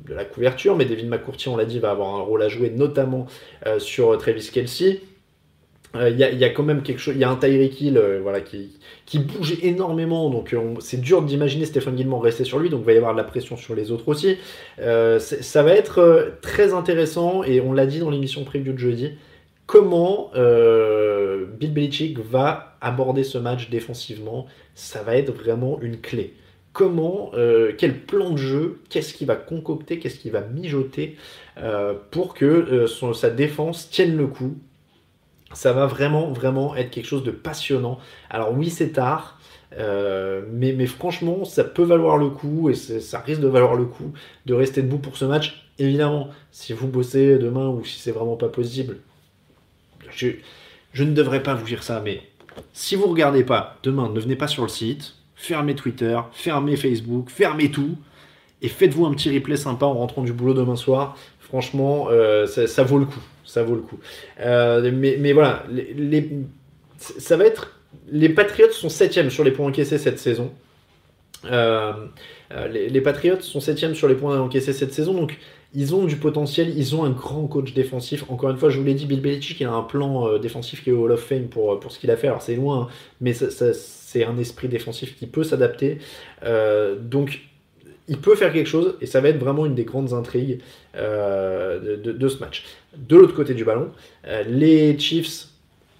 la 0.08 0.24
couverture, 0.24 0.76
mais 0.76 0.84
David 0.84 1.08
McCourtier, 1.08 1.50
on 1.50 1.56
l'a 1.56 1.64
dit, 1.64 1.78
va 1.78 1.90
avoir 1.90 2.14
un 2.16 2.20
rôle 2.20 2.42
à 2.42 2.48
jouer, 2.48 2.70
notamment 2.70 3.26
euh, 3.66 3.78
sur 3.78 4.16
Travis 4.18 4.50
Kelsey. 4.52 5.00
Euh, 5.96 6.10
il 6.10 6.18
y, 6.18 6.44
a 6.44 6.50
quand 6.50 6.64
même 6.64 6.82
quelque 6.82 6.98
chose, 6.98 7.14
il 7.14 7.20
y 7.20 7.24
a 7.24 7.30
un 7.30 7.36
Tyreek 7.36 7.80
Hill 7.80 7.96
euh, 7.96 8.20
voilà, 8.22 8.42
qui, 8.42 8.78
qui 9.06 9.18
bouge 9.18 9.56
énormément, 9.62 10.28
donc 10.28 10.54
c'est 10.80 11.00
dur 11.00 11.22
d'imaginer 11.22 11.64
Stéphane 11.64 11.96
Gilmore 11.96 12.22
rester 12.22 12.44
sur 12.44 12.58
lui, 12.58 12.68
donc 12.68 12.80
il 12.82 12.86
va 12.86 12.92
y 12.92 12.96
avoir 12.98 13.14
de 13.14 13.16
la 13.16 13.24
pression 13.24 13.56
sur 13.56 13.74
les 13.74 13.90
autres 13.90 14.06
aussi. 14.06 14.36
ça 14.76 15.62
va 15.62 15.72
être 15.72 16.36
très 16.42 16.74
intéressant, 16.74 17.42
et 17.42 17.62
on 17.62 17.72
l'a 17.72 17.86
dit 17.86 18.00
dans 18.00 18.10
l'émission 18.10 18.44
preview 18.44 18.74
de 18.74 18.78
jeudi, 18.78 19.12
comment 19.64 20.30
Bill 20.34 21.72
Belichick 21.72 22.18
va 22.18 22.76
aborder 22.82 23.24
ce 23.24 23.38
match 23.38 23.70
défensivement, 23.70 24.44
ça 24.74 25.02
va 25.02 25.16
être 25.16 25.32
vraiment 25.32 25.80
une 25.80 26.02
clé 26.02 26.34
comment, 26.78 27.32
euh, 27.34 27.72
quel 27.76 28.02
plan 28.02 28.30
de 28.30 28.36
jeu, 28.36 28.78
qu'est-ce 28.88 29.12
qu'il 29.12 29.26
va 29.26 29.34
concocter, 29.34 29.98
qu'est-ce 29.98 30.16
qu'il 30.16 30.30
va 30.30 30.42
mijoter 30.42 31.16
euh, 31.56 31.92
pour 32.12 32.34
que 32.34 32.44
euh, 32.44 33.12
sa 33.14 33.30
défense 33.30 33.90
tienne 33.90 34.16
le 34.16 34.28
coup 34.28 34.56
Ça 35.52 35.72
va 35.72 35.86
vraiment, 35.86 36.30
vraiment 36.30 36.76
être 36.76 36.90
quelque 36.90 37.08
chose 37.08 37.24
de 37.24 37.32
passionnant. 37.32 37.98
Alors 38.30 38.56
oui, 38.56 38.70
c'est 38.70 38.90
tard, 38.90 39.40
mais, 39.76 40.72
mais, 40.72 40.86
franchement, 40.86 41.44
ça 41.44 41.64
peut 41.64 41.82
valoir 41.82 42.16
le 42.16 42.28
coup 42.28 42.70
et 42.70 42.74
ça 42.74 43.18
risque 43.18 43.40
de 43.40 43.48
valoir 43.48 43.74
le 43.74 43.84
coup 43.84 44.12
de 44.46 44.54
rester 44.54 44.80
debout 44.80 44.98
pour 44.98 45.16
ce 45.16 45.24
match. 45.24 45.68
Évidemment, 45.80 46.28
si 46.52 46.72
vous 46.72 46.86
bossez 46.86 47.38
demain 47.38 47.68
ou 47.68 47.84
si 47.84 47.98
c'est 47.98 48.12
vraiment 48.12 48.36
pas 48.36 48.48
possible, 48.48 48.98
je, 50.10 50.28
je, 50.92 51.02
ne 51.02 51.12
devrais 51.12 51.42
pas 51.42 51.54
vous 51.54 51.66
dire 51.66 51.82
ça, 51.82 52.00
mais 52.04 52.22
si 52.72 52.94
vous 52.94 53.06
regardez 53.06 53.42
pas 53.42 53.78
demain, 53.82 54.08
ne 54.08 54.20
venez 54.20 54.36
pas 54.36 54.48
sur 54.48 54.62
le 54.62 54.68
site, 54.68 55.17
fermez 55.38 55.74
Twitter, 55.74 56.18
fermez 56.32 56.76
Facebook, 56.76 57.30
fermez 57.30 57.70
tout 57.70 57.96
et 58.60 58.68
faites-vous 58.68 59.06
un 59.06 59.14
petit 59.14 59.32
replay 59.32 59.56
sympa 59.56 59.86
en 59.86 59.94
rentrant 59.94 60.22
du 60.22 60.32
boulot 60.32 60.52
demain 60.52 60.76
soir. 60.76 61.16
Franchement, 61.40 62.08
euh, 62.10 62.46
ça, 62.46 62.82
vaut 62.82 62.98
le 62.98 63.06
coup. 63.06 63.20
Ça 63.44 63.62
vaut 63.62 63.76
le 63.76 63.80
coup. 63.80 63.98
Euh, 64.40 64.90
mais, 64.92 65.32
voilà, 65.32 65.64
les, 65.70 66.28
ça 66.98 67.36
va 67.36 67.46
être 67.46 67.74
les 68.10 68.28
Patriots 68.28 68.72
sont 68.72 68.90
7 68.90 69.30
sur 69.30 69.44
les 69.44 69.50
points 69.50 69.66
encaissés 69.66 69.96
cette 69.96 70.18
saison. 70.18 70.50
Euh, 71.46 71.92
les, 72.70 73.00
Patriots 73.00 73.40
sont 73.40 73.60
7 73.60 73.94
sur 73.94 74.08
les 74.08 74.14
points 74.14 74.38
encaissés 74.40 74.72
cette 74.72 74.92
saison, 74.92 75.14
donc 75.14 75.38
ils 75.74 75.94
ont 75.94 76.04
du 76.04 76.16
potentiel, 76.16 76.76
ils 76.76 76.96
ont 76.96 77.04
un 77.04 77.10
grand 77.10 77.46
coach 77.46 77.72
défensif. 77.72 78.24
Encore 78.28 78.50
une 78.50 78.58
fois, 78.58 78.68
je 78.68 78.78
vous 78.78 78.84
l'ai 78.84 78.94
dit, 78.94 79.06
Bill 79.06 79.20
Belichick 79.20 79.62
a 79.62 79.70
un 79.70 79.82
plan 79.82 80.36
défensif 80.38 80.82
qui 80.82 80.90
est 80.90 80.92
au 80.92 81.04
Hall 81.04 81.12
of 81.12 81.20
Fame 81.20 81.46
pour, 81.46 81.78
pour 81.80 81.92
ce 81.92 81.98
qu'il 81.98 82.10
a 82.10 82.16
fait. 82.16 82.26
Alors 82.26 82.42
c'est 82.42 82.56
loin, 82.56 82.82
hein, 82.82 82.88
mais 83.20 83.32
c'est 84.10 84.24
un 84.24 84.38
esprit 84.38 84.68
défensif 84.68 85.16
qui 85.16 85.26
peut 85.26 85.44
s'adapter. 85.44 85.98
donc 87.00 87.40
il 88.10 88.18
peut 88.18 88.36
faire 88.36 88.52
quelque 88.52 88.68
chose 88.68 88.96
et 89.02 89.06
ça 89.06 89.20
va 89.20 89.28
être 89.28 89.38
vraiment 89.38 89.66
une 89.66 89.74
des 89.74 89.84
grandes 89.84 90.14
intrigues 90.14 90.60
de, 90.94 91.96
de, 91.96 92.28
ce 92.28 92.38
match. 92.38 92.64
De 92.96 93.16
l'autre 93.16 93.34
côté 93.34 93.52
du 93.54 93.64
ballon, 93.64 93.90
les 94.46 94.98
Chiefs, 94.98 95.48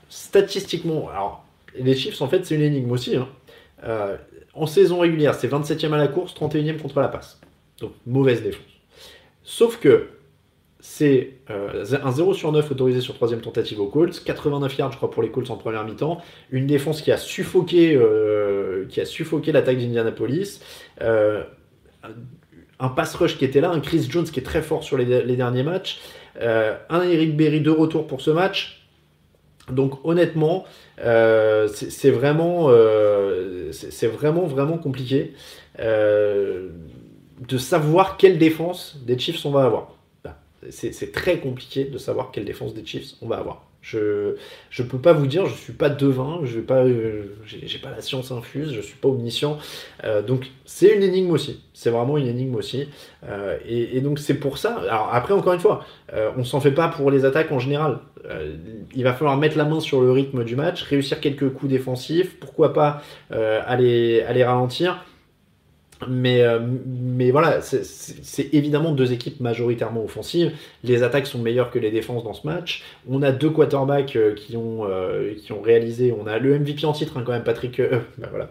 statistiquement, 0.09 1.11
alors 1.11 1.45
les 1.79 1.95
Chiefs, 1.95 2.21
en 2.23 2.29
fait, 2.29 2.45
c'est 2.45 2.55
une 2.55 2.63
énigme 2.63 2.91
aussi. 2.91 3.17
Hein. 3.17 3.29
Euh, 3.85 4.17
en 4.55 4.67
saison 4.67 5.01
régulière, 5.01 5.35
c'est 5.35 5.49
27e 5.49 5.93
à 5.93 5.97
la 5.97 6.09
course, 6.09 6.35
31e 6.35 6.79
contre 6.79 7.01
la 7.01 7.09
passe. 7.09 7.41
Donc, 7.81 7.93
mauvaise 8.07 8.43
défense. 8.43 8.65
Sauf 9.45 9.79
que 9.79 10.09
c'est 10.81 11.35
euh, 11.51 11.85
un 12.03 12.13
0 12.13 12.35
sur 12.35 12.53
9 12.53 12.71
autorisé 12.71 13.01
sur 13.01 13.15
troisième 13.15 13.41
tentative 13.41 13.81
aux 13.81 13.87
Colts, 13.87 14.23
89 14.25 14.79
yards, 14.79 14.93
je 14.93 14.97
crois, 14.97 15.11
pour 15.11 15.23
les 15.23 15.31
Colts 15.31 15.51
en 15.51 15.57
première 15.57 15.85
mi-temps, 15.85 16.19
une 16.51 16.67
défense 16.67 17.03
qui 17.03 17.13
a 17.13 17.17
suffoqué, 17.17 17.95
euh, 17.95 18.87
qui 18.89 19.01
a 19.01 19.05
suffoqué 19.05 19.53
l'attaque 19.53 19.79
d'Indianapolis, 19.79 20.61
un 22.81 22.89
pass 22.91 23.15
rush 23.17 23.39
qui 23.39 23.45
était 23.45 23.61
là, 23.61 23.71
un 23.71 23.81
Chris 23.81 24.07
Jones 24.09 24.25
qui 24.25 24.39
est 24.39 24.45
très 24.45 24.63
fort 24.63 24.85
sur 24.85 24.97
les, 24.97 25.37
derniers 25.37 25.65
matchs, 25.65 26.01
un 26.41 27.03
Eric 27.03 27.37
Berry 27.37 27.61
de 27.61 27.71
retour 27.71 28.07
pour 28.07 28.21
ce 28.21 28.31
match. 28.31 28.79
Donc 29.71 30.05
honnêtement, 30.05 30.65
euh, 31.01 31.69
c'est 31.69 32.11
vraiment, 32.11 32.67
euh, 32.69 33.71
c'est 33.73 34.07
vraiment, 34.07 34.47
vraiment 34.47 34.79
compliqué 34.79 35.35
euh, 35.81 36.71
de 37.47 37.59
savoir 37.59 38.17
quelle 38.17 38.39
défense 38.39 38.99
des 39.05 39.19
Chiefs 39.19 39.45
on 39.45 39.51
va 39.51 39.65
avoir. 39.65 39.98
C'est 40.71 41.13
très 41.13 41.39
compliqué 41.39 41.85
de 41.85 41.99
savoir 41.99 42.31
quelle 42.31 42.45
défense 42.45 42.75
des 42.75 42.85
Chiefs 42.85 43.15
on 43.23 43.29
va 43.29 43.37
avoir. 43.37 43.65
Je 43.81 44.35
ne 44.79 44.85
peux 44.85 44.99
pas 44.99 45.13
vous 45.15 45.27
dire, 45.27 45.47
je 45.47 45.55
suis 45.55 45.73
pas 45.73 45.89
devin, 45.89 46.41
je 46.45 46.59
n'ai 46.59 46.63
pas, 46.63 46.85
j'ai 47.47 47.79
pas 47.79 47.91
la 47.91 48.03
science 48.03 48.33
infuse, 48.33 48.73
je 48.75 48.81
suis 48.81 48.97
pas 48.97 49.09
omniscient. 49.09 49.59
donc 50.27 50.51
c'est 50.67 50.95
une 50.95 51.03
énigme 51.03 51.31
aussi. 51.31 51.63
C'est 51.73 51.91
vraiment 51.91 52.19
une 52.19 52.27
énigme 52.27 52.57
aussi. 52.57 52.89
Et, 53.67 53.97
et, 53.97 54.01
donc 54.01 54.19
c'est 54.19 54.35
pour 54.35 54.59
ça. 54.59 54.77
Alors 54.81 55.11
après 55.13 55.33
encore 55.33 55.55
une 55.55 55.61
fois, 55.61 55.87
on 56.37 56.45
s'en 56.45 56.61
fait 56.61 56.73
pas 56.73 56.89
pour 56.89 57.11
les 57.11 57.25
attaques 57.25 57.51
en 57.53 57.61
général. 57.61 58.01
Euh, 58.27 58.57
il 58.95 59.05
va 59.05 59.13
falloir 59.13 59.37
mettre 59.37 59.57
la 59.57 59.65
main 59.65 59.81
sur 59.81 60.01
le 60.01 60.11
rythme 60.11 60.45
du 60.45 60.57
match, 60.57 60.83
réussir 60.83 61.21
quelques 61.21 61.51
coups 61.51 61.71
défensifs, 61.71 62.39
pourquoi 62.39 62.73
pas 62.73 63.03
euh, 63.33 63.61
aller, 63.67 64.23
aller 64.23 64.45
ralentir. 64.45 65.05
Mais, 66.07 66.43
euh, 66.43 66.61
mais 66.87 67.31
voilà, 67.33 67.61
c'est 67.61 68.55
évidemment 68.55 68.93
deux 68.93 69.13
équipes 69.13 69.41
majoritairement 69.41 70.05
offensives. 70.05 70.53
Les 70.85 71.03
attaques 71.03 71.27
sont 71.27 71.41
meilleures 71.41 71.71
que 71.71 71.79
les 71.79 71.91
défenses 71.91 72.23
dans 72.23 72.35
ce 72.35 72.47
match. 72.47 72.85
On 73.09 73.23
a 73.23 73.33
deux 73.33 73.51
quarterbacks 73.51 74.17
qui, 74.37 74.57
ont, 74.57 74.87
qui 75.43 75.53
ont 75.53 75.61
réalisé. 75.61 76.15
On 76.19 76.27
a 76.27 76.39
le 76.39 76.59
MVP 76.59 76.85
en 76.87 76.93
titre, 76.93 77.17
hein, 77.17 77.23
quand 77.27 77.33
même, 77.33 77.45
Patrick. 77.45 77.81
Bah 78.19 78.29
voilà. 78.31 78.51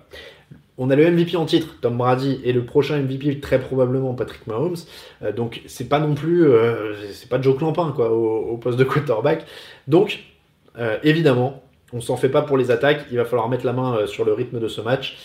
On 0.80 0.92
a 0.92 0.96
le 0.96 1.10
MVP 1.10 1.36
en 1.38 1.46
titre, 1.46 1.76
Tom 1.82 1.98
Brady, 1.98 2.40
et 2.44 2.54
le 2.54 2.64
prochain 2.64 3.00
MVP 3.00 3.40
très 3.40 3.60
probablement 3.60 4.14
Patrick 4.14 4.46
Mahomes. 4.46 4.76
Euh, 5.24 5.32
donc 5.32 5.62
c'est 5.66 5.90
pas 5.90 6.00
non 6.00 6.14
plus, 6.14 6.46
euh, 6.46 6.94
c'est 7.12 7.30
pas 7.30 7.42
Joe 7.42 7.58
Clampin 7.58 7.92
quoi 7.96 8.12
au, 8.12 8.58
poste 8.58 8.78
de 8.78 8.84
quarterback. 8.84 9.46
Donc 9.88 10.20
euh, 10.78 10.98
évidemment, 11.04 11.64
on 11.94 12.02
s'en 12.02 12.16
fait 12.16 12.30
pas 12.30 12.44
pour 12.44 12.58
les 12.58 12.70
attaques. 12.70 13.06
Il 13.10 13.18
va 13.18 13.26
falloir 13.26 13.50
mettre 13.50 13.66
la 13.66 13.74
main 13.74 14.06
sur 14.06 14.24
le 14.24 14.34
rythme 14.34 14.60
de 14.60 14.68
ce 14.68 14.82
match. 14.82 15.18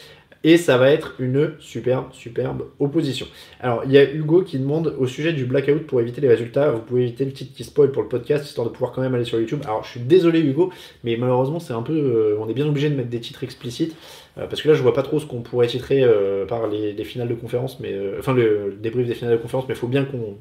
Et 0.44 0.56
ça 0.56 0.76
va 0.76 0.90
être 0.90 1.14
une 1.20 1.52
superbe, 1.60 2.06
superbe 2.12 2.64
opposition. 2.80 3.26
Alors, 3.60 3.82
il 3.84 3.92
y 3.92 3.98
a 3.98 4.10
Hugo 4.10 4.42
qui 4.42 4.58
demande 4.58 4.94
au 4.98 5.06
sujet 5.06 5.32
du 5.32 5.44
blackout 5.44 5.86
pour 5.86 6.00
éviter 6.00 6.20
les 6.20 6.28
résultats. 6.28 6.70
Vous 6.72 6.80
pouvez 6.80 7.02
éviter 7.02 7.24
le 7.24 7.32
titre 7.32 7.54
qui 7.54 7.62
spoil 7.62 7.92
pour 7.92 8.02
le 8.02 8.08
podcast 8.08 8.44
histoire 8.44 8.66
de 8.66 8.72
pouvoir 8.72 8.90
quand 8.92 9.02
même 9.02 9.14
aller 9.14 9.24
sur 9.24 9.38
YouTube. 9.38 9.60
Alors, 9.64 9.84
je 9.84 9.90
suis 9.90 10.00
désolé, 10.00 10.40
Hugo, 10.40 10.72
mais 11.04 11.16
malheureusement, 11.16 11.60
c'est 11.60 11.74
un 11.74 11.82
peu. 11.82 12.36
on 12.40 12.48
est 12.48 12.54
bien 12.54 12.66
obligé 12.66 12.90
de 12.90 12.96
mettre 12.96 13.10
des 13.10 13.20
titres 13.20 13.44
explicites. 13.44 13.94
Euh, 14.38 14.46
parce 14.46 14.62
que 14.62 14.68
là, 14.68 14.74
je 14.74 14.82
vois 14.82 14.94
pas 14.94 15.02
trop 15.02 15.20
ce 15.20 15.26
qu'on 15.26 15.42
pourrait 15.42 15.66
titrer 15.66 16.02
euh, 16.02 16.46
par 16.46 16.66
les, 16.66 17.04
finales 17.04 17.28
de 17.28 17.34
conférence, 17.34 17.80
mais 17.80 17.92
euh, 17.92 18.16
enfin 18.18 18.32
le, 18.32 18.76
débrief 18.80 19.06
des 19.06 19.14
finales 19.14 19.36
de 19.36 19.42
conférence, 19.42 19.66
mais 19.68 19.74
faut 19.74 19.88
bien 19.88 20.04
qu'on 20.04 20.38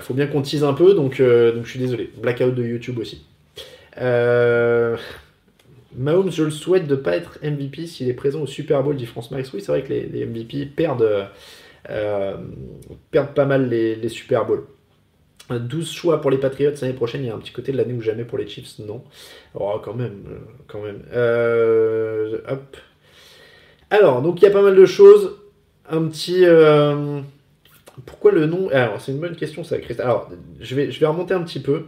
faut 0.00 0.14
bien 0.14 0.26
qu'on 0.26 0.42
tease 0.42 0.64
un 0.64 0.72
peu, 0.72 0.94
donc, 0.94 1.20
donc 1.20 1.64
je 1.64 1.70
suis 1.70 1.78
désolé. 1.78 2.10
Blackout 2.20 2.52
de 2.52 2.64
YouTube 2.64 2.98
aussi. 2.98 3.24
Mahomes, 5.96 6.30
je 6.30 6.42
le 6.42 6.50
souhaite 6.50 6.86
de 6.86 6.94
pas 6.94 7.16
être 7.16 7.38
MVP 7.42 7.86
s'il 7.86 8.08
est 8.08 8.14
présent 8.14 8.42
au 8.42 8.46
Super 8.46 8.82
Bowl, 8.82 8.96
dit 8.96 9.06
France 9.06 9.30
Max. 9.30 9.52
Oui, 9.52 9.60
c'est 9.60 9.72
vrai 9.72 9.82
que 9.82 9.92
les, 9.92 10.26
MVP 10.26 10.66
perdent, 10.66 11.28
perdent 13.10 13.34
pas 13.34 13.46
mal 13.46 13.68
les, 13.68 14.08
Super 14.08 14.46
Bowls. 14.46 14.64
12 15.50 15.92
choix 15.92 16.20
pour 16.20 16.30
les 16.30 16.38
Patriots 16.38 16.72
l'année 16.82 16.92
prochaine, 16.92 17.22
il 17.22 17.28
y 17.28 17.30
a 17.30 17.34
un 17.34 17.38
petit 17.38 17.52
côté 17.52 17.70
de 17.70 17.76
l'année 17.76 17.94
ou 17.94 18.00
jamais 18.00 18.24
pour 18.24 18.36
les 18.36 18.48
Chiefs, 18.48 18.80
non. 18.80 19.04
Oh, 19.54 19.80
quand 19.82 19.94
même, 19.94 20.24
quand 20.66 20.82
même. 20.82 21.02
hop. 22.48 22.76
Alors, 23.90 24.22
donc 24.22 24.40
il 24.40 24.44
y 24.44 24.48
a 24.48 24.50
pas 24.50 24.62
mal 24.62 24.74
de 24.74 24.86
choses. 24.86 25.36
Un 25.88 26.06
petit. 26.08 26.44
Euh, 26.44 27.20
pourquoi 28.04 28.32
le 28.32 28.46
nom? 28.46 28.68
Alors, 28.70 29.00
c'est 29.00 29.12
une 29.12 29.20
bonne 29.20 29.36
question, 29.36 29.64
ça, 29.64 29.78
Christophe. 29.78 30.04
Alors, 30.04 30.30
je 30.60 30.74
vais, 30.74 30.90
je 30.90 30.98
vais 31.00 31.06
remonter 31.06 31.34
un 31.34 31.42
petit 31.42 31.60
peu. 31.60 31.84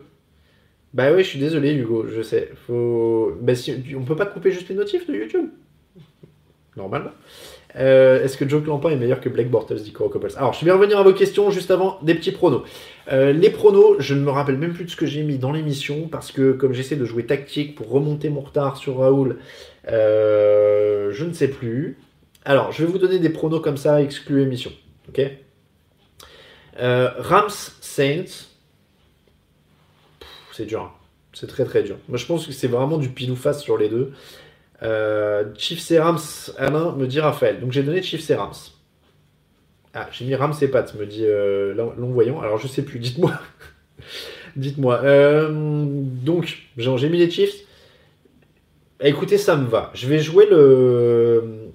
Bah 0.94 1.12
ouais, 1.12 1.22
je 1.22 1.28
suis 1.28 1.38
désolé, 1.38 1.74
Hugo, 1.74 2.06
je 2.08 2.22
sais. 2.22 2.50
Faut... 2.66 3.32
Bah, 3.40 3.54
si... 3.54 3.74
On 3.96 4.04
peut 4.04 4.16
pas 4.16 4.26
couper 4.26 4.50
juste 4.50 4.68
les 4.68 4.74
notifs 4.74 5.06
de 5.06 5.14
YouTube? 5.14 5.48
Normalement. 6.76 7.10
Euh, 7.76 8.24
est-ce 8.24 8.36
que 8.38 8.48
Joe 8.48 8.62
Clampin 8.62 8.90
est 8.90 8.96
meilleur 8.96 9.20
que 9.20 9.28
Blake 9.28 9.50
Bortles, 9.50 9.76
dit 9.76 9.92
Coppels 9.92 10.32
Alors, 10.36 10.54
je 10.54 10.64
vais 10.64 10.70
revenir 10.70 10.98
à 10.98 11.02
vos 11.02 11.12
questions 11.12 11.50
juste 11.50 11.70
avant 11.70 11.98
des 12.02 12.14
petits 12.14 12.32
pronos. 12.32 12.62
Euh, 13.12 13.32
les 13.32 13.50
pronos, 13.50 13.96
je 13.98 14.14
ne 14.14 14.20
me 14.20 14.30
rappelle 14.30 14.56
même 14.56 14.72
plus 14.72 14.84
de 14.84 14.90
ce 14.90 14.96
que 14.96 15.06
j'ai 15.06 15.22
mis 15.22 15.38
dans 15.38 15.52
l'émission 15.52 16.08
parce 16.08 16.32
que 16.32 16.52
comme 16.52 16.72
j'essaie 16.72 16.96
de 16.96 17.04
jouer 17.04 17.26
tactique 17.26 17.74
pour 17.74 17.90
remonter 17.90 18.30
mon 18.30 18.40
retard 18.40 18.76
sur 18.78 18.98
Raoul, 18.98 19.38
euh, 19.88 21.10
je 21.12 21.24
ne 21.24 21.32
sais 21.32 21.48
plus. 21.48 21.98
Alors, 22.44 22.72
je 22.72 22.84
vais 22.84 22.90
vous 22.90 22.98
donner 22.98 23.18
des 23.18 23.28
pronos 23.28 23.60
comme 23.60 23.76
ça, 23.76 24.00
exclu 24.00 24.42
émission. 24.42 24.72
Ok? 25.08 25.20
Rams 26.78 27.50
Saints. 27.80 28.47
C'est 30.58 30.66
dur. 30.66 30.82
Hein. 30.82 30.90
C'est 31.34 31.46
très 31.46 31.64
très 31.64 31.84
dur. 31.84 31.98
Moi, 32.08 32.18
je 32.18 32.26
pense 32.26 32.44
que 32.44 32.52
c'est 32.52 32.66
vraiment 32.66 32.98
du 32.98 33.10
pile 33.10 33.30
ou 33.30 33.36
face 33.36 33.62
sur 33.62 33.78
les 33.78 33.88
deux. 33.88 34.10
Euh, 34.82 35.44
Chiefs 35.56 35.88
et 35.92 36.00
Rams, 36.00 36.18
Alain, 36.56 36.96
me 36.96 37.06
dit 37.06 37.20
Raphaël. 37.20 37.60
Donc 37.60 37.70
j'ai 37.70 37.84
donné 37.84 38.02
Chiefs 38.02 38.28
et 38.28 38.34
Rams. 38.34 38.56
Ah, 39.94 40.08
j'ai 40.10 40.24
mis 40.24 40.34
Rams 40.34 40.54
et 40.60 40.66
Pat, 40.66 40.92
me 40.96 41.06
dit 41.06 41.24
euh, 41.24 41.74
voyant 41.96 42.40
Alors 42.40 42.58
je 42.58 42.66
sais 42.66 42.82
plus, 42.82 42.98
dites-moi. 42.98 43.40
dites-moi. 44.56 45.00
Euh, 45.04 45.48
donc, 45.52 46.58
j'ai 46.76 47.08
mis 47.08 47.18
les 47.18 47.30
Chiefs. 47.30 47.54
Écoutez, 48.98 49.38
ça 49.38 49.54
me 49.54 49.68
va. 49.68 49.92
Je 49.94 50.08
vais 50.08 50.18
jouer 50.18 50.46
le. 50.50 51.68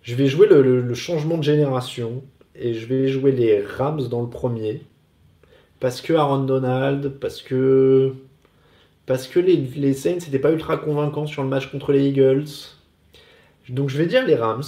Je 0.00 0.14
vais 0.14 0.26
jouer 0.26 0.46
le 0.46 0.94
changement 0.94 1.36
de 1.36 1.44
génération. 1.44 2.24
Et 2.54 2.72
je 2.72 2.86
vais 2.86 3.08
jouer 3.08 3.32
les 3.32 3.62
Rams 3.62 4.08
dans 4.08 4.22
le 4.22 4.30
premier. 4.30 4.80
Parce 5.82 6.00
que 6.00 6.12
Aaron 6.12 6.44
Donald, 6.44 7.08
parce 7.18 7.42
que 7.42 8.14
parce 9.04 9.26
que 9.26 9.40
les, 9.40 9.56
les 9.56 9.94
Saints 9.94 10.12
n'étaient 10.14 10.38
pas 10.38 10.52
ultra 10.52 10.76
convaincants 10.76 11.26
sur 11.26 11.42
le 11.42 11.48
match 11.48 11.72
contre 11.72 11.90
les 11.90 12.06
Eagles. 12.06 12.46
Donc 13.68 13.88
je 13.88 13.98
vais 13.98 14.06
dire 14.06 14.24
les 14.24 14.36
Rams. 14.36 14.62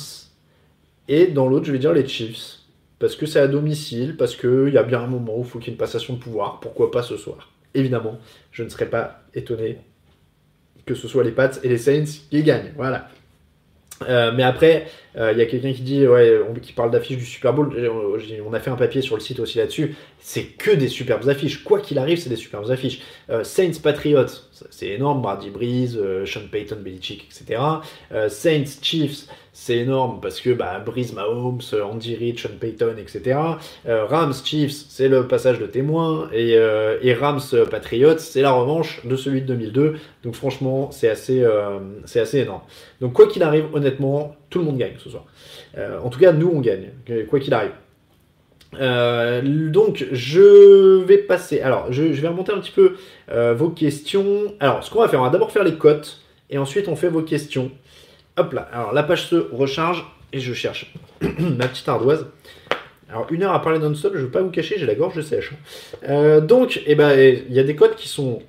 Et 1.06 1.28
dans 1.28 1.48
l'autre, 1.48 1.66
je 1.66 1.72
vais 1.72 1.78
dire 1.78 1.92
les 1.92 2.04
Chiefs. 2.04 2.58
Parce 2.98 3.14
que 3.14 3.26
c'est 3.26 3.38
à 3.38 3.46
domicile, 3.46 4.16
parce 4.16 4.34
qu'il 4.34 4.70
y 4.72 4.76
a 4.76 4.82
bien 4.82 5.02
un 5.02 5.06
moment 5.06 5.38
où 5.38 5.42
il 5.42 5.46
faut 5.46 5.60
qu'il 5.60 5.68
y 5.68 5.70
ait 5.70 5.74
une 5.74 5.78
passation 5.78 6.14
de 6.14 6.18
pouvoir. 6.18 6.58
Pourquoi 6.58 6.90
pas 6.90 7.04
ce 7.04 7.16
soir? 7.16 7.52
Évidemment, 7.74 8.18
je 8.50 8.64
ne 8.64 8.68
serais 8.68 8.90
pas 8.90 9.22
étonné 9.34 9.78
que 10.84 10.96
ce 10.96 11.06
soit 11.06 11.22
les 11.22 11.30
Pats 11.30 11.60
et 11.62 11.68
les 11.68 11.78
Saints 11.78 12.24
qui 12.28 12.42
gagnent. 12.42 12.72
Voilà. 12.74 13.08
Euh, 14.09 14.32
mais 14.34 14.42
après, 14.42 14.86
euh, 15.16 15.32
il 15.32 15.38
y 15.38 15.42
a 15.42 15.46
quelqu'un 15.46 15.72
qui 15.72 15.82
dit, 15.82 16.07
ouais, 16.07 16.40
qui 16.62 16.72
parle 16.72 16.90
d'affiches 16.90 17.18
du 17.18 17.24
Super 17.24 17.52
Bowl. 17.52 17.72
On 18.46 18.52
a 18.52 18.61
fait 18.61 18.70
un 18.70 18.76
papier 18.76 19.02
sur 19.02 19.16
le 19.16 19.20
site 19.20 19.40
aussi 19.40 19.59
là-dessus. 19.59 19.94
C'est 20.18 20.44
que 20.44 20.70
des 20.70 20.88
superbes 20.88 21.28
affiches. 21.28 21.62
Quoi 21.62 21.80
qu'il 21.80 21.98
arrive, 21.98 22.18
c'est 22.18 22.30
des 22.30 22.36
superbes 22.36 22.70
affiches. 22.70 23.00
Euh, 23.30 23.44
Saints 23.44 23.80
Patriots, 23.82 24.26
c'est 24.70 24.88
énorme. 24.88 25.22
Brady 25.22 25.50
Breeze, 25.50 26.00
Sean 26.24 26.48
Payton, 26.50 26.78
Belichick, 26.82 27.28
etc. 27.30 27.61
Saints 28.28 28.80
Chiefs, 28.82 29.28
c'est 29.55 29.78
énorme 29.78 30.18
parce 30.20 30.40
que 30.40 30.50
bah, 30.50 30.78
Breeze, 30.84 31.14
Mahomes, 31.14 31.62
Andy 31.82 32.16
Reid, 32.16 32.38
Sean 32.38 32.50
Payton, 32.61 32.96
etc. 32.98 33.38
Rams 33.86 34.34
Chiefs, 34.44 34.84
c'est 34.88 35.09
le 35.09 35.26
passage 35.26 35.59
de 35.61 35.66
témoin. 35.66 36.28
Et, 36.32 36.50
et 37.02 37.14
Rams 37.14 37.40
Patriots, 37.70 38.18
c'est 38.18 38.42
la 38.42 38.52
revanche 38.52 39.00
de 39.07 39.14
celui 39.14 39.42
de 39.42 39.46
2002. 39.46 39.94
Donc 40.24 40.34
franchement, 40.34 40.90
c'est 40.90 41.09
assez, 41.09 41.46
c'est 42.05 42.18
assez 42.20 42.40
énorme. 42.40 42.62
Donc 43.00 43.12
quoi 43.12 43.28
qu'il 43.28 43.44
arrive, 43.44 43.66
honnêtement, 43.72 44.34
tout 44.50 44.59
le 44.59 44.64
monde 44.66 44.78
gagne 44.78 44.94
ce 44.98 45.11
soir. 45.11 45.24
Euh, 45.76 45.98
en 45.98 46.11
tout 46.11 46.20
cas, 46.20 46.32
nous, 46.32 46.48
on 46.48 46.61
gagne, 46.61 46.90
quoi 47.28 47.40
qu'il 47.40 47.52
arrive. 47.55 47.72
Euh, 48.80 49.42
donc, 49.68 50.07
je 50.12 51.02
vais 51.02 51.18
passer. 51.18 51.61
Alors, 51.61 51.92
je, 51.92 52.05
vais 52.05 52.28
remonter 52.28 52.52
un 52.52 52.59
petit 52.59 52.70
peu 52.70 52.94
euh, 53.30 53.55
vos 53.55 53.70
questions. 53.70 54.55
Alors, 54.61 54.84
ce 54.84 54.90
qu'on 54.90 55.00
va 55.00 55.09
faire, 55.09 55.20
on 55.20 55.24
va 55.24 55.30
d'abord 55.30 55.50
faire 55.50 55.64
les 55.64 55.74
cotes 55.74 56.20
et 56.50 56.59
ensuite 56.59 56.88
on 56.88 56.96
fait 56.96 57.09
vos 57.09 57.22
questions. 57.22 57.70
Hop 58.37 58.53
là. 58.53 58.68
Alors, 58.72 58.93
la 58.93 59.03
page 59.03 59.28
se 59.28 59.37
recharge 59.37 60.05
et 60.32 60.41
je 60.41 60.53
cherche 60.53 60.93
ma 61.39 61.68
petite 61.68 61.89
ardoise. 61.89 62.26
Alors, 63.09 63.30
une 63.30 63.43
heure 63.43 63.53
à 63.53 63.62
parler 63.62 63.78
non-stop, 63.78 64.14
je 64.14 64.18
ne 64.18 64.24
veux 64.24 64.30
pas 64.30 64.43
vous 64.43 64.51
cacher, 64.51 64.76
j'ai 64.78 64.87
la 64.87 64.95
gorge 64.95 65.20
sèche. 65.20 65.53
donc, 66.43 66.82
eh 66.87 66.95
ben, 66.95 67.16
il 67.18 67.53
y 67.53 67.61
a 67.61 67.64
des 67.64 67.76
cotes 67.76 67.97
qui 67.97 68.09
sont. 68.09 68.43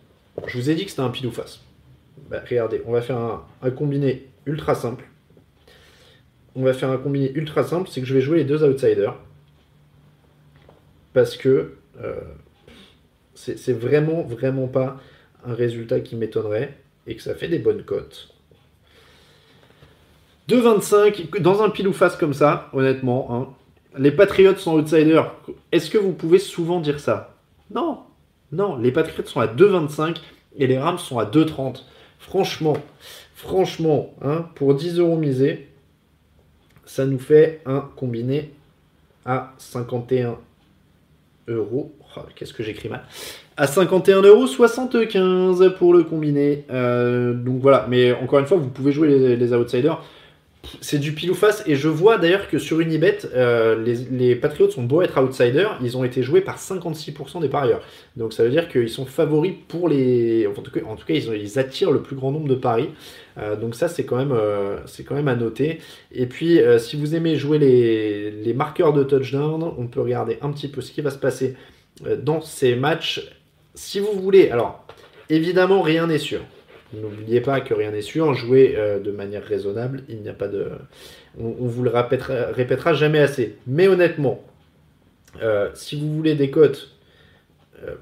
Je 0.47 0.57
vous 0.57 0.69
ai 0.69 0.75
dit 0.75 0.85
que 0.85 0.89
c'était 0.89 1.03
un 1.03 1.09
pile 1.09 1.27
ou 1.27 1.31
face. 1.31 1.61
Bah, 2.29 2.41
regardez, 2.49 2.81
on 2.85 2.91
va 2.91 3.01
faire 3.01 3.17
un 3.61 3.71
combiné 3.71 4.27
ultra 4.45 4.75
simple. 4.75 5.05
On 6.55 6.63
va 6.63 6.73
faire 6.73 6.89
un 6.89 6.97
combiné 6.97 7.31
ultra 7.35 7.63
simple, 7.63 7.89
c'est 7.91 7.99
que 7.99 8.07
je 8.07 8.13
vais 8.13 8.21
jouer 8.21 8.37
les 8.37 8.43
deux 8.45 8.63
outsiders. 8.63 9.15
Parce 11.13 11.35
que 11.35 11.75
euh, 12.01 12.21
c'est 13.33 13.73
vraiment, 13.73 14.23
vraiment 14.23 14.67
pas 14.67 14.97
un 15.45 15.53
résultat 15.53 15.99
qui 15.99 16.15
m'étonnerait 16.15 16.77
et 17.07 17.15
que 17.15 17.21
ça 17.21 17.35
fait 17.35 17.47
des 17.47 17.59
bonnes 17.59 17.83
cotes. 17.83 18.34
2,25 20.49 21.39
dans 21.39 21.63
un 21.63 21.69
pile 21.69 21.87
ou 21.87 21.93
face 21.93 22.15
comme 22.15 22.33
ça, 22.33 22.69
honnêtement. 22.73 23.27
Hein. 23.31 23.47
Les 23.97 24.11
Patriots 24.11 24.55
sont 24.55 24.77
outsiders. 24.77 25.31
Est-ce 25.71 25.89
que 25.89 25.97
vous 25.97 26.11
pouvez 26.11 26.39
souvent 26.39 26.79
dire 26.79 26.99
ça? 26.99 27.35
Non. 27.73 27.99
Non, 28.51 28.77
les 28.77 28.91
Patriots 28.91 29.25
sont 29.25 29.39
à 29.39 29.47
2,25 29.47 30.17
et 30.57 30.67
les 30.67 30.77
Rams 30.77 30.99
sont 30.99 31.19
à 31.19 31.25
2,30. 31.25 31.83
Franchement, 32.19 32.77
Franchement, 33.35 34.13
hein, 34.23 34.45
pour 34.55 34.73
10 34.73 34.97
euros 34.97 35.17
misés, 35.17 35.67
ça 36.85 37.05
nous 37.05 37.19
fait 37.19 37.61
un 37.65 37.81
combiné 37.95 38.51
à 39.25 39.53
51 39.57 40.37
euros. 41.49 41.93
Oh, 42.15 42.21
qu'est-ce 42.33 42.53
que 42.53 42.63
j'écris 42.63 42.87
mal 42.87 43.03
À 43.57 43.67
51 43.67 44.21
euros 44.21 44.47
75 44.47 45.75
pour 45.77 45.93
le 45.93 46.03
combiné. 46.03 46.63
Euh, 46.71 47.33
donc 47.33 47.59
voilà, 47.61 47.85
mais 47.89 48.13
encore 48.13 48.39
une 48.39 48.45
fois, 48.45 48.57
vous 48.57 48.69
pouvez 48.69 48.93
jouer 48.93 49.35
les 49.35 49.53
outsiders 49.53 50.01
c'est 50.81 50.99
du 50.99 51.13
pile 51.13 51.33
face. 51.33 51.63
Et 51.65 51.75
je 51.75 51.87
vois 51.87 52.17
d'ailleurs 52.17 52.47
que 52.47 52.57
sur 52.57 52.79
Unibet, 52.79 53.19
euh, 53.33 53.81
les, 53.81 53.95
les, 54.11 54.35
Patriots 54.35 54.69
sont 54.69 54.83
beaux 54.83 55.01
être 55.01 55.21
outsiders, 55.21 55.77
ils 55.81 55.97
ont 55.97 56.03
été 56.03 56.23
joués 56.23 56.41
par 56.41 56.57
56% 56.57 57.41
des 57.41 57.49
parieurs. 57.49 57.81
Donc 58.15 58.33
ça 58.33 58.43
veut 58.43 58.49
dire 58.49 58.67
qu'ils 58.67 58.89
sont 58.89 59.05
favoris 59.05 59.53
pour 59.67 59.89
les. 59.89 60.47
En 60.47 60.61
tout 60.61 60.71
cas, 60.71 61.13
ils, 61.13 61.59
attirent 61.59 61.91
le 61.91 62.01
plus 62.01 62.15
grand 62.15 62.31
nombre 62.31 62.47
de 62.47 62.55
paris. 62.55 62.89
Euh, 63.37 63.55
donc 63.55 63.75
ça, 63.75 63.87
c'est 63.87 64.05
quand, 64.05 64.17
même, 64.17 64.31
euh, 64.31 64.77
c'est 64.85 65.03
quand 65.03 65.15
même 65.15 65.27
à 65.27 65.35
noter. 65.35 65.79
Et 66.11 66.25
puis, 66.25 66.59
si 66.77 66.95
vous 66.95 67.15
aimez 67.15 67.35
jouer 67.35 67.59
les, 67.59 68.53
marqueurs 68.53 68.93
de 68.93 69.03
touchdown, 69.03 69.73
on 69.77 69.87
peut 69.87 70.01
regarder 70.01 70.37
un 70.41 70.51
petit 70.51 70.67
peu 70.67 70.81
ce 70.81 70.91
qui 70.91 71.01
va 71.01 71.09
se 71.09 71.17
passer 71.17 71.55
dans 72.23 72.41
ces 72.41 72.75
matchs. 72.75 73.29
Si 73.73 73.99
vous 73.99 74.13
voulez, 74.13 74.49
alors, 74.49 74.85
évidemment, 75.29 75.81
rien 75.81 76.07
n'est 76.07 76.17
sûr. 76.17 76.41
N'oubliez 76.93 77.41
pas 77.41 77.61
que 77.61 77.73
rien 77.73 77.91
n'est 77.91 78.01
sûr. 78.01 78.33
Jouez 78.33 78.75
euh, 78.77 78.99
de 78.99 79.11
manière 79.11 79.43
raisonnable. 79.43 80.03
Il 80.07 80.21
n'y 80.21 80.29
a 80.29 80.33
pas 80.33 80.47
de. 80.47 80.71
On, 81.37 81.49
vous 81.49 81.83
le 81.83 81.91
répétera, 81.91 82.93
jamais 82.93 83.19
assez. 83.19 83.57
Mais 83.67 83.87
honnêtement, 83.87 84.43
euh, 85.41 85.69
si 85.73 85.99
vous 85.99 86.13
voulez 86.15 86.35
des 86.35 86.51
cotes 86.51 86.95
euh, 87.83 87.95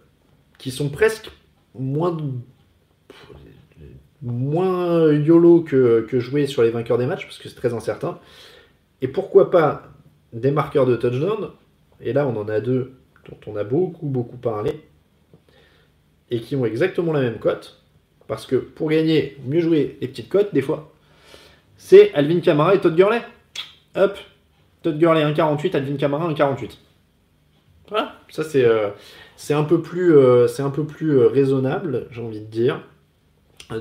qui 0.57 0.71
sont 0.71 0.89
presque 0.89 1.29
moins 1.73 2.17
moins 4.21 5.11
YOLO 5.11 5.61
que, 5.61 6.05
que 6.09 6.19
jouer 6.19 6.47
sur 6.47 6.63
les 6.63 6.69
vainqueurs 6.69 6.97
des 6.97 7.05
matchs, 7.05 7.25
parce 7.25 7.37
que 7.37 7.49
c'est 7.49 7.55
très 7.55 7.73
incertain. 7.73 8.19
Et 9.01 9.09
pourquoi 9.09 9.51
pas 9.51 9.83
des 10.31 10.51
marqueurs 10.51 10.85
de 10.85 10.95
touchdown 10.95 11.49
Et 11.99 12.13
là, 12.13 12.25
on 12.25 12.37
en 12.37 12.47
a 12.47 12.61
deux 12.61 12.93
dont 13.29 13.37
on 13.47 13.55
a 13.57 13.63
beaucoup, 13.63 14.07
beaucoup 14.07 14.37
parlé, 14.37 14.81
et 16.29 16.39
qui 16.39 16.55
ont 16.55 16.65
exactement 16.65 17.13
la 17.13 17.21
même 17.21 17.37
cote. 17.37 17.82
Parce 18.33 18.47
que 18.47 18.55
pour 18.55 18.89
gagner, 18.89 19.37
mieux 19.45 19.59
jouer 19.59 19.95
les 20.01 20.07
petites 20.07 20.27
cotes, 20.27 20.55
des 20.55 20.63
fois, 20.63 20.91
c'est 21.77 22.11
Alvin 22.15 22.39
Kamara 22.39 22.73
et 22.73 22.81
Todd 22.81 22.95
Gurley. 22.95 23.21
Hop, 23.95 24.17
Todd 24.81 24.97
Gurley 24.97 25.23
1,48, 25.23 25.75
Alvin 25.75 25.97
Kamara 25.97 26.27
1,48. 26.31 26.71
Voilà, 27.89 28.15
ça 28.29 28.43
c'est 28.43 28.65
euh, 28.65 28.89
un 29.51 29.63
peu 29.63 29.83
plus, 29.83 30.17
euh, 30.17 30.47
un 30.57 30.71
peu 30.71 30.83
plus 30.83 31.19
euh, 31.19 31.27
raisonnable, 31.27 32.07
j'ai 32.09 32.21
envie 32.21 32.39
de 32.39 32.45
dire. 32.45 32.81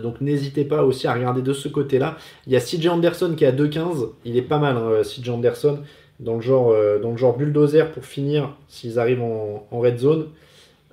Donc 0.03 0.21
n'hésitez 0.21 0.67
pas 0.67 0.85
aussi 0.85 1.07
à 1.07 1.15
regarder 1.15 1.41
de 1.41 1.55
ce 1.55 1.69
côté-là. 1.69 2.19
Il 2.47 2.53
y 2.53 2.57
a 2.57 2.61
CJ 2.61 2.89
Anderson 2.89 3.33
qui 3.35 3.45
est 3.45 3.49
à 3.49 3.53
2,15. 3.53 4.11
Il 4.27 4.37
est 4.37 4.43
pas 4.43 4.59
mal, 4.59 4.77
hein, 4.77 5.01
CJ 5.03 5.31
Anderson, 5.31 5.79
dans 6.21 6.35
le, 6.35 6.43
genre, 6.43 6.75
dans 7.01 7.13
le 7.13 7.17
genre 7.17 7.39
bulldozer 7.39 7.91
pour 7.91 8.05
finir 8.05 8.55
s'ils 8.69 8.99
arrivent 8.99 9.23
en, 9.23 9.67
en 9.71 9.81
red 9.81 9.99
zone. 9.99 10.29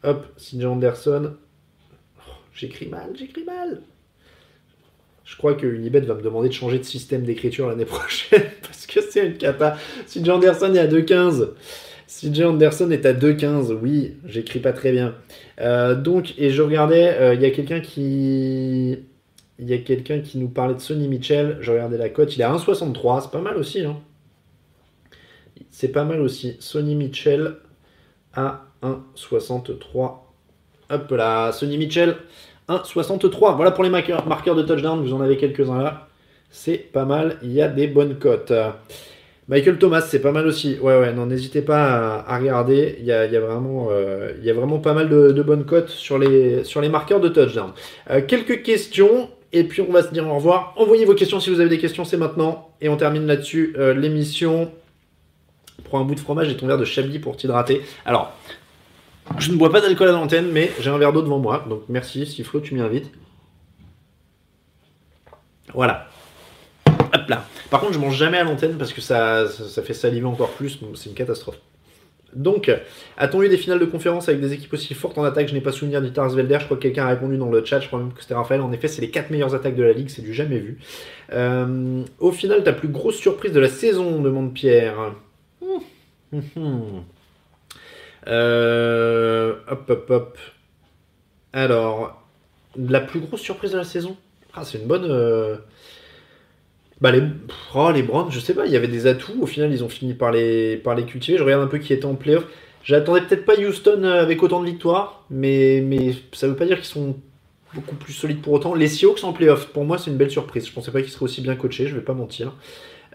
Hop, 0.05 0.25
CJ 0.37 0.63
Anderson, 0.63 1.33
J'écris 2.53 2.87
mal, 2.87 3.11
j'écris 3.15 3.43
mal. 3.43 3.81
Je 5.29 5.37
crois 5.37 5.53
que 5.53 5.67
Unibet 5.67 6.01
va 6.01 6.15
me 6.15 6.21
demander 6.21 6.49
de 6.49 6.53
changer 6.53 6.79
de 6.79 6.83
système 6.83 7.23
d'écriture 7.23 7.67
l'année 7.67 7.85
prochaine 7.85 8.45
parce 8.63 8.87
que 8.87 8.99
c'est 9.01 9.27
une 9.27 9.37
cata. 9.37 9.77
Si 10.07 10.27
Anderson 10.29 10.73
est 10.73 10.79
à 10.79 10.87
2,15. 10.87 11.49
Si 12.07 12.43
Anderson 12.43 12.89
est 12.89 13.05
à 13.05 13.13
2,15, 13.13 13.71
oui, 13.79 14.15
j'écris 14.25 14.59
pas 14.59 14.73
très 14.73 14.91
bien. 14.91 15.13
Euh, 15.61 15.93
donc, 15.93 16.33
et 16.39 16.49
je 16.49 16.63
regardais, 16.63 17.15
euh, 17.19 17.35
il 17.35 17.41
y 17.41 17.45
a 17.45 17.51
quelqu'un 17.51 17.79
qui. 17.79 18.97
Il 19.59 19.69
y 19.69 19.73
a 19.73 19.77
quelqu'un 19.77 20.19
qui 20.21 20.39
nous 20.39 20.47
parlait 20.47 20.73
de 20.73 20.79
Sonny 20.79 21.07
Mitchell. 21.07 21.57
Je 21.59 21.71
regardais 21.71 21.97
la 21.97 22.09
cote, 22.09 22.35
il 22.35 22.41
est 22.41 22.45
à 22.45 22.51
1,63. 22.51 23.21
C'est 23.21 23.31
pas 23.31 23.41
mal 23.41 23.57
aussi. 23.57 23.81
Hein. 23.85 23.97
C'est 25.69 25.89
pas 25.89 26.05
mal 26.05 26.21
aussi. 26.21 26.57
Sonny 26.59 26.95
Mitchell 26.95 27.57
à 28.33 28.65
1,63. 28.81 30.28
Hop 30.89 31.11
là, 31.11 31.51
Sonny 31.51 31.77
Mitchell 31.77 32.15
1,63. 32.67 33.55
Voilà 33.55 33.71
pour 33.71 33.83
les 33.83 33.89
marqueurs, 33.89 34.23
de 34.55 34.63
touchdown, 34.63 35.01
vous 35.01 35.13
en 35.13 35.21
avez 35.21 35.37
quelques-uns 35.37 35.81
là. 35.81 36.07
C'est 36.51 36.77
pas 36.77 37.05
mal, 37.05 37.37
il 37.43 37.51
y 37.51 37.61
a 37.61 37.67
des 37.67 37.87
bonnes 37.87 38.17
cotes. 38.17 38.53
Michael 39.49 39.79
Thomas, 39.79 40.01
c'est 40.01 40.19
pas 40.19 40.31
mal 40.31 40.45
aussi. 40.45 40.77
Ouais, 40.79 40.99
ouais, 40.99 41.11
non, 41.11 41.25
n'hésitez 41.25 41.63
pas 41.63 42.19
à, 42.19 42.37
regarder. 42.37 42.97
Il 42.99 43.05
y, 43.05 43.11
a, 43.11 43.27
vraiment, 43.39 43.87
euh, 43.89 44.33
il 44.37 44.45
y 44.45 44.51
a 44.51 44.53
vraiment 44.53 44.77
pas 44.77 44.93
mal 44.93 45.09
de, 45.09 45.41
bonnes 45.41 45.65
cotes 45.65 45.89
sur 45.89 46.19
les, 46.19 46.63
sur 46.63 46.81
les 46.81 46.89
marqueurs 46.89 47.19
de 47.19 47.29
touchdown. 47.29 47.71
Euh, 48.11 48.21
quelques 48.21 48.61
questions, 48.61 49.27
et 49.51 49.63
puis 49.63 49.81
on 49.81 49.91
va 49.91 50.03
se 50.03 50.13
dire 50.13 50.27
au 50.27 50.35
revoir. 50.35 50.75
Envoyez 50.77 51.05
vos 51.05 51.15
questions 51.15 51.39
si 51.39 51.49
vous 51.49 51.59
avez 51.59 51.69
des 51.69 51.79
questions, 51.79 52.05
c'est 52.05 52.17
maintenant. 52.17 52.69
Et 52.79 52.89
on 52.89 52.95
termine 52.95 53.25
là-dessus 53.25 53.73
euh, 53.79 53.95
l'émission. 53.95 54.71
Prends 55.85 55.99
un 55.99 56.05
bout 56.05 56.13
de 56.13 56.19
fromage 56.19 56.49
et 56.49 56.55
ton 56.55 56.67
verre 56.67 56.77
de 56.77 56.85
Chablis 56.85 57.17
pour 57.17 57.35
t'hydrater. 57.35 57.81
Alors, 58.05 58.31
je 59.37 59.51
ne 59.51 59.57
bois 59.57 59.71
pas 59.71 59.81
d'alcool 59.81 60.09
à 60.09 60.11
l'antenne, 60.11 60.49
mais 60.51 60.71
j'ai 60.79 60.89
un 60.89 60.97
verre 60.97 61.13
d'eau 61.13 61.21
devant 61.21 61.39
moi. 61.39 61.65
Donc 61.69 61.83
merci, 61.89 62.25
si 62.25 62.43
Flo, 62.43 62.59
tu 62.59 62.73
m'y 62.73 62.81
invites. 62.81 63.11
Voilà. 65.73 66.07
Hop 66.87 67.27
là. 67.27 67.45
Par 67.69 67.79
contre, 67.79 67.93
je 67.93 67.99
mange 67.99 68.17
jamais 68.17 68.37
à 68.37 68.43
l'antenne 68.43 68.77
parce 68.77 68.93
que 68.93 69.01
ça, 69.01 69.47
ça, 69.47 69.83
fait 69.83 69.93
saliver 69.93 70.25
encore 70.25 70.49
plus. 70.49 70.79
C'est 70.95 71.09
une 71.09 71.15
catastrophe. 71.15 71.59
Donc, 72.33 72.71
a-t-on 73.17 73.41
eu 73.41 73.49
des 73.49 73.57
finales 73.57 73.79
de 73.79 73.85
conférence 73.85 74.29
avec 74.29 74.39
des 74.41 74.53
équipes 74.53 74.73
aussi 74.73 74.93
fortes 74.93 75.17
en 75.17 75.23
attaque? 75.23 75.47
Je 75.47 75.53
n'ai 75.53 75.61
pas 75.61 75.71
souvenir 75.71 76.01
du 76.01 76.09
Velder. 76.09 76.57
Je 76.59 76.65
crois 76.65 76.77
que 76.77 76.83
quelqu'un 76.83 77.05
a 77.05 77.09
répondu 77.09 77.37
dans 77.37 77.49
le 77.49 77.63
chat. 77.65 77.79
Je 77.79 77.87
crois 77.87 77.99
même 77.99 78.13
que 78.13 78.21
c'était 78.21 78.35
Raphaël. 78.35 78.61
En 78.61 78.71
effet, 78.71 78.87
c'est 78.87 79.01
les 79.01 79.09
4 79.09 79.31
meilleures 79.31 79.55
attaques 79.55 79.75
de 79.75 79.83
la 79.83 79.93
ligue. 79.93 80.09
C'est 80.09 80.21
du 80.21 80.33
jamais 80.33 80.59
vu. 80.59 80.79
Euh, 81.31 82.03
au 82.19 82.31
final, 82.31 82.63
ta 82.63 82.73
plus 82.73 82.87
grosse 82.87 83.15
surprise 83.15 83.51
de 83.51 83.59
la 83.59 83.69
saison 83.69 84.21
demande 84.21 84.53
Pierre. 84.53 85.13
Hum, 85.61 86.43
hum. 86.55 87.03
Euh, 88.27 89.55
hop, 89.69 89.89
hop, 89.89 90.09
hop. 90.09 90.37
Alors, 91.53 92.21
la 92.77 93.01
plus 93.01 93.19
grosse 93.19 93.41
surprise 93.41 93.71
de 93.71 93.77
la 93.77 93.83
saison 93.83 94.17
ah, 94.53 94.63
C'est 94.63 94.79
une 94.79 94.87
bonne. 94.87 95.05
Euh, 95.09 95.57
bah, 97.01 97.11
les, 97.11 97.23
oh, 97.75 97.91
les 97.91 98.03
Browns, 98.03 98.31
je 98.31 98.39
sais 98.39 98.53
pas, 98.53 98.65
il 98.65 98.71
y 98.71 98.75
avait 98.75 98.87
des 98.87 99.07
atouts. 99.07 99.41
Au 99.41 99.45
final, 99.45 99.71
ils 99.71 99.83
ont 99.83 99.89
fini 99.89 100.13
par 100.13 100.31
les, 100.31 100.77
par 100.77 100.95
les 100.95 101.05
cultiver. 101.05 101.37
Je 101.37 101.43
regarde 101.43 101.63
un 101.63 101.67
peu 101.67 101.77
qui 101.77 101.93
était 101.93 102.05
en 102.05 102.15
playoff. 102.15 102.45
J'attendais 102.83 103.21
peut-être 103.21 103.45
pas 103.45 103.55
Houston 103.57 104.03
euh, 104.03 104.21
avec 104.21 104.41
autant 104.41 104.61
de 104.61 104.65
victoires, 104.65 105.25
mais, 105.29 105.81
mais 105.85 106.13
ça 106.31 106.47
veut 106.47 106.55
pas 106.55 106.65
dire 106.65 106.77
qu'ils 106.77 106.85
sont 106.85 107.17
beaucoup 107.73 107.95
plus 107.95 108.13
solide 108.13 108.41
pour 108.41 108.53
autant. 108.53 108.73
Les 108.73 108.87
Seahawks 108.87 109.23
en 109.23 109.33
playoff, 109.33 109.67
pour 109.67 109.85
moi, 109.85 109.97
c'est 109.97 110.09
une 110.09 110.17
belle 110.17 110.31
surprise. 110.31 110.67
Je 110.67 110.73
pensais 110.73 110.91
pas 110.91 111.01
qu'ils 111.01 111.11
seraient 111.11 111.25
aussi 111.25 111.41
bien 111.41 111.55
coachés, 111.55 111.87
je 111.87 111.95
vais 111.95 112.01
pas 112.01 112.13
mentir. 112.13 112.53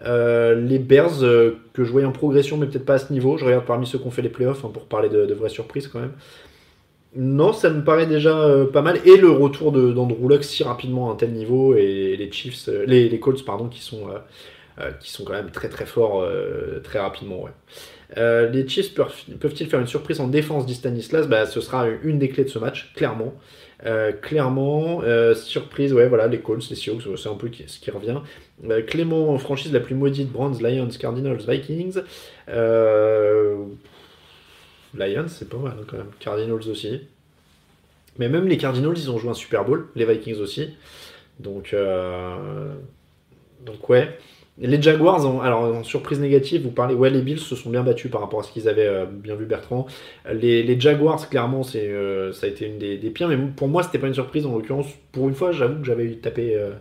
Euh, 0.03 0.55
les 0.55 0.79
Bears, 0.79 1.23
euh, 1.23 1.57
que 1.73 1.83
je 1.83 1.91
voyais 1.91 2.07
en 2.07 2.11
progression, 2.11 2.57
mais 2.57 2.67
peut-être 2.67 2.85
pas 2.85 2.95
à 2.95 2.99
ce 2.99 3.13
niveau. 3.13 3.37
Je 3.37 3.45
regarde 3.45 3.65
parmi 3.65 3.87
ceux 3.87 3.97
qui 3.97 4.07
ont 4.07 4.11
fait 4.11 4.21
les 4.21 4.29
playoffs, 4.29 4.65
hein, 4.65 4.71
pour 4.73 4.85
parler 4.85 5.09
de, 5.09 5.33
vraies 5.33 5.49
surprises 5.49 5.87
quand 5.87 5.99
même. 5.99 6.13
Non, 7.15 7.53
ça 7.53 7.69
me 7.69 7.81
paraît 7.81 8.07
déjà 8.07 8.37
euh, 8.37 8.65
pas 8.65 8.81
mal. 8.81 8.99
Et 9.05 9.15
le 9.15 9.29
retour 9.29 9.71
d'Andrew 9.71 10.27
Luck 10.27 10.43
si 10.43 10.63
rapidement 10.63 11.09
à 11.09 11.13
un 11.13 11.15
tel 11.15 11.31
niveau, 11.31 11.75
et 11.75 12.17
les 12.17 12.31
Chiefs, 12.31 12.67
les, 12.85 13.19
Colts, 13.19 13.45
pardon, 13.45 13.67
qui 13.67 13.81
sont, 13.81 14.07
qui 14.99 15.11
sont 15.11 15.23
quand 15.23 15.33
même 15.33 15.51
très 15.51 15.69
très 15.69 15.85
forts 15.85 16.27
très 16.83 16.99
rapidement. 16.99 17.45
Les 18.17 18.67
Chiefs 18.67 18.93
peuvent-ils 18.93 19.67
faire 19.67 19.79
une 19.79 19.87
surprise 19.87 20.19
en 20.19 20.27
défense 20.27 20.65
d'Istanislas? 20.65 21.27
Bah, 21.27 21.45
Ce 21.45 21.61
sera 21.61 21.87
une 22.03 22.19
des 22.19 22.27
clés 22.27 22.43
de 22.43 22.49
ce 22.49 22.59
match, 22.59 22.91
clairement. 22.97 23.33
Euh, 23.83 24.11
clairement, 24.13 25.01
euh, 25.03 25.35
surprise, 25.35 25.93
ouais, 25.93 26.07
voilà, 26.07 26.27
les 26.27 26.39
Colts, 26.39 26.69
les 26.69 26.75
Seahawks, 26.75 27.03
c'est 27.17 27.29
un 27.29 27.35
peu 27.35 27.49
ce 27.67 27.79
qui 27.79 27.91
revient. 27.91 28.19
Euh, 28.63 28.81
Clément, 28.81 29.37
franchise 29.37 29.73
la 29.73 29.81
plus 29.81 29.95
maudite, 29.95 30.31
Browns, 30.31 30.61
Lions, 30.61 30.89
Cardinals, 30.99 31.41
Vikings. 31.47 32.01
Lions, 34.93 35.27
c'est 35.27 35.49
pas 35.49 35.57
mal 35.57 35.77
hein, 35.79 35.85
quand 35.87 35.97
même. 35.97 36.11
Cardinals 36.19 36.69
aussi. 36.69 37.01
Mais 38.17 38.29
même 38.29 38.47
les 38.47 38.57
Cardinals, 38.57 38.97
ils 38.97 39.11
ont 39.11 39.17
joué 39.17 39.29
un 39.29 39.33
Super 39.33 39.65
Bowl, 39.65 39.87
les 39.95 40.05
Vikings 40.05 40.39
aussi. 40.39 40.69
Donc, 41.39 41.75
donc 43.65 43.89
ouais. 43.89 44.17
Les 44.57 44.81
Jaguars, 44.81 45.43
alors 45.43 45.63
en 45.63 45.83
surprise 45.83 46.21
négative, 46.21 46.63
vous 46.63 46.71
parlez, 46.71 46.95
ouais, 46.95 47.09
les 47.09 47.21
Bills 47.21 47.39
se 47.39 47.57
sont 47.57 47.69
bien 47.69 47.83
battus 47.83 48.09
par 48.09 48.21
rapport 48.21 48.39
à 48.39 48.43
ce 48.43 48.53
qu'ils 48.53 48.69
avaient 48.69 48.87
euh, 48.87 49.05
bien 49.05 49.35
vu 49.35 49.45
Bertrand. 49.45 49.85
Les, 50.31 50.79
Jaguars, 50.79 51.29
clairement, 51.29 51.63
c'est, 51.63 51.89
euh, 51.89 52.31
ça 52.31 52.45
a 52.45 52.49
été 52.49 52.65
une 52.65 52.77
des, 52.77 52.97
pires, 53.09 53.27
mais 53.27 53.37
pour 53.53 53.67
moi, 53.67 53.83
c'était 53.83 53.99
pas 53.99 54.07
une 54.07 54.13
surprise 54.13 54.45
en 54.45 54.53
l'occurrence. 54.53 54.87
Pour 55.11 55.27
une 55.27 55.33
fois, 55.33 55.51
j'avoue 55.51 55.81
que 55.81 55.85
j'avais 55.85 56.09
tapé. 56.15 56.55
Euh, 56.55 56.71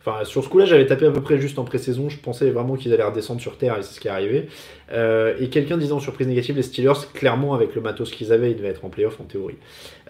enfin, 0.00 0.24
sur 0.24 0.44
ce 0.44 0.50
coup-là, 0.50 0.66
j'avais 0.66 0.84
tapé 0.84 1.06
à 1.06 1.10
peu 1.10 1.22
près 1.22 1.38
juste 1.38 1.58
en 1.58 1.64
pré-saison. 1.64 2.10
Je 2.10 2.18
pensais 2.18 2.50
vraiment 2.50 2.76
qu'ils 2.76 2.92
allaient 2.92 3.02
redescendre 3.02 3.40
sur 3.40 3.56
terre 3.56 3.78
et 3.78 3.82
c'est 3.82 3.94
ce 3.94 4.00
qui 4.00 4.08
est 4.08 4.10
arrivé. 4.10 4.48
et 4.90 5.48
quelqu'un 5.48 5.78
disant 5.78 6.00
surprise 6.00 6.28
négative, 6.28 6.56
les 6.56 6.62
Steelers, 6.62 7.08
clairement, 7.14 7.54
avec 7.54 7.74
le 7.74 7.80
matos 7.80 8.10
qu'ils 8.10 8.34
avaient, 8.34 8.50
ils 8.50 8.56
devaient 8.58 8.68
être 8.68 8.84
en 8.84 8.90
playoff 8.90 9.18
en 9.20 9.24
théorie. 9.24 9.56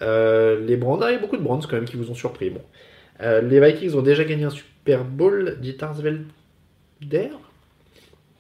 les 0.01 0.77
Browns, 0.77 1.01
ah, 1.05 1.11
il 1.11 1.15
y 1.15 1.19
a 1.19 1.21
beaucoup 1.21 1.37
de 1.37 1.43
Browns 1.43 1.63
quand 1.63 1.77
même 1.77 1.85
qui 1.85 1.97
vous 1.97 2.11
ont 2.11 2.17
surpris. 2.17 2.51
Bon. 2.51 2.63
les 3.21 3.61
Vikings 3.61 3.95
ont 3.95 4.03
déjà 4.03 4.25
gagné 4.25 4.43
un 4.43 4.51
Super 4.51 5.05
Bowl, 5.05 5.59
dit 5.61 5.77
Tarsveld 5.77 6.25
d'air. 7.07 7.31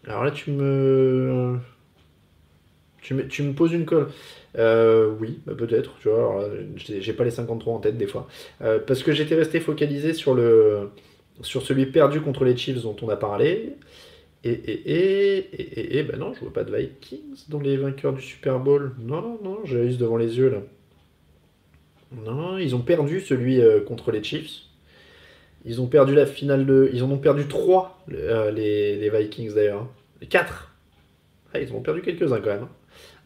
Alors 0.06 0.24
là, 0.24 0.30
tu 0.30 0.51
me... 0.51 1.59
Tu 3.01 3.14
me, 3.43 3.52
poses 3.52 3.72
une 3.72 3.84
colle. 3.84 4.09
Euh, 4.56 5.12
oui, 5.18 5.40
bah, 5.44 5.55
peut-être, 5.59 5.97
tu 6.01 6.09
vois, 6.09 6.48
j'ai 6.76 7.12
pas 7.12 7.24
les 7.24 7.32
53 7.32 7.74
en 7.74 7.78
tête 7.80 7.98
des 7.98 8.06
fois. 8.06 8.28
Euh, 8.60 8.78
parce 8.78 9.02
que 9.02 9.10
j'étais 9.10 9.34
resté 9.34 9.59
focalisé 9.59 10.14
sur, 10.14 10.36
celui 11.43 11.86
perdu 11.86 12.20
contre 12.20 12.44
les 12.44 12.56
Chiefs 12.56 12.82
dont 12.82 12.94
on 13.02 13.09
a 13.09 13.16
parlé. 13.16 13.74
Et, 14.44 14.51
et, 14.51 15.39
et, 15.39 15.98
et, 15.98 16.02
ben 16.05 16.18
non, 16.18 16.32
je 16.34 16.40
vois 16.40 16.52
pas 16.52 16.64
de 16.64 16.76
Vikings 16.76 17.44
dans 17.48 17.60
les 17.60 17.76
vainqueurs 17.76 18.12
du 18.12 18.22
Super 18.22 18.60
Bowl. 18.60 18.94
Non, 19.01 19.20
non, 19.20 19.39
non, 19.43 19.59
j'ai 19.64 19.86
juste 19.86 20.01
devant 20.01 20.16
les 20.16 20.39
yeux 20.39 20.51
là. 20.51 20.62
Non, 22.12 22.59
ils 22.59 22.74
ont 22.74 22.82
perdu 22.82 23.20
celui 23.20 23.60
euh, 23.60 23.80
contre 23.80 24.10
les 24.12 24.22
Chiefs. 24.22 24.62
Ils 25.64 25.80
ont 25.80 25.86
perdu 25.86 26.14
la 26.14 26.26
finale 26.26 26.66
de. 26.66 26.90
Ils 26.93 27.02
en 27.05 27.10
ont 27.10 27.18
perdu 27.18 27.47
3, 27.47 28.05
euh, 28.12 28.51
les, 28.51 29.10
Vikings 29.10 29.55
d'ailleurs. 29.55 29.86
4. 30.28 30.74
Ah, 31.55 31.60
ils 31.60 31.72
en 31.72 31.76
ont 31.76 31.82
perdu 31.82 32.02
quelques-uns 32.02 32.40
quand 32.40 32.51
même. 32.51 32.68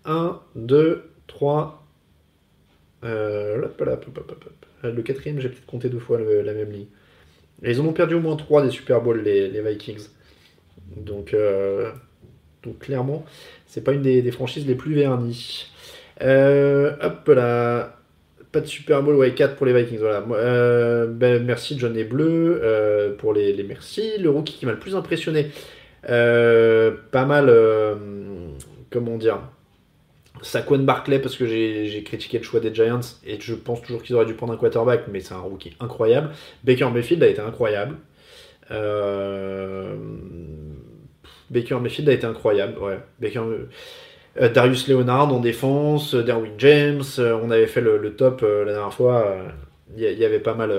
1, 0.04 0.40
2, 0.54 1.02
3. 1.26 1.82
le 3.02 3.68
quatrième, 5.02 5.40
j'ai 5.40 5.48
peut-être 5.48 5.66
compté 5.66 5.88
deux 5.88 5.98
fois 5.98 6.20
la 6.20 6.52
même 6.52 6.70
ligne. 6.70 6.86
ils 7.62 7.80
en 7.80 7.86
ont 7.86 7.92
perdu 7.92 8.14
au 8.14 8.20
moins 8.20 8.36
3 8.36 8.62
des 8.62 8.70
Super 8.70 9.00
Bowls, 9.00 9.22
les, 9.22 9.62
Vikings. 9.62 10.08
Donc, 10.96 11.34
euh, 11.34 11.90
donc 12.62 12.78
clairement, 12.80 13.24
c'est 13.66 13.82
pas 13.82 13.92
une 13.92 14.02
des, 14.02 14.22
des, 14.22 14.30
franchises 14.30 14.66
les 14.66 14.74
plus 14.74 14.94
vernies. 14.94 15.66
Euh, 16.22 16.96
hop 17.02 17.28
là 17.28 17.95
de 18.60 18.66
Super 18.66 19.02
Bowl, 19.02 19.14
ouais, 19.16 19.34
4 19.34 19.56
pour 19.56 19.66
les 19.66 19.72
Vikings. 19.72 19.98
Voilà. 19.98 20.24
Euh, 20.30 21.06
ben, 21.06 21.42
merci 21.44 21.78
John 21.78 21.96
et 21.96 22.04
Bleu 22.04 22.60
euh, 22.62 23.14
pour 23.16 23.32
les, 23.32 23.62
merci. 23.62 24.12
Le 24.18 24.30
rookie 24.30 24.54
qui 24.54 24.66
m'a 24.66 24.72
le 24.72 24.78
plus 24.78 24.96
impressionné, 24.96 25.50
euh, 26.08 26.92
pas 27.10 27.24
mal, 27.24 27.52
comment 28.90 29.16
dire, 29.16 29.40
Saquon 30.42 30.78
Barclay 30.80 31.18
parce 31.18 31.36
que 31.36 31.46
j'ai 31.46 32.02
critiqué 32.04 32.38
le 32.38 32.44
choix 32.44 32.60
des 32.60 32.74
Giants 32.74 33.00
et 33.26 33.38
je 33.40 33.54
pense 33.54 33.82
toujours 33.82 34.02
qu'ils 34.02 34.14
auraient 34.14 34.26
dû 34.26 34.34
prendre 34.34 34.52
un 34.52 34.56
quarterback, 34.56 35.04
mais 35.10 35.20
c'est 35.20 35.34
un 35.34 35.38
rookie 35.38 35.74
incroyable. 35.80 36.30
Baker 36.64 36.90
Mayfield 36.92 37.22
a 37.22 37.28
été 37.28 37.40
incroyable. 37.40 37.96
Baker 41.50 41.76
Mayfield 41.80 42.08
a 42.08 42.12
été 42.12 42.26
incroyable, 42.26 42.78
ouais. 42.78 42.98
Baker, 43.20 43.42
Darius 44.38 44.88
Leonard 44.88 45.32
en 45.32 45.40
défense, 45.40 46.14
euh, 46.14 46.22
Derwin 46.22 46.52
James, 46.58 47.02
euh, 47.18 47.38
on 47.42 47.50
avait 47.50 47.66
fait 47.66 47.80
le, 47.80 48.14
top 48.14 48.42
la 48.42 48.72
dernière 48.72 48.92
fois. 48.92 49.36
Il 49.96 50.02
y, 50.02 50.24
avait 50.24 50.40
pas 50.40 50.54
mal, 50.54 50.74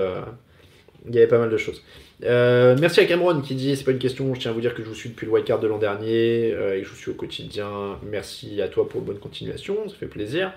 il 1.08 1.14
y 1.14 1.18
avait 1.18 1.26
pas 1.26 1.38
mal 1.38 1.50
de 1.50 1.56
choses. 1.56 1.82
merci 2.22 3.00
à 3.00 3.04
Cameron 3.04 3.40
qui 3.40 3.54
dit 3.54 3.74
c'est 3.74 3.84
pas 3.84 3.90
une 3.90 3.98
question, 3.98 4.32
je 4.34 4.40
tiens 4.40 4.50
à 4.52 4.54
vous 4.54 4.60
dire 4.60 4.74
que 4.74 4.84
je 4.84 4.88
vous 4.88 4.94
suis 4.94 5.08
depuis 5.08 5.26
le 5.26 5.32
wildcard 5.32 5.58
de 5.58 5.66
l'an 5.66 5.78
dernier 5.78 6.48
et 6.48 6.80
que 6.80 6.84
je 6.84 6.88
vous 6.90 6.96
suis 6.96 7.10
au 7.10 7.14
quotidien. 7.14 7.98
Merci 8.08 8.62
à 8.62 8.68
toi 8.68 8.88
pour 8.88 9.00
bonne 9.00 9.18
continuation, 9.18 9.88
ça 9.88 9.94
fait 9.96 10.06
plaisir. 10.06 10.52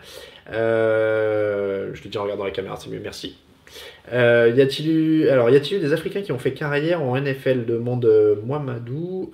je 0.47 2.01
te 2.01 2.07
dis 2.07 2.17
en 2.17 2.23
regardant 2.23 2.43
la 2.43 2.51
caméra, 2.51 2.75
c'est 2.75 2.89
mieux, 2.89 2.99
merci. 3.01 3.37
y 4.11 4.15
a-t-il 4.15 4.89
eu, 4.89 5.29
alors 5.29 5.49
y 5.49 5.55
a-t-il 5.55 5.77
eu 5.77 5.79
des 5.79 5.93
Africains 5.93 6.21
qui 6.21 6.33
ont 6.33 6.39
fait 6.39 6.53
carrière 6.53 7.01
en 7.01 7.19
NFL 7.19 7.65
demande 7.65 8.07
Mohamedou. 8.45 9.31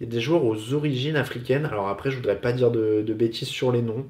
Il 0.00 0.06
y 0.06 0.10
a 0.10 0.12
des 0.12 0.20
joueurs 0.20 0.44
aux 0.44 0.74
origines 0.74 1.16
africaines. 1.16 1.66
Alors 1.66 1.88
après, 1.88 2.10
je 2.10 2.16
voudrais 2.16 2.40
pas 2.40 2.52
dire 2.52 2.70
de, 2.70 3.02
bêtises 3.14 3.48
sur 3.48 3.72
les 3.72 3.82
noms. 3.82 4.06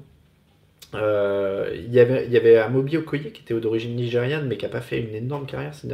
Euh, 0.93 1.69
il, 1.75 1.93
y 1.93 1.99
avait, 1.99 2.57
Amobi 2.57 2.97
Okoye 2.97 3.31
qui 3.31 3.41
était 3.41 3.53
d'origine 3.59 3.95
nigériane, 3.95 4.47
mais 4.47 4.57
qui 4.57 4.65
n'a 4.65 4.71
pas 4.71 4.81
fait 4.81 4.99
une 4.99 5.15
énorme 5.15 5.45
carrière 5.45 5.73
ces, 5.73 5.87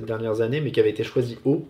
dernières 0.00 0.40
années, 0.40 0.60
mais 0.60 0.72
qui 0.72 0.80
avait 0.80 0.90
été 0.90 1.04
choisi 1.04 1.38
haut. 1.44 1.66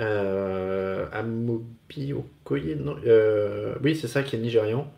Euh, 0.00 1.06
Amobi 1.12 2.12
Okoye, 2.12 2.76
non, 2.76 2.96
euh, 3.06 3.74
oui, 3.82 3.96
c'est 3.96 4.08
ça, 4.08 4.22
qui 4.22 4.36
est 4.36 4.38
nigérian. 4.38 4.90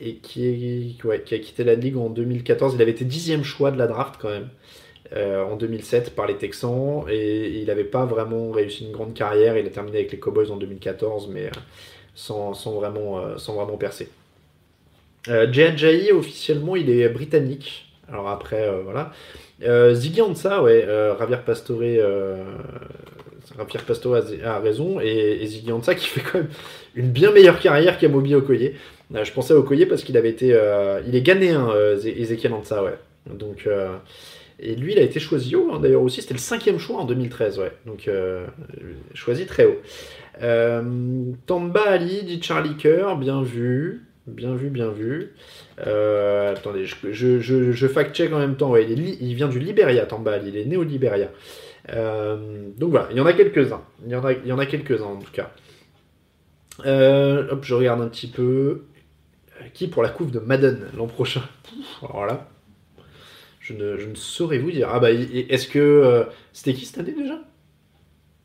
Et 0.00 0.16
qui, 0.16 0.98
qui 0.98 1.34
a 1.34 1.38
quitté 1.38 1.62
la 1.62 1.76
ligue 1.76 1.96
en 1.96 2.10
2014. 2.10 2.74
Il 2.74 2.82
avait 2.82 2.90
été 2.90 3.04
dixième 3.04 3.44
choix 3.44 3.70
de 3.70 3.78
la 3.78 3.86
draft 3.86 4.16
quand 4.20 4.30
même. 4.30 4.48
Euh, 5.16 5.42
en 5.42 5.56
2007 5.56 6.14
par 6.14 6.28
les 6.28 6.36
Texans 6.36 7.02
et, 7.10 7.48
il 7.58 7.66
n'avait 7.66 7.82
pas 7.82 8.04
vraiment 8.04 8.52
réussi 8.52 8.84
une 8.84 8.92
grande 8.92 9.12
carrière. 9.12 9.58
Il 9.58 9.66
a 9.66 9.70
terminé 9.70 9.98
avec 9.98 10.12
les 10.12 10.18
Cowboys 10.18 10.52
en 10.52 10.56
2014, 10.56 11.28
mais 11.32 11.46
euh, 11.46 11.50
sans, 12.14 12.52
vraiment, 12.72 13.18
euh, 13.18 13.36
sans 13.36 13.54
vraiment 13.54 13.76
percer. 13.76 14.08
Jay 15.26 16.12
officiellement, 16.12 16.76
il 16.76 16.90
est 16.90 17.08
britannique. 17.08 17.92
Alors 18.08 18.28
après, 18.28 18.68
voilà. 18.84 19.12
Ziggy 19.92 20.22
Ansah, 20.22 20.62
ouais, 20.62 20.86
Javier 21.18 21.36
Pastore, 21.44 21.82
Javier 23.56 23.80
Pastore 23.86 24.16
a, 24.44 24.58
raison, 24.58 24.98
et, 25.00 25.42
et 25.42 25.46
Ziggy 25.46 25.72
Ansah 25.72 25.94
qui 25.94 26.06
fait 26.06 26.22
quand 26.22 26.38
même 26.38 26.48
une 26.94 27.10
bien 27.10 27.32
meilleure 27.32 27.60
carrière 27.60 27.98
qu'Amobi 27.98 28.34
Okoye. 28.34 28.72
je 29.12 29.32
pensais 29.32 29.52
à 29.52 29.58
Okoye 29.58 29.84
parce 29.84 30.02
qu'il 30.02 30.16
avait 30.16 30.30
été, 30.30 30.58
il 31.06 31.14
est 31.14 31.22
ghanéen, 31.22 31.70
Ezekiel 32.02 32.54
Ansah, 32.54 32.82
ouais. 32.82 32.98
Donc 33.26 33.68
et 34.62 34.74
lui, 34.74 34.92
il 34.92 34.98
a 34.98 35.02
été 35.02 35.18
choisi 35.20 35.56
haut, 35.56 35.70
hein, 35.72 35.80
d'ailleurs 35.80 36.02
aussi. 36.02 36.20
C'était 36.20 36.34
le 36.34 36.40
cinquième 36.40 36.78
choix 36.78 36.98
en 36.98 37.04
2013, 37.06 37.58
ouais. 37.58 37.72
Donc, 37.86 38.08
euh, 38.08 38.46
choisi 39.14 39.46
très 39.46 39.64
haut. 39.64 39.78
Euh, 40.42 41.32
Tamba 41.46 41.82
Ali, 41.88 42.22
dit 42.24 42.42
Charlie 42.42 42.76
Kerr, 42.76 43.16
bien 43.16 43.42
vu. 43.42 44.06
Bien 44.26 44.54
vu, 44.54 44.68
bien 44.68 44.90
vu. 44.90 45.32
Euh, 45.86 46.52
attendez, 46.52 46.84
je, 46.84 47.40
je, 47.40 47.86
fact-check 47.86 48.32
en 48.34 48.38
même 48.38 48.56
temps. 48.56 48.76
Il, 48.76 49.34
vient 49.34 49.48
du 49.48 49.58
Liberia, 49.58 50.04
Tamba 50.04 50.32
Ali. 50.32 50.50
Il 50.50 50.56
est 50.58 50.66
né 50.66 50.76
au 50.76 50.84
Liberia. 50.84 51.30
donc 51.88 52.90
voilà, 52.90 53.08
il 53.10 53.16
y 53.16 53.20
en 53.20 53.26
a 53.26 53.32
quelques-uns. 53.32 53.82
Il 54.04 54.12
y 54.12 54.14
en 54.52 54.58
a, 54.58 54.66
quelques-uns 54.66 55.04
en 55.04 55.16
tout 55.16 55.32
cas. 55.32 55.50
hop, 56.84 57.64
je 57.64 57.74
regarde 57.74 58.02
un 58.02 58.08
petit 58.08 58.28
peu. 58.28 58.82
Qui 59.74 59.88
pour 59.88 60.02
la 60.02 60.08
coupe 60.08 60.30
de 60.30 60.38
Madden 60.38 60.86
l'an 60.96 61.06
prochain? 61.06 61.42
Alors 62.02 62.26
je 63.78 64.06
ne, 64.06 64.14
saurais 64.14 64.58
vous 64.58 64.70
dire. 64.70 64.88
Ah 64.92 65.00
bah, 65.00 65.10
est-ce 65.10 65.68
que. 65.68 65.78
Euh, 65.78 66.24
c'était 66.52 66.74
qui 66.74 66.84
cette 66.86 66.98
année 66.98 67.14
déjà? 67.16 67.38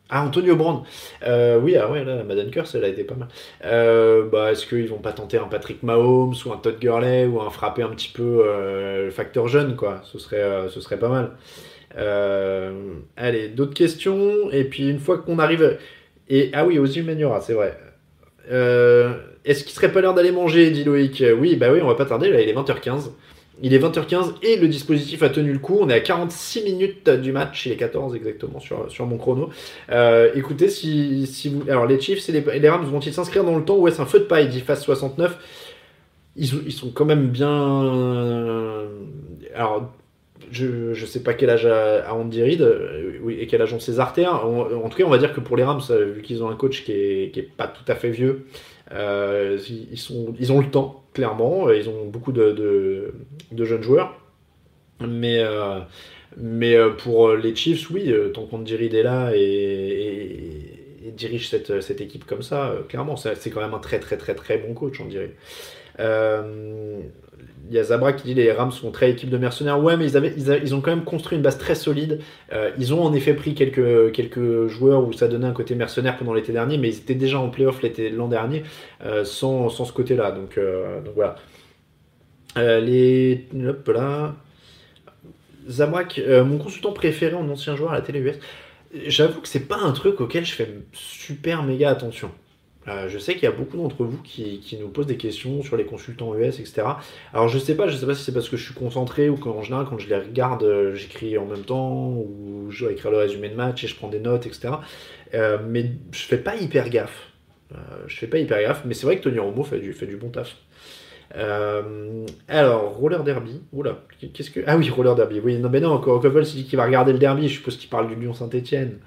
Ah, 0.10 0.24
Antonio 0.24 0.56
Brand. 0.56 0.84
Euh, 1.26 1.60
oui, 1.60 1.76
ah 1.78 1.90
ouais, 1.92 2.04
là, 2.04 2.24
Madden 2.24 2.52
Curse, 2.52 2.76
elle 2.76 2.86
a 2.86 2.88
été 2.88 3.04
pas 3.04 3.16
mal. 3.16 3.28
Euh, 3.66 4.28
bah, 4.30 4.52
est-ce 4.52 4.68
qu'ils 4.68 4.88
vont 4.88 5.00
pas 5.00 5.14
tenter 5.14 5.38
un 5.38 5.48
Patrick 5.48 5.82
Mahomes 5.82 6.36
ou 6.46 6.54
un 6.54 6.58
Todd 6.58 6.78
Gurley 6.80 7.26
ou 7.26 7.42
un 7.42 7.50
frapper 7.50 7.82
un 7.82 7.90
petit 7.90 8.12
peu 8.14 8.44
facteur 9.12 9.48
jeune, 9.48 9.76
quoi? 9.76 10.02
Ce 10.04 10.20
serait, 10.20 10.70
ce 10.70 10.80
serait 10.80 11.00
pas 11.00 11.10
mal. 11.10 11.32
allez, 13.18 13.50
d'autres 13.50 13.74
questions? 13.74 14.52
Et 14.52 14.64
puis, 14.66 14.90
une 14.90 15.00
fois 15.00 15.18
qu'on 15.18 15.40
arrive. 15.40 15.78
Et, 16.30 16.52
ah 16.54 16.66
oui, 16.66 16.78
aux 16.78 16.86
Humaniora, 16.86 17.42
c'est 17.42 17.54
vrai. 17.54 17.78
Est-ce 19.46 19.64
qu'il 19.64 19.74
serait 19.74 19.92
pas 19.92 20.02
l'heure 20.02 20.14
d'aller 20.14 20.32
manger, 20.32 20.70
dit 20.70 20.84
Loïc 20.84 21.24
Oui, 21.40 21.56
bah 21.56 21.72
oui, 21.72 21.80
on 21.82 21.88
va 21.88 21.96
pas 21.96 22.06
tarder, 22.06 22.30
là, 22.30 22.42
il 22.42 22.50
est 22.50 22.54
20h15. 22.54 23.10
Il 23.62 23.74
est 23.74 23.80
20h15 23.80 24.34
et 24.42 24.58
le 24.58 24.68
dispositif 24.68 25.24
a 25.24 25.30
tenu 25.30 25.54
le 25.54 25.60
coup. 25.60 25.78
On 25.80 25.90
est 25.90 25.94
à 25.94 26.02
46 26.02 26.64
minutes 26.64 27.10
du 27.10 27.32
match, 27.32 27.66
il 27.66 27.72
est 27.72 27.78
14 27.78 28.16
exactement 28.16 28.60
sur, 28.60 28.92
sur 28.92 29.06
mon 29.06 29.18
chrono. 29.18 29.50
Euh, 29.92 30.32
écoutez, 30.36 30.68
si, 30.68 31.26
si 31.26 31.50
vous. 31.50 31.64
Alors, 31.70 31.86
les 31.86 32.00
Chiefs 32.00 32.28
et 32.30 32.60
les, 32.60 32.70
Rams 32.70 32.86
vont-ils 32.86 33.14
s'inscrire 33.14 33.46
dans 33.46 33.58
le 33.58 33.64
temps 33.64 33.78
Ouais, 33.78 33.92
c'est 33.92 34.02
un 34.02 34.06
feu 34.06 34.20
de 34.20 34.26
paille, 34.26 34.50
dit 34.50 34.60
face 34.60 34.84
69. 34.84 35.38
Ils, 36.36 36.50
ils, 36.66 36.74
sont 36.74 36.92
quand 36.92 37.06
même 37.06 37.28
bien. 37.28 37.48
Alors, 39.56 39.90
je 40.52 40.90
ne 40.90 41.06
sais 41.06 41.24
pas 41.24 41.34
quel 41.34 41.50
âge 41.50 41.66
a, 41.66 42.14
Andy 42.14 42.44
Reid 42.44 42.62
euh, 42.62 43.20
et 43.30 43.48
quel 43.48 43.62
âge 43.62 43.74
ont 43.74 43.80
ses 43.80 44.00
artères. 44.00 44.46
En, 44.46 44.90
tout 44.90 44.98
cas, 44.98 45.06
on 45.06 45.10
va 45.10 45.18
dire 45.18 45.34
que 45.34 45.40
pour 45.40 45.56
les 45.56 45.64
Rams, 45.64 45.82
vu 46.14 46.22
qu'ils 46.22 46.44
ont 46.44 46.50
un 46.50 46.56
coach 46.56 46.84
qui 46.84 46.92
est, 46.92 47.34
qui 47.34 47.40
est 47.40 47.50
pas 47.56 47.68
tout 47.68 47.90
à 47.90 47.96
fait 47.96 48.10
vieux, 48.10 48.30
euh, 48.32 48.44
ils, 48.92 49.98
sont, 49.98 50.34
ils 50.40 50.52
ont 50.52 50.60
le 50.60 50.70
temps, 50.70 51.04
clairement. 51.14 51.70
Ils 51.72 51.90
ont 51.90 52.06
beaucoup 52.06 52.32
de, 52.32 53.14
jeunes 53.56 53.84
joueurs. 53.84 54.20
Mais, 55.02 55.40
euh, 55.44 56.90
pour 56.92 57.34
les 57.34 57.56
Chiefs, 57.56 57.90
oui, 57.90 58.14
tant 58.34 58.46
qu'Andy 58.46 58.76
Reid 58.76 58.94
est 58.94 59.04
là 59.04 59.32
et, 59.36 61.12
dirige 61.16 61.50
cette, 61.50 62.02
équipe 62.02 62.26
comme 62.26 62.42
ça, 62.42 62.76
clairement, 62.90 63.16
c'est 63.16 63.50
quand 63.50 63.62
même 63.62 63.74
un 63.74 63.80
très 63.80 64.00
très 64.00 64.18
très 64.18 64.36
très 64.36 64.58
bon 64.58 64.74
coach, 64.74 65.00
on 65.00 65.06
dirait. 65.06 65.36
Euh, 66.00 67.00
il 67.68 67.74
y 67.74 67.80
a 67.80 67.84
Zabra 67.84 68.14
qui 68.14 68.28
dit 68.28 68.34
les 68.36 68.52
Rams 68.52 68.72
sont 68.72 68.92
très 68.92 69.12
équipe 69.12 69.30
de 69.30 69.38
mercenaires. 69.38 69.82
Ouais, 69.82 69.98
mais 69.98 70.12
ils, 70.12 70.76
ont 70.76 70.82
quand 70.82 70.92
même 70.92 71.04
construit 71.04 71.36
une 71.36 71.42
base 71.42 71.58
très 71.58 71.74
solide. 71.74 72.20
Euh, 72.54 72.70
ils 72.78 72.94
ont 72.94 73.04
en 73.04 73.14
effet 73.14 73.34
pris 73.34 73.56
quelques, 73.56 74.68
joueurs 74.68 75.08
où 75.08 75.14
ça 75.14 75.28
donnait 75.28 75.48
un 75.48 75.54
côté 75.54 75.74
mercenaire 75.74 76.18
pendant 76.18 76.34
l'été 76.34 76.52
dernier, 76.52 76.78
mais 76.78 76.90
ils 76.90 76.98
étaient 76.98 77.16
déjà 77.16 77.40
en 77.40 77.50
playoff 77.50 77.82
l'an 78.14 78.28
dernier 78.28 78.64
euh, 79.04 79.24
sans, 79.24 79.70
ce 79.70 79.92
côté-là. 79.92 80.32
Donc, 80.32 80.58
euh, 80.58 81.02
donc, 81.02 81.16
voilà. 81.16 81.38
Euh, 82.58 82.80
les. 82.80 83.48
Là. 83.88 84.36
Euh, 85.80 86.44
mon 86.44 86.58
consultant 86.58 86.92
préféré 86.92 87.34
en 87.34 87.50
ancien 87.50 87.76
joueur 87.76 87.92
à 87.92 87.96
la 87.96 88.02
télé 88.02 88.20
US. 88.20 88.36
J'avoue 89.08 89.42
que 89.42 89.48
c'est 89.48 89.68
pas 89.68 89.80
un 89.80 89.92
truc 89.92 90.22
auquel 90.22 90.46
je 90.46 90.54
fais 90.54 90.70
super 90.94 91.64
méga 91.64 91.90
attention. 91.90 92.32
Euh, 92.88 93.10
je 93.10 93.18
sais 93.18 93.34
qu'il 93.34 93.44
y 93.44 93.48
a 93.48 93.52
beaucoup 93.52 93.78
d'entre 93.78 94.04
vous 94.04 94.22
qui, 94.22 94.78
nous 94.80 94.90
posent 94.90 95.08
des 95.08 95.18
questions 95.18 95.64
sur 95.64 95.76
les 95.76 95.86
consultants 95.86 96.36
US, 96.36 96.60
etc. 96.60 96.84
Alors 97.34 97.48
je 97.48 97.58
sais 97.58 97.76
pas, 97.76 97.88
je 97.88 97.98
sais 97.98 98.06
pas 98.06 98.14
si 98.14 98.24
c'est 98.24 98.34
parce 98.34 98.50
que 98.50 98.58
je 98.58 98.66
suis 98.66 98.74
concentré 98.74 99.30
ou 99.30 99.38
qu'en 99.38 99.62
général 99.64 99.88
quand 99.90 99.98
je 99.98 100.08
les 100.08 100.18
regarde, 100.18 100.64
euh, 100.64 100.94
j'écris 100.94 101.38
en 101.38 101.46
même 101.46 101.64
temps 101.64 102.10
ou 102.10 102.68
je 102.70 102.84
dois 102.84 102.92
écrire 102.92 103.12
le 103.12 103.18
résumé 103.18 103.50
de 103.50 103.56
match 103.56 103.84
et 103.84 103.88
je 103.88 103.96
prends 103.96 104.10
des 104.10 104.20
notes, 104.20 104.46
etc. 104.46 104.76
Euh, 105.34 105.58
mais 105.68 105.92
je 106.12 106.22
fais 106.22 106.38
pas 106.38 106.56
hyper 106.56 106.90
gaffe. 106.90 107.30
Je 108.08 108.16
fais 108.16 108.28
pas 108.28 108.38
hyper 108.38 108.62
gaffe, 108.62 108.84
mais 108.86 108.94
c'est 108.94 109.06
vrai 109.06 109.18
que 109.18 109.24
Tony 109.24 109.40
Romo 109.40 109.64
fait 109.64 109.80
du, 109.80 110.16
bon 110.16 110.30
taf. 110.30 110.56
Alors, 112.48 112.96
Roller 112.96 113.22
Derby. 113.24 113.62
Oula, 113.74 114.04
qu'est-ce 114.34 114.50
que. 114.50 114.62
Ah 114.66 114.78
oui, 114.78 114.90
Roller 114.90 115.16
Derby. 115.16 115.42
Oui, 115.44 115.58
non, 115.58 115.70
mais 115.70 115.82
non, 115.82 115.90
encore 115.90 116.22
s'est 116.22 116.56
dit 116.56 116.66
qu'il 116.66 116.78
va 116.78 116.86
regarder 116.86 117.12
le 117.12 117.20
derby. 117.20 117.50
Je 117.50 117.56
suppose 117.56 117.76
qu'il 117.76 117.90
parle 117.90 118.08
du 118.08 118.16
Lyon 118.16 118.34
Saint-Etienne. 118.34 119.00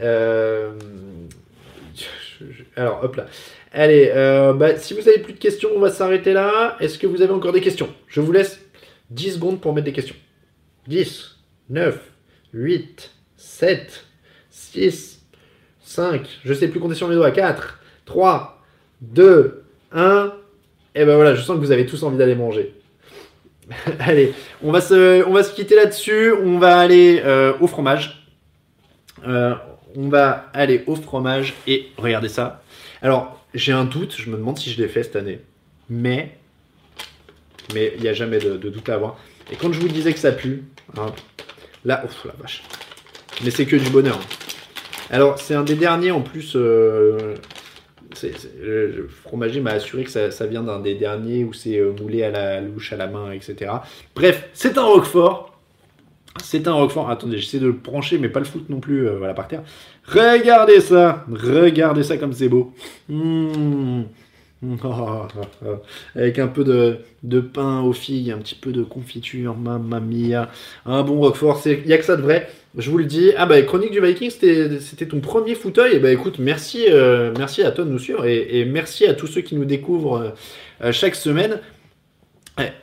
Euh, 0.00 0.72
alors, 2.76 3.02
hop 3.02 3.16
là. 3.16 3.26
Allez, 3.72 4.10
euh, 4.14 4.52
bah, 4.52 4.76
si 4.76 4.94
vous 4.94 5.08
avez 5.08 5.18
plus 5.18 5.32
de 5.32 5.38
questions, 5.38 5.70
on 5.74 5.80
va 5.80 5.90
s'arrêter 5.90 6.32
là. 6.32 6.76
Est-ce 6.80 6.98
que 6.98 7.06
vous 7.06 7.22
avez 7.22 7.32
encore 7.32 7.52
des 7.52 7.60
questions? 7.60 7.88
Je 8.06 8.20
vous 8.20 8.32
laisse 8.32 8.60
10 9.10 9.34
secondes 9.34 9.60
pour 9.60 9.72
mettre 9.74 9.86
des 9.86 9.92
questions. 9.92 10.16
10, 10.86 11.38
9, 11.70 12.00
8, 12.52 13.10
7, 13.36 14.04
6, 14.50 15.26
5, 15.80 16.40
je 16.44 16.54
sais 16.54 16.68
plus 16.68 16.80
compter 16.80 16.94
sur 16.94 17.08
mes 17.08 17.14
doigts. 17.14 17.30
4, 17.30 17.80
3, 18.04 18.62
2, 19.00 19.64
1. 19.92 20.32
Et 20.94 21.04
ben 21.04 21.14
voilà, 21.16 21.34
je 21.34 21.42
sens 21.42 21.56
que 21.56 21.60
vous 21.60 21.72
avez 21.72 21.86
tous 21.86 22.02
envie 22.02 22.18
d'aller 22.18 22.34
manger. 22.34 22.74
Allez, 24.00 24.32
on 24.62 24.72
va 24.72 24.80
se, 24.80 25.24
on 25.26 25.32
va 25.32 25.42
se 25.42 25.54
quitter 25.54 25.76
là-dessus. 25.76 26.32
On 26.32 26.58
va 26.58 26.78
aller 26.78 27.22
euh, 27.24 27.52
au 27.60 27.66
fromage. 27.66 28.26
Euh, 29.26 29.54
on 29.96 30.08
va 30.08 30.50
aller 30.52 30.84
au 30.86 30.94
fromage 30.96 31.54
et 31.66 31.88
regardez 31.96 32.28
ça. 32.28 32.62
Alors, 33.02 33.38
j'ai 33.54 33.72
un 33.72 33.84
doute, 33.84 34.14
je 34.16 34.30
me 34.30 34.36
demande 34.36 34.58
si 34.58 34.70
je 34.70 34.80
l'ai 34.80 34.88
fait 34.88 35.02
cette 35.02 35.16
année. 35.16 35.40
Mais, 35.88 36.36
mais 37.74 37.92
il 37.96 38.02
n'y 38.02 38.08
a 38.08 38.12
jamais 38.12 38.38
de, 38.38 38.56
doute 38.56 38.88
à 38.88 38.94
avoir. 38.94 39.18
Et 39.50 39.56
quand 39.56 39.72
je 39.72 39.80
vous 39.80 39.88
disais 39.88 40.12
que 40.12 40.18
ça 40.18 40.32
pue, 40.32 40.64
hein, 40.96 41.12
là, 41.84 42.04
ouf, 42.04 42.24
la 42.24 42.34
vache. 42.40 42.62
Mais 43.42 43.50
c'est 43.50 43.66
que 43.66 43.76
du 43.76 43.88
bonheur. 43.90 44.18
Alors, 45.10 45.38
c'est 45.38 45.54
un 45.54 45.64
des 45.64 45.74
derniers 45.74 46.10
en 46.10 46.20
plus. 46.20 46.52
Euh, 46.54 47.34
le 48.60 49.08
fromager 49.08 49.60
m'a 49.60 49.72
assuré 49.72 50.04
que 50.04 50.10
ça, 50.10 50.30
ça 50.30 50.46
vient 50.46 50.62
d'un 50.62 50.80
des 50.80 50.94
derniers 50.94 51.44
où 51.44 51.52
c'est 51.52 51.78
euh, 51.78 51.92
moulé 51.92 52.22
à 52.24 52.30
la 52.30 52.60
louche, 52.60 52.92
à 52.92 52.96
la 52.96 53.06
main, 53.06 53.32
etc. 53.32 53.72
Bref, 54.14 54.48
c'est 54.52 54.76
un 54.76 54.84
Roquefort. 54.84 55.57
C'est 56.42 56.68
un 56.68 56.72
Roquefort. 56.72 57.10
Attendez, 57.10 57.38
j'essaie 57.38 57.58
de 57.58 57.66
le 57.66 57.72
brancher, 57.72 58.18
mais 58.18 58.28
pas 58.28 58.40
le 58.40 58.46
foutre 58.46 58.66
non 58.68 58.80
plus 58.80 59.08
euh, 59.08 59.16
voilà, 59.18 59.34
par 59.34 59.48
terre. 59.48 59.62
Regardez 60.06 60.80
ça. 60.80 61.24
Regardez 61.30 62.02
ça 62.02 62.16
comme 62.16 62.32
c'est 62.32 62.48
beau. 62.48 62.72
Mmh. 63.08 64.02
Avec 66.16 66.38
un 66.40 66.48
peu 66.48 66.64
de, 66.64 66.96
de, 67.22 67.40
pain 67.40 67.80
aux 67.80 67.92
figues, 67.92 68.32
un 68.32 68.38
petit 68.38 68.56
peu 68.56 68.72
de 68.72 68.82
confiture, 68.82 69.56
mamma 69.56 70.00
mia. 70.00 70.50
Un 70.84 71.02
bon 71.02 71.20
Roquefort, 71.20 71.60
il 71.66 71.84
n'y 71.84 71.92
a 71.92 71.98
que 71.98 72.04
ça 72.04 72.16
de 72.16 72.22
vrai. 72.22 72.48
Je 72.76 72.90
vous 72.90 72.98
le 72.98 73.04
dis. 73.04 73.30
Ah 73.36 73.46
bah, 73.46 73.60
Chronique 73.62 73.92
du 73.92 74.00
Viking, 74.00 74.30
c'était 74.30 75.06
ton 75.06 75.20
premier 75.20 75.54
fauteuil. 75.54 75.96
Et 75.96 75.98
bah 76.00 76.10
écoute, 76.10 76.38
merci, 76.38 76.86
euh, 76.90 77.32
merci 77.38 77.62
à 77.62 77.70
toi 77.70 77.84
de 77.84 77.90
nous 77.90 77.98
suivre 77.98 78.26
et, 78.26 78.60
et, 78.60 78.64
merci 78.64 79.06
à 79.06 79.14
tous 79.14 79.26
ceux 79.26 79.42
qui 79.42 79.54
nous 79.54 79.64
découvrent 79.64 80.34
euh, 80.82 80.92
chaque 80.92 81.14
semaine. 81.14 81.60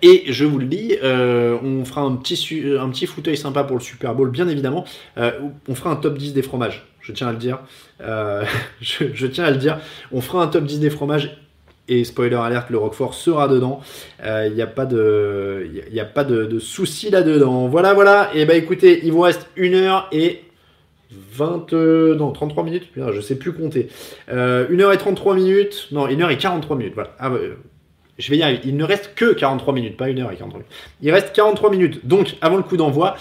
Et 0.02 0.24
je 0.28 0.46
vous 0.46 0.58
le 0.58 0.66
dis, 0.66 0.96
euh, 1.04 1.58
on 1.64 1.84
fera 1.86 2.02
un 2.02 2.16
petit, 2.16 2.64
un 2.80 2.90
petit 2.90 3.06
fauteuil 3.06 3.38
sympa 3.38 3.64
pour 3.64 3.78
le 3.78 3.82
Super 3.82 4.16
Bowl, 4.16 4.30
bien 4.30 4.48
évidemment. 4.48 4.86
Euh, 5.18 5.32
on 5.68 5.76
fera 5.76 5.92
un 5.92 5.96
top 5.96 6.18
10 6.18 6.34
des 6.34 6.42
fromages, 6.42 6.86
je 7.02 7.12
tiens 7.12 7.28
à 7.28 7.32
le 7.32 7.38
dire. 7.38 7.60
Euh, 8.02 8.44
je, 8.82 9.28
tiens 9.28 9.46
à 9.46 9.52
le 9.52 9.58
dire. 9.58 9.80
On 10.12 10.22
fera 10.22 10.44
un 10.44 10.48
top 10.48 10.66
10 10.66 10.80
des 10.80 10.90
fromages. 10.90 11.38
Et 11.88 12.04
spoiler 12.04 12.36
alerte, 12.36 12.72
le 12.72 12.80
Roquefort 12.80 13.14
sera 13.14 13.48
dedans. 13.48 13.80
Il 14.24 14.54
n'y 14.56 14.62
a 14.64 14.66
pas 14.66 14.86
de, 14.86 15.70
de, 15.86 16.60
souci 16.60 17.12
là-dedans. 17.12 17.68
Voilà, 17.68 17.94
voilà. 17.94 18.32
Et 18.34 18.46
bah 18.46 18.56
écoutez, 18.56 19.02
il 19.04 19.12
vous 19.12 19.22
reste 19.22 19.48
1 19.56 19.72
heure 19.76 20.08
et 20.12 20.46
20, 21.12 21.74
non, 22.18 22.32
33 22.32 22.64
minutes. 22.64 22.92
Putain, 22.92 23.12
je 23.12 23.22
sais 23.22 23.36
plus 23.36 23.54
compter. 23.54 23.90
1 24.32 24.80
heure 24.80 24.94
et 24.94 24.98
33 24.98 25.36
minutes. 25.36 25.90
Non, 25.92 26.08
1 26.08 26.20
heure 26.22 26.32
et 26.32 26.40
43 26.40 26.76
minutes. 26.76 26.96
Voilà. 26.96 27.12
Ah, 27.20 27.30
je 28.18 28.32
vais 28.32 28.38
y. 28.38 28.60
Il 28.66 28.78
ne 28.78 28.84
reste 28.84 29.14
que 29.16 29.34
43 29.34 29.74
minutes, 29.74 29.98
pas 29.98 30.06
1 30.06 30.18
heure 30.18 30.32
et 30.32 30.36
43 30.36 30.60
minutes. 30.60 30.74
Il 31.02 31.12
reste 31.12 31.34
43 31.34 31.70
minutes. 31.70 32.06
Donc, 32.08 32.36
avant 32.42 32.58
le 32.58 32.64
coup 32.64 32.78
d'envoi, 32.78 33.18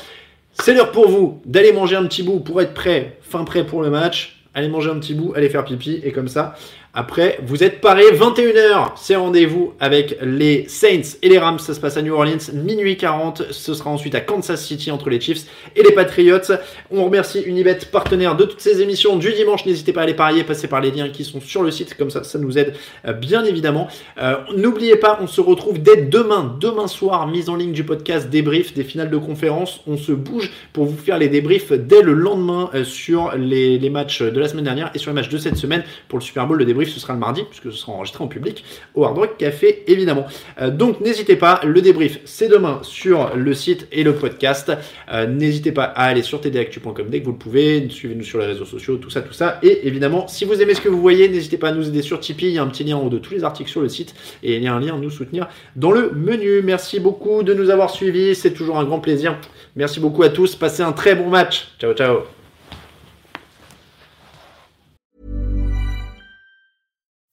c'est 0.52 0.74
l'heure 0.74 0.92
pour 0.92 1.08
vous 1.08 1.40
d'aller 1.44 1.72
manger 1.72 1.96
un 1.96 2.04
petit 2.06 2.22
bout 2.22 2.40
pour 2.40 2.60
être 2.60 2.74
prêt, 2.74 3.18
fin 3.22 3.44
prêt 3.44 3.64
pour 3.64 3.82
le 3.82 3.90
match. 3.90 4.42
Allez 4.54 4.68
manger 4.68 4.90
un 4.90 5.00
petit 5.00 5.14
bout, 5.14 5.32
allez 5.34 5.48
faire 5.48 5.64
pipi, 5.64 6.00
et 6.04 6.12
comme 6.12 6.28
ça, 6.28 6.54
après, 6.96 7.40
vous 7.42 7.64
êtes 7.64 7.80
parés, 7.80 8.12
21h, 8.12 8.92
c'est 8.94 9.16
rendez-vous 9.16 9.72
avec 9.80 10.16
les 10.22 10.66
Saints 10.68 11.16
et 11.22 11.28
les 11.28 11.38
Rams, 11.38 11.58
ça 11.58 11.74
se 11.74 11.80
passe 11.80 11.96
à 11.96 12.02
New 12.02 12.14
Orleans, 12.14 12.38
minuit 12.52 12.96
40, 12.96 13.50
ce 13.50 13.74
sera 13.74 13.90
ensuite 13.90 14.14
à 14.14 14.20
Kansas 14.20 14.64
City 14.64 14.92
entre 14.92 15.10
les 15.10 15.20
Chiefs 15.20 15.46
et 15.74 15.82
les 15.82 15.90
Patriots. 15.90 16.54
On 16.92 17.04
remercie 17.04 17.40
Unibet, 17.40 17.78
partenaire 17.90 18.36
de 18.36 18.44
toutes 18.44 18.60
ces 18.60 18.80
émissions 18.80 19.16
du 19.16 19.32
dimanche, 19.32 19.66
n'hésitez 19.66 19.92
pas 19.92 20.02
à 20.02 20.04
aller 20.04 20.14
parier, 20.14 20.44
passez 20.44 20.68
par 20.68 20.80
les 20.80 20.92
liens 20.92 21.08
qui 21.08 21.24
sont 21.24 21.40
sur 21.40 21.64
le 21.64 21.72
site, 21.72 21.96
comme 21.96 22.10
ça, 22.10 22.22
ça 22.22 22.38
nous 22.38 22.58
aide 22.58 22.74
bien 23.20 23.44
évidemment. 23.44 23.88
Euh, 24.22 24.36
N'oubliez 24.56 24.94
pas, 24.94 25.18
on 25.20 25.26
se 25.26 25.40
retrouve 25.40 25.82
dès 25.82 25.96
demain, 25.96 26.56
demain 26.60 26.86
soir, 26.86 27.26
mise 27.26 27.48
en 27.48 27.56
ligne 27.56 27.72
du 27.72 27.82
podcast 27.82 28.30
débrief 28.30 28.72
des 28.72 28.84
finales 28.84 29.10
de 29.10 29.18
conférence, 29.18 29.80
on 29.88 29.96
se 29.96 30.12
bouge 30.12 30.52
pour 30.72 30.84
vous 30.84 30.96
faire 30.96 31.18
les 31.18 31.28
débriefs 31.28 31.72
dès 31.72 32.02
le 32.02 32.12
lendemain 32.12 32.70
euh, 32.72 32.84
sur 32.84 33.36
les, 33.36 33.80
les 33.80 33.90
matchs 33.90 34.22
de 34.22 34.38
la 34.38 34.46
semaine 34.46 34.64
dernière 34.64 34.92
et 34.94 34.98
sur 34.98 35.10
les 35.10 35.16
matchs 35.16 35.28
de 35.28 35.38
cette 35.38 35.56
semaine 35.56 35.82
pour 36.06 36.20
le 36.20 36.24
Super 36.24 36.46
Bowl, 36.46 36.56
le 36.56 36.64
débrief 36.64 36.83
ce 36.90 37.00
sera 37.00 37.12
le 37.12 37.18
mardi, 37.18 37.42
puisque 37.48 37.72
ce 37.72 37.78
sera 37.78 37.92
enregistré 37.92 38.24
en 38.24 38.28
public 38.28 38.64
au 38.94 39.04
Hard 39.04 39.18
Rock 39.18 39.36
Café, 39.38 39.84
évidemment. 39.86 40.26
Euh, 40.60 40.70
donc 40.70 41.00
n'hésitez 41.00 41.36
pas, 41.36 41.60
le 41.64 41.80
débrief, 41.80 42.20
c'est 42.24 42.48
demain 42.48 42.80
sur 42.82 43.34
le 43.34 43.54
site 43.54 43.86
et 43.92 44.02
le 44.02 44.14
podcast. 44.14 44.72
Euh, 45.12 45.26
n'hésitez 45.26 45.72
pas 45.72 45.84
à 45.84 46.04
aller 46.04 46.22
sur 46.22 46.40
tdactu.com 46.40 47.06
dès 47.08 47.20
que 47.20 47.24
vous 47.24 47.32
le 47.32 47.38
pouvez, 47.38 47.88
suivez-nous 47.88 48.24
sur 48.24 48.38
les 48.38 48.46
réseaux 48.46 48.64
sociaux, 48.64 48.96
tout 48.96 49.10
ça, 49.10 49.22
tout 49.22 49.32
ça. 49.32 49.58
Et 49.62 49.86
évidemment, 49.86 50.28
si 50.28 50.44
vous 50.44 50.60
aimez 50.60 50.74
ce 50.74 50.80
que 50.80 50.88
vous 50.88 51.00
voyez, 51.00 51.28
n'hésitez 51.28 51.58
pas 51.58 51.68
à 51.68 51.72
nous 51.72 51.88
aider 51.88 52.02
sur 52.02 52.20
Tipeee, 52.20 52.48
il 52.48 52.52
y 52.52 52.58
a 52.58 52.62
un 52.62 52.68
petit 52.68 52.84
lien 52.84 52.96
en 52.96 53.06
haut 53.06 53.10
de 53.10 53.18
tous 53.18 53.34
les 53.34 53.44
articles 53.44 53.70
sur 53.70 53.80
le 53.80 53.88
site, 53.88 54.14
et 54.42 54.56
il 54.56 54.62
y 54.62 54.66
a 54.66 54.74
un 54.74 54.80
lien 54.80 54.94
à 54.94 54.98
nous 54.98 55.10
soutenir 55.10 55.48
dans 55.76 55.92
le 55.92 56.10
menu. 56.10 56.62
Merci 56.62 57.00
beaucoup 57.00 57.42
de 57.42 57.54
nous 57.54 57.70
avoir 57.70 57.90
suivis, 57.90 58.34
c'est 58.34 58.52
toujours 58.52 58.78
un 58.78 58.84
grand 58.84 59.00
plaisir. 59.00 59.38
Merci 59.76 60.00
beaucoup 60.00 60.22
à 60.22 60.28
tous, 60.28 60.54
passez 60.56 60.82
un 60.82 60.92
très 60.92 61.14
bon 61.14 61.28
match. 61.28 61.68
Ciao, 61.78 61.94
ciao. 61.94 62.43